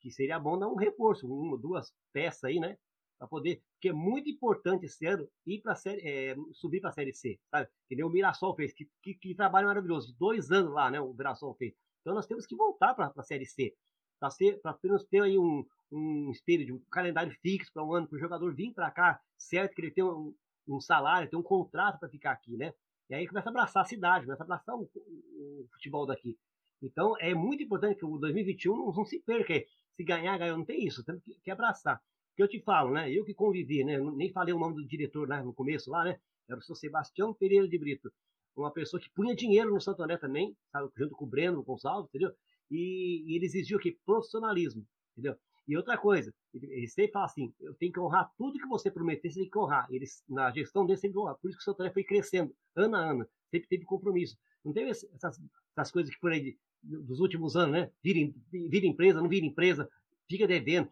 que 0.00 0.10
seria 0.10 0.38
bom 0.38 0.58
dar 0.58 0.68
um 0.68 0.76
reforço, 0.76 1.26
uma, 1.26 1.58
duas 1.58 1.92
peças 2.12 2.44
aí, 2.44 2.58
né? 2.58 2.76
Para 3.22 3.28
poder, 3.28 3.62
porque 3.74 3.90
é 3.90 3.92
muito 3.92 4.28
importante 4.28 4.86
esse 4.86 5.06
ano 5.06 5.28
ir 5.46 5.60
para 5.60 5.78
é, 5.86 6.34
subir 6.50 6.80
para 6.80 6.90
a 6.90 6.92
Série 6.92 7.14
C, 7.14 7.38
sabe? 7.48 7.68
Que 7.88 7.94
nem 7.94 8.04
o 8.04 8.10
Mirassol 8.10 8.52
fez, 8.56 8.72
que, 8.72 8.90
que, 9.00 9.14
que 9.14 9.32
trabalho 9.32 9.68
maravilhoso, 9.68 10.08
de 10.08 10.18
dois 10.18 10.50
anos 10.50 10.72
lá, 10.72 10.90
né? 10.90 11.00
O 11.00 11.14
Mirassol 11.14 11.54
fez. 11.54 11.72
Então 12.00 12.16
nós 12.16 12.26
temos 12.26 12.46
que 12.46 12.56
voltar 12.56 12.94
para 12.94 13.12
a 13.16 13.22
Série 13.22 13.46
C 13.46 13.72
para 14.18 14.72
apenas 14.72 15.04
ter 15.04 15.22
aí 15.22 15.38
um, 15.38 15.64
um 15.92 16.32
espírito, 16.32 16.74
um 16.74 16.82
calendário 16.90 17.32
fixo 17.40 17.72
para 17.72 17.84
um 17.84 17.92
ano, 17.92 18.08
para 18.08 18.16
o 18.16 18.18
jogador 18.18 18.52
vir 18.52 18.72
para 18.72 18.90
cá, 18.90 19.20
certo 19.38 19.72
que 19.74 19.82
ele 19.82 19.92
tem 19.92 20.02
um, 20.02 20.34
um 20.66 20.80
salário, 20.80 21.30
tem 21.30 21.38
um 21.38 21.44
contrato 21.44 22.00
para 22.00 22.08
ficar 22.08 22.32
aqui, 22.32 22.56
né? 22.56 22.72
E 23.08 23.14
aí 23.14 23.28
começa 23.28 23.50
a 23.50 23.50
abraçar 23.50 23.82
a 23.82 23.86
cidade, 23.86 24.24
começa 24.24 24.42
a 24.42 24.46
abraçar 24.46 24.74
o, 24.74 24.82
o, 24.82 25.68
futebol 25.74 26.06
daqui. 26.06 26.36
Então 26.82 27.14
é 27.20 27.32
muito 27.34 27.62
importante 27.62 27.98
que 27.98 28.04
o 28.04 28.18
2021 28.18 28.76
não, 28.76 28.92
não 28.92 29.04
se 29.04 29.20
perca. 29.20 29.54
Se 29.94 30.02
ganhar, 30.02 30.38
ganhar, 30.38 30.56
não 30.56 30.64
tem 30.64 30.84
isso, 30.84 31.04
tem 31.04 31.20
que, 31.20 31.34
que 31.40 31.50
abraçar. 31.52 32.02
Que 32.36 32.42
eu 32.42 32.48
te 32.48 32.60
falo, 32.60 32.92
né? 32.92 33.10
Eu 33.10 33.24
que 33.24 33.34
convivi, 33.34 33.84
né? 33.84 33.98
Nem 33.98 34.32
falei 34.32 34.54
o 34.54 34.58
nome 34.58 34.76
do 34.76 34.86
diretor 34.86 35.28
né, 35.28 35.42
no 35.42 35.52
começo 35.52 35.90
lá, 35.90 36.04
né? 36.04 36.18
Era 36.48 36.58
o 36.58 36.62
seu 36.62 36.74
Sebastião 36.74 37.32
Pereira 37.34 37.68
de 37.68 37.78
Brito. 37.78 38.12
Uma 38.56 38.70
pessoa 38.70 39.00
que 39.00 39.10
punha 39.10 39.34
dinheiro 39.34 39.72
no 39.72 39.80
Santo 39.80 40.02
André 40.02 40.18
também, 40.18 40.56
sabe? 40.70 40.90
junto 40.96 41.14
com 41.14 41.24
o 41.24 41.28
Breno 41.28 41.62
Gonçalves, 41.62 42.08
entendeu? 42.08 42.34
e, 42.72 43.22
e 43.26 43.36
ele 43.36 43.44
exigiu 43.44 43.78
que 43.78 43.98
profissionalismo, 44.04 44.86
entendeu? 45.12 45.36
E 45.68 45.76
outra 45.76 45.96
coisa, 45.96 46.34
ele 46.54 46.88
sempre 46.88 47.12
fala 47.12 47.26
assim: 47.26 47.54
eu 47.60 47.74
tenho 47.74 47.92
que 47.92 48.00
honrar 48.00 48.32
tudo 48.36 48.58
que 48.58 48.66
você 48.66 48.90
prometer, 48.90 49.30
você 49.30 49.40
tem 49.40 49.50
que 49.50 49.58
honrar. 49.58 49.86
Eles, 49.90 50.24
na 50.28 50.50
gestão 50.50 50.84
dele, 50.84 50.98
sempre 50.98 51.18
honrar. 51.18 51.36
Por 51.36 51.48
isso 51.48 51.58
que 51.58 51.62
o 51.62 51.64
seu 51.64 51.74
tarefa 51.74 51.94
foi 51.94 52.04
crescendo, 52.04 52.52
ano 52.74 52.96
a 52.96 53.10
ano, 53.10 53.26
sempre 53.50 53.68
teve 53.68 53.84
compromisso. 53.84 54.36
Não 54.64 54.72
teve 54.72 54.90
essas, 54.90 55.40
essas 55.76 55.92
coisas 55.92 56.12
que 56.12 56.20
por 56.20 56.32
aí 56.32 56.56
dos 56.82 57.20
últimos 57.20 57.54
anos, 57.54 57.72
né? 57.72 57.90
Vira, 58.02 58.32
vira 58.50 58.86
empresa, 58.86 59.20
não 59.20 59.28
vira 59.28 59.46
empresa, 59.46 59.88
fica 60.28 60.48
devendo. 60.48 60.88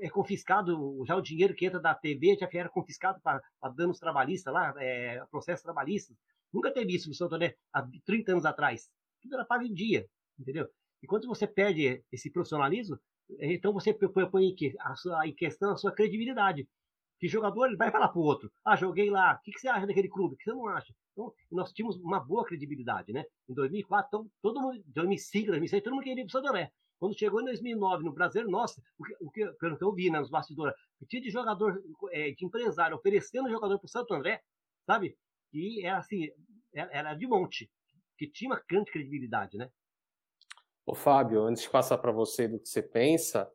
É 0.00 0.10
confiscado 0.10 1.02
já 1.06 1.16
o 1.16 1.22
dinheiro 1.22 1.54
que 1.54 1.64
entra 1.64 1.80
da 1.80 1.94
TV, 1.94 2.36
já 2.38 2.48
era 2.52 2.68
confiscado 2.68 3.20
para 3.22 3.40
danos 3.74 3.98
trabalhistas 3.98 4.52
lá, 4.52 4.74
é, 4.78 5.24
processos 5.30 5.62
trabalhistas. 5.62 6.16
Nunca 6.52 6.72
teve 6.72 6.94
isso 6.94 7.08
no 7.08 7.14
Santo 7.14 7.34
André 7.34 7.56
há 7.72 7.86
30 8.04 8.32
anos 8.32 8.44
atrás. 8.44 8.90
Tudo 9.22 9.34
era 9.34 9.44
pago 9.44 9.64
em 9.64 9.72
dia, 9.72 10.06
entendeu? 10.38 10.68
E 11.02 11.06
quando 11.06 11.26
você 11.26 11.46
perde 11.46 12.04
esse 12.12 12.30
profissionalismo, 12.30 12.98
então 13.40 13.72
você 13.72 13.92
põe 13.94 14.54
em 15.24 15.34
questão 15.34 15.72
a 15.72 15.76
sua 15.76 15.92
credibilidade. 15.92 16.68
Que 17.18 17.28
jogador 17.28 17.66
ele 17.66 17.76
vai 17.76 17.90
falar 17.90 18.08
para 18.08 18.18
o 18.18 18.24
outro: 18.24 18.52
Ah, 18.64 18.76
joguei 18.76 19.08
lá, 19.08 19.34
o 19.34 19.42
que, 19.42 19.58
você 19.58 19.68
acha 19.68 19.86
daquele 19.86 20.08
clube? 20.08 20.34
O 20.34 20.36
que 20.36 20.44
você 20.44 20.52
não 20.52 20.68
acha? 20.68 20.94
Então, 21.12 21.32
nós 21.50 21.72
tínhamos 21.72 21.96
uma 21.96 22.20
boa 22.20 22.44
credibilidade, 22.44 23.12
né? 23.12 23.24
Em 23.48 23.54
2004, 23.54 24.08
então, 24.08 24.30
todo 24.42 24.60
mundo, 24.60 24.82
2005, 24.88 25.46
2006, 25.46 25.82
todo 25.82 25.94
mundo 25.94 26.02
queria 26.02 26.22
ir 26.22 26.26
para 26.26 26.28
o 26.28 26.32
Sodoré. 26.32 26.72
Quando 27.04 27.18
chegou 27.18 27.42
em 27.42 27.44
2009 27.44 28.02
no 28.02 28.14
Brasileiro, 28.14 28.50
nossa, 28.50 28.82
o 28.98 29.04
que, 29.04 29.16
o 29.20 29.30
que, 29.30 29.46
pelo 29.60 29.76
que 29.76 29.84
eu 29.84 29.92
vi 29.92 30.08
né, 30.08 30.18
nos 30.18 30.30
bastidores, 30.30 30.74
tinha 31.06 31.20
de 31.20 31.28
jogador, 31.28 31.84
é, 32.10 32.30
de 32.30 32.46
empresário 32.46 32.96
oferecendo 32.96 33.50
jogador 33.50 33.78
para 33.78 33.84
o 33.84 33.90
Santo 33.90 34.14
André, 34.14 34.40
sabe? 34.86 35.14
E 35.52 35.84
era 35.84 35.98
assim, 35.98 36.30
era, 36.72 36.90
era 36.90 37.14
de 37.14 37.26
monte, 37.26 37.70
que 38.16 38.26
tinha 38.26 38.50
uma 38.50 38.62
grande 38.66 38.90
credibilidade, 38.90 39.58
né? 39.58 39.68
Ô, 40.86 40.94
Fábio, 40.94 41.42
antes 41.42 41.64
de 41.64 41.68
passar 41.68 41.98
para 41.98 42.10
você 42.10 42.48
do 42.48 42.58
que 42.58 42.70
você 42.70 42.80
pensa, 42.80 43.52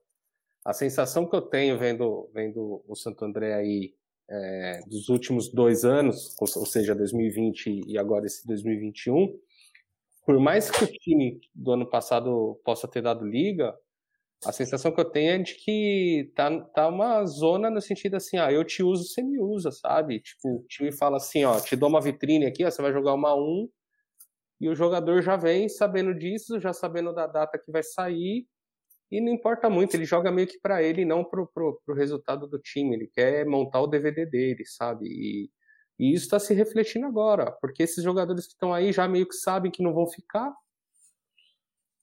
a 0.64 0.72
sensação 0.72 1.28
que 1.28 1.36
eu 1.36 1.42
tenho 1.42 1.76
vendo, 1.76 2.30
vendo 2.32 2.84
o 2.88 2.96
Santo 2.96 3.26
André 3.26 3.56
aí 3.56 3.96
é, 4.30 4.82
dos 4.86 5.10
últimos 5.10 5.50
dois 5.52 5.84
anos, 5.84 6.36
ou, 6.40 6.48
ou, 6.62 6.68
seja, 6.68 6.94
2020 6.94 7.82
e 7.88 7.98
agora 7.98 8.28
esse 8.28 8.46
2021, 8.46 9.40
por 10.30 10.40
mais 10.40 10.70
que 10.70 10.84
o 10.84 10.88
time 10.88 11.42
do 11.56 11.72
ano 11.72 11.90
passado 11.90 12.62
possa 12.64 12.88
ter 12.88 13.02
dado 13.02 13.26
liga, 13.26 13.76
a 14.46 14.52
sensação 14.52 14.92
que 14.92 15.02
eu 15.02 15.10
tenho 15.10 15.32
é 15.32 15.38
de 15.40 15.56
que 15.56 16.32
tá, 16.36 16.62
tá 16.66 16.88
uma 16.88 17.26
zona 17.26 17.68
no 17.68 17.82
sentido 17.82 18.14
assim, 18.14 18.38
ah, 18.38 18.54
eu 18.54 18.64
te 18.64 18.84
uso, 18.84 19.06
você 19.06 19.24
me 19.24 19.40
usa, 19.40 19.72
sabe? 19.72 20.20
Tipo, 20.20 20.58
o 20.58 20.66
time 20.68 20.92
fala 20.92 21.18
assim, 21.18 21.46
ó, 21.46 21.60
te 21.60 21.76
dou 21.76 21.90
uma 21.90 22.00
vitrine 22.00 22.46
aqui, 22.46 22.64
ó, 22.64 22.70
você 22.70 22.80
vai 22.80 22.94
jogar 22.94 23.16
uma 23.16 23.34
1, 23.34 23.68
e 24.62 24.70
o 24.70 24.76
jogador 24.76 25.20
já 25.24 25.36
vem 25.36 25.68
sabendo 25.68 26.14
disso, 26.14 26.60
já 26.60 26.74
sabendo 26.74 27.12
da 27.12 27.26
data 27.26 27.58
que 27.58 27.72
vai 27.72 27.82
sair, 27.82 28.46
e 29.12 29.20
não 29.20 29.34
importa 29.34 29.68
muito, 29.68 29.96
ele 29.96 30.06
joga 30.06 30.32
meio 30.32 30.48
que 30.48 30.60
para 30.60 30.84
ele, 30.84 31.06
não 31.06 31.24
pro, 31.24 31.48
pro, 31.48 31.82
pro 31.84 31.96
resultado 31.96 32.48
do 32.48 32.60
time, 32.60 32.96
ele 32.96 33.08
quer 33.08 33.48
montar 33.48 33.82
o 33.82 33.88
DVD 33.88 34.28
dele, 34.28 34.64
sabe? 34.64 35.08
E, 35.08 35.50
e 36.00 36.14
isso 36.14 36.26
está 36.26 36.40
se 36.40 36.54
refletindo 36.54 37.06
agora, 37.06 37.52
porque 37.60 37.84
esses 37.84 38.04
jogadores 38.04 38.46
que 38.46 38.54
estão 38.54 38.74
aí 38.74 38.92
já 38.92 39.08
meio 39.08 39.28
que 39.28 39.36
sabem 39.36 39.72
que 39.72 39.84
não 39.84 39.94
vão 39.94 40.08
ficar. 40.08 40.54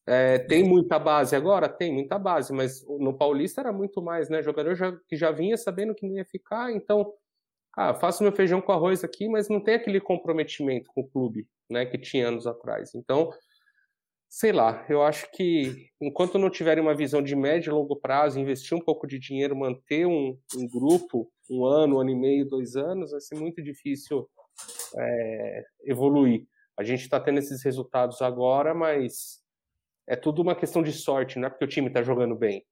É, 0.06 0.38
tem 0.38 0.62
muita 0.62 0.98
base 0.98 1.34
agora? 1.34 1.68
Tem 1.68 1.92
muita 1.92 2.18
base, 2.18 2.52
mas 2.52 2.86
no 2.86 3.16
Paulista 3.16 3.62
era 3.62 3.72
muito 3.72 4.00
mais, 4.00 4.28
né? 4.28 4.42
Jogador 4.42 4.76
já, 4.76 4.92
que 5.08 5.16
já 5.16 5.32
vinha 5.32 5.56
sabendo 5.56 5.94
que 5.94 6.06
não 6.06 6.14
ia 6.14 6.24
ficar, 6.24 6.70
então 6.70 7.12
ah, 7.76 7.92
faço 7.92 8.22
meu 8.22 8.32
feijão 8.32 8.60
com 8.60 8.72
arroz 8.72 9.04
aqui, 9.04 9.28
mas 9.28 9.48
não 9.50 9.60
tem 9.60 9.74
aquele 9.74 10.00
comprometimento 10.00 10.90
com 10.94 11.02
o 11.02 11.08
clube, 11.08 11.46
né, 11.68 11.84
que 11.84 11.98
tinha 11.98 12.28
anos 12.28 12.46
atrás. 12.46 12.94
Então, 12.94 13.30
sei 14.30 14.50
lá, 14.50 14.86
eu 14.88 15.02
acho 15.02 15.30
que 15.32 15.90
enquanto 16.00 16.38
não 16.38 16.48
tiverem 16.48 16.82
uma 16.82 16.94
visão 16.94 17.22
de 17.22 17.36
médio 17.36 17.70
e 17.70 17.74
longo 17.74 17.94
prazo, 17.96 18.40
investir 18.40 18.76
um 18.76 18.80
pouco 18.80 19.06
de 19.06 19.18
dinheiro, 19.18 19.54
manter 19.54 20.06
um, 20.06 20.38
um 20.56 20.66
grupo, 20.66 21.30
um 21.50 21.64
ano, 21.64 21.96
um 21.96 22.00
ano 22.00 22.10
e 22.10 22.16
meio, 22.16 22.48
dois 22.48 22.76
anos, 22.76 23.10
vai 23.10 23.20
ser 23.20 23.36
muito 23.36 23.62
difícil 23.62 24.28
é, 24.96 25.64
evoluir. 25.84 26.44
A 26.78 26.84
gente 26.84 27.02
está 27.02 27.18
tendo 27.18 27.38
esses 27.38 27.62
resultados 27.62 28.20
agora, 28.22 28.74
mas 28.74 29.40
é 30.06 30.16
tudo 30.16 30.42
uma 30.42 30.54
questão 30.54 30.82
de 30.82 30.92
sorte, 30.92 31.38
não 31.38 31.46
é 31.46 31.50
porque 31.50 31.64
o 31.64 31.68
time 31.68 31.88
está 31.88 32.02
jogando 32.02 32.34
bem 32.34 32.64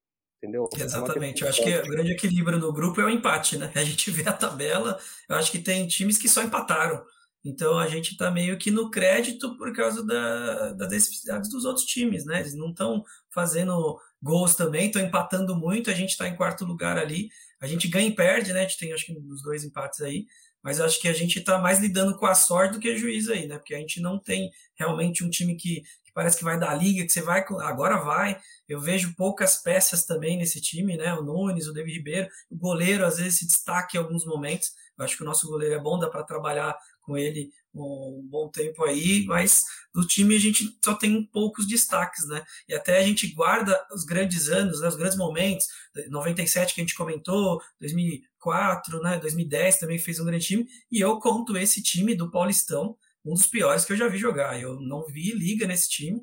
entendeu? 0.44 0.68
É 0.76 0.82
Exatamente. 0.82 1.42
Eu 1.42 1.48
acho 1.48 1.62
que 1.62 1.76
o 1.76 1.88
grande 1.88 2.12
equilíbrio 2.12 2.58
no 2.58 2.72
grupo 2.72 3.00
é 3.00 3.04
o 3.04 3.10
empate, 3.10 3.56
né? 3.56 3.72
A 3.74 3.82
gente 3.82 4.10
vê 4.10 4.28
a 4.28 4.32
tabela, 4.32 4.98
eu 5.28 5.36
acho 5.36 5.50
que 5.50 5.58
tem 5.58 5.86
times 5.86 6.18
que 6.18 6.28
só 6.28 6.42
empataram. 6.42 7.02
Então 7.46 7.78
a 7.78 7.86
gente 7.86 8.12
está 8.12 8.30
meio 8.30 8.56
que 8.56 8.70
no 8.70 8.90
crédito 8.90 9.54
por 9.58 9.70
causa 9.74 10.04
da, 10.04 10.72
das 10.72 10.90
necessidades 10.90 11.50
dos 11.50 11.66
outros 11.66 11.84
times, 11.84 12.24
né? 12.24 12.40
Eles 12.40 12.54
não 12.54 12.70
estão 12.70 13.04
fazendo 13.30 13.98
gols 14.22 14.54
também, 14.54 14.86
estão 14.86 15.02
empatando 15.02 15.54
muito, 15.54 15.90
a 15.90 15.94
gente 15.94 16.10
está 16.10 16.26
em 16.26 16.36
quarto 16.36 16.64
lugar 16.64 16.96
ali, 16.96 17.28
a 17.60 17.66
gente 17.66 17.88
ganha 17.88 18.08
e 18.08 18.14
perde, 18.14 18.52
né? 18.52 18.60
A 18.60 18.62
gente 18.62 18.78
tem 18.78 18.92
acho 18.92 19.06
que 19.06 19.14
dos 19.14 19.42
dois 19.42 19.64
empates 19.64 20.00
aí, 20.00 20.26
mas 20.62 20.80
acho 20.80 21.00
que 21.00 21.08
a 21.08 21.12
gente 21.12 21.38
está 21.38 21.58
mais 21.58 21.78
lidando 21.78 22.16
com 22.16 22.26
a 22.26 22.34
sorte 22.34 22.72
do 22.72 22.80
que 22.80 22.88
a 22.88 22.96
juiz 22.96 23.28
aí, 23.28 23.46
né? 23.46 23.58
Porque 23.58 23.74
a 23.74 23.78
gente 23.78 24.00
não 24.00 24.18
tem 24.18 24.50
realmente 24.74 25.22
um 25.22 25.28
time 25.28 25.56
que, 25.56 25.82
que 26.02 26.12
parece 26.14 26.38
que 26.38 26.44
vai 26.44 26.58
dar 26.58 26.74
liga, 26.74 27.04
que 27.04 27.12
você 27.12 27.20
vai, 27.20 27.44
agora 27.60 27.98
vai. 27.98 28.40
Eu 28.68 28.80
vejo 28.80 29.14
poucas 29.14 29.62
peças 29.62 30.06
também 30.06 30.38
nesse 30.38 30.60
time, 30.60 30.96
né? 30.96 31.12
O 31.14 31.22
Nunes, 31.22 31.66
o 31.66 31.72
David 31.72 31.98
Ribeiro, 31.98 32.28
o 32.50 32.56
goleiro 32.56 33.04
às 33.04 33.18
vezes 33.18 33.40
se 33.40 33.46
destaca 33.46 33.96
em 33.96 34.00
alguns 34.00 34.24
momentos. 34.24 34.72
Eu 34.96 35.04
acho 35.04 35.16
que 35.16 35.22
o 35.22 35.26
nosso 35.26 35.46
goleiro 35.46 35.74
é 35.74 35.78
bom, 35.78 35.98
dá 35.98 36.08
para 36.08 36.22
trabalhar 36.22 36.74
com 37.02 37.18
ele 37.18 37.50
um 37.74 38.26
bom 38.28 38.48
tempo 38.48 38.84
aí, 38.84 39.24
mas 39.26 39.64
do 39.92 40.06
time 40.06 40.34
a 40.34 40.38
gente 40.38 40.78
só 40.84 40.94
tem 40.94 41.24
poucos 41.26 41.66
destaques, 41.66 42.26
né? 42.28 42.44
E 42.68 42.74
até 42.74 42.98
a 42.98 43.02
gente 43.02 43.26
guarda 43.34 43.78
os 43.92 44.04
grandes 44.04 44.48
anos, 44.48 44.80
né, 44.80 44.88
os 44.88 44.96
grandes 44.96 45.16
momentos, 45.16 45.66
97 46.08 46.74
que 46.74 46.80
a 46.80 46.84
gente 46.84 46.94
comentou, 46.94 47.60
2004, 47.80 49.00
né, 49.02 49.18
2010 49.18 49.78
também 49.78 49.98
fez 49.98 50.20
um 50.20 50.24
grande 50.24 50.46
time, 50.46 50.66
e 50.90 51.00
eu 51.00 51.18
conto 51.18 51.56
esse 51.56 51.82
time 51.82 52.14
do 52.14 52.30
Paulistão, 52.30 52.96
um 53.24 53.34
dos 53.34 53.46
piores 53.46 53.84
que 53.84 53.92
eu 53.92 53.96
já 53.96 54.08
vi 54.08 54.18
jogar. 54.18 54.60
Eu 54.60 54.80
não 54.80 55.04
vi 55.06 55.32
liga 55.32 55.66
nesse 55.66 55.88
time. 55.88 56.20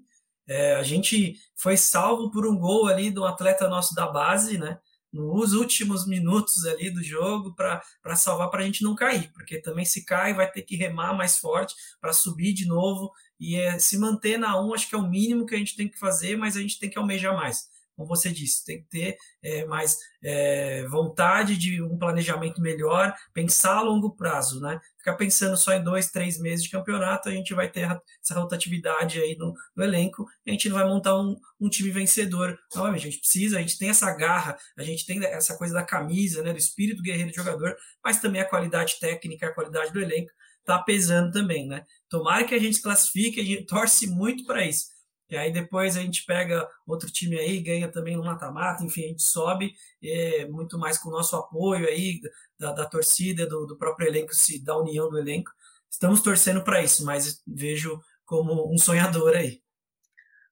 É, 0.47 0.76
a 0.76 0.84
gente 0.84 1.36
foi 1.56 1.78
salvo 1.78 2.30
por 2.30 2.45
um 2.45 2.58
gol 2.58 2.88
ali 2.88 3.10
de 3.10 3.20
um 3.20 3.26
atleta 3.26 3.68
nosso 3.68 3.95
da 3.95 4.08
base, 4.08 4.58
né? 4.58 4.78
Nos 5.12 5.53
últimos 5.53 6.07
minutos 6.07 6.66
ali 6.66 6.89
do 6.89 7.03
jogo 7.03 7.53
para 7.53 8.16
salvar 8.16 8.49
para 8.49 8.62
a 8.62 8.66
gente 8.66 8.84
não 8.84 8.95
cair, 8.95 9.32
porque 9.34 9.59
também 9.59 9.84
se 9.84 10.05
cai 10.05 10.34
vai 10.34 10.49
ter 10.49 10.62
que 10.62 10.76
remar 10.76 11.14
mais 11.14 11.38
forte 11.38 11.76
para 11.99 12.14
subir 12.14 12.53
de 12.53 12.66
novo. 12.66 13.12
E 13.39 13.55
é, 13.55 13.78
se 13.80 13.97
manter 13.97 14.38
na 14.38 14.59
1 14.62 14.74
acho 14.74 14.89
que 14.89 14.95
é 14.95 14.97
o 14.97 15.09
mínimo 15.09 15.45
que 15.45 15.55
a 15.55 15.57
gente 15.57 15.76
tem 15.76 15.89
que 15.89 15.99
fazer, 15.99 16.38
mas 16.38 16.55
a 16.55 16.62
gente 16.62 16.80
tem 16.80 16.89
que 16.89 16.97
almejar 16.97 17.36
mais 17.36 17.70
como 18.02 18.08
você 18.08 18.32
disse, 18.32 18.66
tem 18.66 18.82
que 18.82 18.89
ter 18.89 19.18
é, 19.43 19.66
mais 19.66 19.97
é, 20.24 20.88
vontade 20.88 21.56
de 21.56 21.82
um 21.82 21.97
planejamento 21.97 22.60
melhor, 22.60 23.14
pensar 23.34 23.78
a 23.78 23.82
longo 23.82 24.16
prazo, 24.16 24.60
né? 24.60 24.80
Ficar 24.97 25.16
pensando 25.16 25.56
só 25.56 25.74
em 25.74 25.84
dois, 25.84 26.10
três 26.10 26.39
meses 26.39 26.64
de 26.64 26.72
campeonato, 26.72 27.30
a 27.30 27.32
gente 27.32 27.54
vai 27.54 27.70
ter 27.70 27.88
essa 28.24 28.39
rotatividade 28.39 29.20
aí 29.20 29.36
no, 29.38 29.54
no 29.76 29.84
elenco, 29.84 30.26
a 30.45 30.52
gente 30.52 30.70
não 30.70 30.78
vai 30.78 30.88
montar 30.88 31.20
um, 31.20 31.36
um, 31.60 31.70
time 31.70 31.91
vencedor. 31.91 32.58
Novamente, 32.76 33.08
a 33.08 33.12
gente 33.12 33.20
precisa, 33.20 33.58
a 33.58 33.62
gente 33.62 33.78
tem 33.78 33.89
essa 33.89 34.12
garra, 34.16 34.58
a 34.78 34.84
gente 34.84 35.06
tem 35.06 35.24
essa 35.26 35.58
coisa 35.58 35.74
da 35.74 35.84
camisa, 35.84 36.41
né? 36.43 36.52
Do 36.52 36.60
espírito 36.60 37.04
guerreiro 37.04 37.30
de 37.30 37.38
jogador, 37.38 37.76
mas 38.04 38.20
também 38.20 38.41
a 38.41 38.49
qualidade 38.49 38.99
técnica, 38.99 39.47
a 39.47 39.54
qualidade 39.54 39.93
do 39.93 40.02
elenco 40.02 40.32
tá 40.64 40.78
pesando 40.80 41.32
também, 41.32 41.68
né? 41.68 41.84
Tomara 42.10 42.43
que 42.45 42.54
a 42.54 42.60
gente 42.60 42.82
classifique, 42.82 43.39
a 43.39 43.43
gente 43.43 43.66
torce 43.66 44.08
muito 44.08 44.45
para 44.45 44.66
isso 44.66 44.91
e 45.32 45.38
aí 45.38 45.50
depois 45.50 45.96
a 45.96 46.02
gente 46.02 46.26
pega 46.26 46.70
outro 46.86 47.10
time 47.10 47.40
aí, 47.40 47.62
ganha 47.62 47.90
também 47.90 48.18
no 48.18 48.24
mata-mata, 48.24 48.84
enfim, 48.84 49.06
a 49.06 49.08
gente 49.08 49.24
sobe 49.24 49.74
é, 50.04 50.46
muito 50.48 50.78
mais 50.78 50.98
com 50.98 51.08
o 51.08 51.12
nosso 51.12 51.38
apoio 51.38 51.88
aí 51.88 52.20
da, 52.60 52.74
da 52.74 52.86
torcida, 52.86 53.48
do, 53.48 53.66
do, 53.66 53.78
próprio 53.78 54.10
elenco, 54.10 54.36
se, 54.36 54.62
da 54.62 54.78
união 54.78 55.10
do 55.10 55.18
elenco. 55.18 55.50
Estamos 55.90 56.22
torcendo 56.22 56.62
para 56.64 56.84
isso, 56.84 57.06
mas 57.06 57.42
vejo 57.48 58.02
como 58.26 58.70
um 58.74 58.78
sonhador 58.78 59.36
aí. 59.38 59.62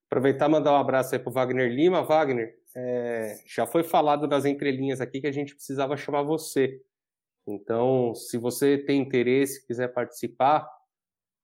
Aproveitar 0.09 0.47
e 0.47 0.51
mandar 0.51 0.71
um 0.71 0.77
abraço 0.77 1.13
aí 1.13 1.19
para 1.19 1.31
Wagner 1.31 1.69
Lima. 1.69 2.01
Wagner, 2.01 2.55
é, 2.73 3.37
já 3.45 3.67
foi 3.67 3.83
falado 3.83 4.27
nas 4.27 4.45
entrelinhas 4.45 5.01
aqui 5.01 5.19
que 5.19 5.27
a 5.27 5.31
gente 5.31 5.53
precisava 5.53 5.97
chamar 5.97 6.23
você. 6.23 6.81
Então, 7.45 8.15
se 8.15 8.37
você 8.37 8.77
tem 8.77 9.01
interesse, 9.01 9.65
quiser 9.67 9.89
participar, 9.89 10.65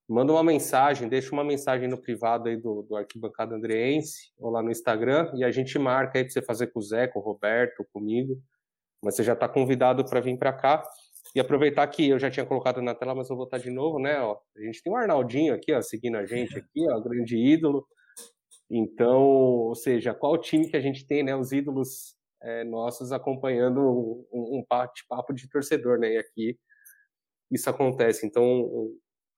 manda 0.08 0.32
uma 0.32 0.44
mensagem, 0.44 1.10
deixa 1.10 1.32
uma 1.32 1.44
mensagem 1.44 1.88
no 1.88 1.98
privado 1.98 2.48
aí 2.48 2.58
do, 2.58 2.84
do 2.84 2.96
Arquibancada 2.96 3.56
Andreense, 3.56 4.32
ou 4.38 4.52
lá 4.52 4.62
no 4.62 4.70
Instagram, 4.70 5.32
e 5.36 5.44
a 5.44 5.52
gente 5.52 5.78
marca 5.80 6.20
aí 6.20 6.24
para 6.24 6.34
você 6.34 6.42
fazer 6.42 6.68
com 6.68 6.80
o 6.80 6.82
Zé, 6.82 7.08
com 7.08 7.20
o 7.20 7.24
Roberto, 7.24 7.86
comigo. 7.92 8.40
Mas 9.02 9.16
você 9.16 9.24
já 9.24 9.34
está 9.34 9.48
convidado 9.48 10.06
para 10.06 10.20
vir 10.20 10.38
para 10.38 10.54
cá. 10.54 10.84
E 11.34 11.40
aproveitar 11.40 11.86
que 11.88 12.08
eu 12.08 12.18
já 12.18 12.30
tinha 12.32 12.46
colocado 12.46 12.82
na 12.82 12.96
tela, 12.96 13.14
mas 13.14 13.28
vou 13.28 13.38
botar 13.38 13.58
de 13.58 13.70
novo, 13.70 14.00
né? 14.00 14.22
Ó, 14.22 14.38
a 14.56 14.62
gente 14.62 14.82
tem 14.82 14.94
o 14.94 14.96
Arnaldinho 14.96 15.54
aqui, 15.54 15.74
ó, 15.74 15.82
seguindo 15.82 16.16
a 16.16 16.26
gente 16.26 16.58
aqui, 16.58 16.90
ó, 16.90 17.00
grande 17.00 17.38
ídolo. 17.38 17.86
Então, 18.70 19.22
ou 19.22 19.76
seja, 19.76 20.14
qual 20.14 20.38
time 20.38 20.70
que 20.70 20.78
a 20.78 20.80
gente 20.82 21.06
tem, 21.06 21.24
né? 21.24 21.36
Os 21.36 21.52
ídolos 21.52 22.16
é, 22.42 22.64
nossos 22.64 23.12
acompanhando 23.12 23.82
um, 24.32 24.60
um 24.60 24.66
bate-papo 24.70 25.34
de 25.34 25.50
torcedor, 25.50 26.00
né? 26.00 26.14
E 26.14 26.18
aqui 26.18 26.58
isso 27.52 27.70
acontece. 27.70 28.26
Então, 28.26 28.92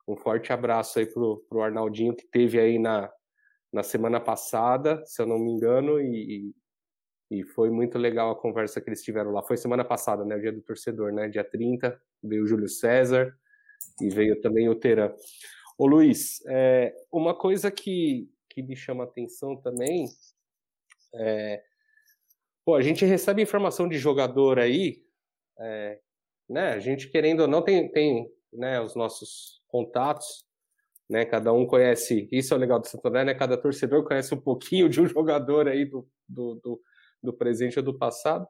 um 0.07 0.15
forte 0.15 0.53
abraço 0.53 0.99
aí 0.99 1.05
pro, 1.05 1.45
pro 1.49 1.61
Arnaldinho, 1.61 2.15
que 2.15 2.25
teve 2.25 2.59
aí 2.59 2.79
na, 2.79 3.11
na 3.71 3.83
semana 3.83 4.19
passada, 4.19 5.03
se 5.05 5.21
eu 5.21 5.25
não 5.25 5.37
me 5.37 5.51
engano, 5.51 5.99
e, 5.99 6.53
e 7.29 7.43
foi 7.43 7.69
muito 7.69 7.97
legal 7.97 8.31
a 8.31 8.39
conversa 8.39 8.79
que 8.79 8.89
eles 8.89 9.03
tiveram 9.03 9.31
lá. 9.31 9.43
Foi 9.43 9.57
semana 9.57 9.83
passada, 9.83 10.23
né? 10.23 10.35
O 10.35 10.41
dia 10.41 10.51
do 10.51 10.61
torcedor, 10.61 11.11
né? 11.11 11.27
Dia 11.27 11.43
30, 11.43 11.99
veio 12.23 12.43
o 12.43 12.47
Júlio 12.47 12.69
César 12.69 13.37
e 14.01 14.09
veio 14.09 14.39
também 14.39 14.69
o 14.69 14.75
Teran. 14.75 15.13
Ô 15.77 15.85
Luiz, 15.85 16.41
é, 16.47 16.95
uma 17.11 17.35
coisa 17.35 17.69
que, 17.69 18.29
que 18.49 18.63
me 18.63 18.75
chama 18.75 19.03
atenção 19.03 19.55
também 19.57 20.07
é. 21.13 21.63
Pô, 22.65 22.75
a 22.75 22.81
gente 22.81 23.05
recebe 23.05 23.41
informação 23.41 23.87
de 23.87 23.97
jogador 23.97 24.59
aí, 24.59 25.01
é, 25.59 25.99
né? 26.49 26.73
A 26.73 26.79
gente 26.79 27.09
querendo 27.09 27.41
ou 27.41 27.47
não 27.47 27.61
tem, 27.61 27.89
tem 27.89 28.29
né, 28.51 28.81
os 28.81 28.93
nossos 28.93 29.56
contatos, 29.67 30.45
né? 31.09 31.25
Cada 31.25 31.53
um 31.53 31.65
conhece, 31.65 32.27
isso 32.31 32.53
é 32.53 32.57
o 32.57 32.59
legal 32.59 32.79
do 32.79 32.87
Santo 32.87 33.07
André, 33.07 33.23
né? 33.23 33.33
Cada 33.33 33.57
torcedor 33.57 34.03
conhece 34.03 34.33
um 34.33 34.41
pouquinho 34.41 34.89
de 34.89 35.01
um 35.01 35.07
jogador 35.07 35.67
aí 35.67 35.85
do, 35.85 36.07
do, 36.27 36.55
do, 36.55 36.81
do 37.23 37.33
presente 37.33 37.79
ou 37.79 37.85
do 37.85 37.97
passado. 37.97 38.47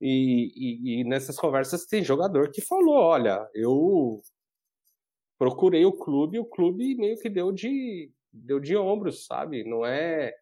E, 0.00 0.52
e, 0.54 1.00
e, 1.00 1.04
nessas 1.04 1.36
conversas 1.36 1.86
tem 1.86 2.04
jogador 2.04 2.50
que 2.50 2.60
falou, 2.60 2.96
olha, 2.96 3.48
eu 3.54 4.20
procurei 5.38 5.84
o 5.86 5.92
clube, 5.92 6.38
o 6.38 6.44
clube 6.44 6.94
meio 6.96 7.18
que 7.18 7.30
deu 7.30 7.50
de 7.50 8.10
deu 8.30 8.60
de 8.60 8.76
ombros, 8.76 9.24
sabe? 9.24 9.64
Não 9.64 9.84
é, 9.86 10.34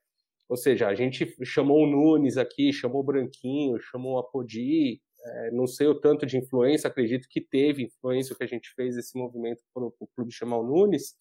ou 0.49 0.57
seja, 0.57 0.89
a 0.89 0.95
gente 0.95 1.33
chamou 1.45 1.85
o 1.85 1.87
Nunes 1.87 2.37
aqui, 2.37 2.73
chamou 2.73 3.01
o 3.01 3.05
Branquinho, 3.05 3.81
chamou 3.81 4.15
o 4.15 4.19
Apodi, 4.19 5.01
é, 5.25 5.51
não 5.51 5.67
sei 5.67 5.87
o 5.87 5.95
tanto 5.95 6.27
de 6.27 6.37
influência, 6.37 6.89
acredito 6.89 7.29
que 7.29 7.41
teve 7.41 7.85
influência 7.85 8.35
o 8.35 8.37
que 8.37 8.45
a 8.45 8.49
gente 8.49 8.71
fez 8.75 8.97
esse 8.97 9.17
movimento 9.17 9.63
para 9.73 9.83
o 9.83 10.09
clube 10.15 10.33
chamar 10.33 10.59
o 10.59 10.63
Nunes, 10.63 11.15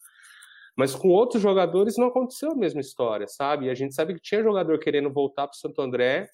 mas 0.76 0.94
com 0.94 1.10
outros 1.10 1.42
jogadores 1.42 1.98
não 1.98 2.08
aconteceu 2.08 2.52
a 2.52 2.56
mesma 2.56 2.82
história, 2.82 3.28
sabe? 3.28 3.68
E 3.68 3.70
a 3.70 3.76
gente 3.76 3.94
sabe 3.94 4.14
que 4.16 4.20
tinha 4.20 4.44
jogador 4.44 4.80
querendo 4.80 5.12
voltar 5.12 5.48
para 5.48 5.56
o 5.56 5.58
Santo 5.58 5.82
André 5.82 6.28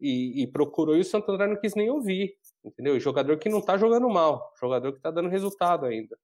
e, 0.00 0.42
e, 0.42 0.46
procurou 0.46 0.96
e 0.96 1.00
o 1.00 1.04
Santo 1.04 1.30
André 1.30 1.46
não 1.46 1.60
quis 1.60 1.74
nem 1.74 1.90
ouvir, 1.90 2.36
entendeu? 2.64 2.98
jogador 2.98 3.38
que 3.38 3.48
não 3.48 3.58
está 3.60 3.76
jogando 3.76 4.08
mal, 4.08 4.52
jogador 4.60 4.90
que 4.92 4.98
está 4.98 5.10
dando 5.10 5.28
resultado 5.28 5.86
ainda. 5.86 6.18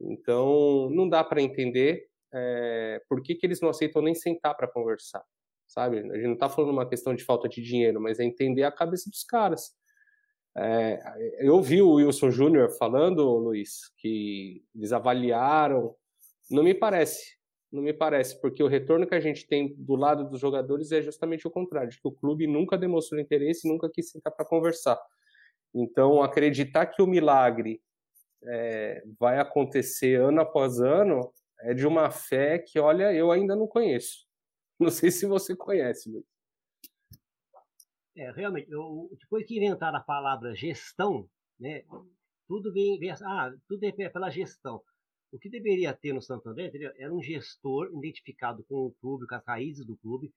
Então, 0.00 0.88
não 0.90 1.08
dá 1.08 1.24
para 1.24 1.42
entender 1.42 2.08
é, 2.32 3.02
por 3.08 3.22
que, 3.22 3.34
que 3.34 3.46
eles 3.46 3.60
não 3.60 3.70
aceitam 3.70 4.00
nem 4.00 4.14
sentar 4.14 4.56
para 4.56 4.68
conversar 4.68 5.24
sabe? 5.66 5.98
A 5.98 6.14
gente 6.14 6.26
não 6.26 6.34
está 6.34 6.48
falando 6.48 6.70
uma 6.70 6.88
questão 6.88 7.14
de 7.14 7.24
falta 7.24 7.48
de 7.48 7.62
dinheiro, 7.62 8.00
mas 8.00 8.18
é 8.18 8.24
entender 8.24 8.64
a 8.64 8.72
cabeça 8.72 9.10
dos 9.10 9.24
caras. 9.24 9.72
É, 10.56 10.98
eu 11.40 11.54
ouvi 11.54 11.82
o 11.82 11.94
Wilson 11.94 12.30
Júnior 12.30 12.70
falando, 12.78 13.22
Luiz, 13.36 13.92
que 13.98 14.64
eles 14.74 14.92
avaliaram. 14.92 15.94
Não 16.50 16.62
me 16.62 16.74
parece, 16.74 17.36
não 17.70 17.82
me 17.82 17.92
parece, 17.92 18.40
porque 18.40 18.62
o 18.62 18.68
retorno 18.68 19.06
que 19.06 19.14
a 19.14 19.20
gente 19.20 19.46
tem 19.46 19.74
do 19.76 19.96
lado 19.96 20.28
dos 20.28 20.40
jogadores 20.40 20.92
é 20.92 21.02
justamente 21.02 21.46
o 21.46 21.50
contrário, 21.50 21.90
de 21.90 22.00
que 22.00 22.08
o 22.08 22.12
clube 22.12 22.46
nunca 22.46 22.78
demonstrou 22.78 23.20
interesse, 23.20 23.68
nunca 23.68 23.90
quis 23.90 24.10
sentar 24.10 24.32
para 24.32 24.46
conversar. 24.46 24.98
Então, 25.74 26.22
acreditar 26.22 26.86
que 26.86 27.02
o 27.02 27.06
milagre 27.06 27.82
é, 28.44 29.02
vai 29.18 29.38
acontecer 29.38 30.20
ano 30.20 30.40
após 30.40 30.80
ano 30.80 31.32
é 31.60 31.74
de 31.74 31.86
uma 31.86 32.10
fé 32.10 32.58
que, 32.58 32.78
olha, 32.78 33.12
eu 33.12 33.30
ainda 33.30 33.56
não 33.56 33.66
conheço. 33.66 34.25
Não 34.80 34.90
sei 34.90 35.10
se 35.10 35.26
você 35.26 35.56
conhece, 35.56 36.10
Luiz. 36.10 36.24
É, 38.16 38.30
realmente, 38.30 38.70
eu, 38.70 39.10
depois 39.20 39.46
que 39.46 39.56
inventaram 39.56 39.98
a 39.98 40.02
palavra 40.02 40.54
gestão, 40.54 41.28
né, 41.58 41.82
tudo 42.48 42.72
vem, 42.72 42.98
vem 42.98 43.10
ah, 43.10 43.54
tudo 43.68 43.84
é 43.84 44.08
pela 44.08 44.30
gestão. 44.30 44.82
O 45.32 45.38
que 45.38 45.50
deveria 45.50 45.92
ter 45.92 46.12
no 46.14 46.22
Santander 46.22 46.68
entendeu? 46.68 46.92
era 46.96 47.12
um 47.12 47.22
gestor 47.22 47.90
identificado 47.92 48.64
com 48.64 48.86
o 48.86 48.92
clube, 49.00 49.26
com 49.26 49.34
as 49.34 49.44
raízes 49.44 49.84
do 49.84 49.96
clube, 49.96 50.32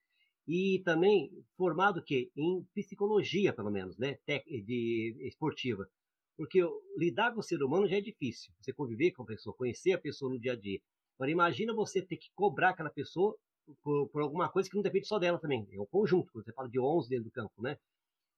e 0.47 0.81
também 0.83 1.31
formado 1.55 2.03
que 2.03 2.31
em 2.35 2.65
psicologia, 2.73 3.53
pelo 3.53 3.69
menos, 3.69 3.97
né, 3.97 4.17
de 4.27 5.15
esportiva. 5.21 5.87
Porque 6.35 6.59
lidar 6.97 7.33
com 7.33 7.39
o 7.39 7.43
ser 7.43 7.61
humano 7.61 7.87
já 7.87 7.97
é 7.97 8.01
difícil. 8.01 8.51
Você 8.59 8.73
conviver 8.73 9.11
com 9.11 9.23
a 9.23 9.25
pessoa, 9.25 9.55
conhecer 9.55 9.93
a 9.93 9.99
pessoa 9.99 10.31
no 10.31 10.39
dia 10.39 10.53
a 10.53 10.55
dia. 10.55 10.79
Agora 11.15 11.31
imagina 11.31 11.73
você 11.73 12.01
ter 12.01 12.17
que 12.17 12.29
cobrar 12.33 12.69
aquela 12.69 12.89
pessoa 12.89 13.37
por, 13.81 14.09
por, 14.09 14.21
alguma 14.21 14.49
coisa 14.49 14.69
que 14.69 14.75
não 14.75 14.83
depende 14.83 15.07
só 15.07 15.19
dela 15.19 15.39
também. 15.39 15.67
É 15.71 15.79
um 15.79 15.85
conjunto, 15.85 16.31
você 16.33 16.51
fala 16.53 16.69
de 16.69 16.79
11 16.79 17.09
dentro 17.09 17.25
do 17.25 17.31
campo, 17.31 17.61
né? 17.61 17.77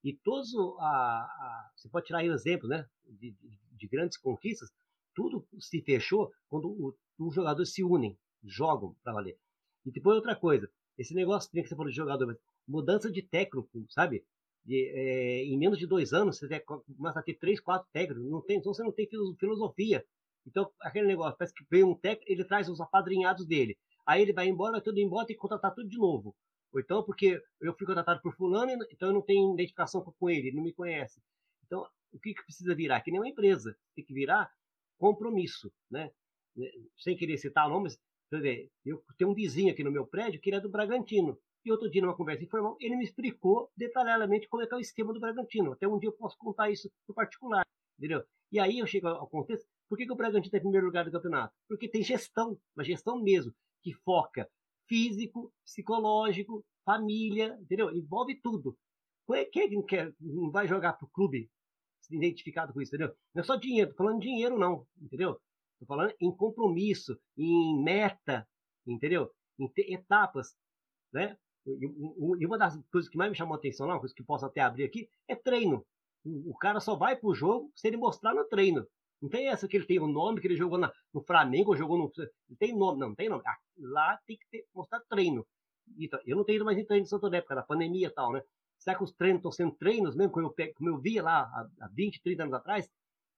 E 0.03 0.13
todos, 0.13 0.53
a, 0.79 0.87
a 0.87 1.71
você 1.75 1.89
pode 1.89 2.07
tirar 2.07 2.19
aí 2.19 2.29
um 2.29 2.33
exemplo, 2.33 2.67
né? 2.67 2.87
De, 3.05 3.31
de, 3.31 3.59
de, 3.71 3.87
grandes 3.87 4.17
conquistas, 4.17 4.69
tudo 5.13 5.45
se 5.59 5.81
fechou 5.81 6.31
quando 6.49 6.95
os 7.19 7.35
jogadores 7.35 7.73
se 7.73 7.83
unem, 7.83 8.17
jogam 8.43 8.95
para 9.03 9.13
valer. 9.13 9.37
E 9.85 9.91
depois 9.91 10.15
outra 10.15 10.35
coisa, 10.35 10.69
esse 10.97 11.13
negócio 11.13 11.49
que 11.51 11.63
você 11.63 11.75
falou 11.75 11.89
de 11.89 11.95
jogador, 11.95 12.39
mudança 12.67 13.11
de 13.11 13.21
técnico, 13.21 13.85
sabe? 13.89 14.23
de, 14.63 14.89
é, 14.89 15.43
em 15.43 15.57
menos 15.57 15.77
de 15.77 15.87
dois 15.87 16.13
anos, 16.13 16.37
você 16.37 16.59
começa 16.59 17.19
a 17.19 17.23
ter 17.23 17.35
três, 17.35 17.59
quatro 17.59 17.87
técnicos, 17.91 18.29
não 18.29 18.41
tem, 18.41 18.57
então 18.57 18.73
você 18.73 18.83
não 18.83 18.91
tem 18.91 19.07
filosofia. 19.39 20.05
Então, 20.45 20.71
aquele 20.81 21.07
negócio, 21.07 21.37
parece 21.37 21.53
que 21.53 21.65
vem 21.69 21.83
um 21.83 21.95
técnico, 21.95 22.31
ele 22.31 22.43
traz 22.43 22.67
os 22.69 22.81
apadrinhados 22.81 23.45
dele. 23.45 23.77
Aí 24.05 24.21
ele 24.21 24.33
vai 24.33 24.47
embora, 24.47 24.73
vai 24.73 24.81
tudo 24.81 24.99
embora, 24.99 25.25
tem 25.25 25.35
que 25.35 25.41
contratar 25.41 25.73
tudo 25.73 25.89
de 25.89 25.97
novo. 25.97 26.35
Ou 26.73 26.79
então, 26.79 27.03
porque 27.03 27.41
eu 27.59 27.73
fui 27.75 27.85
contratado 27.85 28.21
por 28.21 28.35
fulano, 28.35 28.71
então 28.91 29.09
eu 29.09 29.13
não 29.13 29.21
tenho 29.21 29.53
identificação 29.53 30.01
com 30.01 30.29
ele, 30.29 30.47
ele 30.47 30.55
não 30.55 30.63
me 30.63 30.73
conhece. 30.73 31.21
Então, 31.65 31.85
o 32.11 32.19
que, 32.19 32.33
que 32.33 32.43
precisa 32.43 32.73
virar? 32.75 33.01
Que 33.01 33.11
nem 33.11 33.19
uma 33.19 33.27
empresa. 33.27 33.75
Tem 33.95 34.03
que 34.03 34.13
virar 34.13 34.51
compromisso, 34.97 35.71
né? 35.89 36.11
Sem 36.97 37.17
querer 37.17 37.37
citar 37.37 37.67
nomes, 37.67 37.97
eu 38.85 39.03
tenho 39.17 39.31
um 39.31 39.33
vizinho 39.33 39.71
aqui 39.71 39.83
no 39.83 39.91
meu 39.91 40.05
prédio 40.07 40.39
que 40.39 40.49
ele 40.49 40.57
é 40.57 40.61
do 40.61 40.69
Bragantino. 40.69 41.37
E 41.63 41.71
outro 41.71 41.89
dia, 41.89 42.01
numa 42.01 42.15
conversa 42.15 42.43
informal, 42.43 42.75
ele 42.79 42.95
me 42.95 43.03
explicou 43.03 43.69
detalhadamente 43.75 44.47
como 44.47 44.63
é 44.63 44.67
que 44.67 44.73
é 44.73 44.77
o 44.77 44.79
esquema 44.79 45.13
do 45.13 45.19
Bragantino. 45.19 45.73
Até 45.73 45.87
um 45.87 45.99
dia 45.99 46.09
eu 46.09 46.13
posso 46.13 46.37
contar 46.37 46.71
isso 46.71 46.89
no 47.07 47.13
particular, 47.13 47.65
entendeu? 47.99 48.23
E 48.51 48.59
aí 48.59 48.79
eu 48.79 48.87
chego 48.87 49.07
ao 49.07 49.27
contexto, 49.27 49.67
por 49.87 49.97
que, 49.97 50.05
que 50.05 50.11
o 50.11 50.15
Bragantino 50.15 50.45
está 50.45 50.57
em 50.57 50.61
primeiro 50.61 50.85
lugar 50.85 51.05
do 51.05 51.11
campeonato? 51.11 51.53
Porque 51.67 51.87
tem 51.87 52.01
gestão, 52.01 52.57
uma 52.75 52.83
gestão 52.83 53.21
mesmo, 53.21 53.53
que 53.81 53.93
foca 53.93 54.49
físico, 54.87 55.53
psicológico, 55.63 56.65
família, 56.85 57.57
entendeu? 57.61 57.95
Envolve 57.95 58.39
tudo. 58.41 58.77
Quem 59.51 59.81
quer, 59.85 60.13
não 60.19 60.51
vai 60.51 60.67
jogar 60.67 60.93
pro 60.93 61.07
clube 61.07 61.49
identificado 62.09 62.73
com 62.73 62.81
isso, 62.81 62.93
entendeu? 62.93 63.15
Não 63.33 63.41
é 63.41 63.43
só 63.43 63.55
dinheiro, 63.55 63.91
tô 63.91 63.97
falando 63.97 64.19
dinheiro 64.19 64.57
não, 64.57 64.85
entendeu? 65.01 65.39
Tô 65.79 65.85
falando 65.85 66.13
em 66.19 66.35
compromisso, 66.35 67.17
em 67.37 67.81
meta, 67.81 68.45
entendeu? 68.85 69.31
Em 69.57 69.71
etapas, 69.93 70.53
né? 71.13 71.37
E 71.65 72.45
uma 72.45 72.57
das 72.57 72.77
coisas 72.91 73.09
que 73.09 73.17
mais 73.17 73.31
me 73.31 73.37
chamou 73.37 73.55
a 73.55 73.57
atenção, 73.57 73.87
uma 73.87 73.99
coisa 73.99 74.13
que 74.13 74.23
posso 74.23 74.45
até 74.45 74.59
abrir 74.59 74.83
aqui, 74.83 75.07
é 75.27 75.35
treino. 75.35 75.85
O 76.25 76.57
cara 76.57 76.79
só 76.79 76.95
vai 76.95 77.15
pro 77.15 77.33
jogo 77.33 77.71
se 77.75 77.87
ele 77.87 77.97
mostrar 77.97 78.33
no 78.33 78.43
treino. 78.45 78.85
Não 79.21 79.29
tem 79.29 79.47
essa 79.49 79.67
que 79.67 79.77
ele 79.77 79.85
tem 79.85 79.99
o 79.99 80.05
um 80.05 80.11
nome, 80.11 80.41
que 80.41 80.47
ele 80.47 80.55
jogou 80.55 80.77
na, 80.77 80.91
no 81.13 81.21
Flamengo, 81.21 81.75
jogou 81.75 81.97
no. 81.97 82.11
Não 82.49 82.57
tem 82.57 82.75
nome, 82.75 82.99
não, 82.99 83.09
não 83.09 83.15
tem 83.15 83.29
nome. 83.29 83.43
Lá 83.77 84.19
tem 84.25 84.37
que 84.37 84.45
ter, 84.49 84.65
mostrar 84.73 84.99
treino. 85.01 85.45
Eu 86.25 86.35
não 86.35 86.43
tenho 86.43 86.55
ido 86.57 86.65
mais 86.65 86.77
em 86.77 86.85
treino 86.85 87.03
de 87.03 87.09
Santo 87.09 87.27
André, 87.27 87.41
causa 87.41 87.61
da 87.61 87.67
pandemia 87.67 88.07
e 88.07 88.11
tal, 88.11 88.31
né? 88.31 88.41
Será 88.79 88.97
que 88.97 89.03
os 89.03 89.11
treinos 89.11 89.39
estão 89.39 89.51
sendo 89.51 89.73
treinos 89.73 90.15
mesmo, 90.15 90.31
como 90.31 90.47
eu, 90.47 90.73
como 90.73 90.89
eu 90.89 90.97
via 90.97 91.21
lá 91.21 91.41
há 91.79 91.87
20, 91.93 92.21
30 92.23 92.43
anos 92.43 92.53
atrás? 92.55 92.87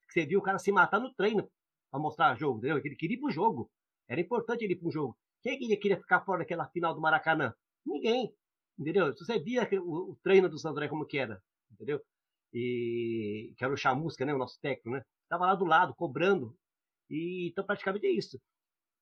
Que 0.07 0.13
você 0.13 0.25
viu 0.25 0.39
o 0.39 0.41
cara 0.41 0.57
se 0.57 0.71
matar 0.71 1.01
no 1.01 1.13
treino 1.13 1.49
para 1.91 1.99
mostrar 1.99 2.35
jogo, 2.35 2.59
entendeu? 2.59 2.77
Ele 2.77 2.95
queria 2.95 3.17
ir 3.17 3.19
pro 3.19 3.29
jogo. 3.29 3.69
Era 4.07 4.21
importante 4.21 4.63
ele 4.63 4.73
ir 4.73 4.77
pro 4.77 4.91
jogo. 4.91 5.17
Quem 5.41 5.59
queria, 5.59 5.77
queria 5.77 5.97
ficar 5.97 6.21
fora 6.21 6.39
daquela 6.39 6.65
final 6.67 6.93
do 6.93 7.01
Maracanã? 7.01 7.53
Ninguém. 7.85 8.33
Entendeu? 8.79 9.13
Se 9.13 9.25
você 9.25 9.37
via 9.37 9.67
o, 9.81 10.11
o 10.11 10.17
treino 10.23 10.47
do 10.47 10.57
Santo 10.57 10.71
André 10.71 10.87
como 10.87 11.05
que 11.05 11.17
era, 11.17 11.41
entendeu? 11.71 12.01
E 12.53 13.53
que 13.57 13.63
era 13.63 13.73
o 13.73 13.77
Chamusca, 13.77 14.25
né? 14.25 14.33
O 14.33 14.37
nosso 14.37 14.57
técnico, 14.61 14.91
né? 14.91 15.03
Estava 15.33 15.47
lá 15.47 15.55
do 15.55 15.65
lado, 15.65 15.95
cobrando. 15.95 16.55
E, 17.09 17.47
então, 17.47 17.65
praticamente 17.65 18.05
é 18.05 18.11
isso. 18.11 18.39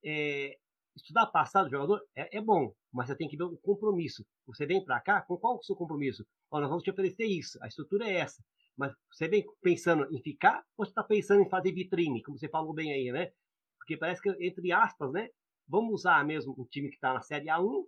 É, 0.02 0.58
estudar 0.96 1.26
passado 1.28 1.66
do 1.66 1.72
jogador 1.72 2.02
é, 2.16 2.38
é, 2.38 2.42
bom, 2.42 2.74
mas 2.90 3.08
você 3.08 3.18
tem 3.18 3.28
que 3.28 3.36
ver 3.36 3.44
o 3.44 3.58
compromisso. 3.58 4.26
Você 4.48 4.66
vem 4.66 4.82
para 4.82 5.02
cá, 5.02 5.22
com 5.24 5.36
qual 5.36 5.56
é 5.56 5.60
o 5.60 5.62
seu 5.62 5.76
compromisso? 5.76 6.26
Ó, 6.50 6.62
nós 6.62 6.70
vamos 6.70 6.86
te 6.86 6.90
oferecer 6.90 7.26
isso, 7.26 7.62
a 7.62 7.68
estrutura 7.68 8.08
é 8.08 8.14
essa. 8.14 8.42
Mas 8.78 8.94
você 9.12 9.28
vem 9.28 9.46
pensando 9.62 10.08
em 10.10 10.22
ficar 10.22 10.64
ou 10.78 10.86
você 10.86 10.92
está 10.92 11.04
pensando 11.04 11.42
em 11.42 11.50
fazer 11.50 11.74
vitrine, 11.74 12.24
como 12.24 12.40
você 12.40 12.48
falou 12.48 12.74
bem 12.74 12.94
aí, 12.94 13.12
né? 13.12 13.34
Porque 13.78 13.98
parece 13.98 14.22
que, 14.22 14.30
entre 14.40 14.72
aspas, 14.72 15.12
né? 15.12 15.30
Vamos 15.68 15.96
usar 15.96 16.26
mesmo 16.26 16.56
o 16.58 16.66
time 16.66 16.88
que 16.88 16.96
está 16.96 17.14
na 17.14 17.22
Série 17.22 17.48
A1, 17.48 17.86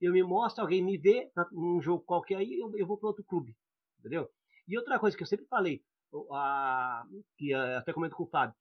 eu 0.00 0.12
me 0.14 0.22
mostro, 0.22 0.62
alguém 0.62 0.82
me 0.82 0.96
vê 0.96 1.30
num 1.52 1.82
jogo 1.82 2.02
qualquer 2.04 2.36
aí, 2.36 2.58
eu, 2.58 2.74
eu 2.74 2.86
vou 2.86 2.96
para 2.96 3.08
outro 3.08 3.22
clube, 3.22 3.54
entendeu? 3.98 4.30
E 4.66 4.78
outra 4.78 4.98
coisa 4.98 5.14
que 5.14 5.22
eu 5.22 5.26
sempre 5.26 5.44
falei, 5.46 5.84
a, 6.30 7.04
que 7.36 7.52
até 7.54 7.92
comento 7.92 8.16
com 8.16 8.24
o 8.24 8.28
Fábio, 8.28 8.54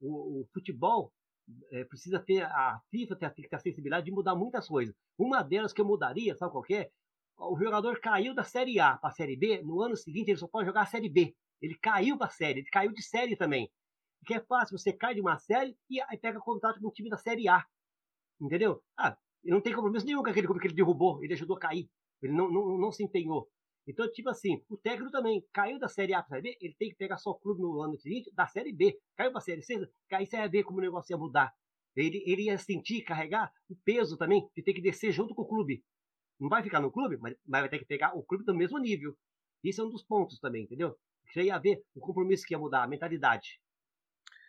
o, 0.00 0.40
o 0.40 0.48
futebol 0.52 1.12
é, 1.70 1.84
precisa 1.84 2.18
ter 2.20 2.42
a 2.42 2.80
FIFA 2.90 3.16
tem, 3.16 3.30
que 3.30 3.48
ter 3.48 3.56
a 3.56 3.60
sensibilidade 3.60 4.06
de 4.06 4.12
mudar 4.12 4.34
muitas 4.34 4.68
coisas. 4.68 4.94
Uma 5.16 5.42
delas 5.42 5.72
que 5.72 5.80
eu 5.80 5.86
mudaria, 5.86 6.36
sabe 6.36 6.52
qual 6.52 6.64
é? 6.70 6.90
O 7.38 7.56
jogador 7.58 8.00
caiu 8.00 8.34
da 8.34 8.44
Série 8.44 8.80
A 8.80 8.96
para 8.96 9.10
a 9.10 9.12
Série 9.12 9.36
B, 9.36 9.62
no 9.62 9.80
ano 9.80 9.96
seguinte 9.96 10.30
ele 10.30 10.38
só 10.38 10.48
pode 10.48 10.66
jogar 10.66 10.82
a 10.82 10.86
Série 10.86 11.08
B. 11.08 11.34
Ele 11.60 11.76
caiu 11.76 12.16
para 12.16 12.26
a 12.26 12.30
Série, 12.30 12.60
ele 12.60 12.68
caiu 12.70 12.92
de 12.92 13.02
série 13.02 13.36
também. 13.36 13.70
Que 14.26 14.34
é 14.34 14.40
fácil, 14.40 14.76
você 14.76 14.92
cai 14.92 15.14
de 15.14 15.20
uma 15.20 15.38
série 15.38 15.76
e 15.88 16.00
aí 16.02 16.18
pega 16.18 16.40
contato 16.40 16.80
com 16.80 16.88
um 16.88 16.92
time 16.92 17.08
da 17.08 17.16
Série 17.16 17.48
A. 17.48 17.64
Entendeu? 18.40 18.82
Ah, 18.96 19.16
não 19.44 19.60
tem 19.60 19.74
compromisso 19.74 20.04
nenhum 20.04 20.22
com 20.22 20.30
aquele 20.30 20.46
clube 20.46 20.60
que 20.60 20.66
ele 20.66 20.74
derrubou, 20.74 21.22
ele 21.22 21.32
ajudou 21.34 21.56
a 21.56 21.60
cair. 21.60 21.88
Ele 22.20 22.32
não, 22.32 22.50
não, 22.50 22.76
não 22.76 22.92
se 22.92 23.02
empenhou. 23.04 23.48
Então, 23.88 24.06
tipo 24.12 24.28
assim, 24.28 24.62
o 24.68 24.76
técnico 24.76 25.10
também 25.10 25.42
caiu 25.50 25.78
da 25.78 25.88
Série 25.88 26.12
A 26.12 26.22
para 26.22 26.36
a 26.36 26.42
Série 26.42 26.52
B, 26.52 26.58
ele 26.60 26.74
tem 26.78 26.90
que 26.90 26.96
pegar 26.96 27.16
só 27.16 27.30
o 27.30 27.34
clube 27.34 27.62
no 27.62 27.80
ano 27.80 27.96
seguinte 27.96 28.30
da 28.34 28.46
Série 28.46 28.70
B. 28.70 29.00
Caiu 29.16 29.30
para 29.30 29.38
a 29.38 29.42
Série 29.42 29.62
C, 29.62 29.88
aí 30.12 30.26
você 30.26 30.36
vai 30.36 30.48
ver 30.48 30.62
como 30.62 30.78
o 30.78 30.82
negócio 30.82 31.10
ia 31.10 31.16
mudar. 31.16 31.54
Ele, 31.96 32.22
ele 32.26 32.42
ia 32.42 32.58
sentir, 32.58 33.00
carregar 33.00 33.50
o 33.68 33.74
peso 33.74 34.18
também 34.18 34.46
de 34.54 34.62
ter 34.62 34.74
que 34.74 34.82
descer 34.82 35.10
junto 35.10 35.34
com 35.34 35.40
o 35.40 35.48
clube. 35.48 35.82
Não 36.38 36.50
vai 36.50 36.62
ficar 36.62 36.80
no 36.80 36.92
clube, 36.92 37.16
mas, 37.16 37.34
mas 37.46 37.62
vai 37.62 37.70
ter 37.70 37.78
que 37.78 37.86
pegar 37.86 38.14
o 38.14 38.22
clube 38.22 38.44
do 38.44 38.54
mesmo 38.54 38.78
nível. 38.78 39.16
Isso 39.64 39.80
é 39.80 39.84
um 39.84 39.90
dos 39.90 40.04
pontos 40.04 40.38
também, 40.38 40.64
entendeu? 40.64 40.94
Você 41.32 41.44
ia 41.44 41.58
ver 41.58 41.82
o 41.94 42.00
compromisso 42.00 42.44
que 42.46 42.52
ia 42.52 42.58
mudar, 42.58 42.84
a 42.84 42.86
mentalidade. 42.86 43.58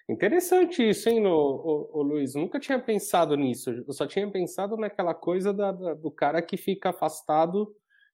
Interessante 0.10 0.88
isso, 0.88 1.08
hein, 1.08 1.26
o, 1.26 1.90
o 1.94 2.04
Luiz? 2.04 2.36
Nunca 2.36 2.60
tinha 2.60 2.80
pensado 2.80 3.36
nisso. 3.36 3.70
Eu 3.70 3.94
só 3.94 4.06
tinha 4.06 4.30
pensado 4.30 4.76
naquela 4.76 5.14
coisa 5.14 5.54
da, 5.54 5.72
da, 5.72 5.94
do 5.94 6.12
cara 6.12 6.42
que 6.42 6.58
fica 6.58 6.90
afastado 6.90 7.74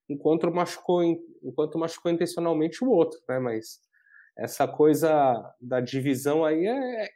enquanto 0.09 0.51
machucou, 0.51 1.03
enquanto 1.03 1.77
machucou 1.77 2.11
intencionalmente 2.11 2.83
o 2.83 2.89
outro, 2.89 3.19
né? 3.27 3.39
Mas 3.39 3.79
essa 4.37 4.67
coisa 4.67 5.55
da 5.59 5.79
divisão 5.79 6.43
aí 6.43 6.65
é, 6.65 7.09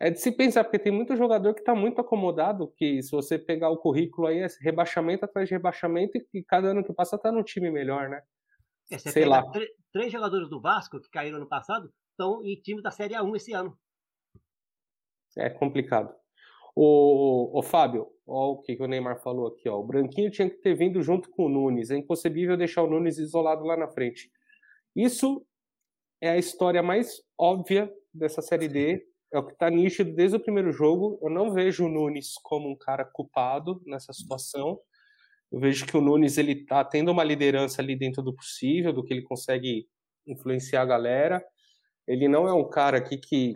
é 0.00 0.10
de 0.10 0.20
se 0.20 0.32
pensar, 0.32 0.64
porque 0.64 0.78
tem 0.78 0.92
muito 0.92 1.16
jogador 1.16 1.54
que 1.54 1.60
está 1.60 1.74
muito 1.74 2.00
acomodado, 2.00 2.72
que 2.76 3.02
se 3.02 3.10
você 3.10 3.38
pegar 3.38 3.70
o 3.70 3.78
currículo 3.78 4.26
aí, 4.26 4.40
é 4.40 4.46
rebaixamento 4.60 5.24
atrás 5.24 5.48
de 5.48 5.54
rebaixamento, 5.54 6.18
e 6.34 6.42
cada 6.42 6.68
ano 6.68 6.84
que 6.84 6.92
passa 6.92 7.16
está 7.16 7.32
no 7.32 7.42
time 7.42 7.70
melhor, 7.70 8.08
né? 8.08 8.22
É, 8.90 8.98
Sei 8.98 9.24
lá. 9.24 9.42
Três 9.92 10.12
jogadores 10.12 10.48
do 10.48 10.60
Vasco 10.60 11.00
que 11.00 11.08
caíram 11.10 11.38
no 11.38 11.48
passado 11.48 11.92
estão 12.10 12.44
em 12.44 12.54
time 12.60 12.82
da 12.82 12.90
Série 12.90 13.14
A1 13.14 13.36
esse 13.36 13.52
ano. 13.52 13.76
É 15.36 15.50
complicado. 15.50 16.14
O, 16.78 17.58
o 17.58 17.62
Fábio, 17.62 18.06
ó, 18.26 18.50
o 18.52 18.60
que, 18.60 18.76
que 18.76 18.82
o 18.82 18.86
Neymar 18.86 19.22
falou 19.22 19.46
aqui, 19.46 19.66
ó. 19.66 19.80
O 19.80 19.86
Branquinho 19.86 20.30
tinha 20.30 20.50
que 20.50 20.56
ter 20.56 20.74
vindo 20.74 21.02
junto 21.02 21.30
com 21.30 21.46
o 21.46 21.48
Nunes. 21.48 21.90
É 21.90 21.96
impossível 21.96 22.54
deixar 22.54 22.82
o 22.82 22.86
Nunes 22.86 23.16
isolado 23.16 23.64
lá 23.64 23.78
na 23.78 23.88
frente. 23.88 24.30
Isso 24.94 25.42
é 26.20 26.28
a 26.28 26.36
história 26.36 26.82
mais 26.82 27.22
óbvia 27.38 27.90
dessa 28.12 28.42
série 28.42 28.68
D. 28.68 29.02
É 29.32 29.38
o 29.38 29.46
que 29.46 29.54
está 29.54 29.70
nítido 29.70 30.12
desde 30.12 30.36
o 30.36 30.40
primeiro 30.40 30.70
jogo. 30.70 31.18
Eu 31.22 31.30
não 31.30 31.50
vejo 31.50 31.86
o 31.86 31.88
Nunes 31.88 32.34
como 32.42 32.68
um 32.68 32.76
cara 32.76 33.06
culpado 33.06 33.82
nessa 33.86 34.12
situação. 34.12 34.78
Eu 35.50 35.58
vejo 35.58 35.86
que 35.86 35.96
o 35.96 36.00
Nunes 36.02 36.36
ele 36.36 36.52
está 36.52 36.84
tendo 36.84 37.10
uma 37.10 37.24
liderança 37.24 37.80
ali 37.80 37.96
dentro 37.96 38.22
do 38.22 38.34
possível, 38.34 38.92
do 38.92 39.02
que 39.02 39.14
ele 39.14 39.22
consegue 39.22 39.88
influenciar 40.26 40.82
a 40.82 40.86
galera. 40.86 41.42
Ele 42.06 42.28
não 42.28 42.46
é 42.46 42.52
um 42.52 42.68
cara 42.68 42.98
aqui 42.98 43.16
que 43.16 43.54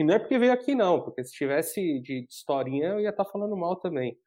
e 0.00 0.04
não 0.04 0.14
é 0.14 0.18
porque 0.18 0.38
veio 0.38 0.50
aqui, 0.50 0.74
não, 0.74 1.02
porque 1.02 1.22
se 1.22 1.32
tivesse 1.32 2.00
de 2.00 2.26
historinha 2.26 2.88
eu 2.88 3.00
ia 3.00 3.10
estar 3.10 3.24
tá 3.24 3.30
falando 3.30 3.54
mal 3.54 3.76
também. 3.76 4.18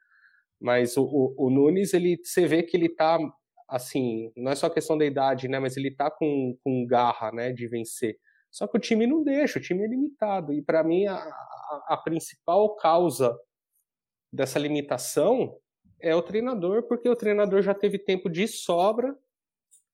Mas 0.61 0.95
o, 0.97 1.03
o, 1.03 1.47
o, 1.47 1.49
Nunes, 1.49 1.95
ele, 1.95 2.21
você 2.23 2.45
vê 2.45 2.61
que 2.61 2.77
ele 2.77 2.89
tá, 2.89 3.17
assim, 3.67 4.31
não 4.37 4.51
é 4.51 4.55
só 4.55 4.69
questão 4.69 4.95
da 4.95 5.03
idade, 5.03 5.47
né? 5.47 5.57
Mas 5.57 5.75
ele 5.75 5.89
tá 5.89 6.11
com, 6.11 6.55
com 6.63 6.85
garra, 6.85 7.31
né, 7.31 7.51
de 7.51 7.67
vencer. 7.67 8.19
Só 8.51 8.67
que 8.67 8.77
o 8.77 8.79
time 8.79 9.07
não 9.07 9.23
deixa, 9.23 9.57
o 9.57 9.61
time 9.61 9.83
é 9.83 9.87
limitado. 9.87 10.53
E 10.53 10.61
para 10.61 10.83
mim, 10.83 11.07
a, 11.07 11.15
a, 11.15 11.85
a 11.89 11.97
principal 11.97 12.75
causa 12.75 13.35
dessa 14.31 14.59
limitação 14.59 15.57
é 15.99 16.15
o 16.15 16.21
treinador, 16.21 16.83
porque 16.83 17.09
o 17.09 17.15
treinador 17.15 17.63
já 17.63 17.73
teve 17.73 17.97
tempo 17.97 18.29
de 18.29 18.47
sobra 18.47 19.17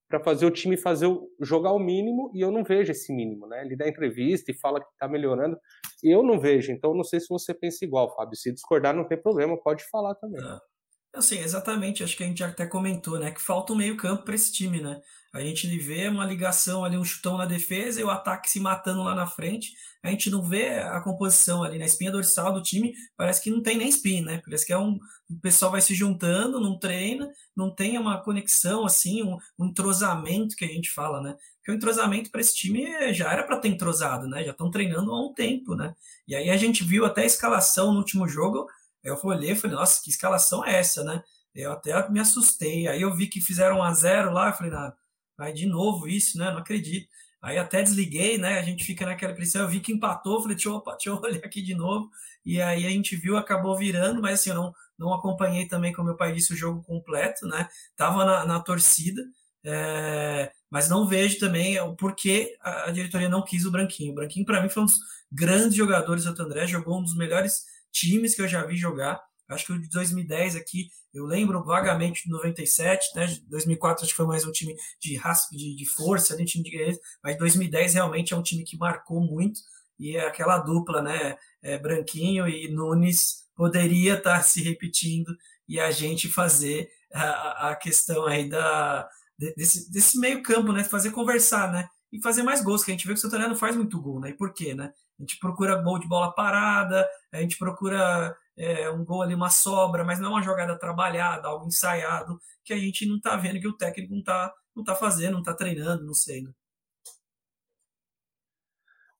para 0.09 0.19
fazer 0.19 0.45
o 0.47 0.51
time 0.51 0.75
fazer 0.75 1.05
o, 1.05 1.29
jogar 1.39 1.71
o 1.71 1.79
mínimo 1.79 2.31
e 2.33 2.41
eu 2.41 2.51
não 2.51 2.63
vejo 2.63 2.91
esse 2.91 3.13
mínimo, 3.13 3.45
né? 3.45 3.63
Ele 3.63 3.75
dá 3.75 3.87
entrevista 3.87 4.51
e 4.51 4.55
fala 4.55 4.81
que 4.81 4.91
está 4.91 5.07
melhorando 5.07 5.55
e 6.03 6.09
eu 6.09 6.23
não 6.23 6.39
vejo. 6.39 6.71
Então 6.71 6.95
não 6.95 7.03
sei 7.03 7.19
se 7.19 7.29
você 7.29 7.53
pensa 7.53 7.85
igual, 7.85 8.13
Fábio. 8.15 8.35
Se 8.35 8.51
discordar 8.51 8.95
não 8.95 9.07
tem 9.07 9.21
problema, 9.21 9.55
pode 9.55 9.83
falar 9.83 10.15
também. 10.15 10.41
É. 10.41 10.68
Assim, 11.13 11.39
exatamente, 11.39 12.03
acho 12.03 12.15
que 12.15 12.23
a 12.23 12.27
gente 12.27 12.43
até 12.43 12.67
comentou, 12.67 13.17
né, 13.19 13.31
que 13.31 13.41
falta 13.41 13.73
um 13.73 13.75
meio-campo 13.75 14.23
para 14.23 14.35
esse 14.35 14.51
time, 14.51 14.79
né? 14.79 15.01
A 15.33 15.41
gente 15.41 15.67
vê 15.79 16.07
uma 16.07 16.25
ligação 16.25 16.83
ali, 16.83 16.97
um 16.97 17.03
chutão 17.05 17.37
na 17.37 17.45
defesa 17.45 17.99
e 17.99 18.03
o 18.03 18.09
ataque 18.09 18.49
se 18.49 18.59
matando 18.59 19.03
lá 19.03 19.13
na 19.13 19.27
frente. 19.27 19.73
A 20.03 20.09
gente 20.09 20.29
não 20.29 20.41
vê 20.41 20.79
a 20.79 20.99
composição 21.01 21.63
ali 21.63 21.77
na 21.77 21.85
espinha 21.85 22.11
dorsal 22.11 22.51
do 22.51 22.63
time, 22.63 22.93
parece 23.15 23.41
que 23.41 23.51
não 23.51 23.61
tem 23.61 23.77
nem 23.77 23.89
spin, 23.89 24.21
né? 24.21 24.41
Parece 24.43 24.65
que 24.65 24.73
é 24.73 24.77
um 24.77 24.99
o 25.29 25.39
pessoal 25.41 25.71
vai 25.71 25.81
se 25.81 25.93
juntando, 25.93 26.59
não 26.59 26.79
treina, 26.79 27.29
não 27.55 27.69
tem 27.73 27.97
uma 27.99 28.19
conexão 28.19 28.83
assim, 28.85 29.21
um, 29.21 29.37
um 29.59 29.67
entrosamento 29.67 30.55
que 30.55 30.65
a 30.65 30.67
gente 30.67 30.91
fala, 30.91 31.21
né? 31.21 31.35
Porque 31.57 31.71
o 31.71 31.75
entrosamento 31.75 32.31
para 32.31 32.41
esse 32.41 32.55
time 32.55 33.13
já 33.13 33.31
era 33.31 33.43
para 33.43 33.57
ter 33.59 33.67
entrosado, 33.67 34.27
né? 34.27 34.43
Já 34.43 34.51
estão 34.51 34.71
treinando 34.71 35.11
há 35.11 35.23
um 35.23 35.33
tempo, 35.33 35.75
né? 35.75 35.93
E 36.27 36.35
aí 36.35 36.49
a 36.49 36.57
gente 36.57 36.83
viu 36.83 37.05
até 37.05 37.21
a 37.21 37.25
escalação 37.25 37.91
no 37.91 37.99
último 37.99 38.27
jogo, 38.27 38.67
eu 39.03 39.19
olhei 39.23 39.51
e 39.51 39.55
falei, 39.55 39.75
nossa, 39.75 40.01
que 40.03 40.09
escalação 40.09 40.65
é 40.65 40.75
essa, 40.79 41.03
né? 41.03 41.23
Eu 41.53 41.71
até 41.71 42.09
me 42.09 42.19
assustei. 42.19 42.87
Aí 42.87 43.01
eu 43.01 43.15
vi 43.15 43.27
que 43.27 43.41
fizeram 43.41 43.77
um 43.79 43.83
a 43.83 43.93
zero 43.93 44.31
lá, 44.31 44.49
eu 44.49 44.53
falei, 44.53 44.71
não, 44.71 44.93
vai 45.37 45.53
de 45.53 45.65
novo 45.65 46.07
isso, 46.07 46.37
né? 46.37 46.51
Não 46.51 46.59
acredito. 46.59 47.07
Aí 47.41 47.57
até 47.57 47.81
desliguei, 47.81 48.37
né? 48.37 48.59
A 48.59 48.61
gente 48.61 48.83
fica 48.83 49.05
naquela 49.05 49.33
pressão. 49.33 49.61
Eu 49.61 49.69
vi 49.69 49.79
que 49.79 49.93
empatou, 49.93 50.41
falei, 50.41 50.55
deixa 50.55 50.69
eu, 50.69 50.83
deixa 50.85 51.09
eu 51.09 51.15
olhar 51.21 51.45
aqui 51.45 51.61
de 51.61 51.73
novo. 51.73 52.09
E 52.45 52.61
aí 52.61 52.85
a 52.85 52.89
gente 52.89 53.15
viu, 53.15 53.37
acabou 53.37 53.77
virando, 53.77 54.21
mas 54.21 54.39
assim, 54.39 54.49
eu 54.49 54.55
não, 54.55 54.73
não 54.97 55.13
acompanhei 55.13 55.67
também, 55.67 55.93
como 55.93 56.07
meu 56.09 56.17
pai 56.17 56.33
disse, 56.33 56.53
o 56.53 56.57
jogo 56.57 56.83
completo, 56.83 57.47
né? 57.47 57.69
Tava 57.95 58.25
na, 58.25 58.45
na 58.45 58.59
torcida, 58.59 59.23
é, 59.63 60.51
mas 60.69 60.89
não 60.89 61.07
vejo 61.07 61.39
também 61.39 61.79
o 61.79 61.95
porquê 61.95 62.57
a, 62.61 62.89
a 62.89 62.91
diretoria 62.91 63.29
não 63.29 63.43
quis 63.43 63.65
o 63.65 63.71
Branquinho. 63.71 64.11
O 64.11 64.15
Branquinho, 64.15 64.45
para 64.45 64.61
mim, 64.61 64.69
foi 64.69 64.83
um 64.83 64.85
dos 64.85 64.99
grandes 65.31 65.75
jogadores 65.75 66.25
do 66.25 66.41
André, 66.43 66.67
jogou 66.67 66.99
um 66.99 67.03
dos 67.03 67.15
melhores 67.15 67.63
times 67.91 68.35
que 68.35 68.41
eu 68.41 68.47
já 68.47 68.65
vi 68.65 68.75
jogar. 68.75 69.21
Acho 69.47 69.65
que 69.65 69.73
o 69.73 69.81
de 69.81 69.89
2010 69.89 70.55
aqui, 70.55 70.89
eu 71.11 71.25
lembro 71.25 71.63
vagamente 71.63 72.23
de 72.23 72.29
97, 72.29 73.15
né? 73.15 73.35
2004 73.47 74.03
acho 74.03 74.13
que 74.13 74.17
foi 74.17 74.27
mais 74.27 74.45
um 74.45 74.51
time 74.51 74.75
de 75.01 75.15
raça, 75.15 75.47
de, 75.51 75.75
de 75.75 75.85
força, 75.85 76.37
de 76.37 76.45
time 76.45 76.63
de 76.63 76.69
guerreiros, 76.69 76.99
mas 77.23 77.37
2010 77.37 77.95
realmente 77.95 78.33
é 78.33 78.37
um 78.37 78.43
time 78.43 78.63
que 78.63 78.77
marcou 78.77 79.19
muito 79.19 79.59
e 79.99 80.15
é 80.15 80.27
aquela 80.27 80.59
dupla, 80.59 81.01
né? 81.01 81.35
É, 81.61 81.77
Branquinho 81.77 82.47
e 82.47 82.69
Nunes 82.71 83.47
poderia 83.55 84.15
estar 84.15 84.37
tá 84.37 84.41
se 84.43 84.61
repetindo 84.61 85.35
e 85.67 85.79
a 85.79 85.89
gente 85.91 86.29
fazer 86.29 86.89
a, 87.13 87.69
a 87.69 87.75
questão 87.75 88.25
aí 88.25 88.47
da, 88.47 89.09
desse, 89.55 89.91
desse 89.91 90.19
meio 90.19 90.43
campo, 90.43 90.71
né? 90.71 90.83
Fazer 90.83 91.11
conversar, 91.11 91.71
né? 91.71 91.89
E 92.11 92.21
fazer 92.21 92.43
mais 92.43 92.63
gols, 92.63 92.83
que 92.83 92.91
a 92.91 92.93
gente 92.93 93.05
vê 93.07 93.13
que 93.13 93.19
o 93.19 93.21
Santarém 93.21 93.47
não 93.47 93.55
faz 93.55 93.75
muito 93.75 94.01
gol, 94.01 94.19
né? 94.19 94.29
E 94.29 94.33
por 94.33 94.53
quê, 94.53 94.73
né? 94.73 94.93
A 95.19 95.21
gente 95.21 95.37
procura 95.37 95.81
gol 95.81 95.99
de 95.99 96.07
bola 96.07 96.33
parada, 96.33 97.07
a 97.31 97.41
gente 97.41 97.57
procura 97.57 98.35
é, 98.57 98.89
um 98.89 99.05
gol 99.05 99.21
ali, 99.21 99.35
uma 99.35 99.49
sobra, 99.49 100.03
mas 100.03 100.19
não 100.19 100.31
uma 100.31 100.41
jogada 100.41 100.77
trabalhada, 100.77 101.47
algo 101.47 101.67
ensaiado, 101.67 102.39
que 102.63 102.73
a 102.73 102.77
gente 102.77 103.05
não 103.05 103.17
está 103.17 103.35
vendo 103.35 103.59
que 103.59 103.67
o 103.67 103.77
técnico 103.77 104.11
não 104.11 104.19
está 104.19 104.53
não 104.75 104.83
tá 104.83 104.95
fazendo, 104.95 105.33
não 105.33 105.39
está 105.39 105.53
treinando, 105.53 106.05
não 106.05 106.13
sei. 106.13 106.43
Né? 106.43 106.51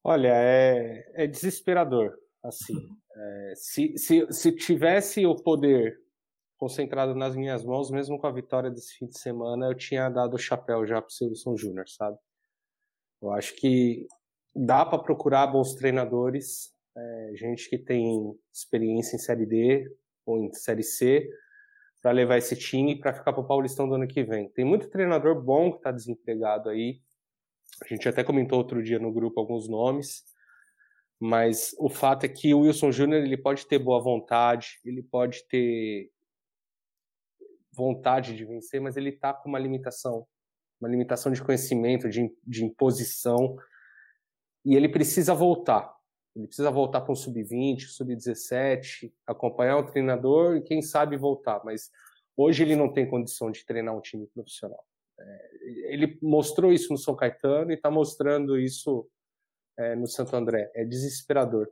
Olha, 0.03 0.31
é, 0.34 1.23
é 1.23 1.27
desesperador. 1.27 2.18
Assim, 2.44 2.73
é, 3.15 3.53
se, 3.56 3.98
se, 3.98 4.31
se 4.31 4.56
tivesse 4.56 5.26
o 5.26 5.36
poder 5.36 5.99
concentrado 6.57 7.15
nas 7.15 7.36
minhas 7.36 7.64
mãos, 7.64 7.90
mesmo 7.90 8.19
com 8.19 8.27
a 8.27 8.31
vitória 8.31 8.69
desse 8.69 8.98
fim 8.98 9.07
de 9.07 9.18
semana, 9.18 9.68
eu 9.68 9.76
tinha 9.76 10.10
dado 10.10 10.36
o 10.36 10.40
chapéu 10.40 10.86
já 10.86 11.02
para 11.02 11.07
o 11.07 11.36
Silvio 11.36 11.57
Júnior, 11.57 11.88
sabe? 11.88 12.18
Eu 13.22 13.31
acho 13.31 13.56
que 13.56 14.07
dá 14.56 14.86
para 14.86 14.99
procurar 14.99 15.48
bons 15.48 15.73
treinadores, 15.76 16.73
é, 17.00 17.36
gente 17.36 17.70
que 17.70 17.78
tem 17.78 18.36
experiência 18.54 19.16
em 19.16 19.20
Série 19.20 19.46
D 19.46 19.92
ou 20.26 20.38
em 20.38 20.54
Série 20.54 20.84
C, 20.84 21.30
para 22.02 22.12
levar 22.12 22.38
esse 22.38 22.56
time 22.56 23.00
para 23.00 23.14
ficar 23.14 23.34
para 23.34 23.42
o 23.42 23.48
Paulistão 23.48 23.88
do 23.88 23.96
ano 23.96 24.08
que 24.08 24.24
vem. 24.24 24.50
Tem 24.50 24.64
muito 24.64 24.90
treinador 24.90 25.42
bom 25.42 25.72
que 25.72 25.78
está 25.78 25.92
desempregado 25.92 26.70
aí. 26.70 27.02
A 27.84 27.88
gente 27.88 28.08
até 28.08 28.24
comentou 28.24 28.58
outro 28.58 28.82
dia 28.82 29.00
no 29.00 29.12
grupo 29.12 29.40
alguns 29.40 29.68
nomes, 29.68 30.24
mas 31.20 31.76
o 31.78 31.90
fato 31.90 32.26
é 32.26 32.30
que 32.30 32.54
o 32.54 32.62
Wilson 32.62 32.92
Júnior 32.92 33.22
ele 33.22 33.38
pode 33.38 33.68
ter 33.68 33.80
boa 33.80 34.02
vontade, 34.02 34.80
ele 34.86 35.04
pode 35.04 35.46
ter 35.48 36.10
vontade 37.72 38.36
de 38.36 38.46
vencer, 38.46 38.82
mas 38.82 38.98
ele 38.98 39.10
está 39.10 39.34
com 39.34 39.50
uma 39.50 39.60
limitação, 39.60 40.26
uma 40.80 40.90
limitação 40.90 41.32
de 41.32 41.44
conhecimento, 41.44 42.10
de, 42.10 42.30
de 42.46 42.66
imposição, 42.66 43.58
e 44.66 44.76
ele 44.76 44.90
precisa 44.90 45.34
voltar. 45.34 45.99
Ele 46.35 46.47
precisa 46.47 46.72
voltar 46.72 47.01
para 47.01 47.11
um 47.11 47.15
sub-20, 47.15 47.88
sub-17, 47.88 49.11
acompanhar 49.26 49.77
o 49.77 49.85
treinador 49.85 50.57
e 50.57 50.61
quem 50.61 50.81
sabe 50.81 51.18
voltar. 51.18 51.61
Mas 51.65 51.91
hoje 52.38 52.64
ele 52.64 52.76
não 52.76 52.91
tem 52.91 53.10
condição 53.10 53.51
de 53.51 53.65
treinar 53.65 53.95
um 53.95 54.01
time 54.01 54.27
profissional. 54.27 54.85
É, 55.19 55.49
ele 55.93 56.18
mostrou 56.22 56.72
isso 56.72 56.91
no 56.91 56.97
São 56.97 57.15
Caetano 57.15 57.72
e 57.72 57.76
está 57.76 57.89
mostrando 57.89 58.57
isso 58.60 59.10
é, 59.77 59.95
no 59.95 60.07
Santo 60.07 60.35
André. 60.35 60.72
É 60.76 60.85
desesperador. 60.85 61.69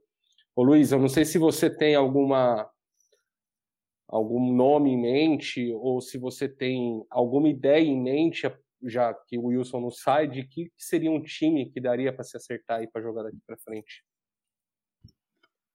Ô 0.56 0.64
Luiz, 0.64 0.92
eu 0.92 1.00
não 1.00 1.08
sei 1.08 1.24
se 1.24 1.38
você 1.38 1.70
tem 1.70 1.96
alguma 1.96 2.70
algum 4.08 4.54
nome 4.54 4.92
em 4.92 5.02
mente 5.02 5.70
ou 5.74 6.00
se 6.00 6.18
você 6.18 6.48
tem 6.48 7.06
alguma 7.10 7.50
ideia 7.50 7.84
em 7.84 8.02
mente 8.02 8.48
já 8.84 9.14
que 9.14 9.38
o 9.38 9.46
Wilson 9.46 9.82
não 9.82 9.92
sai, 9.92 10.28
de 10.28 10.44
que 10.44 10.72
seria 10.78 11.12
um 11.12 11.22
time 11.22 11.70
que 11.70 11.82
daria 11.82 12.14
para 12.14 12.24
se 12.24 12.38
acertar 12.38 12.82
e 12.84 12.88
para 12.88 13.02
jogar 13.02 13.24
daqui 13.24 13.40
para 13.46 13.58
frente? 13.58 14.04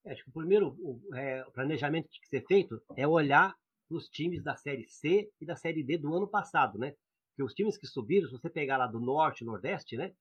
É, 0.05 0.13
acho 0.13 0.25
que 0.25 0.31
o 0.31 0.33
primeiro 0.33 0.77
o, 0.81 1.15
é, 1.15 1.45
o 1.47 1.53
planejamento 1.53 2.09
que 2.09 2.13
tem 2.13 2.21
que 2.21 2.29
ser 2.29 2.47
feito 2.47 2.83
é 2.97 3.07
olhar 3.07 3.55
os 3.89 4.09
times 4.09 4.43
da 4.43 4.57
Série 4.57 4.87
C 4.89 5.31
e 5.41 5.47
da 5.47 5.57
Série 5.57 5.83
D 5.83 5.99
do 5.99 6.15
ano 6.15 6.27
passado, 6.27 6.79
né? 6.79 6.95
Porque 7.31 7.43
os 7.43 7.55
times 7.55 7.77
que 7.77 7.87
subiram, 7.87 8.29
se 8.29 8.33
você 8.33 8.51
pegar 8.51 8.77
lá 8.77 8.87
do 8.87 9.01
Norte, 9.01 9.45
Nordeste, 9.45 9.97
né? 9.97 10.13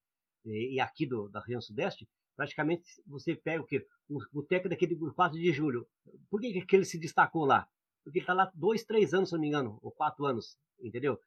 E, 0.46 0.76
e 0.76 0.80
aqui 0.80 1.06
do, 1.06 1.30
da 1.30 1.40
região 1.40 1.62
Sudeste, 1.62 2.08
praticamente 2.36 2.84
você 3.06 3.36
pega 3.36 3.62
o 3.62 3.66
quê? 3.66 3.86
O, 4.10 4.20
o 4.40 4.44
técnico 4.44 4.70
daquele 4.70 4.96
do 4.96 5.14
4 5.14 5.38
de 5.38 5.52
julho. 5.52 5.88
Por 6.30 6.40
que, 6.42 6.62
que 6.66 6.76
ele 6.76 6.86
se 6.86 7.00
destacou 7.00 7.46
lá? 7.46 7.68
Porque 8.04 8.20
ele 8.20 8.24
está 8.24 8.34
lá 8.34 8.52
dois, 8.56 8.84
três 8.84 9.14
anos, 9.14 9.30
se 9.30 9.36
não 9.36 9.42
me 9.42 9.48
engano, 9.48 9.80
ou 9.82 9.92
quatro 9.92 10.26
anos, 10.26 10.58
entendeu? 10.80 11.20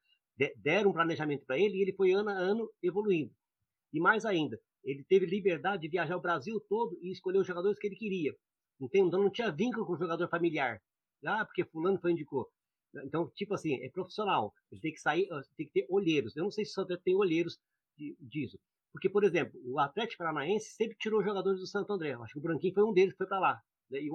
deram 0.57 0.89
um 0.89 0.93
planejamento 0.93 1.45
para 1.45 1.57
ele 1.57 1.77
e 1.77 1.81
ele 1.81 1.93
foi 1.93 2.11
ano 2.11 2.29
a 2.29 2.33
ano 2.33 2.69
evoluindo. 2.83 3.33
E 3.93 3.99
mais 3.99 4.25
ainda, 4.25 4.59
ele 4.85 5.03
teve 5.03 5.25
liberdade 5.25 5.81
de 5.81 5.89
viajar 5.89 6.15
o 6.15 6.21
Brasil 6.21 6.59
todo 6.69 6.97
e 7.01 7.11
escolher 7.11 7.39
os 7.39 7.47
jogadores 7.47 7.77
que 7.79 7.87
ele 7.87 7.95
queria. 7.95 8.33
Então 8.79 9.09
não 9.19 9.29
tinha 9.29 9.51
vínculo 9.51 9.85
com 9.85 9.93
o 9.93 9.97
jogador 9.97 10.29
familiar. 10.29 10.81
Ah, 11.25 11.43
porque 11.43 11.65
fulano 11.65 11.99
foi 11.99 12.11
indicou. 12.11 12.47
Então, 13.03 13.29
tipo 13.35 13.53
assim, 13.53 13.75
é 13.83 13.89
profissional. 13.89 14.53
Ele 14.71 14.81
tem 14.81 14.93
que 14.93 14.99
sair, 14.99 15.27
tem 15.57 15.65
que 15.65 15.73
ter 15.73 15.85
olheiros. 15.89 16.35
Eu 16.35 16.43
não 16.43 16.51
sei 16.51 16.63
se 16.63 16.71
o 16.71 16.73
Santo 16.75 16.97
tem 16.99 17.15
olheiros 17.15 17.57
disso. 18.19 18.59
Porque, 18.91 19.09
por 19.09 19.23
exemplo, 19.23 19.59
o 19.65 19.79
Atlético 19.79 20.19
Paranaense 20.19 20.71
sempre 20.71 20.95
tirou 20.97 21.23
jogadores 21.23 21.59
do 21.59 21.67
Santo 21.67 21.91
André. 21.91 22.13
Acho 22.13 22.33
que 22.33 22.39
o 22.39 22.41
Branquinho 22.41 22.73
foi 22.73 22.83
um 22.83 22.93
deles 22.93 23.13
que 23.13 23.17
foi 23.17 23.27
para 23.27 23.39
lá. 23.39 23.61
Né? 23.89 23.99
E, 23.99 24.09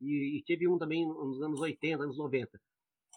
e, 0.00 0.38
e, 0.38 0.44
teve 0.44 0.68
um 0.68 0.78
também 0.78 1.06
nos 1.06 1.42
anos 1.42 1.60
80, 1.60 2.04
anos 2.04 2.16
90. 2.16 2.60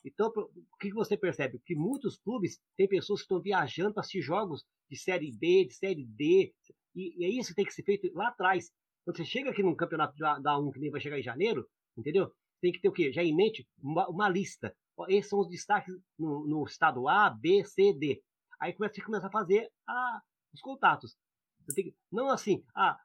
Então, 0.06 0.28
o 0.36 0.78
que 0.80 0.92
você 0.92 1.16
percebe? 1.16 1.60
Que 1.66 1.76
muitos 1.76 2.18
clubes 2.18 2.60
têm 2.76 2.88
pessoas 2.88 3.22
que 3.22 3.26
estão 3.26 3.40
viajando 3.40 3.94
para 3.94 4.02
assistir 4.02 4.22
jogos 4.22 4.66
de 4.94 5.00
Série 5.00 5.32
B, 5.32 5.66
de 5.66 5.74
Série 5.74 6.06
D, 6.06 6.54
e, 6.96 7.16
e 7.18 7.26
é 7.26 7.30
isso 7.30 7.50
que 7.50 7.56
tem 7.56 7.66
que 7.66 7.74
ser 7.74 7.84
feito 7.84 8.12
lá 8.14 8.28
atrás. 8.28 8.72
Quando 9.04 9.18
você 9.18 9.26
chega 9.26 9.50
aqui 9.50 9.64
num 9.64 9.76
campeonato 9.76 10.16
da 10.18 10.58
1 10.58 10.72
que 10.72 10.80
nem 10.80 10.92
vai 10.92 11.02
chegar 11.02 11.20
em 11.20 11.24
janeiro, 11.24 11.68
entendeu? 11.98 12.32
Tem 12.62 12.72
que 12.72 12.80
ter 12.80 12.90
o 12.90 12.94
quê? 12.94 13.12
Já 13.12 13.24
em 13.24 13.36
mente 13.36 13.68
uma, 13.82 14.08
uma 14.08 14.30
lista. 14.30 14.76
Esses 15.10 15.30
são 15.30 15.40
os 15.40 15.50
destaques 15.50 15.94
no, 16.18 16.48
no, 16.48 16.64
estado 16.64 17.08
A, 17.10 17.30
B, 17.30 17.64
C, 17.66 17.92
D. 17.94 18.22
Aí 18.62 18.72
começa, 18.74 18.94
você 18.94 19.02
começa 19.02 19.28
a 19.28 19.32
fazer 19.32 19.70
a, 19.88 20.22
os 20.54 20.62
contatos. 20.62 21.18
Que, 21.74 21.94
não 22.12 22.30
assim, 22.30 22.64
ah, 22.76 22.98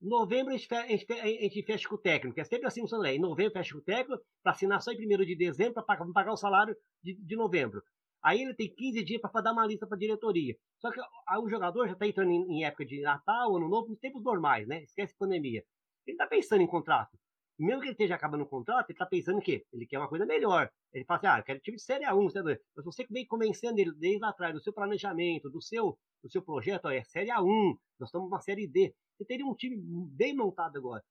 novembro 0.00 0.54
a 0.54 0.56
gente, 0.56 0.68
fecha, 0.68 0.84
a, 0.84 0.88
gente, 0.88 1.12
a 1.12 1.26
gente, 1.26 1.62
fecha 1.64 1.88
com 1.88 1.96
o 1.96 1.98
técnico, 1.98 2.40
é 2.40 2.44
sempre 2.44 2.66
assim 2.66 2.82
o 2.82 2.88
Sandré. 2.88 3.16
Em 3.16 3.20
novembro 3.20 3.52
fecha 3.52 3.72
com 3.72 3.80
o 3.80 3.82
técnico, 3.82 4.22
para 4.42 4.52
assinar 4.52 4.80
só 4.80 4.92
em 4.92 4.96
1 4.96 5.24
de 5.24 5.36
dezembro, 5.36 5.74
para 5.74 5.82
pagar, 5.82 6.06
pagar, 6.12 6.32
o 6.32 6.36
salário 6.36 6.76
de, 7.02 7.14
de 7.14 7.36
novembro. 7.36 7.82
Aí 8.22 8.40
ele 8.42 8.54
tem 8.54 8.72
15 8.72 9.02
dias 9.04 9.20
para 9.20 9.40
dar 9.40 9.52
uma 9.52 9.66
lista 9.66 9.86
para 9.86 9.96
a 9.96 9.98
diretoria. 9.98 10.56
Só 10.78 10.90
que 10.92 11.00
o 11.00 11.48
jogador 11.48 11.86
já 11.86 11.94
está 11.94 12.06
entrando 12.06 12.30
em, 12.30 12.64
época 12.64 12.84
de 12.84 13.00
Natal, 13.00 13.56
Ano 13.56 13.68
Novo, 13.68 13.88
nos 13.88 13.98
tempos 13.98 14.22
normais, 14.22 14.66
né? 14.68 14.82
Esquece 14.82 15.16
pandemia. 15.18 15.64
Ele 16.06 16.14
está 16.14 16.26
pensando 16.26 16.62
em 16.62 16.66
contrato. 16.66 17.18
Mesmo 17.58 17.80
que 17.80 17.86
ele 17.86 17.92
esteja 17.92 18.14
acabando 18.14 18.44
o 18.44 18.48
contrato, 18.48 18.88
ele 18.88 18.94
está 18.94 19.06
pensando 19.06 19.38
em 19.38 19.42
quê? 19.42 19.64
Ele 19.72 19.86
quer 19.86 19.98
uma 19.98 20.08
coisa 20.08 20.24
melhor. 20.24 20.70
Ele 20.92 21.04
fala 21.04 21.18
assim, 21.18 21.26
ah, 21.26 21.38
eu 21.38 21.44
quero 21.44 21.60
time 21.60 21.76
de 21.76 21.82
Série 21.82 22.04
A1, 22.04 22.30
Série 22.30 22.60
Mas 22.76 22.84
você 22.84 23.06
vem 23.10 23.26
convencendo 23.26 23.78
ele 23.78 23.92
desde 23.94 24.20
lá 24.20 24.30
atrás, 24.30 24.54
do 24.54 24.60
seu 24.60 24.72
planejamento, 24.72 25.50
do 25.50 25.60
seu, 25.60 25.98
do 26.22 26.30
seu 26.30 26.42
projeto, 26.42 26.86
ó, 26.86 26.90
é 26.90 27.04
Série 27.04 27.30
A1, 27.30 27.76
nós 27.98 28.08
estamos 28.08 28.28
numa 28.28 28.40
Série 28.40 28.66
D. 28.66 28.94
Você 29.16 29.24
teria 29.24 29.46
um 29.46 29.54
time 29.54 29.76
bem 30.10 30.34
montado 30.34 30.76
agora. 30.76 31.04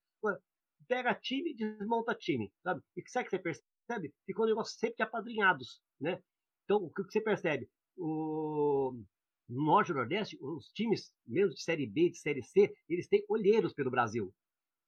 Pega 0.88 1.14
time 1.14 1.52
e 1.52 1.54
desmonta 1.54 2.14
time, 2.14 2.52
sabe? 2.62 2.82
E 2.96 3.02
sabe 3.08 3.28
que 3.28 3.36
você 3.36 3.38
percebe? 3.38 4.12
Ficou 4.26 4.44
um 4.44 4.48
negócio 4.48 4.78
sempre 4.78 4.96
de 4.96 5.02
apadrinhados, 5.02 5.80
né? 6.00 6.20
Então, 6.64 6.78
o 6.78 6.90
que 6.90 7.02
você 7.04 7.20
percebe? 7.20 7.68
O, 7.96 8.94
no 9.48 9.64
Norte 9.64 9.90
e 9.90 9.94
Nordeste, 9.94 10.38
os 10.40 10.68
times, 10.72 11.12
mesmo 11.26 11.54
de 11.54 11.62
Série 11.62 11.86
B, 11.86 12.10
de 12.10 12.18
Série 12.18 12.42
C, 12.42 12.72
eles 12.88 13.06
têm 13.08 13.24
olheiros 13.28 13.72
pelo 13.72 13.90
Brasil. 13.90 14.32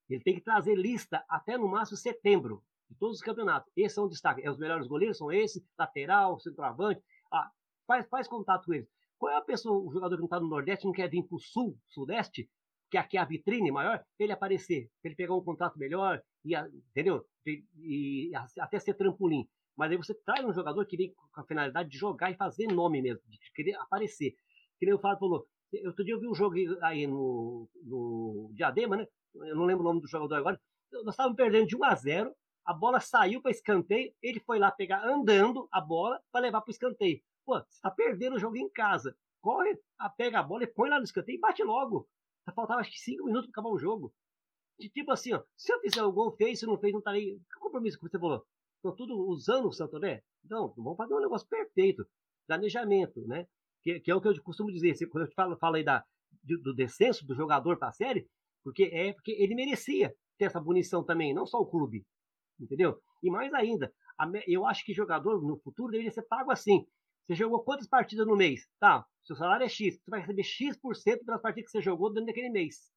Ele 0.08 0.22
tem 0.22 0.34
que 0.34 0.40
trazer 0.40 0.74
lista 0.74 1.24
até 1.28 1.56
no 1.56 1.68
máximo 1.68 1.96
setembro 1.96 2.62
de 2.88 2.96
todos 2.96 3.16
os 3.16 3.22
campeonatos. 3.22 3.70
Esse 3.76 3.98
é 3.98 4.02
um 4.02 4.08
destaque. 4.08 4.42
É, 4.42 4.50
os 4.50 4.58
melhores 4.58 4.86
goleiros 4.86 5.18
são 5.18 5.32
esses, 5.32 5.62
lateral, 5.78 6.38
centroavante. 6.40 7.02
Ah, 7.32 7.50
faz, 7.86 8.06
faz 8.08 8.28
contato 8.28 8.66
com 8.66 8.74
eles. 8.74 8.88
Qual 9.18 9.32
é 9.32 9.36
a 9.36 9.42
pessoa, 9.42 9.78
o 9.78 9.92
jogador 9.92 10.16
que 10.16 10.20
não 10.20 10.26
está 10.26 10.40
no 10.40 10.48
Nordeste, 10.48 10.84
não 10.84 10.92
quer 10.92 11.08
vir 11.08 11.22
para 11.22 11.36
o 11.36 11.40
Sul, 11.40 11.78
Sudeste, 11.88 12.48
que 12.90 12.98
aqui 12.98 13.16
é 13.16 13.20
a 13.20 13.24
vitrine 13.24 13.70
maior, 13.70 14.04
ele 14.18 14.32
aparecer, 14.32 14.90
ele 15.02 15.14
pegar 15.14 15.34
um 15.34 15.42
contrato 15.42 15.78
melhor, 15.78 16.22
e, 16.44 16.54
entendeu? 16.90 17.24
E, 17.46 17.64
e, 17.76 18.32
até 18.60 18.78
ser 18.78 18.94
trampolim. 18.94 19.48
Mas 19.76 19.90
aí 19.90 19.96
você 19.96 20.14
traz 20.14 20.44
um 20.44 20.52
jogador 20.52 20.84
que 20.86 20.96
vem 20.96 21.12
com 21.12 21.40
a 21.40 21.44
finalidade 21.44 21.88
de 21.88 21.98
jogar 21.98 22.30
e 22.30 22.36
fazer 22.36 22.66
nome 22.68 23.02
mesmo, 23.02 23.22
de 23.26 23.38
querer 23.52 23.74
aparecer. 23.74 24.36
Que 24.78 24.86
nem 24.86 24.94
o 24.94 24.98
Fábio 24.98 25.18
falou. 25.18 25.48
Outro 25.86 26.04
dia 26.04 26.14
eu 26.14 26.20
vi 26.20 26.28
um 26.28 26.34
jogo 26.34 26.54
aí 26.82 27.06
no, 27.06 27.68
no 27.82 28.50
Diadema, 28.54 28.96
né? 28.96 29.06
Eu 29.34 29.56
não 29.56 29.64
lembro 29.64 29.82
o 29.82 29.88
nome 29.88 30.00
do 30.00 30.08
jogador 30.08 30.36
agora. 30.36 30.60
Nós 30.92 31.14
estávamos 31.14 31.36
perdendo 31.36 31.66
de 31.66 31.76
1 31.76 31.84
a 31.84 31.94
0 31.94 32.34
a 32.64 32.72
bola 32.72 32.98
saiu 32.98 33.42
para 33.42 33.50
escanteio, 33.50 34.12
ele 34.22 34.40
foi 34.40 34.58
lá 34.58 34.70
pegar 34.70 35.04
andando 35.04 35.68
a 35.70 35.80
bola 35.80 36.18
para 36.32 36.40
levar 36.40 36.62
para 36.62 36.70
o 36.70 36.72
escanteio. 36.72 37.20
Pô, 37.44 37.58
você 37.58 37.68
está 37.68 37.90
perdendo 37.90 38.36
o 38.36 38.38
jogo 38.38 38.56
em 38.56 38.70
casa. 38.70 39.14
corre, 39.40 39.78
pega 40.16 40.38
a 40.40 40.42
bola 40.42 40.64
e 40.64 40.66
põe 40.66 40.88
lá 40.88 40.96
no 40.96 41.04
escanteio 41.04 41.36
e 41.36 41.40
bate 41.40 41.62
logo. 41.62 42.08
Faltava 42.54 42.80
acho 42.80 42.90
que 42.90 42.98
cinco 42.98 43.24
minutos 43.24 43.50
para 43.50 43.60
acabar 43.60 43.74
o 43.74 43.78
jogo. 43.78 44.14
Tipo 44.92 45.12
assim, 45.12 45.34
ó, 45.34 45.42
se 45.56 45.72
eu 45.72 45.80
fizer 45.80 46.02
o 46.02 46.12
gol, 46.12 46.34
fez, 46.36 46.58
se 46.58 46.66
não 46.66 46.78
fez, 46.78 46.92
não 46.92 47.02
tá 47.02 47.10
aí. 47.10 47.38
Que 47.52 47.60
compromisso 47.60 47.98
que 47.98 48.08
você 48.08 48.18
falou? 48.18 48.46
Estão 48.84 48.94
tudo 48.94 49.16
usando 49.30 49.66
o 49.66 49.72
Santo 49.72 49.96
André? 49.96 50.22
Não, 50.44 50.70
vamos 50.76 50.98
fazer 50.98 51.14
um 51.14 51.20
negócio 51.20 51.48
perfeito. 51.48 52.06
Planejamento, 52.46 53.26
né? 53.26 53.46
Que, 53.82 53.98
que 53.98 54.10
é 54.10 54.14
o 54.14 54.20
que 54.20 54.28
eu 54.28 54.42
costumo 54.42 54.70
dizer. 54.70 54.94
Quando 55.08 55.24
eu 55.24 55.32
falo, 55.32 55.56
falo 55.56 55.76
aí 55.76 55.82
da, 55.82 56.04
do 56.42 56.74
descenso 56.74 57.26
do 57.26 57.34
jogador 57.34 57.78
para 57.78 57.88
a 57.88 57.92
série, 57.92 58.28
porque 58.62 58.90
é 58.92 59.14
porque 59.14 59.30
ele 59.32 59.54
merecia 59.54 60.14
ter 60.36 60.44
essa 60.44 60.62
punição 60.62 61.02
também, 61.02 61.32
não 61.32 61.46
só 61.46 61.60
o 61.60 61.66
clube. 61.66 62.04
Entendeu? 62.60 63.00
E 63.22 63.30
mais 63.30 63.54
ainda, 63.54 63.90
eu 64.46 64.66
acho 64.66 64.84
que 64.84 64.92
jogador 64.92 65.40
no 65.40 65.56
futuro 65.60 65.90
deveria 65.90 66.12
ser 66.12 66.24
pago 66.24 66.52
assim. 66.52 66.86
Você 67.26 67.34
jogou 67.36 67.64
quantas 67.64 67.88
partidas 67.88 68.26
no 68.26 68.36
mês? 68.36 68.68
Tá, 68.78 69.06
seu 69.22 69.34
salário 69.34 69.64
é 69.64 69.68
X. 69.68 69.98
Você 69.98 70.10
vai 70.10 70.20
receber 70.20 70.42
X% 70.42 71.24
pelas 71.24 71.40
partidas 71.40 71.72
que 71.72 71.78
você 71.78 71.82
jogou 71.82 72.12
dentro 72.12 72.26
daquele 72.26 72.50
mês. 72.50 72.92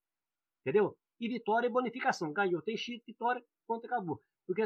Entendeu? 0.65 0.97
E 1.17 1.29
vitória 1.29 1.67
e 1.67 1.71
bonificação. 1.71 2.33
Ganhou, 2.33 2.61
tem 2.61 2.75
X, 2.75 3.01
vitória, 3.07 3.41
ponto, 3.65 3.85
acabou. 3.85 4.21
Porque 4.47 4.65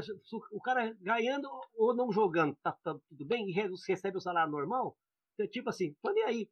o 0.52 0.62
cara 0.62 0.96
ganhando 1.02 1.50
ou 1.76 1.94
não 1.94 2.12
jogando, 2.12 2.56
tá, 2.62 2.72
tá 2.72 2.96
tudo 3.10 3.26
bem, 3.26 3.50
e 3.50 3.52
recebe 3.52 4.16
o 4.16 4.22
salário 4.22 4.52
normal, 4.52 4.96
então, 5.34 5.48
tipo 5.48 5.70
assim, 5.70 5.96
tô 6.02 6.12
nem 6.12 6.24
aí, 6.24 6.50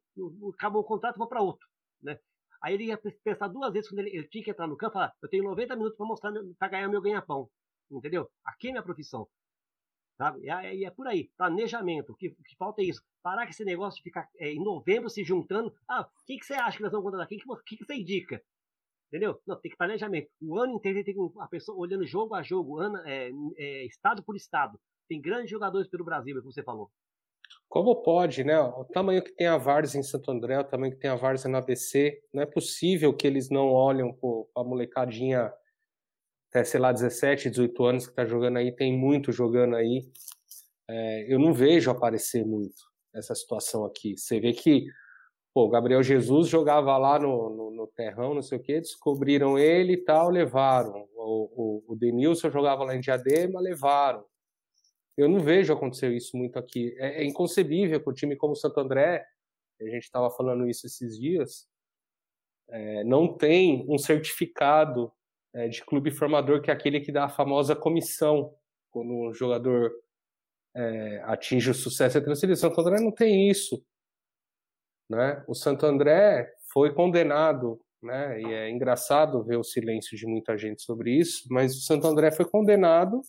acabou 0.54 0.82
o 0.82 0.84
contrato, 0.84 1.16
vou 1.16 1.28
para 1.28 1.42
outro. 1.42 1.66
Né? 2.02 2.18
Aí 2.62 2.74
ele 2.74 2.86
ia 2.86 2.98
pensar 2.98 3.48
duas 3.48 3.72
vezes 3.72 3.88
quando 3.88 4.00
ele, 4.00 4.10
ele 4.10 4.28
tinha 4.28 4.42
que 4.42 4.50
entrar 4.50 4.66
no 4.66 4.76
campo, 4.76 4.94
falar, 4.94 5.14
eu 5.22 5.28
tenho 5.28 5.44
90 5.44 5.76
minutos 5.76 5.96
para 5.96 6.06
mostrar, 6.06 6.32
para 6.58 6.68
ganhar 6.68 6.88
meu 6.88 7.00
ganha-pão. 7.00 7.48
Entendeu? 7.90 8.30
Aqui 8.44 8.68
é 8.68 8.70
minha 8.72 8.82
profissão. 8.82 9.28
Sabe? 10.16 10.40
E 10.42 10.50
é, 10.50 10.84
é, 10.84 10.90
por 10.90 11.08
aí. 11.08 11.30
Planejamento. 11.36 12.12
O 12.12 12.14
que, 12.14 12.30
que, 12.30 12.56
falta 12.56 12.82
é 12.82 12.84
isso. 12.84 13.02
Parar 13.22 13.44
com 13.44 13.50
esse 13.50 13.64
negócio 13.64 13.96
de 13.96 14.02
ficar 14.02 14.28
é, 14.36 14.52
em 14.52 14.62
novembro 14.62 15.08
se 15.08 15.24
juntando. 15.24 15.74
Ah, 15.88 16.02
o 16.02 16.26
que, 16.26 16.38
que 16.38 16.44
você 16.44 16.54
acha 16.54 16.76
que 16.76 16.82
nós 16.82 16.92
vamos 16.92 17.04
contratar? 17.04 17.26
O 17.26 17.28
que, 17.28 17.38
que, 17.64 17.76
que, 17.78 17.84
você 17.84 17.94
indica? 17.94 18.42
Entendeu? 19.10 19.40
Não, 19.44 19.60
tem 19.60 19.70
que 19.70 19.76
planejamento. 19.76 20.30
O 20.40 20.56
ano 20.56 20.74
inteiro 20.74 21.02
tem 21.02 21.16
a 21.40 21.48
pessoa 21.48 21.76
olhando 21.76 22.06
jogo 22.06 22.32
a 22.32 22.42
jogo, 22.42 22.78
ano, 22.78 22.96
é, 22.98 23.30
é, 23.58 23.84
estado 23.84 24.22
por 24.22 24.36
estado. 24.36 24.78
Tem 25.08 25.20
grandes 25.20 25.50
jogadores 25.50 25.88
pelo 25.88 26.04
Brasil, 26.04 26.36
como 26.36 26.52
você 26.52 26.62
falou. 26.62 26.88
Como 27.68 28.02
pode, 28.02 28.44
né? 28.44 28.58
O 28.60 28.84
tamanho 28.84 29.22
que 29.22 29.32
tem 29.32 29.48
a 29.48 29.58
Várzea 29.58 29.98
em 29.98 30.04
Santo 30.04 30.30
André, 30.30 30.60
o 30.60 30.64
tamanho 30.64 30.92
que 30.92 31.00
tem 31.00 31.10
a 31.10 31.16
Várzea 31.16 31.50
na 31.50 31.58
ABC, 31.58 32.22
não 32.32 32.42
é 32.42 32.46
possível 32.46 33.12
que 33.12 33.26
eles 33.26 33.50
não 33.50 33.72
olham 33.72 34.12
para 34.12 34.62
a 34.62 34.64
molecadinha 34.64 35.52
até, 36.48 36.62
sei 36.62 36.78
lá, 36.78 36.92
17, 36.92 37.50
18 37.50 37.84
anos 37.84 38.06
que 38.06 38.12
está 38.12 38.24
jogando 38.24 38.58
aí, 38.58 38.70
tem 38.70 38.96
muito 38.96 39.32
jogando 39.32 39.74
aí. 39.74 40.08
É, 40.88 41.32
eu 41.32 41.38
não 41.38 41.52
vejo 41.52 41.90
aparecer 41.90 42.44
muito 42.44 42.82
essa 43.12 43.34
situação 43.34 43.84
aqui. 43.84 44.16
Você 44.16 44.38
vê 44.40 44.52
que 44.52 44.86
pô, 45.52 45.68
Gabriel 45.68 46.02
Jesus 46.02 46.48
jogava 46.48 46.96
lá 46.96 47.18
no, 47.18 47.50
no, 47.50 47.70
no, 47.70 47.86
terrão, 47.88 48.34
não 48.34 48.42
sei 48.42 48.58
o 48.58 48.62
quê, 48.62 48.80
descobriram 48.80 49.58
ele 49.58 49.94
e 49.94 50.04
tal, 50.04 50.30
levaram. 50.30 51.08
O, 51.14 51.82
o, 51.86 51.92
o 51.92 51.96
Denilson 51.96 52.50
jogava 52.50 52.84
lá 52.84 52.94
em 52.94 53.00
Diadema, 53.00 53.60
levaram. 53.60 54.24
Eu 55.16 55.28
não 55.28 55.40
vejo 55.40 55.72
acontecer 55.72 56.12
isso 56.12 56.36
muito 56.36 56.58
aqui. 56.58 56.94
É, 56.98 57.22
é 57.22 57.24
inconcebível 57.24 58.00
que 58.00 58.08
o 58.08 58.14
time 58.14 58.36
como 58.36 58.52
o 58.52 58.56
Santo 58.56 58.80
André, 58.80 59.26
a 59.80 59.84
gente 59.84 60.04
estava 60.04 60.30
falando 60.30 60.68
isso 60.68 60.86
esses 60.86 61.18
dias, 61.18 61.68
é, 62.68 63.04
não 63.04 63.36
tem 63.36 63.84
um 63.88 63.98
certificado 63.98 65.12
é, 65.52 65.68
de 65.68 65.84
clube 65.84 66.10
formador, 66.10 66.62
que 66.62 66.70
é 66.70 66.74
aquele 66.74 67.00
que 67.00 67.12
dá 67.12 67.24
a 67.24 67.28
famosa 67.28 67.74
comissão 67.74 68.54
quando 68.90 69.12
um 69.12 69.34
jogador 69.34 69.92
é, 70.74 71.22
atinge 71.24 71.70
o 71.70 71.74
sucesso 71.74 72.18
e 72.18 72.20
transferido. 72.20 72.54
O 72.54 72.60
Santo 72.60 72.80
André 72.80 73.00
não 73.00 73.12
tem 73.12 73.50
isso. 73.50 73.84
Né? 75.10 75.42
O 75.48 75.54
Santo 75.56 75.84
André 75.84 76.48
foi 76.72 76.94
condenado, 76.94 77.80
né? 78.00 78.40
e 78.40 78.44
é 78.44 78.70
engraçado 78.70 79.42
ver 79.42 79.56
o 79.56 79.64
silêncio 79.64 80.16
de 80.16 80.24
muita 80.24 80.56
gente 80.56 80.82
sobre 80.82 81.10
isso, 81.10 81.48
mas 81.50 81.74
o 81.76 81.80
Santo 81.80 82.06
André 82.06 82.30
foi 82.30 82.44
condenado 82.44 83.20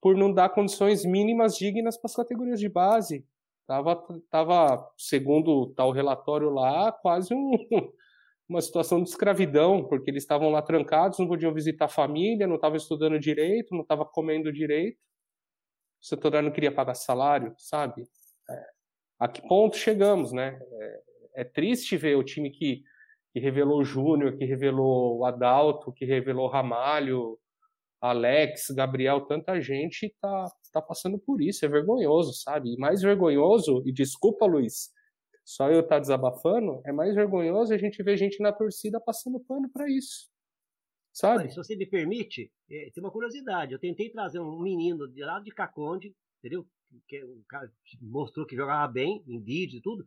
por 0.00 0.16
não 0.16 0.32
dar 0.32 0.50
condições 0.50 1.04
mínimas 1.04 1.56
dignas 1.56 1.96
para 1.96 2.06
as 2.06 2.14
categorias 2.14 2.60
de 2.60 2.68
base. 2.68 3.26
Tava, 3.66 3.96
tava, 4.30 4.92
segundo 4.96 5.72
tal 5.74 5.90
relatório 5.90 6.50
lá, 6.50 6.92
quase 6.92 7.34
um, 7.34 7.50
uma 8.48 8.60
situação 8.62 9.02
de 9.02 9.08
escravidão, 9.08 9.82
porque 9.88 10.08
eles 10.08 10.22
estavam 10.22 10.50
lá 10.50 10.62
trancados, 10.62 11.18
não 11.18 11.26
podiam 11.26 11.52
visitar 11.52 11.86
a 11.86 11.88
família, 11.88 12.46
não 12.46 12.56
estavam 12.56 12.76
estudando 12.76 13.18
direito, 13.18 13.74
não 13.74 13.80
estavam 13.80 14.04
comendo 14.04 14.52
direito. 14.52 14.98
O 16.00 16.06
setor 16.06 16.40
não 16.42 16.52
queria 16.52 16.70
pagar 16.70 16.94
salário, 16.94 17.54
sabe? 17.58 18.06
A 19.18 19.28
que 19.28 19.46
ponto 19.46 19.76
chegamos, 19.76 20.32
né? 20.32 20.58
É, 20.72 21.42
é 21.42 21.44
triste 21.44 21.96
ver 21.96 22.16
o 22.16 22.24
time 22.24 22.50
que, 22.50 22.82
que 23.32 23.40
revelou 23.40 23.80
o 23.80 23.84
Júnior, 23.84 24.36
que 24.36 24.44
revelou 24.44 25.18
o 25.18 25.24
Adalto, 25.24 25.92
que 25.92 26.04
revelou 26.04 26.46
o 26.46 26.50
Ramalho, 26.50 27.38
Alex, 28.00 28.66
Gabriel, 28.70 29.22
tanta 29.22 29.60
gente 29.60 30.14
tá, 30.20 30.46
tá 30.72 30.82
passando 30.82 31.18
por 31.18 31.40
isso. 31.40 31.64
É 31.64 31.68
vergonhoso, 31.68 32.34
sabe? 32.34 32.74
E 32.74 32.76
mais 32.76 33.00
vergonhoso, 33.00 33.82
e 33.86 33.92
desculpa, 33.92 34.44
Luiz, 34.44 34.90
só 35.44 35.70
eu 35.70 35.86
tá 35.86 35.98
desabafando, 35.98 36.82
é 36.84 36.92
mais 36.92 37.14
vergonhoso 37.14 37.72
a 37.72 37.78
gente 37.78 38.02
ver 38.02 38.16
gente 38.16 38.42
na 38.42 38.52
torcida 38.52 39.00
passando 39.00 39.40
pano 39.40 39.70
para 39.70 39.88
isso. 39.88 40.28
Sabe? 41.14 41.48
se 41.48 41.56
você 41.56 41.76
me 41.76 41.86
permite, 41.86 42.50
é, 42.68 42.90
tem 42.92 43.02
uma 43.02 43.10
curiosidade. 43.10 43.72
Eu 43.72 43.78
tentei 43.78 44.10
trazer 44.10 44.40
um 44.40 44.60
menino 44.60 45.06
de 45.06 45.22
lá 45.22 45.38
de 45.38 45.52
Caconde, 45.52 46.12
entendeu? 46.38 46.66
Que 47.08 47.24
o 47.24 47.42
cara 47.48 47.70
mostrou 48.00 48.46
que 48.46 48.56
jogava 48.56 48.90
bem 48.92 49.22
em 49.26 49.40
vídeo 49.40 49.78
e 49.78 49.82
tudo. 49.82 50.04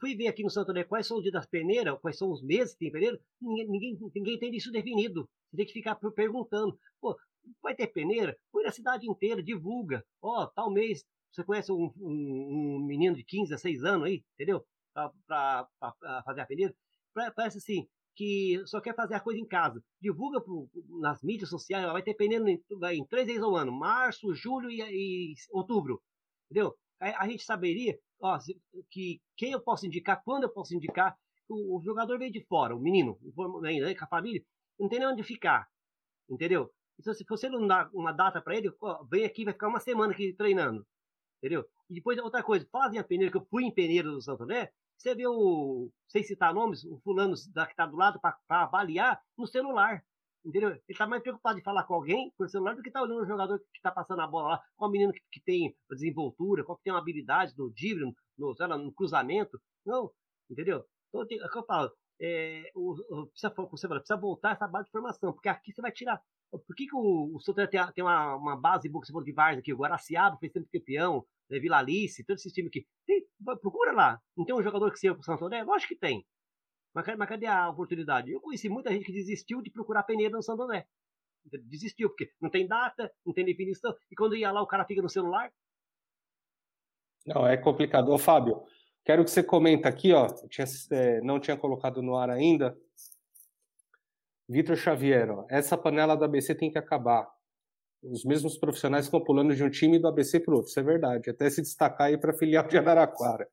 Fui 0.00 0.14
ver 0.14 0.28
aqui 0.28 0.42
no 0.42 0.50
Santo 0.50 0.70
André 0.70 0.84
quais 0.84 1.06
são 1.06 1.16
os 1.16 1.22
dias 1.22 1.32
das 1.32 1.46
peneiras, 1.46 1.98
quais 2.00 2.16
são 2.16 2.30
os 2.30 2.42
meses 2.42 2.72
que 2.74 2.80
tem 2.80 2.92
peneira. 2.92 3.18
Ninguém, 3.40 3.68
ninguém, 3.68 3.98
ninguém 4.14 4.38
tem 4.38 4.54
isso 4.54 4.70
definido. 4.70 5.28
Você 5.50 5.56
tem 5.56 5.66
que 5.66 5.72
ficar 5.72 5.96
perguntando. 6.14 6.78
Pô, 7.00 7.16
vai 7.62 7.74
ter 7.74 7.88
peneira? 7.88 8.36
Põe 8.52 8.64
na 8.64 8.70
cidade 8.70 9.08
inteira, 9.08 9.42
divulga. 9.42 10.04
Ó, 10.22 10.42
oh, 10.42 10.46
tal 10.48 10.70
mês 10.70 11.04
você 11.32 11.44
conhece 11.44 11.72
um, 11.72 11.92
um, 11.96 12.76
um, 12.80 12.86
menino 12.86 13.14
de 13.14 13.24
15 13.24 13.54
a 13.54 13.58
6 13.58 13.84
anos 13.84 14.06
aí, 14.06 14.24
entendeu? 14.34 14.64
Para 15.26 15.68
fazer 16.24 16.40
a 16.40 16.46
peneira. 16.46 16.74
Parece 17.34 17.58
assim, 17.58 17.86
que 18.16 18.60
só 18.66 18.80
quer 18.80 18.94
fazer 18.94 19.14
a 19.14 19.20
coisa 19.20 19.40
em 19.40 19.46
casa. 19.46 19.82
Divulga 20.00 20.40
pro, 20.40 20.68
nas 21.00 21.22
mídias 21.22 21.50
sociais, 21.50 21.86
vai 21.92 22.02
ter 22.02 22.14
peneira 22.14 22.48
em, 22.50 22.60
em 22.92 23.06
três 23.06 23.26
vezes 23.26 23.42
ao 23.42 23.56
ano. 23.56 23.72
Março, 23.72 24.34
julho 24.34 24.70
e, 24.70 24.80
e 24.80 25.34
outubro. 25.50 26.02
Entendeu? 26.50 26.74
A, 27.00 27.24
a 27.24 27.28
gente 27.28 27.44
saberia 27.44 27.98
ó, 28.20 28.38
que 28.90 29.20
quem 29.36 29.52
eu 29.52 29.60
posso 29.60 29.86
indicar, 29.86 30.22
quando 30.24 30.44
eu 30.44 30.50
posso 30.50 30.74
indicar. 30.74 31.16
O, 31.50 31.78
o 31.78 31.82
jogador 31.82 32.18
veio 32.18 32.30
de 32.30 32.44
fora, 32.44 32.76
o 32.76 32.78
menino, 32.78 33.18
né, 33.62 33.94
com 33.94 34.04
a 34.04 34.08
família, 34.08 34.44
não 34.78 34.86
tem 34.86 34.98
nem 34.98 35.08
onde 35.08 35.22
ficar. 35.22 35.66
Entendeu? 36.28 36.70
Então, 37.00 37.14
se 37.14 37.24
você 37.26 37.48
não 37.48 37.66
dá 37.66 37.88
uma 37.94 38.12
data 38.12 38.38
para 38.42 38.54
ele, 38.54 38.70
ó, 38.82 39.02
vem 39.04 39.24
aqui, 39.24 39.44
vai 39.44 39.54
ficar 39.54 39.68
uma 39.68 39.80
semana 39.80 40.12
aqui 40.12 40.34
treinando. 40.34 40.86
Entendeu? 41.38 41.64
E 41.88 41.94
depois, 41.94 42.18
outra 42.18 42.42
coisa, 42.42 42.68
fazem 42.70 42.98
a 42.98 43.04
peneira, 43.04 43.30
que 43.30 43.38
eu 43.38 43.46
fui 43.46 43.64
em 43.64 43.72
peneira 43.72 44.10
do 44.10 44.20
Santo 44.20 44.42
André, 44.42 44.70
você 44.98 45.14
vê 45.14 45.26
o, 45.26 45.90
sem 46.08 46.22
citar 46.24 46.52
nomes, 46.52 46.84
o 46.84 46.98
fulano 46.98 47.34
da, 47.54 47.64
que 47.64 47.72
está 47.72 47.86
do 47.86 47.96
lado 47.96 48.20
para 48.20 48.36
avaliar 48.50 49.22
no 49.36 49.46
celular. 49.46 50.04
Entendeu? 50.48 50.70
Ele 50.70 50.82
está 50.88 51.06
mais 51.06 51.22
preocupado 51.22 51.58
de 51.58 51.62
falar 51.62 51.84
com 51.84 51.92
alguém 51.92 52.32
por 52.38 52.48
celular 52.48 52.74
do 52.74 52.82
que 52.82 52.90
tá 52.90 53.02
olhando 53.02 53.20
o 53.20 53.26
jogador 53.26 53.58
que 53.58 53.76
está 53.76 53.90
passando 53.90 54.22
a 54.22 54.26
bola 54.26 54.48
lá, 54.48 54.62
qual 54.76 54.90
menino 54.90 55.12
que, 55.12 55.20
que 55.30 55.42
tem 55.42 55.76
desenvoltura, 55.90 56.64
qual 56.64 56.78
que 56.78 56.84
tem 56.84 56.92
uma 56.92 57.00
habilidade 57.00 57.52
no 57.58 57.70
drible, 57.70 58.14
no, 58.38 58.54
no 58.78 58.94
cruzamento. 58.94 59.60
Não, 59.84 60.10
entendeu? 60.50 60.82
Então, 61.10 61.20
é 61.20 61.24
o 61.24 61.50
que 61.50 61.58
eu 61.58 61.64
falo, 61.66 61.92
é, 62.18 62.70
o, 62.74 62.92
o, 62.92 63.26
precisa, 63.26 63.52
você 63.54 63.86
fala, 63.86 64.00
precisa 64.00 64.18
voltar 64.18 64.52
essa 64.52 64.66
base 64.66 64.86
de 64.86 64.90
formação, 64.90 65.34
porque 65.34 65.50
aqui 65.50 65.70
você 65.70 65.82
vai 65.82 65.92
tirar 65.92 66.18
por 66.50 66.74
que, 66.74 66.86
que 66.86 66.96
o, 66.96 67.36
o 67.36 67.54
tem, 67.54 67.92
tem 67.92 68.04
uma, 68.04 68.36
uma 68.36 68.56
base 68.56 68.88
boa 68.88 69.02
que 69.02 69.06
você 69.06 69.12
falou 69.12 69.24
de 69.24 69.32
Vars 69.32 69.58
aqui? 69.58 69.72
O 69.72 69.76
Guaraciaba 69.76 70.38
foi 70.38 70.48
sempre 70.48 70.70
campeão, 70.72 71.26
né, 71.50 71.58
Vila 71.58 71.78
Alice, 71.78 72.24
todos 72.24 72.40
esses 72.40 72.52
times 72.54 72.70
aqui. 72.70 72.86
Tem, 73.06 73.26
procura 73.60 73.92
lá. 73.92 74.18
Não 74.36 74.46
tem 74.46 74.54
um 74.54 74.62
jogador 74.62 74.90
que 74.90 74.98
seja 74.98 75.14
pro 75.14 75.22
Santo 75.22 75.44
André? 75.44 75.62
Lógico 75.62 75.92
que 75.92 76.00
tem. 76.00 76.24
Mas, 76.94 77.06
mas 77.16 77.28
cadê 77.28 77.46
a 77.46 77.68
oportunidade? 77.68 78.30
Eu 78.30 78.40
conheci 78.40 78.68
muita 78.68 78.90
gente 78.90 79.04
que 79.04 79.12
desistiu 79.12 79.62
de 79.62 79.70
procurar 79.70 80.02
peneira 80.02 80.36
no 80.36 80.42
Santo 80.42 80.62
André. 80.62 80.86
Desistiu, 81.64 82.10
porque 82.10 82.30
não 82.40 82.50
tem 82.50 82.66
data, 82.66 83.10
não 83.24 83.32
tem 83.32 83.44
definição. 83.44 83.94
E 84.10 84.14
quando 84.14 84.36
ia 84.36 84.50
lá, 84.50 84.62
o 84.62 84.66
cara 84.66 84.84
fica 84.84 85.00
no 85.00 85.08
celular. 85.08 85.50
Não, 87.26 87.46
é 87.46 87.56
complicado. 87.56 88.10
Ô, 88.10 88.18
Fábio, 88.18 88.62
quero 89.04 89.24
que 89.24 89.30
você 89.30 89.42
comenta 89.42 89.88
aqui, 89.88 90.12
ó. 90.12 90.26
Tinha, 90.48 90.66
é, 90.90 91.20
não 91.20 91.38
tinha 91.38 91.56
colocado 91.56 92.02
no 92.02 92.16
ar 92.16 92.30
ainda. 92.30 92.76
Vitor 94.48 94.76
Xavier, 94.76 95.30
ó, 95.30 95.46
essa 95.50 95.76
panela 95.76 96.16
do 96.16 96.24
ABC 96.24 96.54
tem 96.54 96.70
que 96.70 96.78
acabar. 96.78 97.28
Os 98.02 98.24
mesmos 98.24 98.56
profissionais 98.56 99.06
ficam 99.06 99.22
pulando 99.22 99.54
de 99.54 99.64
um 99.64 99.70
time 99.70 99.98
do 99.98 100.06
ABC 100.06 100.38
para 100.38 100.54
outro, 100.54 100.68
isso 100.68 100.78
é 100.78 100.82
verdade. 100.82 101.30
Até 101.30 101.50
se 101.50 101.60
destacar 101.60 102.08
aí 102.08 102.16
para 102.16 102.32
filial 102.32 102.66
de 102.66 102.78
Araraquara. 102.78 103.48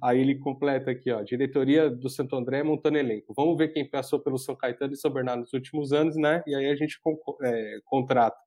Aí 0.00 0.20
ele 0.20 0.38
completa 0.38 0.92
aqui, 0.92 1.10
ó, 1.10 1.22
diretoria 1.22 1.90
do 1.90 2.08
Santo 2.08 2.36
André 2.36 2.62
montando 2.62 2.98
elenco. 2.98 3.34
Vamos 3.34 3.58
ver 3.58 3.68
quem 3.68 3.88
passou 3.88 4.20
pelo 4.20 4.38
São 4.38 4.54
Caetano 4.54 4.92
e 4.92 4.96
São 4.96 5.10
Bernardo 5.10 5.40
nos 5.40 5.52
últimos 5.52 5.92
anos, 5.92 6.16
né? 6.16 6.42
E 6.46 6.54
aí 6.54 6.66
a 6.66 6.76
gente 6.76 7.00
é, 7.42 7.78
contrata. 7.84 8.38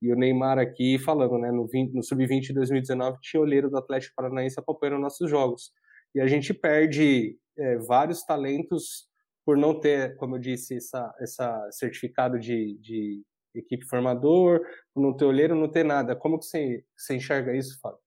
E 0.00 0.12
o 0.12 0.16
Neymar 0.16 0.58
aqui 0.58 0.96
falando, 0.96 1.38
né? 1.38 1.50
No, 1.50 1.68
no 1.92 2.02
Sub-20 2.02 2.40
de 2.40 2.54
2019 2.54 3.18
tinha 3.20 3.40
olheiro 3.40 3.68
do 3.68 3.78
Atlético 3.78 4.14
Paranaense 4.14 4.60
acompanhando 4.60 5.00
nossos 5.00 5.28
jogos. 5.28 5.72
e 6.14 6.20
a 6.20 6.26
gente 6.26 6.54
perde 6.54 7.36
é, 7.58 7.76
vários 7.78 8.24
talentos 8.24 9.08
por 9.44 9.56
não 9.56 9.78
ter, 9.80 10.14
como 10.16 10.36
eu 10.36 10.38
disse, 10.38 10.76
essa, 10.76 11.14
essa 11.20 11.68
certificado 11.72 12.38
de, 12.38 12.78
de 12.80 13.22
equipe 13.54 13.86
formador, 13.86 14.60
não 14.94 15.16
ter 15.16 15.24
olheiro, 15.24 15.54
não 15.54 15.70
ter 15.70 15.84
nada. 15.84 16.14
Como 16.16 16.38
que 16.38 16.46
você, 16.46 16.84
você 16.96 17.16
enxerga 17.16 17.56
isso, 17.56 17.78
Fábio? 17.80 17.98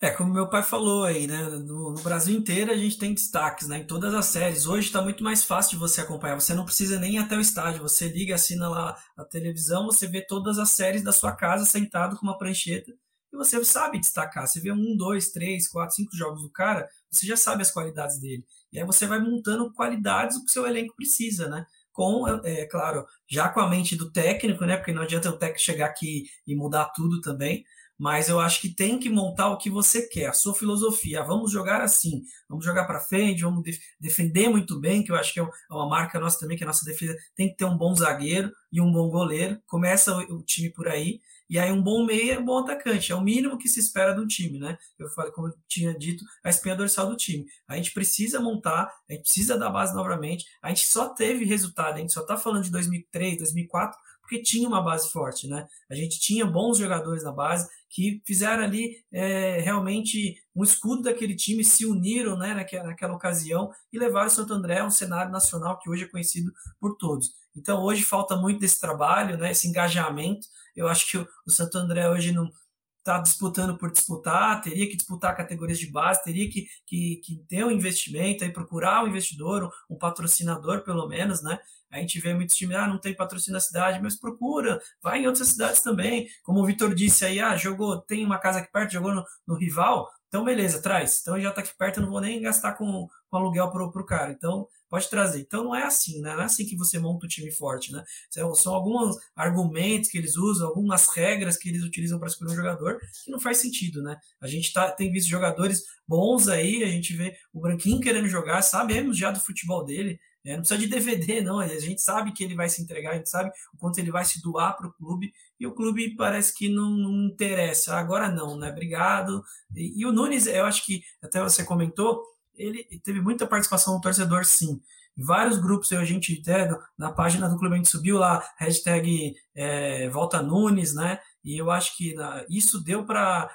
É, 0.00 0.10
como 0.10 0.32
meu 0.32 0.48
pai 0.48 0.62
falou 0.62 1.02
aí, 1.02 1.26
né? 1.26 1.42
No, 1.42 1.92
no, 1.92 2.02
Brasil 2.02 2.38
inteiro 2.38 2.70
a 2.70 2.76
gente 2.76 2.98
tem 2.98 3.12
destaques, 3.12 3.66
né? 3.66 3.78
Em 3.78 3.86
todas 3.86 4.14
as 4.14 4.26
séries. 4.26 4.64
Hoje 4.64 4.86
está 4.86 5.02
muito 5.02 5.24
mais 5.24 5.42
fácil 5.42 5.72
de 5.72 5.76
você 5.78 6.00
acompanhar. 6.00 6.40
Você 6.40 6.54
não 6.54 6.64
precisa 6.64 7.00
nem 7.00 7.16
ir 7.16 7.18
até 7.18 7.36
o 7.36 7.40
estádio. 7.40 7.82
Você 7.82 8.06
liga, 8.06 8.36
assina 8.36 8.68
lá 8.68 8.96
a 9.16 9.24
televisão, 9.24 9.86
você 9.86 10.06
vê 10.06 10.24
todas 10.24 10.56
as 10.56 10.70
séries 10.70 11.02
da 11.02 11.10
sua 11.10 11.34
casa 11.34 11.64
sentado 11.64 12.16
com 12.16 12.24
uma 12.24 12.38
prancheta 12.38 12.92
e 13.32 13.36
você 13.36 13.62
sabe 13.64 13.98
destacar. 13.98 14.46
Você 14.46 14.60
vê 14.60 14.70
um, 14.70 14.96
dois, 14.96 15.30
três, 15.30 15.66
quatro, 15.66 15.96
cinco 15.96 16.16
jogos 16.16 16.42
do 16.42 16.50
cara, 16.50 16.88
você 17.10 17.26
já 17.26 17.36
sabe 17.36 17.62
as 17.62 17.70
qualidades 17.72 18.20
dele. 18.20 18.44
E 18.72 18.78
aí 18.78 18.86
você 18.86 19.04
vai 19.04 19.18
montando 19.18 19.72
qualidades 19.72 20.38
que 20.38 20.44
o 20.44 20.48
seu 20.48 20.64
elenco 20.64 20.94
precisa, 20.94 21.48
né? 21.48 21.66
Com, 21.98 22.28
é, 22.28 22.60
é 22.60 22.66
claro, 22.66 23.04
já 23.28 23.48
com 23.48 23.58
a 23.58 23.68
mente 23.68 23.96
do 23.96 24.12
técnico, 24.12 24.64
né? 24.64 24.76
Porque 24.76 24.92
não 24.92 25.02
adianta 25.02 25.30
o 25.30 25.36
técnico 25.36 25.60
chegar 25.60 25.86
aqui 25.86 26.26
e 26.46 26.54
mudar 26.54 26.92
tudo 26.94 27.20
também 27.20 27.64
mas 27.98 28.28
eu 28.28 28.38
acho 28.38 28.60
que 28.60 28.68
tem 28.68 28.98
que 28.98 29.10
montar 29.10 29.50
o 29.50 29.58
que 29.58 29.68
você 29.68 30.06
quer, 30.06 30.26
a 30.26 30.32
sua 30.32 30.54
filosofia. 30.54 31.24
Vamos 31.24 31.50
jogar 31.50 31.80
assim, 31.80 32.22
vamos 32.48 32.64
jogar 32.64 32.84
para 32.84 33.00
frente, 33.00 33.42
vamos 33.42 33.64
def 33.64 33.78
defender 33.98 34.48
muito 34.48 34.78
bem, 34.80 35.02
que 35.02 35.10
eu 35.10 35.16
acho 35.16 35.34
que 35.34 35.40
é, 35.40 35.42
é 35.42 35.74
uma 35.74 35.88
marca 35.88 36.20
nossa 36.20 36.38
também, 36.38 36.56
que 36.56 36.62
a 36.62 36.66
nossa 36.66 36.84
defesa 36.84 37.16
tem 37.34 37.48
que 37.48 37.56
ter 37.56 37.64
um 37.64 37.76
bom 37.76 37.92
zagueiro 37.94 38.52
e 38.70 38.80
um 38.80 38.92
bom 38.92 39.10
goleiro. 39.10 39.60
Começa 39.66 40.16
o, 40.16 40.42
time 40.44 40.70
por 40.70 40.86
aí, 40.86 41.20
e 41.48 41.58
aí 41.58 41.72
um 41.72 41.82
bom 41.82 42.04
meia 42.04 42.38
um 42.38 42.44
bom 42.44 42.58
atacante. 42.58 43.12
É 43.12 43.14
o 43.14 43.20
mínimo 43.20 43.58
que 43.58 43.68
se 43.68 43.80
espera 43.80 44.14
do 44.14 44.26
time, 44.26 44.58
né? 44.58 44.76
Eu 44.98 45.08
falei, 45.10 45.32
como 45.32 45.48
eu 45.48 45.54
tinha 45.66 45.96
dito, 45.96 46.24
a 46.44 46.50
espinha 46.50 46.76
dorsal 46.76 47.08
do 47.08 47.16
time. 47.16 47.46
A 47.66 47.76
gente 47.76 47.92
precisa 47.92 48.40
montar, 48.40 48.92
a 49.08 49.12
gente 49.12 49.22
precisa 49.24 49.58
da 49.58 49.70
base 49.70 49.94
novamente. 49.94 50.44
A 50.62 50.68
gente 50.68 50.86
só 50.86 51.08
teve 51.08 51.44
resultado, 51.44 51.96
a 51.96 51.98
gente 51.98 52.12
só 52.12 52.20
está 52.20 52.36
falando 52.36 52.64
de 52.64 52.70
2003, 52.70 53.38
2004, 53.38 53.98
porque 54.20 54.42
tinha 54.42 54.68
uma 54.68 54.82
base 54.82 55.10
forte, 55.10 55.48
né? 55.48 55.66
A 55.90 55.94
gente 55.94 56.20
tinha 56.20 56.44
bons 56.44 56.76
jogadores 56.76 57.24
na 57.24 57.32
base 57.32 57.66
que 57.88 58.20
fizeram 58.26 58.62
ali 58.62 59.02
é, 59.10 59.60
realmente 59.60 60.36
um 60.58 60.64
escudo 60.64 61.02
daquele 61.02 61.36
time, 61.36 61.62
se 61.62 61.86
uniram 61.86 62.36
né, 62.36 62.52
naquela, 62.52 62.88
naquela 62.88 63.14
ocasião 63.14 63.70
e 63.92 63.98
levaram 63.98 64.26
o 64.26 64.30
Santo 64.30 64.52
André 64.52 64.80
a 64.80 64.84
um 64.84 64.90
cenário 64.90 65.30
nacional 65.30 65.78
que 65.78 65.88
hoje 65.88 66.04
é 66.04 66.08
conhecido 66.08 66.52
por 66.80 66.96
todos. 66.96 67.30
Então 67.56 67.80
hoje 67.80 68.02
falta 68.02 68.36
muito 68.36 68.58
desse 68.58 68.80
trabalho, 68.80 69.38
né, 69.38 69.52
esse 69.52 69.68
engajamento. 69.68 70.48
Eu 70.74 70.88
acho 70.88 71.08
que 71.08 71.16
o, 71.16 71.28
o 71.46 71.50
Santo 71.50 71.78
André 71.78 72.10
hoje 72.10 72.32
não 72.32 72.50
está 72.98 73.18
disputando 73.18 73.78
por 73.78 73.90
disputar, 73.92 74.60
teria 74.60 74.88
que 74.88 74.96
disputar 74.96 75.36
categorias 75.36 75.78
de 75.78 75.90
base, 75.90 76.24
teria 76.24 76.50
que, 76.50 76.66
que, 76.84 77.20
que 77.24 77.36
ter 77.48 77.64
um 77.64 77.70
investimento, 77.70 78.42
aí 78.42 78.52
procurar 78.52 79.04
um 79.04 79.08
investidor, 79.08 79.64
um, 79.88 79.94
um 79.94 79.98
patrocinador 79.98 80.82
pelo 80.82 81.06
menos, 81.06 81.40
né? 81.40 81.58
A 81.90 81.98
gente 82.00 82.20
vê 82.20 82.34
muitos 82.34 82.54
times, 82.54 82.76
ah, 82.76 82.86
não 82.86 82.98
tem 82.98 83.14
patrocínio 83.14 83.54
na 83.54 83.60
cidade, 83.60 83.98
mas 84.02 84.18
procura, 84.18 84.78
vai 85.02 85.22
em 85.22 85.26
outras 85.26 85.48
cidades 85.48 85.80
também. 85.80 86.28
Como 86.42 86.60
o 86.60 86.66
Vitor 86.66 86.94
disse 86.94 87.24
aí, 87.24 87.40
ah, 87.40 87.56
jogou, 87.56 87.98
tem 88.02 88.26
uma 88.26 88.38
casa 88.38 88.58
aqui 88.58 88.70
perto, 88.70 88.92
jogou 88.92 89.14
no, 89.14 89.24
no 89.46 89.54
rival, 89.54 90.06
então 90.28 90.44
beleza, 90.44 90.80
traz. 90.80 91.20
Então 91.20 91.40
já 91.40 91.48
está 91.48 91.60
aqui 91.60 91.76
perto, 91.76 91.98
eu 91.98 92.04
não 92.04 92.10
vou 92.10 92.20
nem 92.20 92.40
gastar 92.40 92.74
com, 92.74 93.08
com 93.28 93.36
aluguel 93.36 93.70
pro, 93.70 93.90
pro 93.90 94.06
cara. 94.06 94.30
Então 94.30 94.68
pode 94.88 95.08
trazer. 95.08 95.40
Então 95.40 95.64
não 95.64 95.74
é 95.74 95.84
assim, 95.84 96.20
né? 96.20 96.34
Não 96.34 96.42
é 96.42 96.44
assim 96.44 96.66
que 96.66 96.76
você 96.76 96.98
monta 96.98 97.26
um 97.26 97.28
time 97.28 97.50
forte, 97.50 97.92
né? 97.92 98.04
São, 98.30 98.54
são 98.54 98.74
alguns 98.74 99.16
argumentos 99.34 100.10
que 100.10 100.18
eles 100.18 100.36
usam, 100.36 100.68
algumas 100.68 101.08
regras 101.08 101.56
que 101.56 101.68
eles 101.68 101.82
utilizam 101.82 102.18
para 102.18 102.28
escolher 102.28 102.52
um 102.52 102.56
jogador 102.56 102.98
que 103.24 103.30
não 103.30 103.40
faz 103.40 103.58
sentido, 103.58 104.02
né? 104.02 104.16
A 104.40 104.46
gente 104.46 104.72
tá, 104.72 104.90
tem 104.90 105.10
visto 105.10 105.28
jogadores 105.28 105.82
bons 106.06 106.48
aí, 106.48 106.84
a 106.84 106.88
gente 106.88 107.14
vê 107.14 107.34
o 107.52 107.60
Branquinho 107.60 108.00
querendo 108.00 108.28
jogar, 108.28 108.62
sabemos 108.62 109.16
já 109.16 109.30
do 109.30 109.40
futebol 109.40 109.84
dele, 109.84 110.18
é, 110.44 110.52
não 110.52 110.60
precisa 110.60 110.80
de 110.80 110.86
DVD, 110.86 111.40
não. 111.42 111.58
A 111.60 111.66
gente 111.78 112.00
sabe 112.00 112.32
que 112.32 112.42
ele 112.42 112.54
vai 112.54 112.68
se 112.68 112.80
entregar, 112.80 113.12
a 113.12 113.16
gente 113.16 113.28
sabe 113.28 113.50
o 113.74 113.76
quanto 113.76 113.98
ele 113.98 114.10
vai 114.10 114.24
se 114.24 114.40
doar 114.40 114.76
para 114.76 114.86
o 114.86 114.92
clube. 114.92 115.32
E 115.58 115.66
o 115.66 115.74
clube 115.74 116.14
parece 116.16 116.54
que 116.54 116.68
não, 116.68 116.90
não, 116.90 117.26
interessa. 117.26 117.96
Agora 117.96 118.30
não, 118.30 118.56
né? 118.56 118.70
Obrigado. 118.70 119.42
E, 119.74 120.00
e, 120.00 120.06
o 120.06 120.12
Nunes, 120.12 120.46
eu 120.46 120.64
acho 120.64 120.84
que 120.86 121.02
até 121.22 121.42
você 121.42 121.64
comentou, 121.64 122.22
ele 122.54 122.84
teve 123.02 123.20
muita 123.20 123.46
participação 123.46 123.96
do 123.96 124.00
torcedor, 124.00 124.44
sim. 124.44 124.80
Vários 125.16 125.58
grupos, 125.58 125.92
a 125.92 126.04
gente 126.04 126.40
até 126.40 126.70
na 126.96 127.10
página 127.10 127.48
do 127.48 127.58
clube 127.58 127.74
a 127.74 127.76
gente 127.78 127.88
subiu 127.88 128.18
lá, 128.18 128.48
hashtag 128.56 129.34
é, 129.54 130.08
Volta 130.10 130.40
Nunes, 130.40 130.94
né? 130.94 131.18
E 131.42 131.60
eu 131.60 131.70
acho 131.70 131.96
que 131.96 132.14
na, 132.14 132.44
isso 132.48 132.82
deu 132.82 133.04
para 133.04 133.50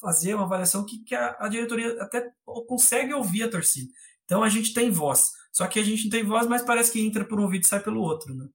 fazer 0.00 0.34
uma 0.34 0.44
avaliação 0.44 0.86
que, 0.86 1.02
que 1.02 1.14
a, 1.14 1.36
a 1.40 1.48
diretoria 1.48 2.00
até 2.00 2.30
consegue 2.68 3.12
ouvir 3.12 3.42
a 3.42 3.50
torcida. 3.50 3.90
Então 4.24 4.44
a 4.44 4.48
gente 4.48 4.72
tem 4.72 4.90
voz. 4.90 5.30
Só 5.52 5.66
que 5.66 5.80
a 5.80 5.84
gente 5.84 6.04
não 6.04 6.10
tem 6.10 6.24
voz, 6.24 6.46
mas 6.46 6.62
parece 6.62 6.92
que 6.92 7.00
entra 7.00 7.24
por 7.24 7.38
um 7.38 7.42
ouvido 7.44 7.62
e 7.62 7.66
sai 7.66 7.80
pelo 7.80 8.00
outro, 8.00 8.34
né? 8.34 8.48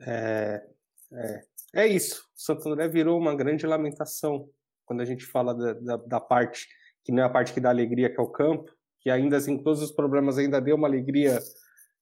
É, 0.00 0.75
é, 1.12 1.40
é 1.74 1.86
isso. 1.86 2.24
Santo 2.34 2.68
André 2.68 2.88
virou 2.88 3.18
uma 3.18 3.34
grande 3.34 3.66
lamentação 3.66 4.48
quando 4.84 5.00
a 5.00 5.04
gente 5.04 5.26
fala 5.26 5.54
da, 5.54 5.72
da, 5.74 5.96
da, 5.96 6.20
parte 6.20 6.68
que 7.04 7.12
não 7.12 7.22
é 7.22 7.26
a 7.26 7.30
parte 7.30 7.52
que 7.52 7.60
dá 7.60 7.70
alegria, 7.70 8.08
que 8.08 8.20
é 8.20 8.22
o 8.22 8.30
campo, 8.30 8.70
que 9.00 9.10
ainda 9.10 9.36
assim, 9.36 9.62
todos 9.62 9.82
os 9.82 9.92
problemas 9.92 10.38
ainda 10.38 10.60
deu 10.60 10.76
uma 10.76 10.88
alegria 10.88 11.38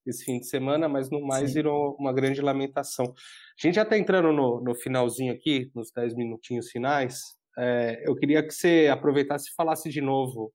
esse 0.07 0.25
fim 0.25 0.39
de 0.39 0.47
semana, 0.47 0.89
mas 0.89 1.11
no 1.11 1.21
mais 1.27 1.49
Sim. 1.49 1.55
virou 1.55 1.97
uma 1.99 2.13
grande 2.13 2.41
lamentação. 2.43 3.07
A 3.07 3.67
gente 3.67 3.77
já 3.77 3.83
está 3.83 3.97
entrando 3.97 4.33
no, 4.33 4.61
no, 4.61 4.75
finalzinho 4.75 5.33
aqui, 5.33 5.71
nos 5.75 5.91
10 5.93 6.15
minutinhos 6.15 6.71
finais. 6.71 7.21
É, 7.57 8.03
eu 8.07 8.15
queria 8.15 8.43
que 8.43 8.53
você 8.53 8.89
aproveitasse 8.93 9.49
e 9.51 9.55
falasse 9.55 9.89
de 9.89 10.01
novo 10.01 10.53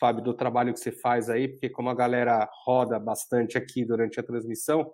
Fábio, 0.00 0.24
do 0.24 0.34
trabalho 0.34 0.72
que 0.72 0.80
você 0.80 0.92
faz 0.92 1.30
aí, 1.30 1.48
porque 1.48 1.70
como 1.70 1.88
a 1.88 1.94
galera 1.94 2.48
roda 2.64 2.98
bastante 2.98 3.56
aqui 3.56 3.84
durante 3.84 4.18
a 4.18 4.22
transmissão, 4.22 4.92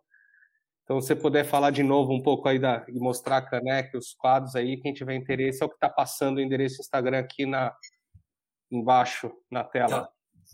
então, 0.90 1.00
se 1.00 1.06
você 1.06 1.14
puder 1.14 1.44
falar 1.44 1.70
de 1.70 1.84
novo 1.84 2.12
um 2.12 2.20
pouco 2.20 2.48
aí 2.48 2.58
da, 2.58 2.84
e 2.88 2.98
mostrar 2.98 3.36
a 3.36 3.42
caneca, 3.42 3.96
os 3.96 4.12
quadros 4.12 4.56
aí, 4.56 4.76
quem 4.76 4.92
tiver 4.92 5.14
interesse, 5.14 5.62
é 5.62 5.64
o 5.64 5.68
que 5.68 5.76
está 5.76 5.88
passando 5.88 6.38
o 6.38 6.40
endereço 6.40 6.80
Instagram 6.80 7.20
aqui 7.20 7.46
na, 7.46 7.72
embaixo 8.68 9.30
na 9.48 9.62
tela. 9.62 10.08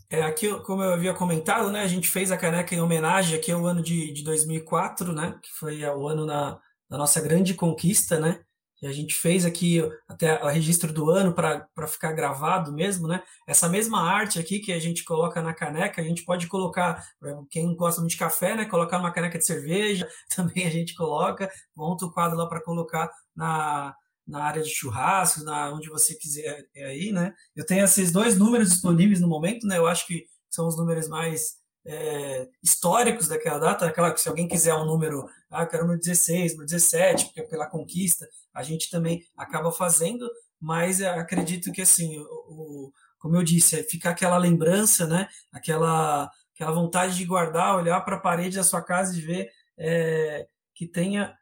É, 0.07 0.21
aqui, 0.21 0.47
como 0.59 0.83
eu 0.83 0.93
havia 0.93 1.11
comentado, 1.15 1.71
né, 1.71 1.81
a 1.81 1.87
gente 1.87 2.07
fez 2.07 2.31
a 2.31 2.37
caneca 2.37 2.75
em 2.75 2.79
homenagem 2.79 3.35
aqui 3.35 3.51
ao 3.51 3.65
ano 3.65 3.81
de, 3.81 4.13
de 4.13 4.23
2004, 4.23 5.11
né, 5.11 5.39
que 5.41 5.49
foi 5.53 5.83
o 5.83 6.07
ano 6.07 6.23
na, 6.23 6.59
da 6.87 6.99
nossa 6.99 7.19
grande 7.19 7.55
conquista, 7.55 8.19
né, 8.19 8.39
que 8.77 8.85
a 8.85 8.93
gente 8.93 9.15
fez 9.15 9.43
aqui 9.43 9.81
até 10.07 10.41
o 10.43 10.47
registro 10.47 10.93
do 10.93 11.09
ano 11.09 11.33
para 11.33 11.87
ficar 11.87 12.13
gravado 12.13 12.71
mesmo, 12.71 13.07
né? 13.07 13.23
Essa 13.47 13.67
mesma 13.67 14.01
arte 14.01 14.39
aqui 14.39 14.59
que 14.59 14.71
a 14.71 14.79
gente 14.79 15.03
coloca 15.03 15.41
na 15.41 15.53
caneca, 15.53 15.99
a 15.99 16.03
gente 16.03 16.23
pode 16.23 16.47
colocar, 16.47 17.03
quem 17.49 17.75
gosta 17.75 18.01
muito 18.01 18.11
de 18.11 18.17
café, 18.17 18.55
né? 18.55 18.65
Colocar 18.65 18.99
numa 18.99 19.11
caneca 19.11 19.39
de 19.39 19.45
cerveja, 19.45 20.07
também 20.35 20.65
a 20.65 20.69
gente 20.69 20.93
coloca, 20.95 21.49
monta 21.75 22.05
o 22.05 22.11
quadro 22.11 22.37
lá 22.37 22.47
para 22.47 22.63
colocar 22.63 23.09
na, 23.35 23.95
na 24.27 24.43
área 24.43 24.61
de 24.61 24.69
churrascos, 24.69 25.43
na 25.43 25.73
onde 25.73 25.89
você 25.89 26.13
quiser 26.15 26.67
aí, 26.75 27.11
né? 27.11 27.33
Eu 27.55 27.65
tenho 27.65 27.83
esses 27.83 28.11
dois 28.11 28.37
números 28.37 28.69
disponíveis 28.69 29.19
no 29.19 29.27
momento, 29.27 29.65
né? 29.65 29.77
Eu 29.77 29.87
acho 29.87 30.05
que 30.05 30.25
são 30.51 30.67
os 30.67 30.77
números 30.77 31.07
mais 31.07 31.57
é, 31.87 32.49
históricos 32.61 33.29
daquela 33.29 33.57
data, 33.57 33.85
aquela 33.85 34.13
que 34.13 34.19
se 34.19 34.27
alguém 34.27 34.47
quiser 34.47 34.75
um 34.75 34.85
número, 34.85 35.25
ah, 35.49 35.63
eu 35.63 35.67
quero 35.67 35.83
número 35.83 36.01
16, 36.01 36.51
número 36.51 36.69
17, 36.69 37.25
porque 37.27 37.43
pela 37.43 37.65
conquista, 37.65 38.27
a 38.53 38.61
gente 38.61 38.89
também 38.89 39.23
acaba 39.37 39.71
fazendo, 39.71 40.29
mas 40.59 41.01
acredito 41.01 41.71
que 41.71 41.81
assim, 41.81 42.19
o, 42.19 42.23
o, 42.23 42.93
como 43.17 43.37
eu 43.37 43.43
disse, 43.43 43.79
é 43.79 43.83
fica 43.83 44.09
aquela 44.09 44.37
lembrança, 44.37 45.07
né? 45.07 45.29
Aquela, 45.51 46.29
aquela 46.53 46.71
vontade 46.71 47.15
de 47.15 47.23
guardar, 47.23 47.77
olhar 47.77 48.01
para 48.01 48.17
a 48.17 48.19
parede 48.19 48.57
da 48.57 48.63
sua 48.63 48.81
casa 48.81 49.17
e 49.17 49.21
ver 49.21 49.49
é, 49.77 50.45
que 50.75 50.85
tenha 50.85 51.33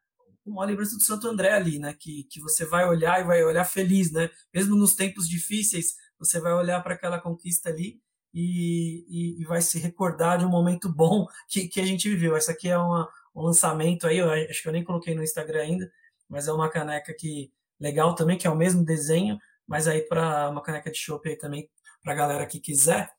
uma 0.45 0.63
lembrança 0.63 0.95
do 0.95 1.03
Santo 1.03 1.27
André 1.27 1.53
ali, 1.53 1.79
né? 1.79 1.95
Que, 1.99 2.23
que 2.25 2.39
você 2.39 2.65
vai 2.65 2.87
olhar 2.87 3.19
e 3.19 3.23
vai 3.23 3.43
olhar 3.43 3.65
feliz, 3.65 4.11
né? 4.11 4.29
Mesmo 4.53 4.75
nos 4.75 4.93
tempos 4.93 5.27
difíceis, 5.27 5.95
você 6.19 6.39
vai 6.39 6.53
olhar 6.53 6.83
para 6.83 6.93
aquela 6.93 7.19
conquista 7.19 7.69
ali 7.69 7.99
e, 8.35 9.05
e, 9.07 9.41
e, 9.41 9.45
vai 9.45 9.61
se 9.61 9.79
recordar 9.79 10.37
de 10.37 10.45
um 10.45 10.49
momento 10.49 10.91
bom 10.91 11.25
que, 11.47 11.69
que 11.69 11.79
a 11.79 11.85
gente 11.85 12.09
viveu. 12.09 12.35
Essa 12.35 12.51
aqui 12.51 12.67
é 12.67 12.77
uma, 12.77 13.09
um 13.33 13.43
lançamento 13.43 14.05
aí, 14.05 14.17
eu 14.17 14.29
acho 14.29 14.61
que 14.61 14.67
eu 14.67 14.73
nem 14.73 14.83
coloquei 14.83 15.15
no 15.15 15.23
Instagram 15.23 15.61
ainda, 15.61 15.91
mas 16.27 16.49
é 16.49 16.51
uma 16.51 16.69
caneca 16.69 17.15
que 17.17 17.49
legal 17.79 18.13
também, 18.13 18.37
que 18.37 18.45
é 18.45 18.49
o 18.49 18.55
mesmo 18.55 18.83
desenho, 18.83 19.39
mas 19.65 19.87
aí 19.87 20.01
para 20.01 20.49
uma 20.49 20.61
caneca 20.61 20.91
de 20.91 20.97
chopp 20.97 21.29
aí 21.29 21.37
também 21.37 21.69
para 22.03 22.11
a 22.11 22.15
galera 22.15 22.45
que 22.45 22.59
quiser. 22.59 23.09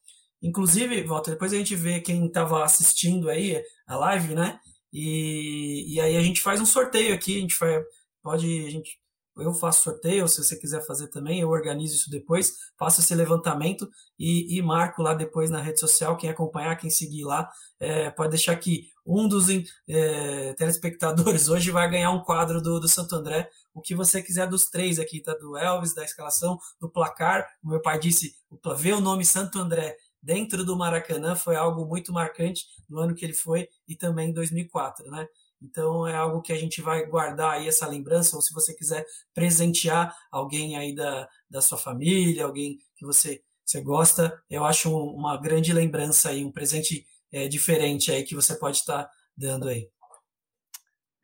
Inclusive, 0.42 1.02
volta 1.02 1.30
depois 1.30 1.50
a 1.54 1.56
gente 1.56 1.74
vê 1.74 1.98
quem 2.00 2.26
estava 2.26 2.62
assistindo 2.62 3.30
aí 3.30 3.64
a 3.86 3.96
live, 3.96 4.34
né? 4.34 4.60
E, 4.92 5.94
e 5.94 6.00
aí 6.00 6.14
a 6.16 6.22
gente 6.22 6.42
faz 6.42 6.60
um 6.60 6.66
sorteio 6.66 7.14
aqui, 7.14 7.38
a 7.38 7.40
gente 7.40 7.54
faz, 7.54 7.82
pode, 8.22 8.66
a 8.66 8.70
gente 8.70 8.98
eu 9.36 9.52
faço 9.52 9.82
sorteio, 9.82 10.26
se 10.28 10.42
você 10.42 10.56
quiser 10.56 10.84
fazer 10.86 11.08
também, 11.08 11.40
eu 11.40 11.48
organizo 11.50 11.94
isso 11.94 12.10
depois, 12.10 12.54
faço 12.78 13.00
esse 13.00 13.14
levantamento 13.14 13.88
e, 14.18 14.56
e 14.56 14.62
marco 14.62 15.02
lá 15.02 15.14
depois 15.14 15.50
na 15.50 15.60
rede 15.60 15.80
social, 15.80 16.16
quem 16.16 16.30
acompanhar, 16.30 16.76
quem 16.76 16.90
seguir 16.90 17.24
lá, 17.24 17.50
é, 17.78 18.10
pode 18.10 18.30
deixar 18.30 18.56
que 18.56 18.88
um 19.04 19.28
dos 19.28 19.46
é, 19.88 20.54
telespectadores 20.54 21.48
hoje 21.50 21.70
vai 21.70 21.88
ganhar 21.88 22.10
um 22.10 22.22
quadro 22.22 22.60
do, 22.60 22.80
do 22.80 22.88
Santo 22.88 23.14
André, 23.14 23.48
o 23.74 23.80
que 23.80 23.94
você 23.94 24.22
quiser 24.22 24.48
dos 24.48 24.70
três 24.70 24.98
aqui, 24.98 25.20
tá? 25.20 25.34
Do 25.34 25.56
Elvis, 25.56 25.94
da 25.94 26.02
escalação, 26.02 26.58
do 26.80 26.88
placar. 26.88 27.46
O 27.62 27.68
meu 27.68 27.80
pai 27.80 27.98
disse, 27.98 28.34
ver 28.78 28.94
o 28.94 29.00
nome 29.00 29.24
Santo 29.24 29.58
André 29.58 29.96
dentro 30.22 30.64
do 30.64 30.76
Maracanã 30.76 31.36
foi 31.36 31.54
algo 31.54 31.86
muito 31.86 32.12
marcante 32.12 32.64
no 32.88 32.98
ano 32.98 33.14
que 33.14 33.24
ele 33.24 33.34
foi 33.34 33.68
e 33.86 33.94
também 33.94 34.30
em 34.30 34.32
2004, 34.32 35.08
né? 35.10 35.28
Então 35.60 36.06
é 36.06 36.14
algo 36.14 36.42
que 36.42 36.52
a 36.52 36.56
gente 36.56 36.80
vai 36.80 37.06
guardar 37.06 37.54
aí 37.54 37.68
essa 37.68 37.86
lembrança, 37.86 38.36
ou 38.36 38.42
se 38.42 38.52
você 38.52 38.74
quiser 38.74 39.04
presentear 39.34 40.14
alguém 40.30 40.76
aí 40.76 40.94
da, 40.94 41.28
da 41.48 41.60
sua 41.60 41.78
família, 41.78 42.44
alguém 42.44 42.78
que 42.96 43.04
você, 43.04 43.42
você 43.64 43.80
gosta, 43.80 44.42
eu 44.50 44.64
acho 44.64 44.90
uma 44.90 45.36
grande 45.40 45.72
lembrança 45.72 46.30
aí, 46.30 46.44
um 46.44 46.52
presente 46.52 47.06
é, 47.32 47.48
diferente 47.48 48.12
aí 48.12 48.22
que 48.22 48.34
você 48.34 48.58
pode 48.58 48.78
estar 48.78 49.10
dando 49.36 49.68
aí. 49.68 49.88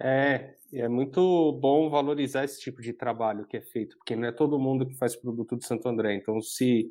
É, 0.00 0.56
é 0.72 0.88
muito 0.88 1.52
bom 1.60 1.88
valorizar 1.88 2.44
esse 2.44 2.60
tipo 2.60 2.82
de 2.82 2.92
trabalho 2.92 3.46
que 3.46 3.56
é 3.56 3.60
feito, 3.60 3.96
porque 3.96 4.16
não 4.16 4.26
é 4.26 4.32
todo 4.32 4.59
mundo 4.59 4.86
que 4.86 4.96
faz 4.96 5.14
produto 5.14 5.56
do 5.56 5.64
Santo 5.64 5.88
André. 5.88 6.14
Então, 6.14 6.40
se 6.40 6.88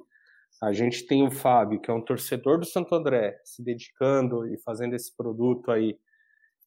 a 0.61 0.71
gente 0.71 1.05
tem 1.05 1.25
o 1.25 1.31
Fábio, 1.31 1.79
que 1.79 1.89
é 1.89 1.93
um 1.93 2.03
torcedor 2.03 2.59
do 2.59 2.65
Santo 2.65 2.95
André, 2.95 3.39
se 3.43 3.63
dedicando 3.63 4.47
e 4.47 4.57
fazendo 4.59 4.95
esse 4.95 5.15
produto 5.15 5.71
aí 5.71 5.97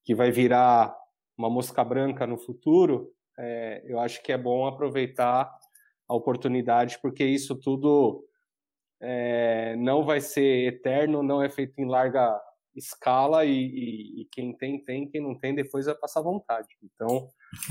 que 0.05 0.15
vai 0.15 0.31
virar 0.31 0.95
uma 1.37 1.51
mosca 1.51 1.83
branca 1.83 2.27
no 2.27 2.37
futuro, 2.37 3.11
é, 3.39 3.83
eu 3.87 3.99
acho 3.99 4.23
que 4.23 4.33
é 4.33 4.39
bom 4.39 4.67
aproveitar 4.67 5.51
a 6.09 6.15
oportunidade, 6.15 6.99
porque 7.01 7.25
isso 7.25 7.57
tudo 7.57 8.25
é, 9.01 9.75
não 9.77 10.05
vai 10.05 10.21
ser 10.21 10.69
eterno, 10.69 11.23
não 11.23 11.43
é 11.43 11.49
feito 11.49 11.79
em 11.79 11.87
larga 11.87 12.41
escala 12.77 13.45
e, 13.45 13.53
e, 13.53 14.23
e, 14.23 14.29
quem 14.31 14.57
tem, 14.57 14.83
tem, 14.85 15.09
quem 15.09 15.21
não 15.21 15.39
tem, 15.39 15.55
depois 15.55 15.87
vai 15.87 15.95
passar 15.95 16.23
vontade. 16.23 16.69
Então, 16.83 17.29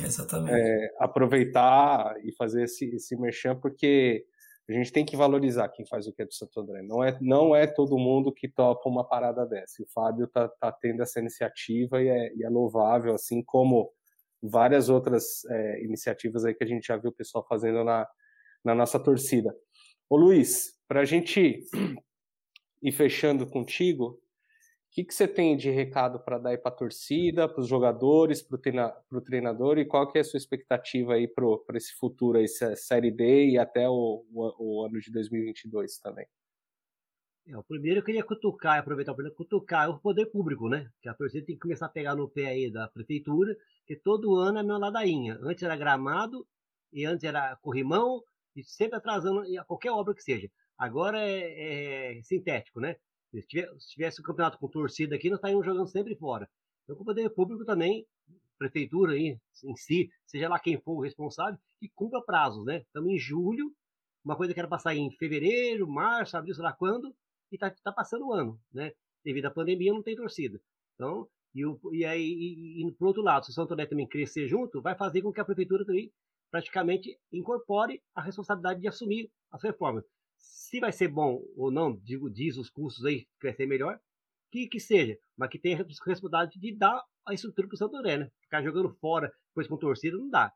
é, 0.49 0.95
aproveitar 0.99 2.15
e 2.23 2.33
fazer 2.35 2.63
esse, 2.63 2.85
esse 2.95 3.15
merchan, 3.17 3.55
porque 3.55 4.25
a 4.69 4.71
gente 4.71 4.93
tem 4.93 5.03
que 5.03 5.17
valorizar 5.17 5.67
quem 5.69 5.85
faz 5.85 6.07
o 6.07 6.13
que 6.13 6.21
é 6.21 6.25
do 6.25 6.33
Santo 6.33 6.59
André. 6.61 6.81
Não 6.81 7.03
é, 7.03 7.17
não 7.19 7.55
é 7.55 7.67
todo 7.67 7.97
mundo 7.97 8.31
que 8.31 8.47
topa 8.47 8.87
uma 8.87 9.03
parada 9.03 9.45
dessa. 9.45 9.83
O 9.83 9.87
Fábio 9.87 10.27
tá, 10.27 10.47
tá 10.47 10.71
tendo 10.71 11.03
essa 11.03 11.19
iniciativa 11.19 12.01
e 12.01 12.07
é, 12.07 12.33
e 12.35 12.43
é 12.43 12.49
louvável, 12.49 13.13
assim 13.13 13.43
como 13.43 13.91
várias 14.41 14.89
outras 14.89 15.43
é, 15.45 15.83
iniciativas 15.83 16.45
aí 16.45 16.53
que 16.53 16.63
a 16.63 16.67
gente 16.67 16.87
já 16.87 16.95
viu 16.95 17.09
o 17.09 17.13
pessoal 17.13 17.45
fazendo 17.47 17.83
na, 17.83 18.07
na 18.63 18.73
nossa 18.73 18.97
torcida. 18.97 19.53
Ô 20.09 20.15
Luiz, 20.15 20.77
para 20.87 21.01
a 21.01 21.05
gente 21.05 21.59
ir 22.81 22.91
fechando 22.91 23.45
contigo, 23.47 24.19
que, 24.93 25.03
que 25.03 25.13
você 25.13 25.27
tem 25.27 25.57
de 25.57 25.71
recado 25.71 26.19
para 26.19 26.37
dar 26.37 26.55
para 26.59 26.71
a 26.71 26.75
torcida, 26.75 27.49
para 27.49 27.59
os 27.59 27.67
jogadores, 27.67 28.43
para 28.43 28.55
o 28.55 28.59
treina, 28.59 28.89
treinador 29.25 29.79
e 29.79 29.85
qual 29.85 30.07
que 30.07 30.19
é 30.19 30.21
a 30.21 30.23
sua 30.23 30.37
expectativa 30.37 31.15
aí 31.15 31.27
para 31.27 31.75
esse 31.75 31.93
futuro, 31.95 32.37
aí, 32.37 32.47
Série 32.47 33.09
D 33.09 33.49
e 33.49 33.57
até 33.57 33.89
o, 33.89 34.23
o, 34.31 34.53
o 34.59 34.85
ano 34.85 34.99
de 34.99 35.11
2022 35.11 35.97
também? 35.97 36.27
É, 37.47 37.57
o 37.57 37.63
primeiro 37.63 37.99
eu 37.99 38.03
queria 38.03 38.23
cutucar, 38.23 38.77
aproveitar 38.77 39.15
para 39.15 39.31
cutucar 39.31 39.89
o 39.89 39.99
poder 39.99 40.27
público, 40.27 40.69
né? 40.69 40.87
Que 41.01 41.09
a 41.09 41.13
torcida 41.15 41.43
tem 41.43 41.55
que 41.55 41.61
começar 41.61 41.87
a 41.87 41.89
pegar 41.89 42.15
no 42.15 42.29
pé 42.29 42.45
aí 42.45 42.71
da 42.71 42.87
prefeitura, 42.87 43.57
que 43.87 43.95
todo 43.95 44.35
ano 44.35 44.59
é 44.59 44.61
a 44.61 44.63
minha 44.63 44.77
ladainha. 44.77 45.39
Antes 45.41 45.63
era 45.63 45.75
gramado, 45.75 46.47
e 46.91 47.03
antes 47.03 47.23
era 47.23 47.55
corrimão, 47.57 48.23
e 48.55 48.63
sempre 48.63 48.97
atrasando 48.97 49.41
qualquer 49.65 49.91
obra 49.91 50.13
que 50.13 50.21
seja. 50.21 50.47
Agora 50.77 51.19
é, 51.19 52.17
é 52.19 52.21
sintético, 52.21 52.79
né? 52.79 52.95
Se, 53.41 53.67
tivesse 53.89 54.19
o 54.19 54.21
um 54.21 54.25
campeonato 54.25 54.59
com 54.59 54.67
torcida 54.67 55.15
aqui, 55.15 55.29
nós 55.29 55.39
estaríamos 55.39 55.65
jogando 55.65 55.87
sempre 55.87 56.15
fora. 56.15 56.47
Então, 56.83 56.95
o 56.95 57.03
poder 57.03 57.29
público 57.29 57.65
também, 57.65 58.05
prefeitura 58.57 59.13
aí, 59.13 59.37
em 59.63 59.75
si, 59.75 60.11
seja 60.25 60.47
lá 60.47 60.59
quem 60.59 60.79
for 60.79 60.93
o 60.93 61.01
responsável, 61.01 61.59
que 61.79 61.89
cumpra 61.89 62.21
prazos, 62.21 62.65
né? 62.65 62.79
Estamos 62.79 63.11
em 63.11 63.17
julho, 63.17 63.73
uma 64.23 64.35
coisa 64.35 64.53
que 64.53 64.59
era 64.59 64.67
passar 64.67 64.95
em 64.95 65.09
fevereiro, 65.11 65.87
março, 65.87 66.37
abril, 66.37 66.53
sei 66.53 66.63
lá 66.63 66.73
quando, 66.73 67.13
e 67.51 67.55
está 67.55 67.71
tá 67.71 67.91
passando 67.91 68.27
o 68.27 68.33
ano, 68.33 68.59
né? 68.71 68.93
Devido 69.23 69.45
à 69.45 69.51
pandemia, 69.51 69.93
não 69.93 70.03
tem 70.03 70.15
torcida. 70.15 70.61
Então, 70.95 71.27
e, 71.55 71.65
o, 71.65 71.79
e 71.91 72.05
aí, 72.05 72.21
e, 72.21 72.87
e, 72.87 72.91
por 72.93 73.07
outro 73.07 73.21
lado, 73.21 73.45
se 73.45 73.51
o 73.51 73.53
Santo 73.53 73.73
André 73.73 73.85
também 73.85 74.07
crescer 74.07 74.47
junto, 74.47 74.81
vai 74.81 74.95
fazer 74.95 75.21
com 75.21 75.31
que 75.31 75.39
a 75.39 75.45
prefeitura 75.45 75.85
também 75.85 76.11
praticamente 76.51 77.17
incorpore 77.31 78.01
a 78.13 78.21
responsabilidade 78.21 78.81
de 78.81 78.87
assumir 78.87 79.31
as 79.51 79.63
reformas. 79.63 80.03
Se 80.43 80.79
vai 80.79 80.91
ser 80.91 81.07
bom 81.07 81.41
ou 81.55 81.71
não, 81.71 81.95
digo, 81.95 82.29
diz 82.29 82.57
os 82.57 82.69
cursos 82.69 83.05
aí 83.05 83.21
que 83.39 83.47
vai 83.47 83.53
ser 83.53 83.65
melhor, 83.65 83.97
que, 84.51 84.67
que 84.67 84.79
seja, 84.79 85.17
mas 85.37 85.49
que 85.49 85.57
tenha 85.57 85.75
a 85.75 85.77
responsabilidade 85.79 86.59
de 86.59 86.75
dar 86.75 87.01
a 87.25 87.33
estrutura 87.33 87.67
para 87.67 87.75
o 87.75 87.77
Santo 87.77 87.95
André, 87.95 88.17
né? 88.17 88.31
Ficar 88.41 88.61
jogando 88.61 88.93
fora, 88.99 89.33
depois 89.47 89.67
com 89.67 89.77
torcida, 89.77 90.17
não 90.17 90.29
dá. 90.29 90.51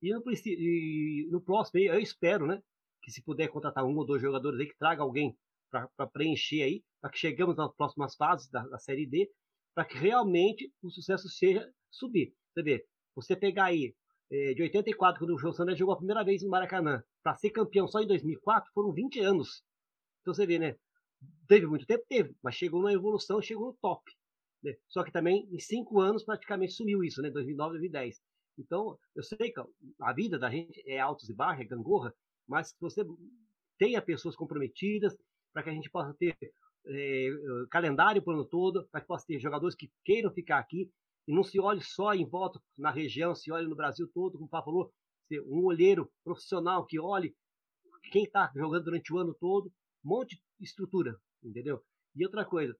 E 0.00 0.12
no, 0.12 0.22
e 0.46 1.28
no 1.30 1.40
próximo 1.40 1.80
aí, 1.80 1.86
eu 1.86 1.98
espero, 1.98 2.46
né? 2.46 2.62
Que 3.02 3.10
se 3.10 3.22
puder 3.22 3.48
contratar 3.48 3.84
um 3.84 3.96
ou 3.96 4.06
dois 4.06 4.22
jogadores 4.22 4.60
aí, 4.60 4.66
que 4.66 4.78
traga 4.78 5.02
alguém 5.02 5.36
para 5.70 6.06
preencher 6.06 6.62
aí, 6.62 6.84
para 7.00 7.10
que 7.10 7.18
chegamos 7.18 7.56
nas 7.56 7.74
próximas 7.74 8.14
fases 8.14 8.48
da, 8.48 8.66
da 8.68 8.78
Série 8.78 9.06
D, 9.06 9.28
para 9.74 9.84
que 9.84 9.98
realmente 9.98 10.72
o 10.80 10.90
sucesso 10.90 11.28
seja 11.28 11.68
subir. 11.90 12.32
Você 12.52 12.62
vê, 12.62 12.86
você 13.14 13.36
pegar 13.36 13.66
aí 13.66 13.94
é, 14.30 14.54
de 14.54 14.62
84, 14.62 15.18
quando 15.18 15.34
o 15.34 15.38
João 15.38 15.52
Sanders 15.52 15.78
jogou 15.78 15.94
a 15.94 15.98
primeira 15.98 16.24
vez 16.24 16.42
no 16.42 16.48
Maracanã, 16.48 17.02
para 17.26 17.34
ser 17.34 17.50
campeão 17.50 17.88
só 17.88 18.00
em 18.00 18.06
2004, 18.06 18.70
foram 18.72 18.92
20 18.92 19.18
anos. 19.18 19.64
Então 20.20 20.32
você 20.32 20.46
vê, 20.46 20.60
né? 20.60 20.76
Teve 21.48 21.66
muito 21.66 21.84
tempo? 21.84 22.04
Teve, 22.08 22.36
mas 22.40 22.54
chegou 22.54 22.80
na 22.80 22.92
evolução, 22.92 23.42
chegou 23.42 23.66
no 23.66 23.76
top. 23.82 24.00
Né? 24.62 24.76
Só 24.86 25.02
que 25.02 25.10
também 25.10 25.44
em 25.50 25.58
cinco 25.58 25.98
anos 26.00 26.24
praticamente 26.24 26.74
sumiu 26.74 27.02
isso, 27.02 27.20
né? 27.20 27.28
2009, 27.28 27.78
2010. 27.78 28.22
Então, 28.56 28.96
eu 29.12 29.24
sei 29.24 29.50
que 29.50 29.60
a 30.00 30.12
vida 30.12 30.38
da 30.38 30.48
gente 30.48 30.80
é 30.88 31.00
altos 31.00 31.28
e 31.28 31.34
baixos, 31.34 31.64
é 31.64 31.68
gangorra, 31.68 32.14
mas 32.46 32.70
que 32.70 32.80
você 32.80 33.04
tenha 33.76 34.00
pessoas 34.00 34.36
comprometidas 34.36 35.16
para 35.52 35.64
que 35.64 35.70
a 35.70 35.74
gente 35.74 35.90
possa 35.90 36.14
ter 36.14 36.36
é, 36.86 37.28
calendário 37.72 38.22
para 38.22 38.34
o 38.34 38.36
ano 38.36 38.44
todo, 38.44 38.86
para 38.92 39.00
que 39.00 39.08
possa 39.08 39.26
ter 39.26 39.40
jogadores 39.40 39.74
que 39.74 39.90
queiram 40.04 40.30
ficar 40.30 40.58
aqui, 40.58 40.88
e 41.26 41.34
não 41.34 41.42
se 41.42 41.58
olhe 41.58 41.82
só 41.82 42.14
em 42.14 42.24
volta 42.24 42.60
na 42.78 42.92
região, 42.92 43.34
se 43.34 43.50
olhe 43.50 43.66
no 43.66 43.74
Brasil 43.74 44.08
todo, 44.14 44.34
como 44.34 44.46
o 44.46 44.48
Papa 44.48 44.66
falou, 44.66 44.92
um 45.46 45.64
olheiro 45.64 46.10
profissional 46.24 46.86
que 46.86 46.98
olhe 46.98 47.34
quem 48.10 48.24
está 48.24 48.50
jogando 48.54 48.84
durante 48.84 49.12
o 49.12 49.18
ano 49.18 49.34
todo, 49.34 49.66
um 50.04 50.08
monte 50.08 50.36
de 50.58 50.64
estrutura, 50.64 51.16
entendeu? 51.42 51.82
E 52.14 52.24
outra 52.24 52.44
coisa, 52.44 52.76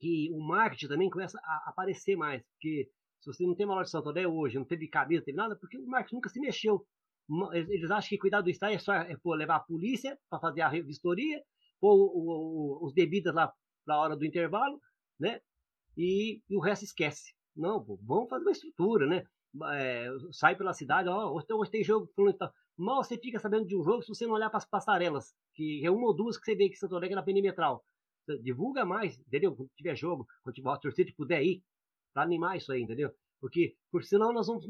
que 0.00 0.30
o 0.32 0.40
marketing 0.40 0.88
também 0.88 1.10
começa 1.10 1.38
a 1.42 1.70
aparecer 1.70 2.16
mais, 2.16 2.42
porque 2.42 2.90
se 3.20 3.26
você 3.26 3.44
não 3.44 3.54
tem 3.54 3.66
uma 3.66 3.74
loja 3.74 3.86
de 3.86 3.90
Santo 3.90 4.08
André 4.08 4.26
hoje, 4.26 4.58
não 4.58 4.64
teve 4.64 4.88
camisa, 4.88 5.20
não 5.20 5.24
teve 5.24 5.36
nada, 5.36 5.56
porque 5.56 5.78
o 5.78 5.86
marketing 5.86 6.16
nunca 6.16 6.28
se 6.28 6.40
mexeu. 6.40 6.86
Eles 7.52 7.90
acham 7.90 8.08
que 8.08 8.18
cuidar 8.18 8.40
do 8.40 8.48
estádio 8.48 8.76
é 8.76 8.78
só 8.78 8.94
é, 8.94 9.16
pô, 9.16 9.34
levar 9.34 9.56
a 9.56 9.60
polícia 9.60 10.18
para 10.30 10.40
fazer 10.40 10.62
a 10.62 10.70
vistoria, 10.70 11.42
pôr 11.80 12.82
os 12.82 12.92
bebidas 12.94 13.34
lá 13.34 13.52
para 13.84 13.94
a 13.94 14.00
hora 14.00 14.16
do 14.16 14.24
intervalo, 14.24 14.80
né? 15.18 15.40
E, 15.96 16.42
e 16.48 16.56
o 16.56 16.60
resto 16.60 16.84
esquece. 16.84 17.34
Não, 17.54 17.84
pô, 17.84 17.98
vamos 18.02 18.30
fazer 18.30 18.44
uma 18.44 18.52
estrutura, 18.52 19.06
né? 19.06 19.24
É, 19.72 20.08
sai 20.32 20.56
pela 20.56 20.72
cidade, 20.72 21.08
ó, 21.08 21.32
hoje, 21.32 21.46
hoje 21.50 21.70
tem 21.70 21.84
jogo. 21.84 22.10
Mal 22.76 23.02
você 23.02 23.18
fica 23.18 23.38
sabendo 23.40 23.66
de 23.66 23.76
um 23.76 23.82
jogo 23.82 24.02
se 24.02 24.08
você 24.08 24.26
não 24.26 24.34
olhar 24.34 24.50
para 24.50 24.58
as 24.58 24.68
passarelas, 24.68 25.34
que 25.54 25.84
é 25.84 25.90
uma 25.90 26.06
ou 26.06 26.14
duas 26.14 26.38
que 26.38 26.44
você 26.44 26.54
vê 26.54 26.68
que 26.68 26.76
Santo 26.76 26.94
Alegre 26.94 27.14
é 27.14 27.16
na 27.16 27.22
perimetral. 27.22 27.84
Divulga 28.42 28.84
mais, 28.84 29.18
entendeu? 29.18 29.56
Quando 29.56 29.70
tiver 29.76 29.96
jogo, 29.96 30.26
quando 30.42 30.54
tiver 30.54 30.70
a 30.70 30.76
torcida 30.76 31.10
puder 31.16 31.42
ir, 31.42 31.62
para 32.12 32.22
animar 32.22 32.56
isso 32.56 32.72
aí, 32.72 32.82
entendeu? 32.82 33.10
Porque, 33.40 33.74
por 33.90 34.04
senão 34.04 34.32
nós 34.32 34.46
vamos 34.46 34.66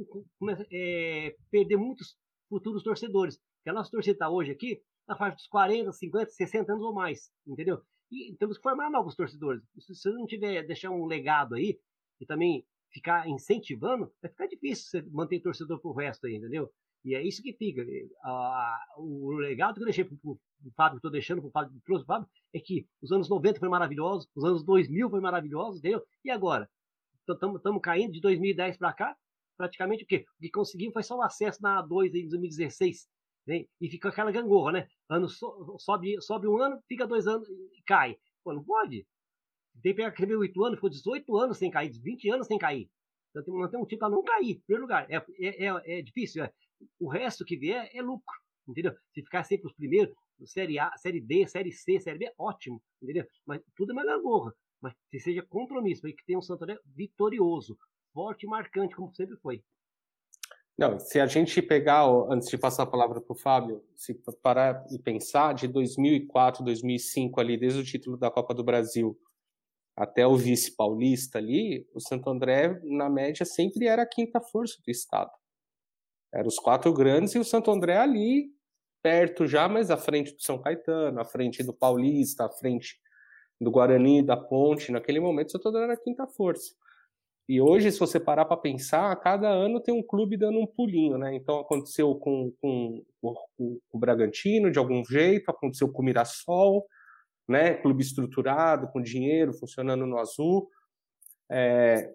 é, 0.72 1.34
perder 1.50 1.76
muitos 1.76 2.16
futuros 2.48 2.82
torcedores. 2.82 3.38
Porque 3.56 3.70
a 3.70 3.72
nossa 3.72 3.90
torcida 3.90 4.14
está 4.14 4.30
hoje 4.30 4.52
aqui 4.52 4.80
na 5.06 5.16
faixa 5.16 5.36
dos 5.36 5.46
40, 5.46 5.92
50, 5.92 6.30
60 6.30 6.72
anos 6.72 6.84
ou 6.84 6.92
mais, 6.92 7.30
entendeu? 7.46 7.82
E 8.10 8.34
temos 8.38 8.56
que 8.56 8.62
formar 8.62 8.90
novos 8.90 9.16
torcedores. 9.16 9.62
Se 9.78 9.94
você 9.94 10.10
não 10.10 10.26
tiver, 10.26 10.66
deixar 10.66 10.90
um 10.90 11.06
legado 11.06 11.54
aí, 11.54 11.78
e 12.20 12.26
também 12.26 12.64
ficar 12.92 13.28
incentivando, 13.28 14.12
vai 14.20 14.30
ficar 14.30 14.46
difícil 14.46 14.90
você 14.90 15.02
manter 15.10 15.40
torcedor 15.40 15.80
pro 15.80 15.92
resto 15.92 16.26
aí, 16.26 16.36
entendeu? 16.36 16.70
E 17.04 17.14
é 17.14 17.22
isso 17.22 17.42
que 17.42 17.52
fica. 17.52 17.84
O 18.96 19.32
legado 19.32 19.76
que 19.76 19.80
eu 19.82 19.86
deixei 19.86 20.04
pro, 20.04 20.16
pro 20.16 20.38
Fábio, 20.76 20.96
que 20.96 20.98
estou 20.98 21.10
deixando 21.10 21.40
pro 21.40 21.50
Fábio, 21.50 21.80
pro 21.84 22.04
Fábio, 22.04 22.28
é 22.52 22.60
que 22.60 22.86
os 23.00 23.12
anos 23.12 23.28
90 23.28 23.60
foi 23.60 23.68
maravilhoso, 23.68 24.28
os 24.34 24.44
anos 24.44 24.64
2000 24.64 25.10
foi 25.10 25.20
maravilhoso, 25.20 25.78
entendeu? 25.78 26.02
E 26.24 26.30
agora? 26.30 26.68
Estamos 27.28 27.82
caindo 27.82 28.12
de 28.12 28.20
2010 28.20 28.78
para 28.78 28.92
cá, 28.92 29.16
praticamente 29.56 30.04
o 30.04 30.06
quê? 30.06 30.24
O 30.38 30.40
que 30.40 30.50
conseguimos 30.50 30.94
foi 30.94 31.02
só 31.02 31.16
o 31.16 31.22
acesso 31.22 31.62
na 31.62 31.82
A2 31.82 32.14
em 32.14 32.28
2016. 32.28 33.08
Né? 33.46 33.64
E 33.80 33.90
fica 33.90 34.08
aquela 34.08 34.30
gangorra, 34.30 34.72
né? 34.72 34.88
Ano 35.08 35.28
so, 35.28 35.76
sobe, 35.78 36.20
sobe 36.20 36.46
um 36.46 36.58
ano, 36.58 36.78
fica 36.86 37.06
dois 37.06 37.26
anos 37.26 37.48
e 37.48 37.82
cai. 37.86 38.16
Pô, 38.42 38.52
não 38.52 38.62
pode. 38.62 39.06
Tem 39.82 39.92
que 39.92 39.96
pegar 39.96 40.08
aquele 40.08 40.34
8 40.34 40.64
anos, 40.64 40.76
ficou 40.76 40.90
18 40.90 41.36
anos 41.36 41.58
sem 41.58 41.70
cair, 41.70 41.90
20 41.90 42.30
anos 42.30 42.46
sem 42.46 42.58
cair. 42.58 42.90
Então 43.30 43.44
tem 43.44 43.54
que 43.54 43.60
manter 43.60 43.76
um 43.76 43.86
time 43.86 43.98
para 43.98 44.10
não 44.10 44.22
cair, 44.22 44.52
em 44.52 44.60
primeiro 44.60 44.82
lugar. 44.82 45.06
É, 45.10 45.16
é, 45.38 45.66
é, 45.66 45.98
é 45.98 46.02
difícil. 46.02 46.44
É. 46.44 46.52
O 46.98 47.08
resto 47.08 47.44
que 47.44 47.56
vier 47.56 47.90
é 47.92 48.02
lucro, 48.02 48.34
entendeu? 48.66 48.92
Se 49.12 49.22
ficar 49.22 49.44
sempre 49.44 49.66
os 49.66 49.72
primeiros, 49.74 50.14
Série 50.46 50.78
A, 50.78 50.96
Série 50.96 51.20
D, 51.20 51.46
Série 51.46 51.72
C, 51.72 51.98
Série 52.00 52.18
B, 52.18 52.32
ótimo, 52.38 52.82
entendeu? 53.02 53.26
Mas 53.46 53.60
tudo 53.76 53.90
é 53.90 53.92
uma 53.92 54.04
gangorra. 54.04 54.54
Mas 54.80 54.94
que 55.10 55.18
seja 55.18 55.42
compromisso, 55.42 56.02
que 56.02 56.24
tenha 56.24 56.38
um 56.38 56.42
Santo 56.42 56.62
André 56.62 56.78
vitorioso, 56.86 57.76
forte 58.12 58.44
e 58.44 58.48
marcante, 58.48 58.94
como 58.94 59.12
sempre 59.14 59.36
foi. 59.38 59.62
Não, 60.78 60.96
se 61.00 61.18
a 61.18 61.26
gente 61.26 61.60
pegar, 61.60 62.06
antes 62.30 62.48
de 62.48 62.56
passar 62.56 62.84
a 62.84 62.86
palavra 62.86 63.20
para 63.20 63.32
o 63.32 63.36
Fábio, 63.36 63.84
se 63.96 64.14
parar 64.40 64.86
e 64.92 64.98
pensar, 64.98 65.52
de 65.52 65.66
2004, 65.66 66.64
2005 66.64 67.40
ali, 67.40 67.56
desde 67.56 67.80
o 67.80 67.84
título 67.84 68.16
da 68.16 68.30
Copa 68.30 68.54
do 68.54 68.62
Brasil 68.62 69.18
até 69.98 70.24
o 70.24 70.36
vice 70.36 70.76
paulista 70.76 71.38
ali, 71.38 71.84
o 71.92 72.00
Santo 72.00 72.30
André, 72.30 72.80
na 72.84 73.10
média, 73.10 73.44
sempre 73.44 73.88
era 73.88 74.02
a 74.02 74.06
quinta 74.06 74.40
força 74.40 74.76
do 74.84 74.90
estado. 74.92 75.30
Eram 76.32 76.46
os 76.46 76.58
quatro 76.58 76.92
grandes 76.92 77.34
e 77.34 77.38
o 77.38 77.44
Santo 77.44 77.68
André 77.68 77.96
ali, 77.96 78.48
perto 79.02 79.44
já, 79.44 79.68
mas 79.68 79.90
à 79.90 79.96
frente 79.96 80.32
do 80.32 80.40
São 80.40 80.62
Caetano, 80.62 81.20
à 81.20 81.24
frente 81.24 81.64
do 81.64 81.74
Paulista, 81.74 82.44
à 82.44 82.48
frente 82.48 82.96
do 83.60 83.72
Guarani, 83.72 84.22
da 84.22 84.36
Ponte. 84.36 84.92
Naquele 84.92 85.18
momento, 85.18 85.48
o 85.48 85.50
Santo 85.52 85.68
André 85.68 85.82
era 85.82 85.94
a 85.94 86.00
quinta 86.00 86.28
força. 86.28 86.72
E 87.48 87.60
hoje, 87.60 87.90
se 87.90 87.98
você 87.98 88.20
parar 88.20 88.44
para 88.44 88.56
pensar, 88.56 89.10
a 89.10 89.16
cada 89.16 89.48
ano 89.48 89.80
tem 89.80 89.92
um 89.92 90.02
clube 90.02 90.36
dando 90.36 90.60
um 90.60 90.66
pulinho, 90.66 91.18
né? 91.18 91.34
Então 91.34 91.58
aconteceu 91.58 92.14
com, 92.14 92.52
com, 92.60 93.02
com, 93.20 93.34
com 93.56 93.80
o 93.90 93.98
Bragantino, 93.98 94.70
de 94.70 94.78
algum 94.78 95.04
jeito, 95.04 95.50
aconteceu 95.50 95.90
com 95.90 96.02
o 96.02 96.04
Mirassol, 96.04 96.86
né? 97.48 97.74
Clube 97.74 98.02
estruturado, 98.02 98.88
com 98.88 99.00
dinheiro, 99.00 99.54
funcionando 99.54 100.06
no 100.06 100.18
azul. 100.18 100.68
É, 101.50 102.14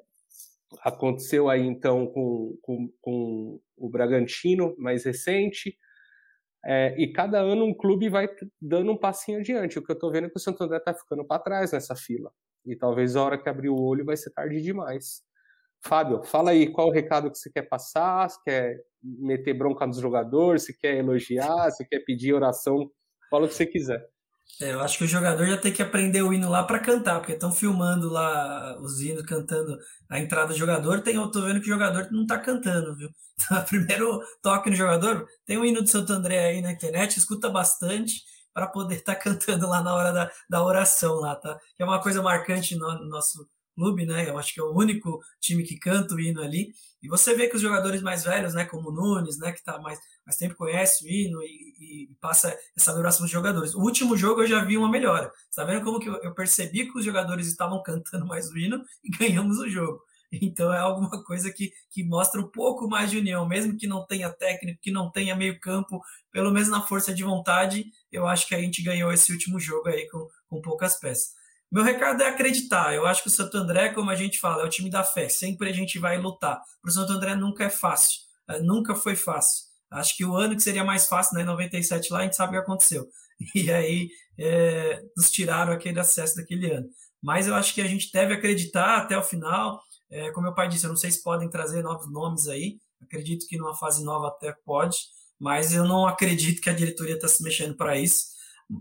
aconteceu 0.81 1.49
aí 1.49 1.65
então 1.65 2.07
com, 2.07 2.57
com, 2.61 2.93
com, 3.01 3.59
o 3.75 3.89
Bragantino, 3.89 4.75
mais 4.77 5.03
recente. 5.03 5.77
É, 6.65 6.95
e 6.97 7.11
cada 7.11 7.39
ano 7.39 7.65
um 7.65 7.73
clube 7.73 8.07
vai 8.07 8.29
dando 8.61 8.91
um 8.91 8.97
passinho 8.97 9.39
adiante. 9.39 9.79
O 9.79 9.83
que 9.83 9.91
eu 9.91 9.95
estou 9.95 10.11
vendo 10.11 10.27
é 10.27 10.29
que 10.29 10.37
o 10.37 10.39
Santo 10.39 10.63
André 10.63 10.77
está 10.77 10.93
ficando 10.93 11.25
para 11.25 11.41
trás 11.41 11.71
nessa 11.71 11.95
fila. 11.95 12.31
E 12.65 12.75
talvez 12.75 13.15
a 13.15 13.23
hora 13.23 13.37
que 13.41 13.49
abrir 13.49 13.69
o 13.69 13.81
olho 13.81 14.05
vai 14.05 14.15
ser 14.15 14.29
tarde 14.31 14.61
demais. 14.61 15.23
Fábio, 15.81 16.23
fala 16.23 16.51
aí 16.51 16.71
qual 16.71 16.87
o 16.87 16.91
recado 16.91 17.29
que 17.29 17.37
você 17.37 17.49
quer 17.49 17.63
passar, 17.63 18.29
se 18.29 18.41
quer 18.43 18.81
meter 19.03 19.53
bronca 19.53 19.85
nos 19.85 19.97
jogadores, 19.97 20.63
se 20.63 20.77
quer 20.77 20.95
elogiar, 20.95 21.71
se 21.71 21.85
quer 21.85 21.99
pedir 21.99 22.33
oração, 22.33 22.89
fala 23.29 23.45
o 23.45 23.47
que 23.49 23.55
você 23.55 23.65
quiser. 23.65 24.12
É, 24.61 24.71
eu 24.71 24.81
acho 24.81 24.97
que 24.97 25.03
o 25.03 25.07
jogador 25.07 25.45
já 25.47 25.57
tem 25.57 25.73
que 25.73 25.81
aprender 25.81 26.21
o 26.21 26.31
hino 26.33 26.49
lá 26.49 26.63
para 26.63 26.79
cantar, 26.79 27.19
porque 27.19 27.33
estão 27.33 27.51
filmando 27.51 28.09
lá 28.09 28.77
os 28.79 29.01
hinos, 29.01 29.25
cantando 29.25 29.77
a 30.09 30.19
entrada 30.19 30.53
do 30.53 30.57
jogador. 30.57 31.01
Tem, 31.01 31.15
eu 31.15 31.29
tô 31.31 31.41
vendo 31.41 31.59
que 31.59 31.67
o 31.69 31.73
jogador 31.73 32.07
não 32.11 32.25
tá 32.25 32.37
cantando, 32.39 32.95
viu? 32.95 33.09
Então, 33.35 33.63
primeiro 33.65 34.21
toque 34.43 34.69
no 34.69 34.75
jogador, 34.75 35.27
tem 35.45 35.57
o 35.57 35.65
hino 35.65 35.81
do 35.81 35.89
Santo 35.89 36.13
André 36.13 36.45
aí 36.45 36.61
na 36.61 36.71
internet, 36.71 37.17
escuta 37.17 37.49
bastante 37.49 38.21
para 38.53 38.67
poder 38.67 38.97
estar 38.97 39.15
tá 39.15 39.19
cantando 39.21 39.67
lá 39.67 39.81
na 39.81 39.93
hora 39.95 40.13
da, 40.13 40.31
da 40.49 40.63
oração 40.63 41.15
lá, 41.15 41.35
tá? 41.35 41.57
Que 41.75 41.83
é 41.83 41.85
uma 41.85 42.01
coisa 42.01 42.21
marcante 42.21 42.75
no, 42.75 42.87
no 42.99 43.09
nosso 43.09 43.47
clube, 43.73 44.05
né? 44.05 44.29
Eu 44.29 44.37
acho 44.37 44.53
que 44.53 44.59
é 44.59 44.63
o 44.63 44.73
único 44.73 45.19
time 45.39 45.63
que 45.63 45.77
canta 45.77 46.15
o 46.15 46.19
hino 46.19 46.41
ali. 46.41 46.73
E 47.01 47.07
você 47.07 47.35
vê 47.35 47.47
que 47.47 47.55
os 47.55 47.61
jogadores 47.61 48.01
mais 48.01 48.23
velhos, 48.23 48.53
né, 48.53 48.65
como 48.65 48.89
o 48.89 48.91
Nunes, 48.93 49.37
né, 49.37 49.51
que 49.51 49.63
tá 49.63 49.77
mais, 49.79 49.99
mais 50.25 50.37
tempo 50.37 50.55
conhece 50.55 51.05
o 51.05 51.09
hino 51.09 51.41
e, 51.43 52.05
e 52.07 52.15
passa 52.21 52.57
essa 52.77 52.91
adoração 52.91 53.23
dos 53.23 53.31
jogadores. 53.31 53.75
O 53.75 53.81
último 53.81 54.15
jogo 54.15 54.41
eu 54.41 54.47
já 54.47 54.63
vi 54.63 54.77
uma 54.77 54.89
melhora. 54.89 55.31
Você 55.49 55.61
tá 55.61 55.65
vendo 55.65 55.83
como 55.83 55.99
que 55.99 56.07
eu, 56.07 56.15
eu 56.23 56.33
percebi 56.33 56.89
que 56.89 56.97
os 56.97 57.03
jogadores 57.03 57.47
estavam 57.47 57.83
cantando 57.83 58.25
mais 58.25 58.49
o 58.49 58.57
hino 58.57 58.81
e 59.03 59.09
ganhamos 59.17 59.59
o 59.59 59.69
jogo. 59.69 60.01
Então 60.41 60.73
é 60.73 60.79
alguma 60.79 61.23
coisa 61.23 61.51
que, 61.51 61.71
que 61.91 62.03
mostra 62.03 62.41
um 62.41 62.49
pouco 62.49 62.87
mais 62.87 63.11
de 63.11 63.17
união, 63.17 63.47
mesmo 63.47 63.77
que 63.77 63.85
não 63.85 64.05
tenha 64.05 64.31
técnico, 64.31 64.79
que 64.81 64.91
não 64.91 65.11
tenha 65.11 65.35
meio 65.35 65.59
campo, 65.59 66.01
pelo 66.31 66.51
menos 66.51 66.69
na 66.69 66.81
força 66.81 67.13
de 67.13 67.23
vontade, 67.23 67.85
eu 68.11 68.25
acho 68.25 68.47
que 68.47 68.55
a 68.55 68.59
gente 68.59 68.81
ganhou 68.81 69.11
esse 69.11 69.31
último 69.31 69.59
jogo 69.59 69.89
aí 69.89 70.09
com, 70.09 70.27
com 70.47 70.61
poucas 70.61 70.99
peças. 70.99 71.33
Meu 71.73 71.83
recado 71.83 72.21
é 72.21 72.27
acreditar. 72.27 72.93
Eu 72.93 73.07
acho 73.07 73.23
que 73.23 73.29
o 73.29 73.31
Santo 73.31 73.57
André, 73.57 73.89
como 73.89 74.11
a 74.11 74.15
gente 74.15 74.37
fala, 74.37 74.61
é 74.61 74.65
o 74.65 74.69
time 74.69 74.91
da 74.91 75.03
fé. 75.03 75.27
Sempre 75.27 75.71
a 75.71 75.73
gente 75.73 75.97
vai 75.97 76.19
lutar. 76.19 76.61
Para 76.79 76.89
o 76.89 76.93
Santo 76.93 77.13
André 77.13 77.35
nunca 77.35 77.63
é 77.63 77.69
fácil. 77.69 78.19
É, 78.47 78.59
nunca 78.59 78.93
foi 78.93 79.15
fácil. 79.15 79.65
Acho 79.89 80.15
que 80.15 80.23
o 80.23 80.35
ano 80.35 80.55
que 80.55 80.61
seria 80.61 80.83
mais 80.83 81.07
fácil, 81.07 81.35
né, 81.35 81.43
97 81.43 82.13
lá, 82.13 82.19
a 82.19 82.23
gente 82.23 82.35
sabe 82.35 82.51
o 82.51 82.59
que 82.59 82.63
aconteceu. 82.63 83.07
E 83.55 83.71
aí 83.71 84.09
é, 84.37 85.01
nos 85.17 85.31
tiraram 85.31 85.73
aquele 85.73 85.99
acesso 85.99 86.35
daquele 86.35 86.71
ano. 86.71 86.87
Mas 87.19 87.47
eu 87.47 87.55
acho 87.55 87.73
que 87.73 87.81
a 87.81 87.87
gente 87.87 88.11
deve 88.13 88.35
acreditar 88.35 88.97
até 88.97 89.17
o 89.17 89.23
final. 89.23 89.81
É, 90.11 90.29
como 90.29 90.45
meu 90.45 90.53
pai 90.53 90.69
disse, 90.69 90.85
eu 90.85 90.89
não 90.89 90.95
sei 90.95 91.09
se 91.09 91.23
podem 91.23 91.49
trazer 91.49 91.81
novos 91.81 92.09
nomes 92.11 92.47
aí. 92.47 92.77
Acredito 93.01 93.47
que 93.47 93.57
numa 93.57 93.75
fase 93.75 94.03
nova 94.03 94.27
até 94.27 94.55
pode, 94.63 94.97
mas 95.39 95.73
eu 95.73 95.85
não 95.85 96.05
acredito 96.05 96.61
que 96.61 96.69
a 96.69 96.73
diretoria 96.73 97.15
está 97.15 97.27
se 97.27 97.41
mexendo 97.41 97.75
para 97.75 97.97
isso. 97.97 98.25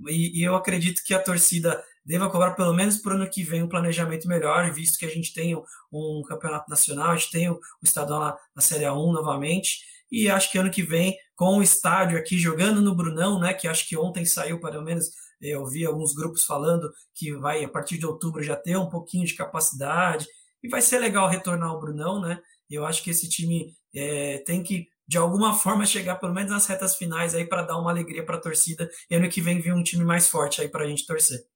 E, 0.09 0.41
e, 0.41 0.45
eu 0.45 0.55
acredito 0.55 1.03
que 1.05 1.15
a 1.15 1.23
torcida 1.23 1.83
deva 2.05 2.31
cobrar 2.31 2.53
pelo 2.53 2.73
menos 2.73 2.99
para 2.99 3.13
o 3.13 3.17
ano 3.17 3.31
que 3.31 3.43
vem 3.43 3.63
um 3.63 3.69
planejamento 3.69 4.27
melhor, 4.27 4.71
visto 4.73 4.99
que 4.99 5.07
a 5.07 5.11
gente 5.11 5.33
tem 5.33 5.57
um 5.93 6.23
campeonato 6.27 6.69
nacional, 6.69 7.11
a 7.11 7.17
gente 7.17 7.31
tem 7.31 7.49
o, 7.49 7.61
estadual 7.83 8.21
na, 8.21 8.39
na 8.57 8.63
Série 8.63 8.85
A1 8.85 9.13
novamente, 9.13 9.81
e 10.11 10.29
acho 10.29 10.51
que 10.51 10.59
ano 10.59 10.71
que 10.71 10.83
vem, 10.83 11.17
com 11.37 11.59
o 11.59 11.63
estádio 11.63 12.19
aqui 12.19 12.39
jogando 12.39 12.81
no 12.81 12.95
Brunão, 12.95 13.41
né, 13.41 13.55
que 13.55 13.67
acho 13.67 13.89
que 13.89 13.97
ontem 13.97 14.25
saiu 14.25 14.61
pelo 14.61 14.83
menos, 14.83 15.07
eu 15.41 15.67
vi 15.67 15.85
alguns 15.87 16.15
grupos 16.15 16.45
falando 16.45 16.93
que 17.15 17.33
vai, 17.33 17.65
a 17.65 17.69
partir 17.69 17.99
de 17.99 18.07
outubro, 18.07 18.43
já 18.43 18.57
ter 18.57 18.77
um 18.77 18.89
pouquinho 18.89 19.27
de 19.27 19.35
capacidade, 19.35 20.27
e 20.63 20.69
vai 20.69 20.83
ser 20.83 20.99
legal 20.99 21.29
retornar 21.29 21.71
ao 21.71 21.81
Brunão, 21.81 22.21
né, 22.21 22.41
eu 22.69 22.85
acho 22.87 23.03
que 23.03 23.11
esse 23.11 23.29
time 23.29 23.75
é, 23.95 24.39
tem 24.39 24.63
que 24.63 24.89
de 25.07 25.19
alguma 25.19 25.55
forma 25.55 25.85
chegar 25.85 26.17
pelo 26.17 26.33
menos 26.33 26.51
nas 26.51 26.67
retas 26.67 26.97
finais 26.97 27.35
aí 27.35 27.45
para 27.45 27.63
dar 27.63 27.79
uma 27.79 27.91
alegria 27.91 28.25
para 28.25 28.37
a 28.37 28.41
torcida. 28.41 28.91
E 29.11 29.15
ano 29.15 29.29
que 29.29 29.43
vem 29.43 29.61
vir 29.61 29.75
um 29.75 29.83
time 29.83 30.05
mais 30.05 30.29
forte 30.29 30.63
aí 30.63 30.69
para 30.69 30.85
a 30.85 30.89
gente 30.89 31.05
torcer. 31.05 31.52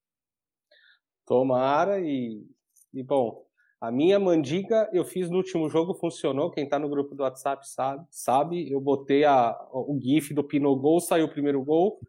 Tomara 1.26 2.00
e, 2.00 2.46
e 2.94 3.02
bom, 3.02 3.44
a 3.80 3.90
minha 3.90 4.18
mandiga 4.18 4.88
eu 4.92 5.04
fiz 5.04 5.28
no 5.28 5.36
último 5.36 5.68
jogo, 5.68 5.94
funcionou. 5.94 6.50
Quem 6.50 6.66
tá 6.66 6.78
no 6.78 6.88
grupo 6.88 7.14
do 7.14 7.22
WhatsApp 7.22 7.68
sabe. 7.68 8.06
sabe. 8.10 8.70
Eu 8.70 8.80
botei 8.80 9.24
a, 9.24 9.54
o 9.70 9.98
GIF 10.00 10.32
do 10.32 10.42
Pinogol, 10.42 10.98
saiu 10.98 11.26
o 11.26 11.30
primeiro 11.30 11.62
gol. 11.62 12.00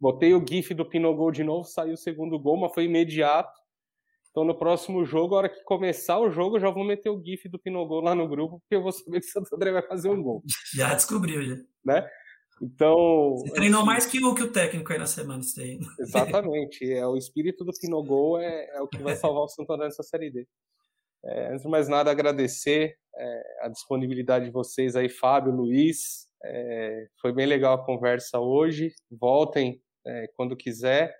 Botei 0.00 0.32
o 0.32 0.44
GIF 0.46 0.74
do 0.74 0.84
Pinogol 0.84 1.32
de 1.32 1.42
novo, 1.42 1.64
saiu 1.64 1.94
o 1.94 1.98
segundo 1.98 2.38
gol, 2.38 2.56
mas 2.56 2.72
foi 2.72 2.84
imediato. 2.84 3.58
Então 4.30 4.44
no 4.44 4.56
próximo 4.56 5.04
jogo, 5.04 5.34
a 5.34 5.38
hora 5.38 5.48
que 5.48 5.64
começar 5.64 6.20
o 6.20 6.30
jogo, 6.30 6.56
eu 6.56 6.60
já 6.60 6.70
vou 6.70 6.84
meter 6.84 7.10
o 7.10 7.20
GIF 7.20 7.48
do 7.48 7.58
Pinogol 7.58 8.00
lá 8.00 8.14
no 8.14 8.28
grupo, 8.28 8.60
porque 8.60 8.76
eu 8.76 8.82
vou 8.82 8.92
saber 8.92 9.20
que 9.20 9.26
o 9.26 9.30
Santo 9.30 9.52
André 9.56 9.72
vai 9.72 9.82
fazer 9.82 10.10
um 10.10 10.22
gol. 10.22 10.44
Já 10.72 10.94
descobriu, 10.94 11.42
já. 11.42 11.56
Né? 11.84 12.08
Então. 12.60 13.36
Você 13.36 13.52
treinou 13.52 13.80
assim, 13.80 13.86
mais 13.86 14.06
que 14.06 14.24
o, 14.24 14.34
que 14.34 14.42
o 14.42 14.52
técnico 14.52 14.92
aí 14.92 14.98
na 14.98 15.06
semana, 15.06 15.40
isso 15.40 15.60
aí. 15.60 15.78
Exatamente. 15.98 16.92
É, 16.92 17.06
o 17.06 17.16
espírito 17.16 17.64
do 17.64 17.72
Pinogol 17.72 18.38
é, 18.40 18.68
é 18.74 18.80
o 18.80 18.88
que 18.88 19.02
vai 19.02 19.16
salvar 19.16 19.44
o 19.44 19.48
Santo 19.48 19.72
André 19.72 19.86
nessa 19.86 20.02
série 20.02 20.30
D. 20.30 20.46
É, 21.24 21.48
antes 21.48 21.62
de 21.62 21.68
mais 21.68 21.88
nada, 21.88 22.10
agradecer 22.10 22.96
é, 23.16 23.42
a 23.62 23.68
disponibilidade 23.68 24.46
de 24.46 24.50
vocês 24.50 24.94
aí, 24.96 25.08
Fábio, 25.08 25.52
Luiz. 25.52 26.28
É, 26.44 27.08
foi 27.20 27.32
bem 27.32 27.46
legal 27.46 27.74
a 27.74 27.84
conversa 27.84 28.38
hoje. 28.38 28.92
Voltem 29.10 29.80
é, 30.06 30.28
quando 30.36 30.56
quiser. 30.56 31.14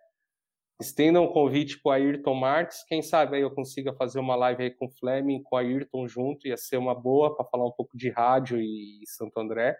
Estendam 0.81 1.24
o 1.24 1.32
convite 1.32 1.81
para 1.82 1.90
o 1.90 1.93
Ayrton 1.93 2.35
Marques. 2.35 2.85
Quem 2.85 3.02
sabe 3.02 3.36
aí 3.36 3.43
eu 3.43 3.51
consiga 3.51 3.93
fazer 3.94 4.20
uma 4.20 4.36
live 4.36 4.62
aí 4.62 4.70
com 4.70 4.86
o 4.86 4.90
Fleming, 4.90 5.43
com 5.43 5.56
o 5.56 5.59
Ayrton 5.59 6.06
junto. 6.06 6.47
Ia 6.47 6.56
ser 6.56 6.77
uma 6.77 6.94
boa 6.94 7.35
para 7.35 7.44
falar 7.47 7.66
um 7.66 7.73
pouco 7.73 7.97
de 7.97 8.10
rádio 8.10 8.60
e 8.60 9.01
Santo 9.06 9.40
André. 9.40 9.77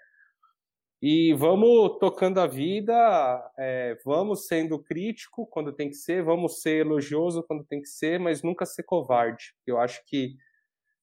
E 1.00 1.32
vamos 1.34 1.98
tocando 2.00 2.40
a 2.40 2.46
vida, 2.46 3.52
é, 3.56 3.96
vamos 4.04 4.46
sendo 4.46 4.82
crítico 4.82 5.46
quando 5.46 5.72
tem 5.72 5.88
que 5.88 5.94
ser, 5.94 6.24
vamos 6.24 6.60
ser 6.60 6.84
elogioso 6.84 7.44
quando 7.44 7.64
tem 7.64 7.80
que 7.80 7.88
ser, 7.88 8.18
mas 8.18 8.42
nunca 8.42 8.66
ser 8.66 8.82
covarde. 8.82 9.54
Eu 9.64 9.78
acho 9.78 10.02
que 10.06 10.36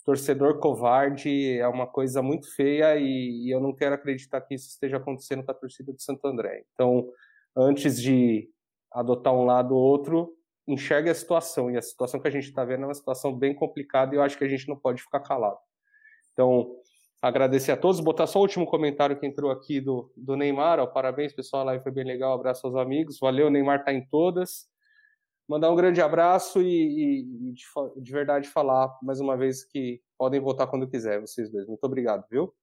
torcedor 0.05 0.59
covarde 0.59 1.57
é 1.57 1.67
uma 1.67 1.87
coisa 1.87 2.21
muito 2.21 2.53
feia 2.53 2.95
e, 2.97 3.47
e, 3.47 3.49
eu 3.49 3.59
não 3.59 3.73
quero 3.73 3.95
acreditar 3.95 4.39
que 4.41 4.53
isso 4.53 4.69
esteja 4.69 4.97
acontecendo 4.97 5.43
com 5.43 5.51
a 5.51 5.55
torcida 5.55 5.91
de 5.91 6.03
Santo 6.03 6.27
André. 6.27 6.63
Então, 6.73 7.09
antes 7.55 7.99
de 7.99 8.47
adotar 8.91 9.33
um 9.33 9.45
lado 9.45 9.75
ou 9.75 9.81
outro, 9.81 10.35
enxergue 10.67 11.09
a 11.09 11.15
situação. 11.15 11.71
E 11.71 11.77
a 11.77 11.81
situação 11.81 12.19
que 12.19 12.27
a 12.27 12.31
gente 12.31 12.45
está 12.45 12.63
vendo 12.63 12.83
é 12.83 12.87
uma 12.87 12.93
situação 12.93 13.35
bem 13.35 13.55
complicada 13.55 14.13
e 14.13 14.17
eu 14.17 14.21
acho 14.21 14.37
que 14.37 14.43
a 14.43 14.47
gente 14.47 14.67
não 14.67 14.77
pode 14.77 15.01
ficar 15.01 15.21
calado. 15.21 15.57
Então, 16.33 16.75
agradecer 17.27 17.71
a 17.71 17.77
todos, 17.77 17.99
botar 17.99 18.27
só 18.27 18.37
o 18.37 18.43
último 18.43 18.67
comentário 18.67 19.19
que 19.19 19.25
entrou 19.25 19.49
aqui 19.49 19.81
do, 19.81 20.11
do 20.15 20.35
Neymar, 20.35 20.79
ó, 20.79 20.85
parabéns 20.85 21.33
pessoal, 21.33 21.63
a 21.63 21.65
live 21.65 21.83
foi 21.83 21.91
bem 21.91 22.05
legal, 22.05 22.33
abraço 22.33 22.67
aos 22.67 22.75
amigos, 22.75 23.17
valeu, 23.19 23.49
Neymar 23.49 23.83
tá 23.83 23.91
em 23.91 24.05
todas, 24.07 24.67
mandar 25.49 25.71
um 25.71 25.75
grande 25.75 26.01
abraço 26.01 26.61
e, 26.61 26.67
e, 26.67 27.49
e 27.49 27.53
de, 27.53 27.63
de, 27.97 28.11
verdade 28.11 28.47
falar 28.47 28.95
mais 29.01 29.19
uma 29.19 29.35
vez 29.35 29.63
que 29.63 30.01
podem 30.15 30.39
votar 30.39 30.67
quando 30.67 30.87
quiser, 30.87 31.19
vocês 31.19 31.51
dois, 31.51 31.67
muito 31.67 31.83
obrigado, 31.83 32.23
viu? 32.29 32.53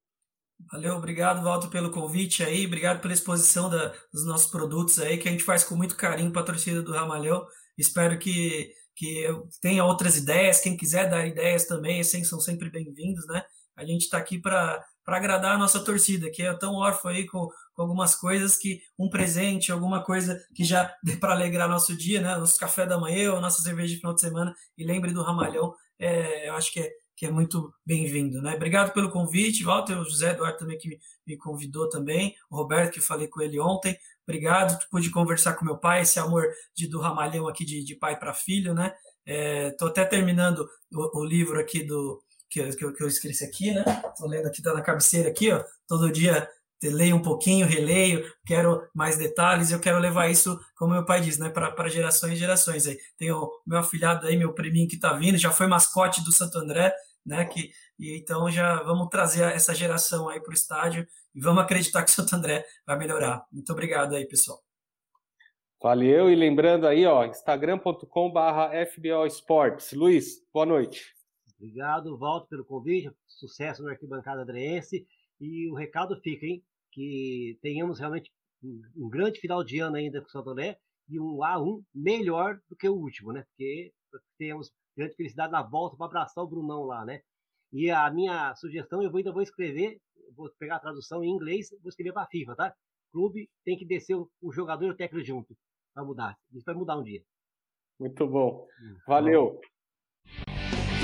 Valeu, 0.71 0.95
obrigado, 0.95 1.43
Walter, 1.43 1.69
pelo 1.69 1.91
convite 1.91 2.45
aí, 2.45 2.65
obrigado 2.65 3.01
pela 3.01 3.13
exposição 3.13 3.69
da, 3.69 3.93
dos 4.13 4.25
nossos 4.25 4.49
produtos 4.49 5.01
aí, 5.01 5.19
que 5.19 5.29
a 5.29 5.33
gente 5.33 5.43
faz 5.43 5.65
com 5.65 5.75
muito 5.75 5.97
carinho 5.97 6.31
para 6.31 6.43
a 6.43 6.47
torcida 6.47 6.83
do 6.83 6.93
Ramalhão, 6.93 7.45
espero 7.77 8.17
que 8.17 8.73
que 8.95 9.27
tenha 9.63 9.85
outras 9.85 10.19
ideias, 10.19 10.61
quem 10.61 10.77
quiser 10.77 11.09
dar 11.09 11.27
ideias 11.27 11.67
também, 11.67 12.01
assim, 12.01 12.23
são 12.25 12.39
sempre 12.39 12.71
bem-vindos, 12.71 13.27
né? 13.27 13.43
A 13.77 13.85
gente 13.85 14.03
está 14.03 14.19
aqui 14.19 14.39
para 14.39 14.85
agradar 15.07 15.55
a 15.55 15.59
nossa 15.59 15.81
torcida, 15.81 16.31
que 16.31 16.43
é 16.43 16.53
tão 16.55 16.75
órfã 16.75 17.11
aí 17.11 17.27
com, 17.27 17.49
com, 17.75 17.83
algumas 17.83 18.15
coisas 18.15 18.57
que 18.57 18.81
um 18.99 19.09
presente, 19.09 19.73
alguma 19.73 20.03
coisa 20.05 20.41
que 20.55 20.65
já 20.65 20.95
dê 21.03 21.17
para 21.17 21.33
alegrar 21.33 21.69
nosso 21.69 21.97
dia, 21.97 22.21
né? 22.21 22.37
Nosso 22.37 22.59
café 22.59 22.87
da 22.87 22.99
manhã, 22.99 23.39
nossa 23.41 23.63
cerveja 23.63 23.95
de 23.95 24.01
final 24.01 24.15
de 24.15 24.21
semana, 24.21 24.55
e 24.77 24.85
lembre 24.85 25.13
do 25.13 25.23
Ramalhão, 25.23 25.75
é, 25.99 26.49
eu 26.49 26.55
acho 26.55 26.73
que 26.73 26.81
é, 26.81 26.91
que 27.17 27.27
é 27.27 27.31
muito 27.31 27.73
bem-vindo, 27.87 28.43
né? 28.43 28.55
Obrigado 28.55 28.93
pelo 28.93 29.11
convite, 29.11 29.65
Walter, 29.65 29.99
o 29.99 30.05
José 30.05 30.31
Eduardo 30.31 30.59
também 30.59 30.79
que 30.79 30.99
me, 31.27 31.37
convidou 31.37 31.89
também, 31.89 32.35
o 32.51 32.57
Roberto 32.57 32.95
que 32.95 33.01
falei 33.01 33.29
com 33.29 33.41
ele 33.41 33.61
ontem, 33.61 33.97
obrigado, 34.27 34.79
pude 34.91 35.11
conversar 35.11 35.55
com 35.55 35.65
meu 35.65 35.79
pai, 35.79 36.03
esse 36.03 36.19
amor 36.19 36.47
de, 36.75 36.89
do 36.89 37.01
Ramalhão 37.01 37.47
aqui 37.47 37.65
de, 37.65 37.85
de 37.85 37.95
pai 37.95 38.19
para 38.19 38.35
filho, 38.35 38.75
né? 38.75 38.93
Estou 39.25 39.89
é, 39.89 39.91
até 39.93 40.05
terminando 40.05 40.69
o, 40.93 41.21
o 41.21 41.25
livro 41.25 41.61
aqui 41.61 41.85
do 41.85 42.21
que 42.53 42.61
eu, 42.61 42.77
que 42.77 42.85
eu, 42.85 42.93
que 42.93 43.03
eu 43.03 43.09
esqueci 43.09 43.43
aqui, 43.45 43.73
né? 43.73 43.83
Estou 44.07 44.29
lendo 44.29 44.47
aqui, 44.47 44.63
tá 44.63 44.75
na 44.75 44.83
cabeceira 44.83 45.31
aqui, 45.31 45.51
ó. 45.51 45.65
Todo 45.89 46.13
dia 46.13 46.47
leio 46.83 47.17
um 47.17 47.23
pouquinho, 47.23 47.67
releio, 47.67 48.31
quero 48.45 48.87
mais 48.93 49.17
detalhes, 49.17 49.71
eu 49.71 49.81
quero 49.81 49.99
levar 49.99 50.29
isso, 50.29 50.61
como 50.77 50.93
meu 50.93 51.05
pai 51.05 51.21
diz, 51.21 51.39
né, 51.39 51.49
para 51.49 51.89
gerações 51.89 52.33
e 52.33 52.37
gerações 52.37 52.89
aí. 52.89 52.99
Tem 53.17 53.31
o 53.31 53.49
meu 53.65 53.79
afilhado 53.79 54.27
aí, 54.27 54.37
meu 54.37 54.53
priminho 54.53 54.89
que 54.89 54.97
está 54.97 55.13
vindo, 55.13 55.39
já 55.39 55.53
foi 55.53 55.69
mascote 55.69 56.25
do 56.25 56.33
Santo 56.33 56.59
André, 56.59 56.93
né, 57.25 57.45
que 57.45 57.71
e 57.99 58.19
então 58.19 58.51
já 58.51 58.83
vamos 58.83 59.09
trazer 59.09 59.45
essa 59.55 59.73
geração 59.73 60.29
aí 60.29 60.41
para 60.41 60.51
o 60.51 60.55
estádio 60.55 61.07
e 61.33 61.41
vamos 61.41 61.63
acreditar 61.63 62.03
que 62.03 62.11
o 62.11 62.15
Santo 62.15 62.35
André 62.35 62.67
vai 62.85 62.99
melhorar. 62.99 63.47
Muito 63.53 63.73
obrigado 63.73 64.17
aí, 64.17 64.27
pessoal. 64.27 64.61
Valeu, 65.81 66.29
e 66.29 66.35
lembrando 66.35 66.85
aí, 66.87 67.07
ó, 67.07 67.25
instagram.com/fbo 67.25 69.27
Esportes. 69.27 69.93
Luiz, 69.93 70.43
boa 70.53 70.67
noite. 70.67 71.22
Obrigado, 71.63 72.19
Walter, 72.19 72.49
pelo 72.49 72.65
convite. 72.65 73.09
Sucesso 73.25 73.85
no 73.85 73.89
Arquibancada 73.89 74.43
Adriense. 74.43 75.07
E 75.41 75.71
o 75.71 75.75
recado 75.75 76.21
fica, 76.21 76.45
hein? 76.45 76.61
Que 76.91 77.57
tenhamos 77.63 78.01
realmente 78.01 78.33
um 78.97 79.09
grande 79.09 79.39
final 79.39 79.63
de 79.63 79.79
ano 79.79 79.95
ainda 79.95 80.21
com 80.21 80.27
o 80.27 80.31
Santo 80.31 80.51
André 80.51 80.77
e 81.09 81.21
um 81.21 81.37
A1 81.37 81.85
melhor 81.95 82.61
do 82.69 82.75
que 82.75 82.89
o 82.89 82.95
último, 82.95 83.33
né? 83.33 83.45
Porque 83.45 83.93
temos 84.37 84.73
grande 84.97 85.15
felicidade 85.15 85.53
na 85.53 85.63
volta 85.63 85.97
para 85.97 86.07
abraçar 86.07 86.43
o 86.43 86.49
Brunão 86.49 86.83
lá, 86.83 87.05
né? 87.05 87.23
E 87.73 87.91
a 87.93 88.11
minha 88.11 88.55
sugestão, 88.57 89.01
eu 89.01 89.17
ainda 89.17 89.33
vou 89.33 89.43
escrever, 89.43 90.01
vou 90.35 90.51
pegar 90.59 90.77
a 90.77 90.81
tradução 90.81 91.23
em 91.23 91.31
inglês, 91.31 91.71
vou 91.81 91.91
escrever 91.91 92.13
para 92.13 92.23
a 92.23 92.29
FIFA, 92.29 92.57
tá? 92.57 92.75
Clube 93.13 93.49
tem 93.65 93.79
que 93.79 93.87
descer 93.87 94.17
o 94.17 94.53
jogador 94.53 94.87
e 94.87 94.91
o 94.91 94.97
técnico 94.97 95.25
junto 95.25 95.57
para 95.95 96.05
mudar. 96.05 96.37
Isso 96.53 96.65
vai 96.65 96.75
mudar 96.75 96.99
um 96.99 97.05
dia. 97.05 97.23
Muito 98.01 98.27
bom. 98.27 98.67
Hum, 98.83 98.97
Valeu 99.07 99.61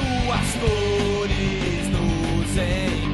tuas 0.09 0.55
cores 0.60 1.89
nos 1.90 2.56
em 2.56 3.07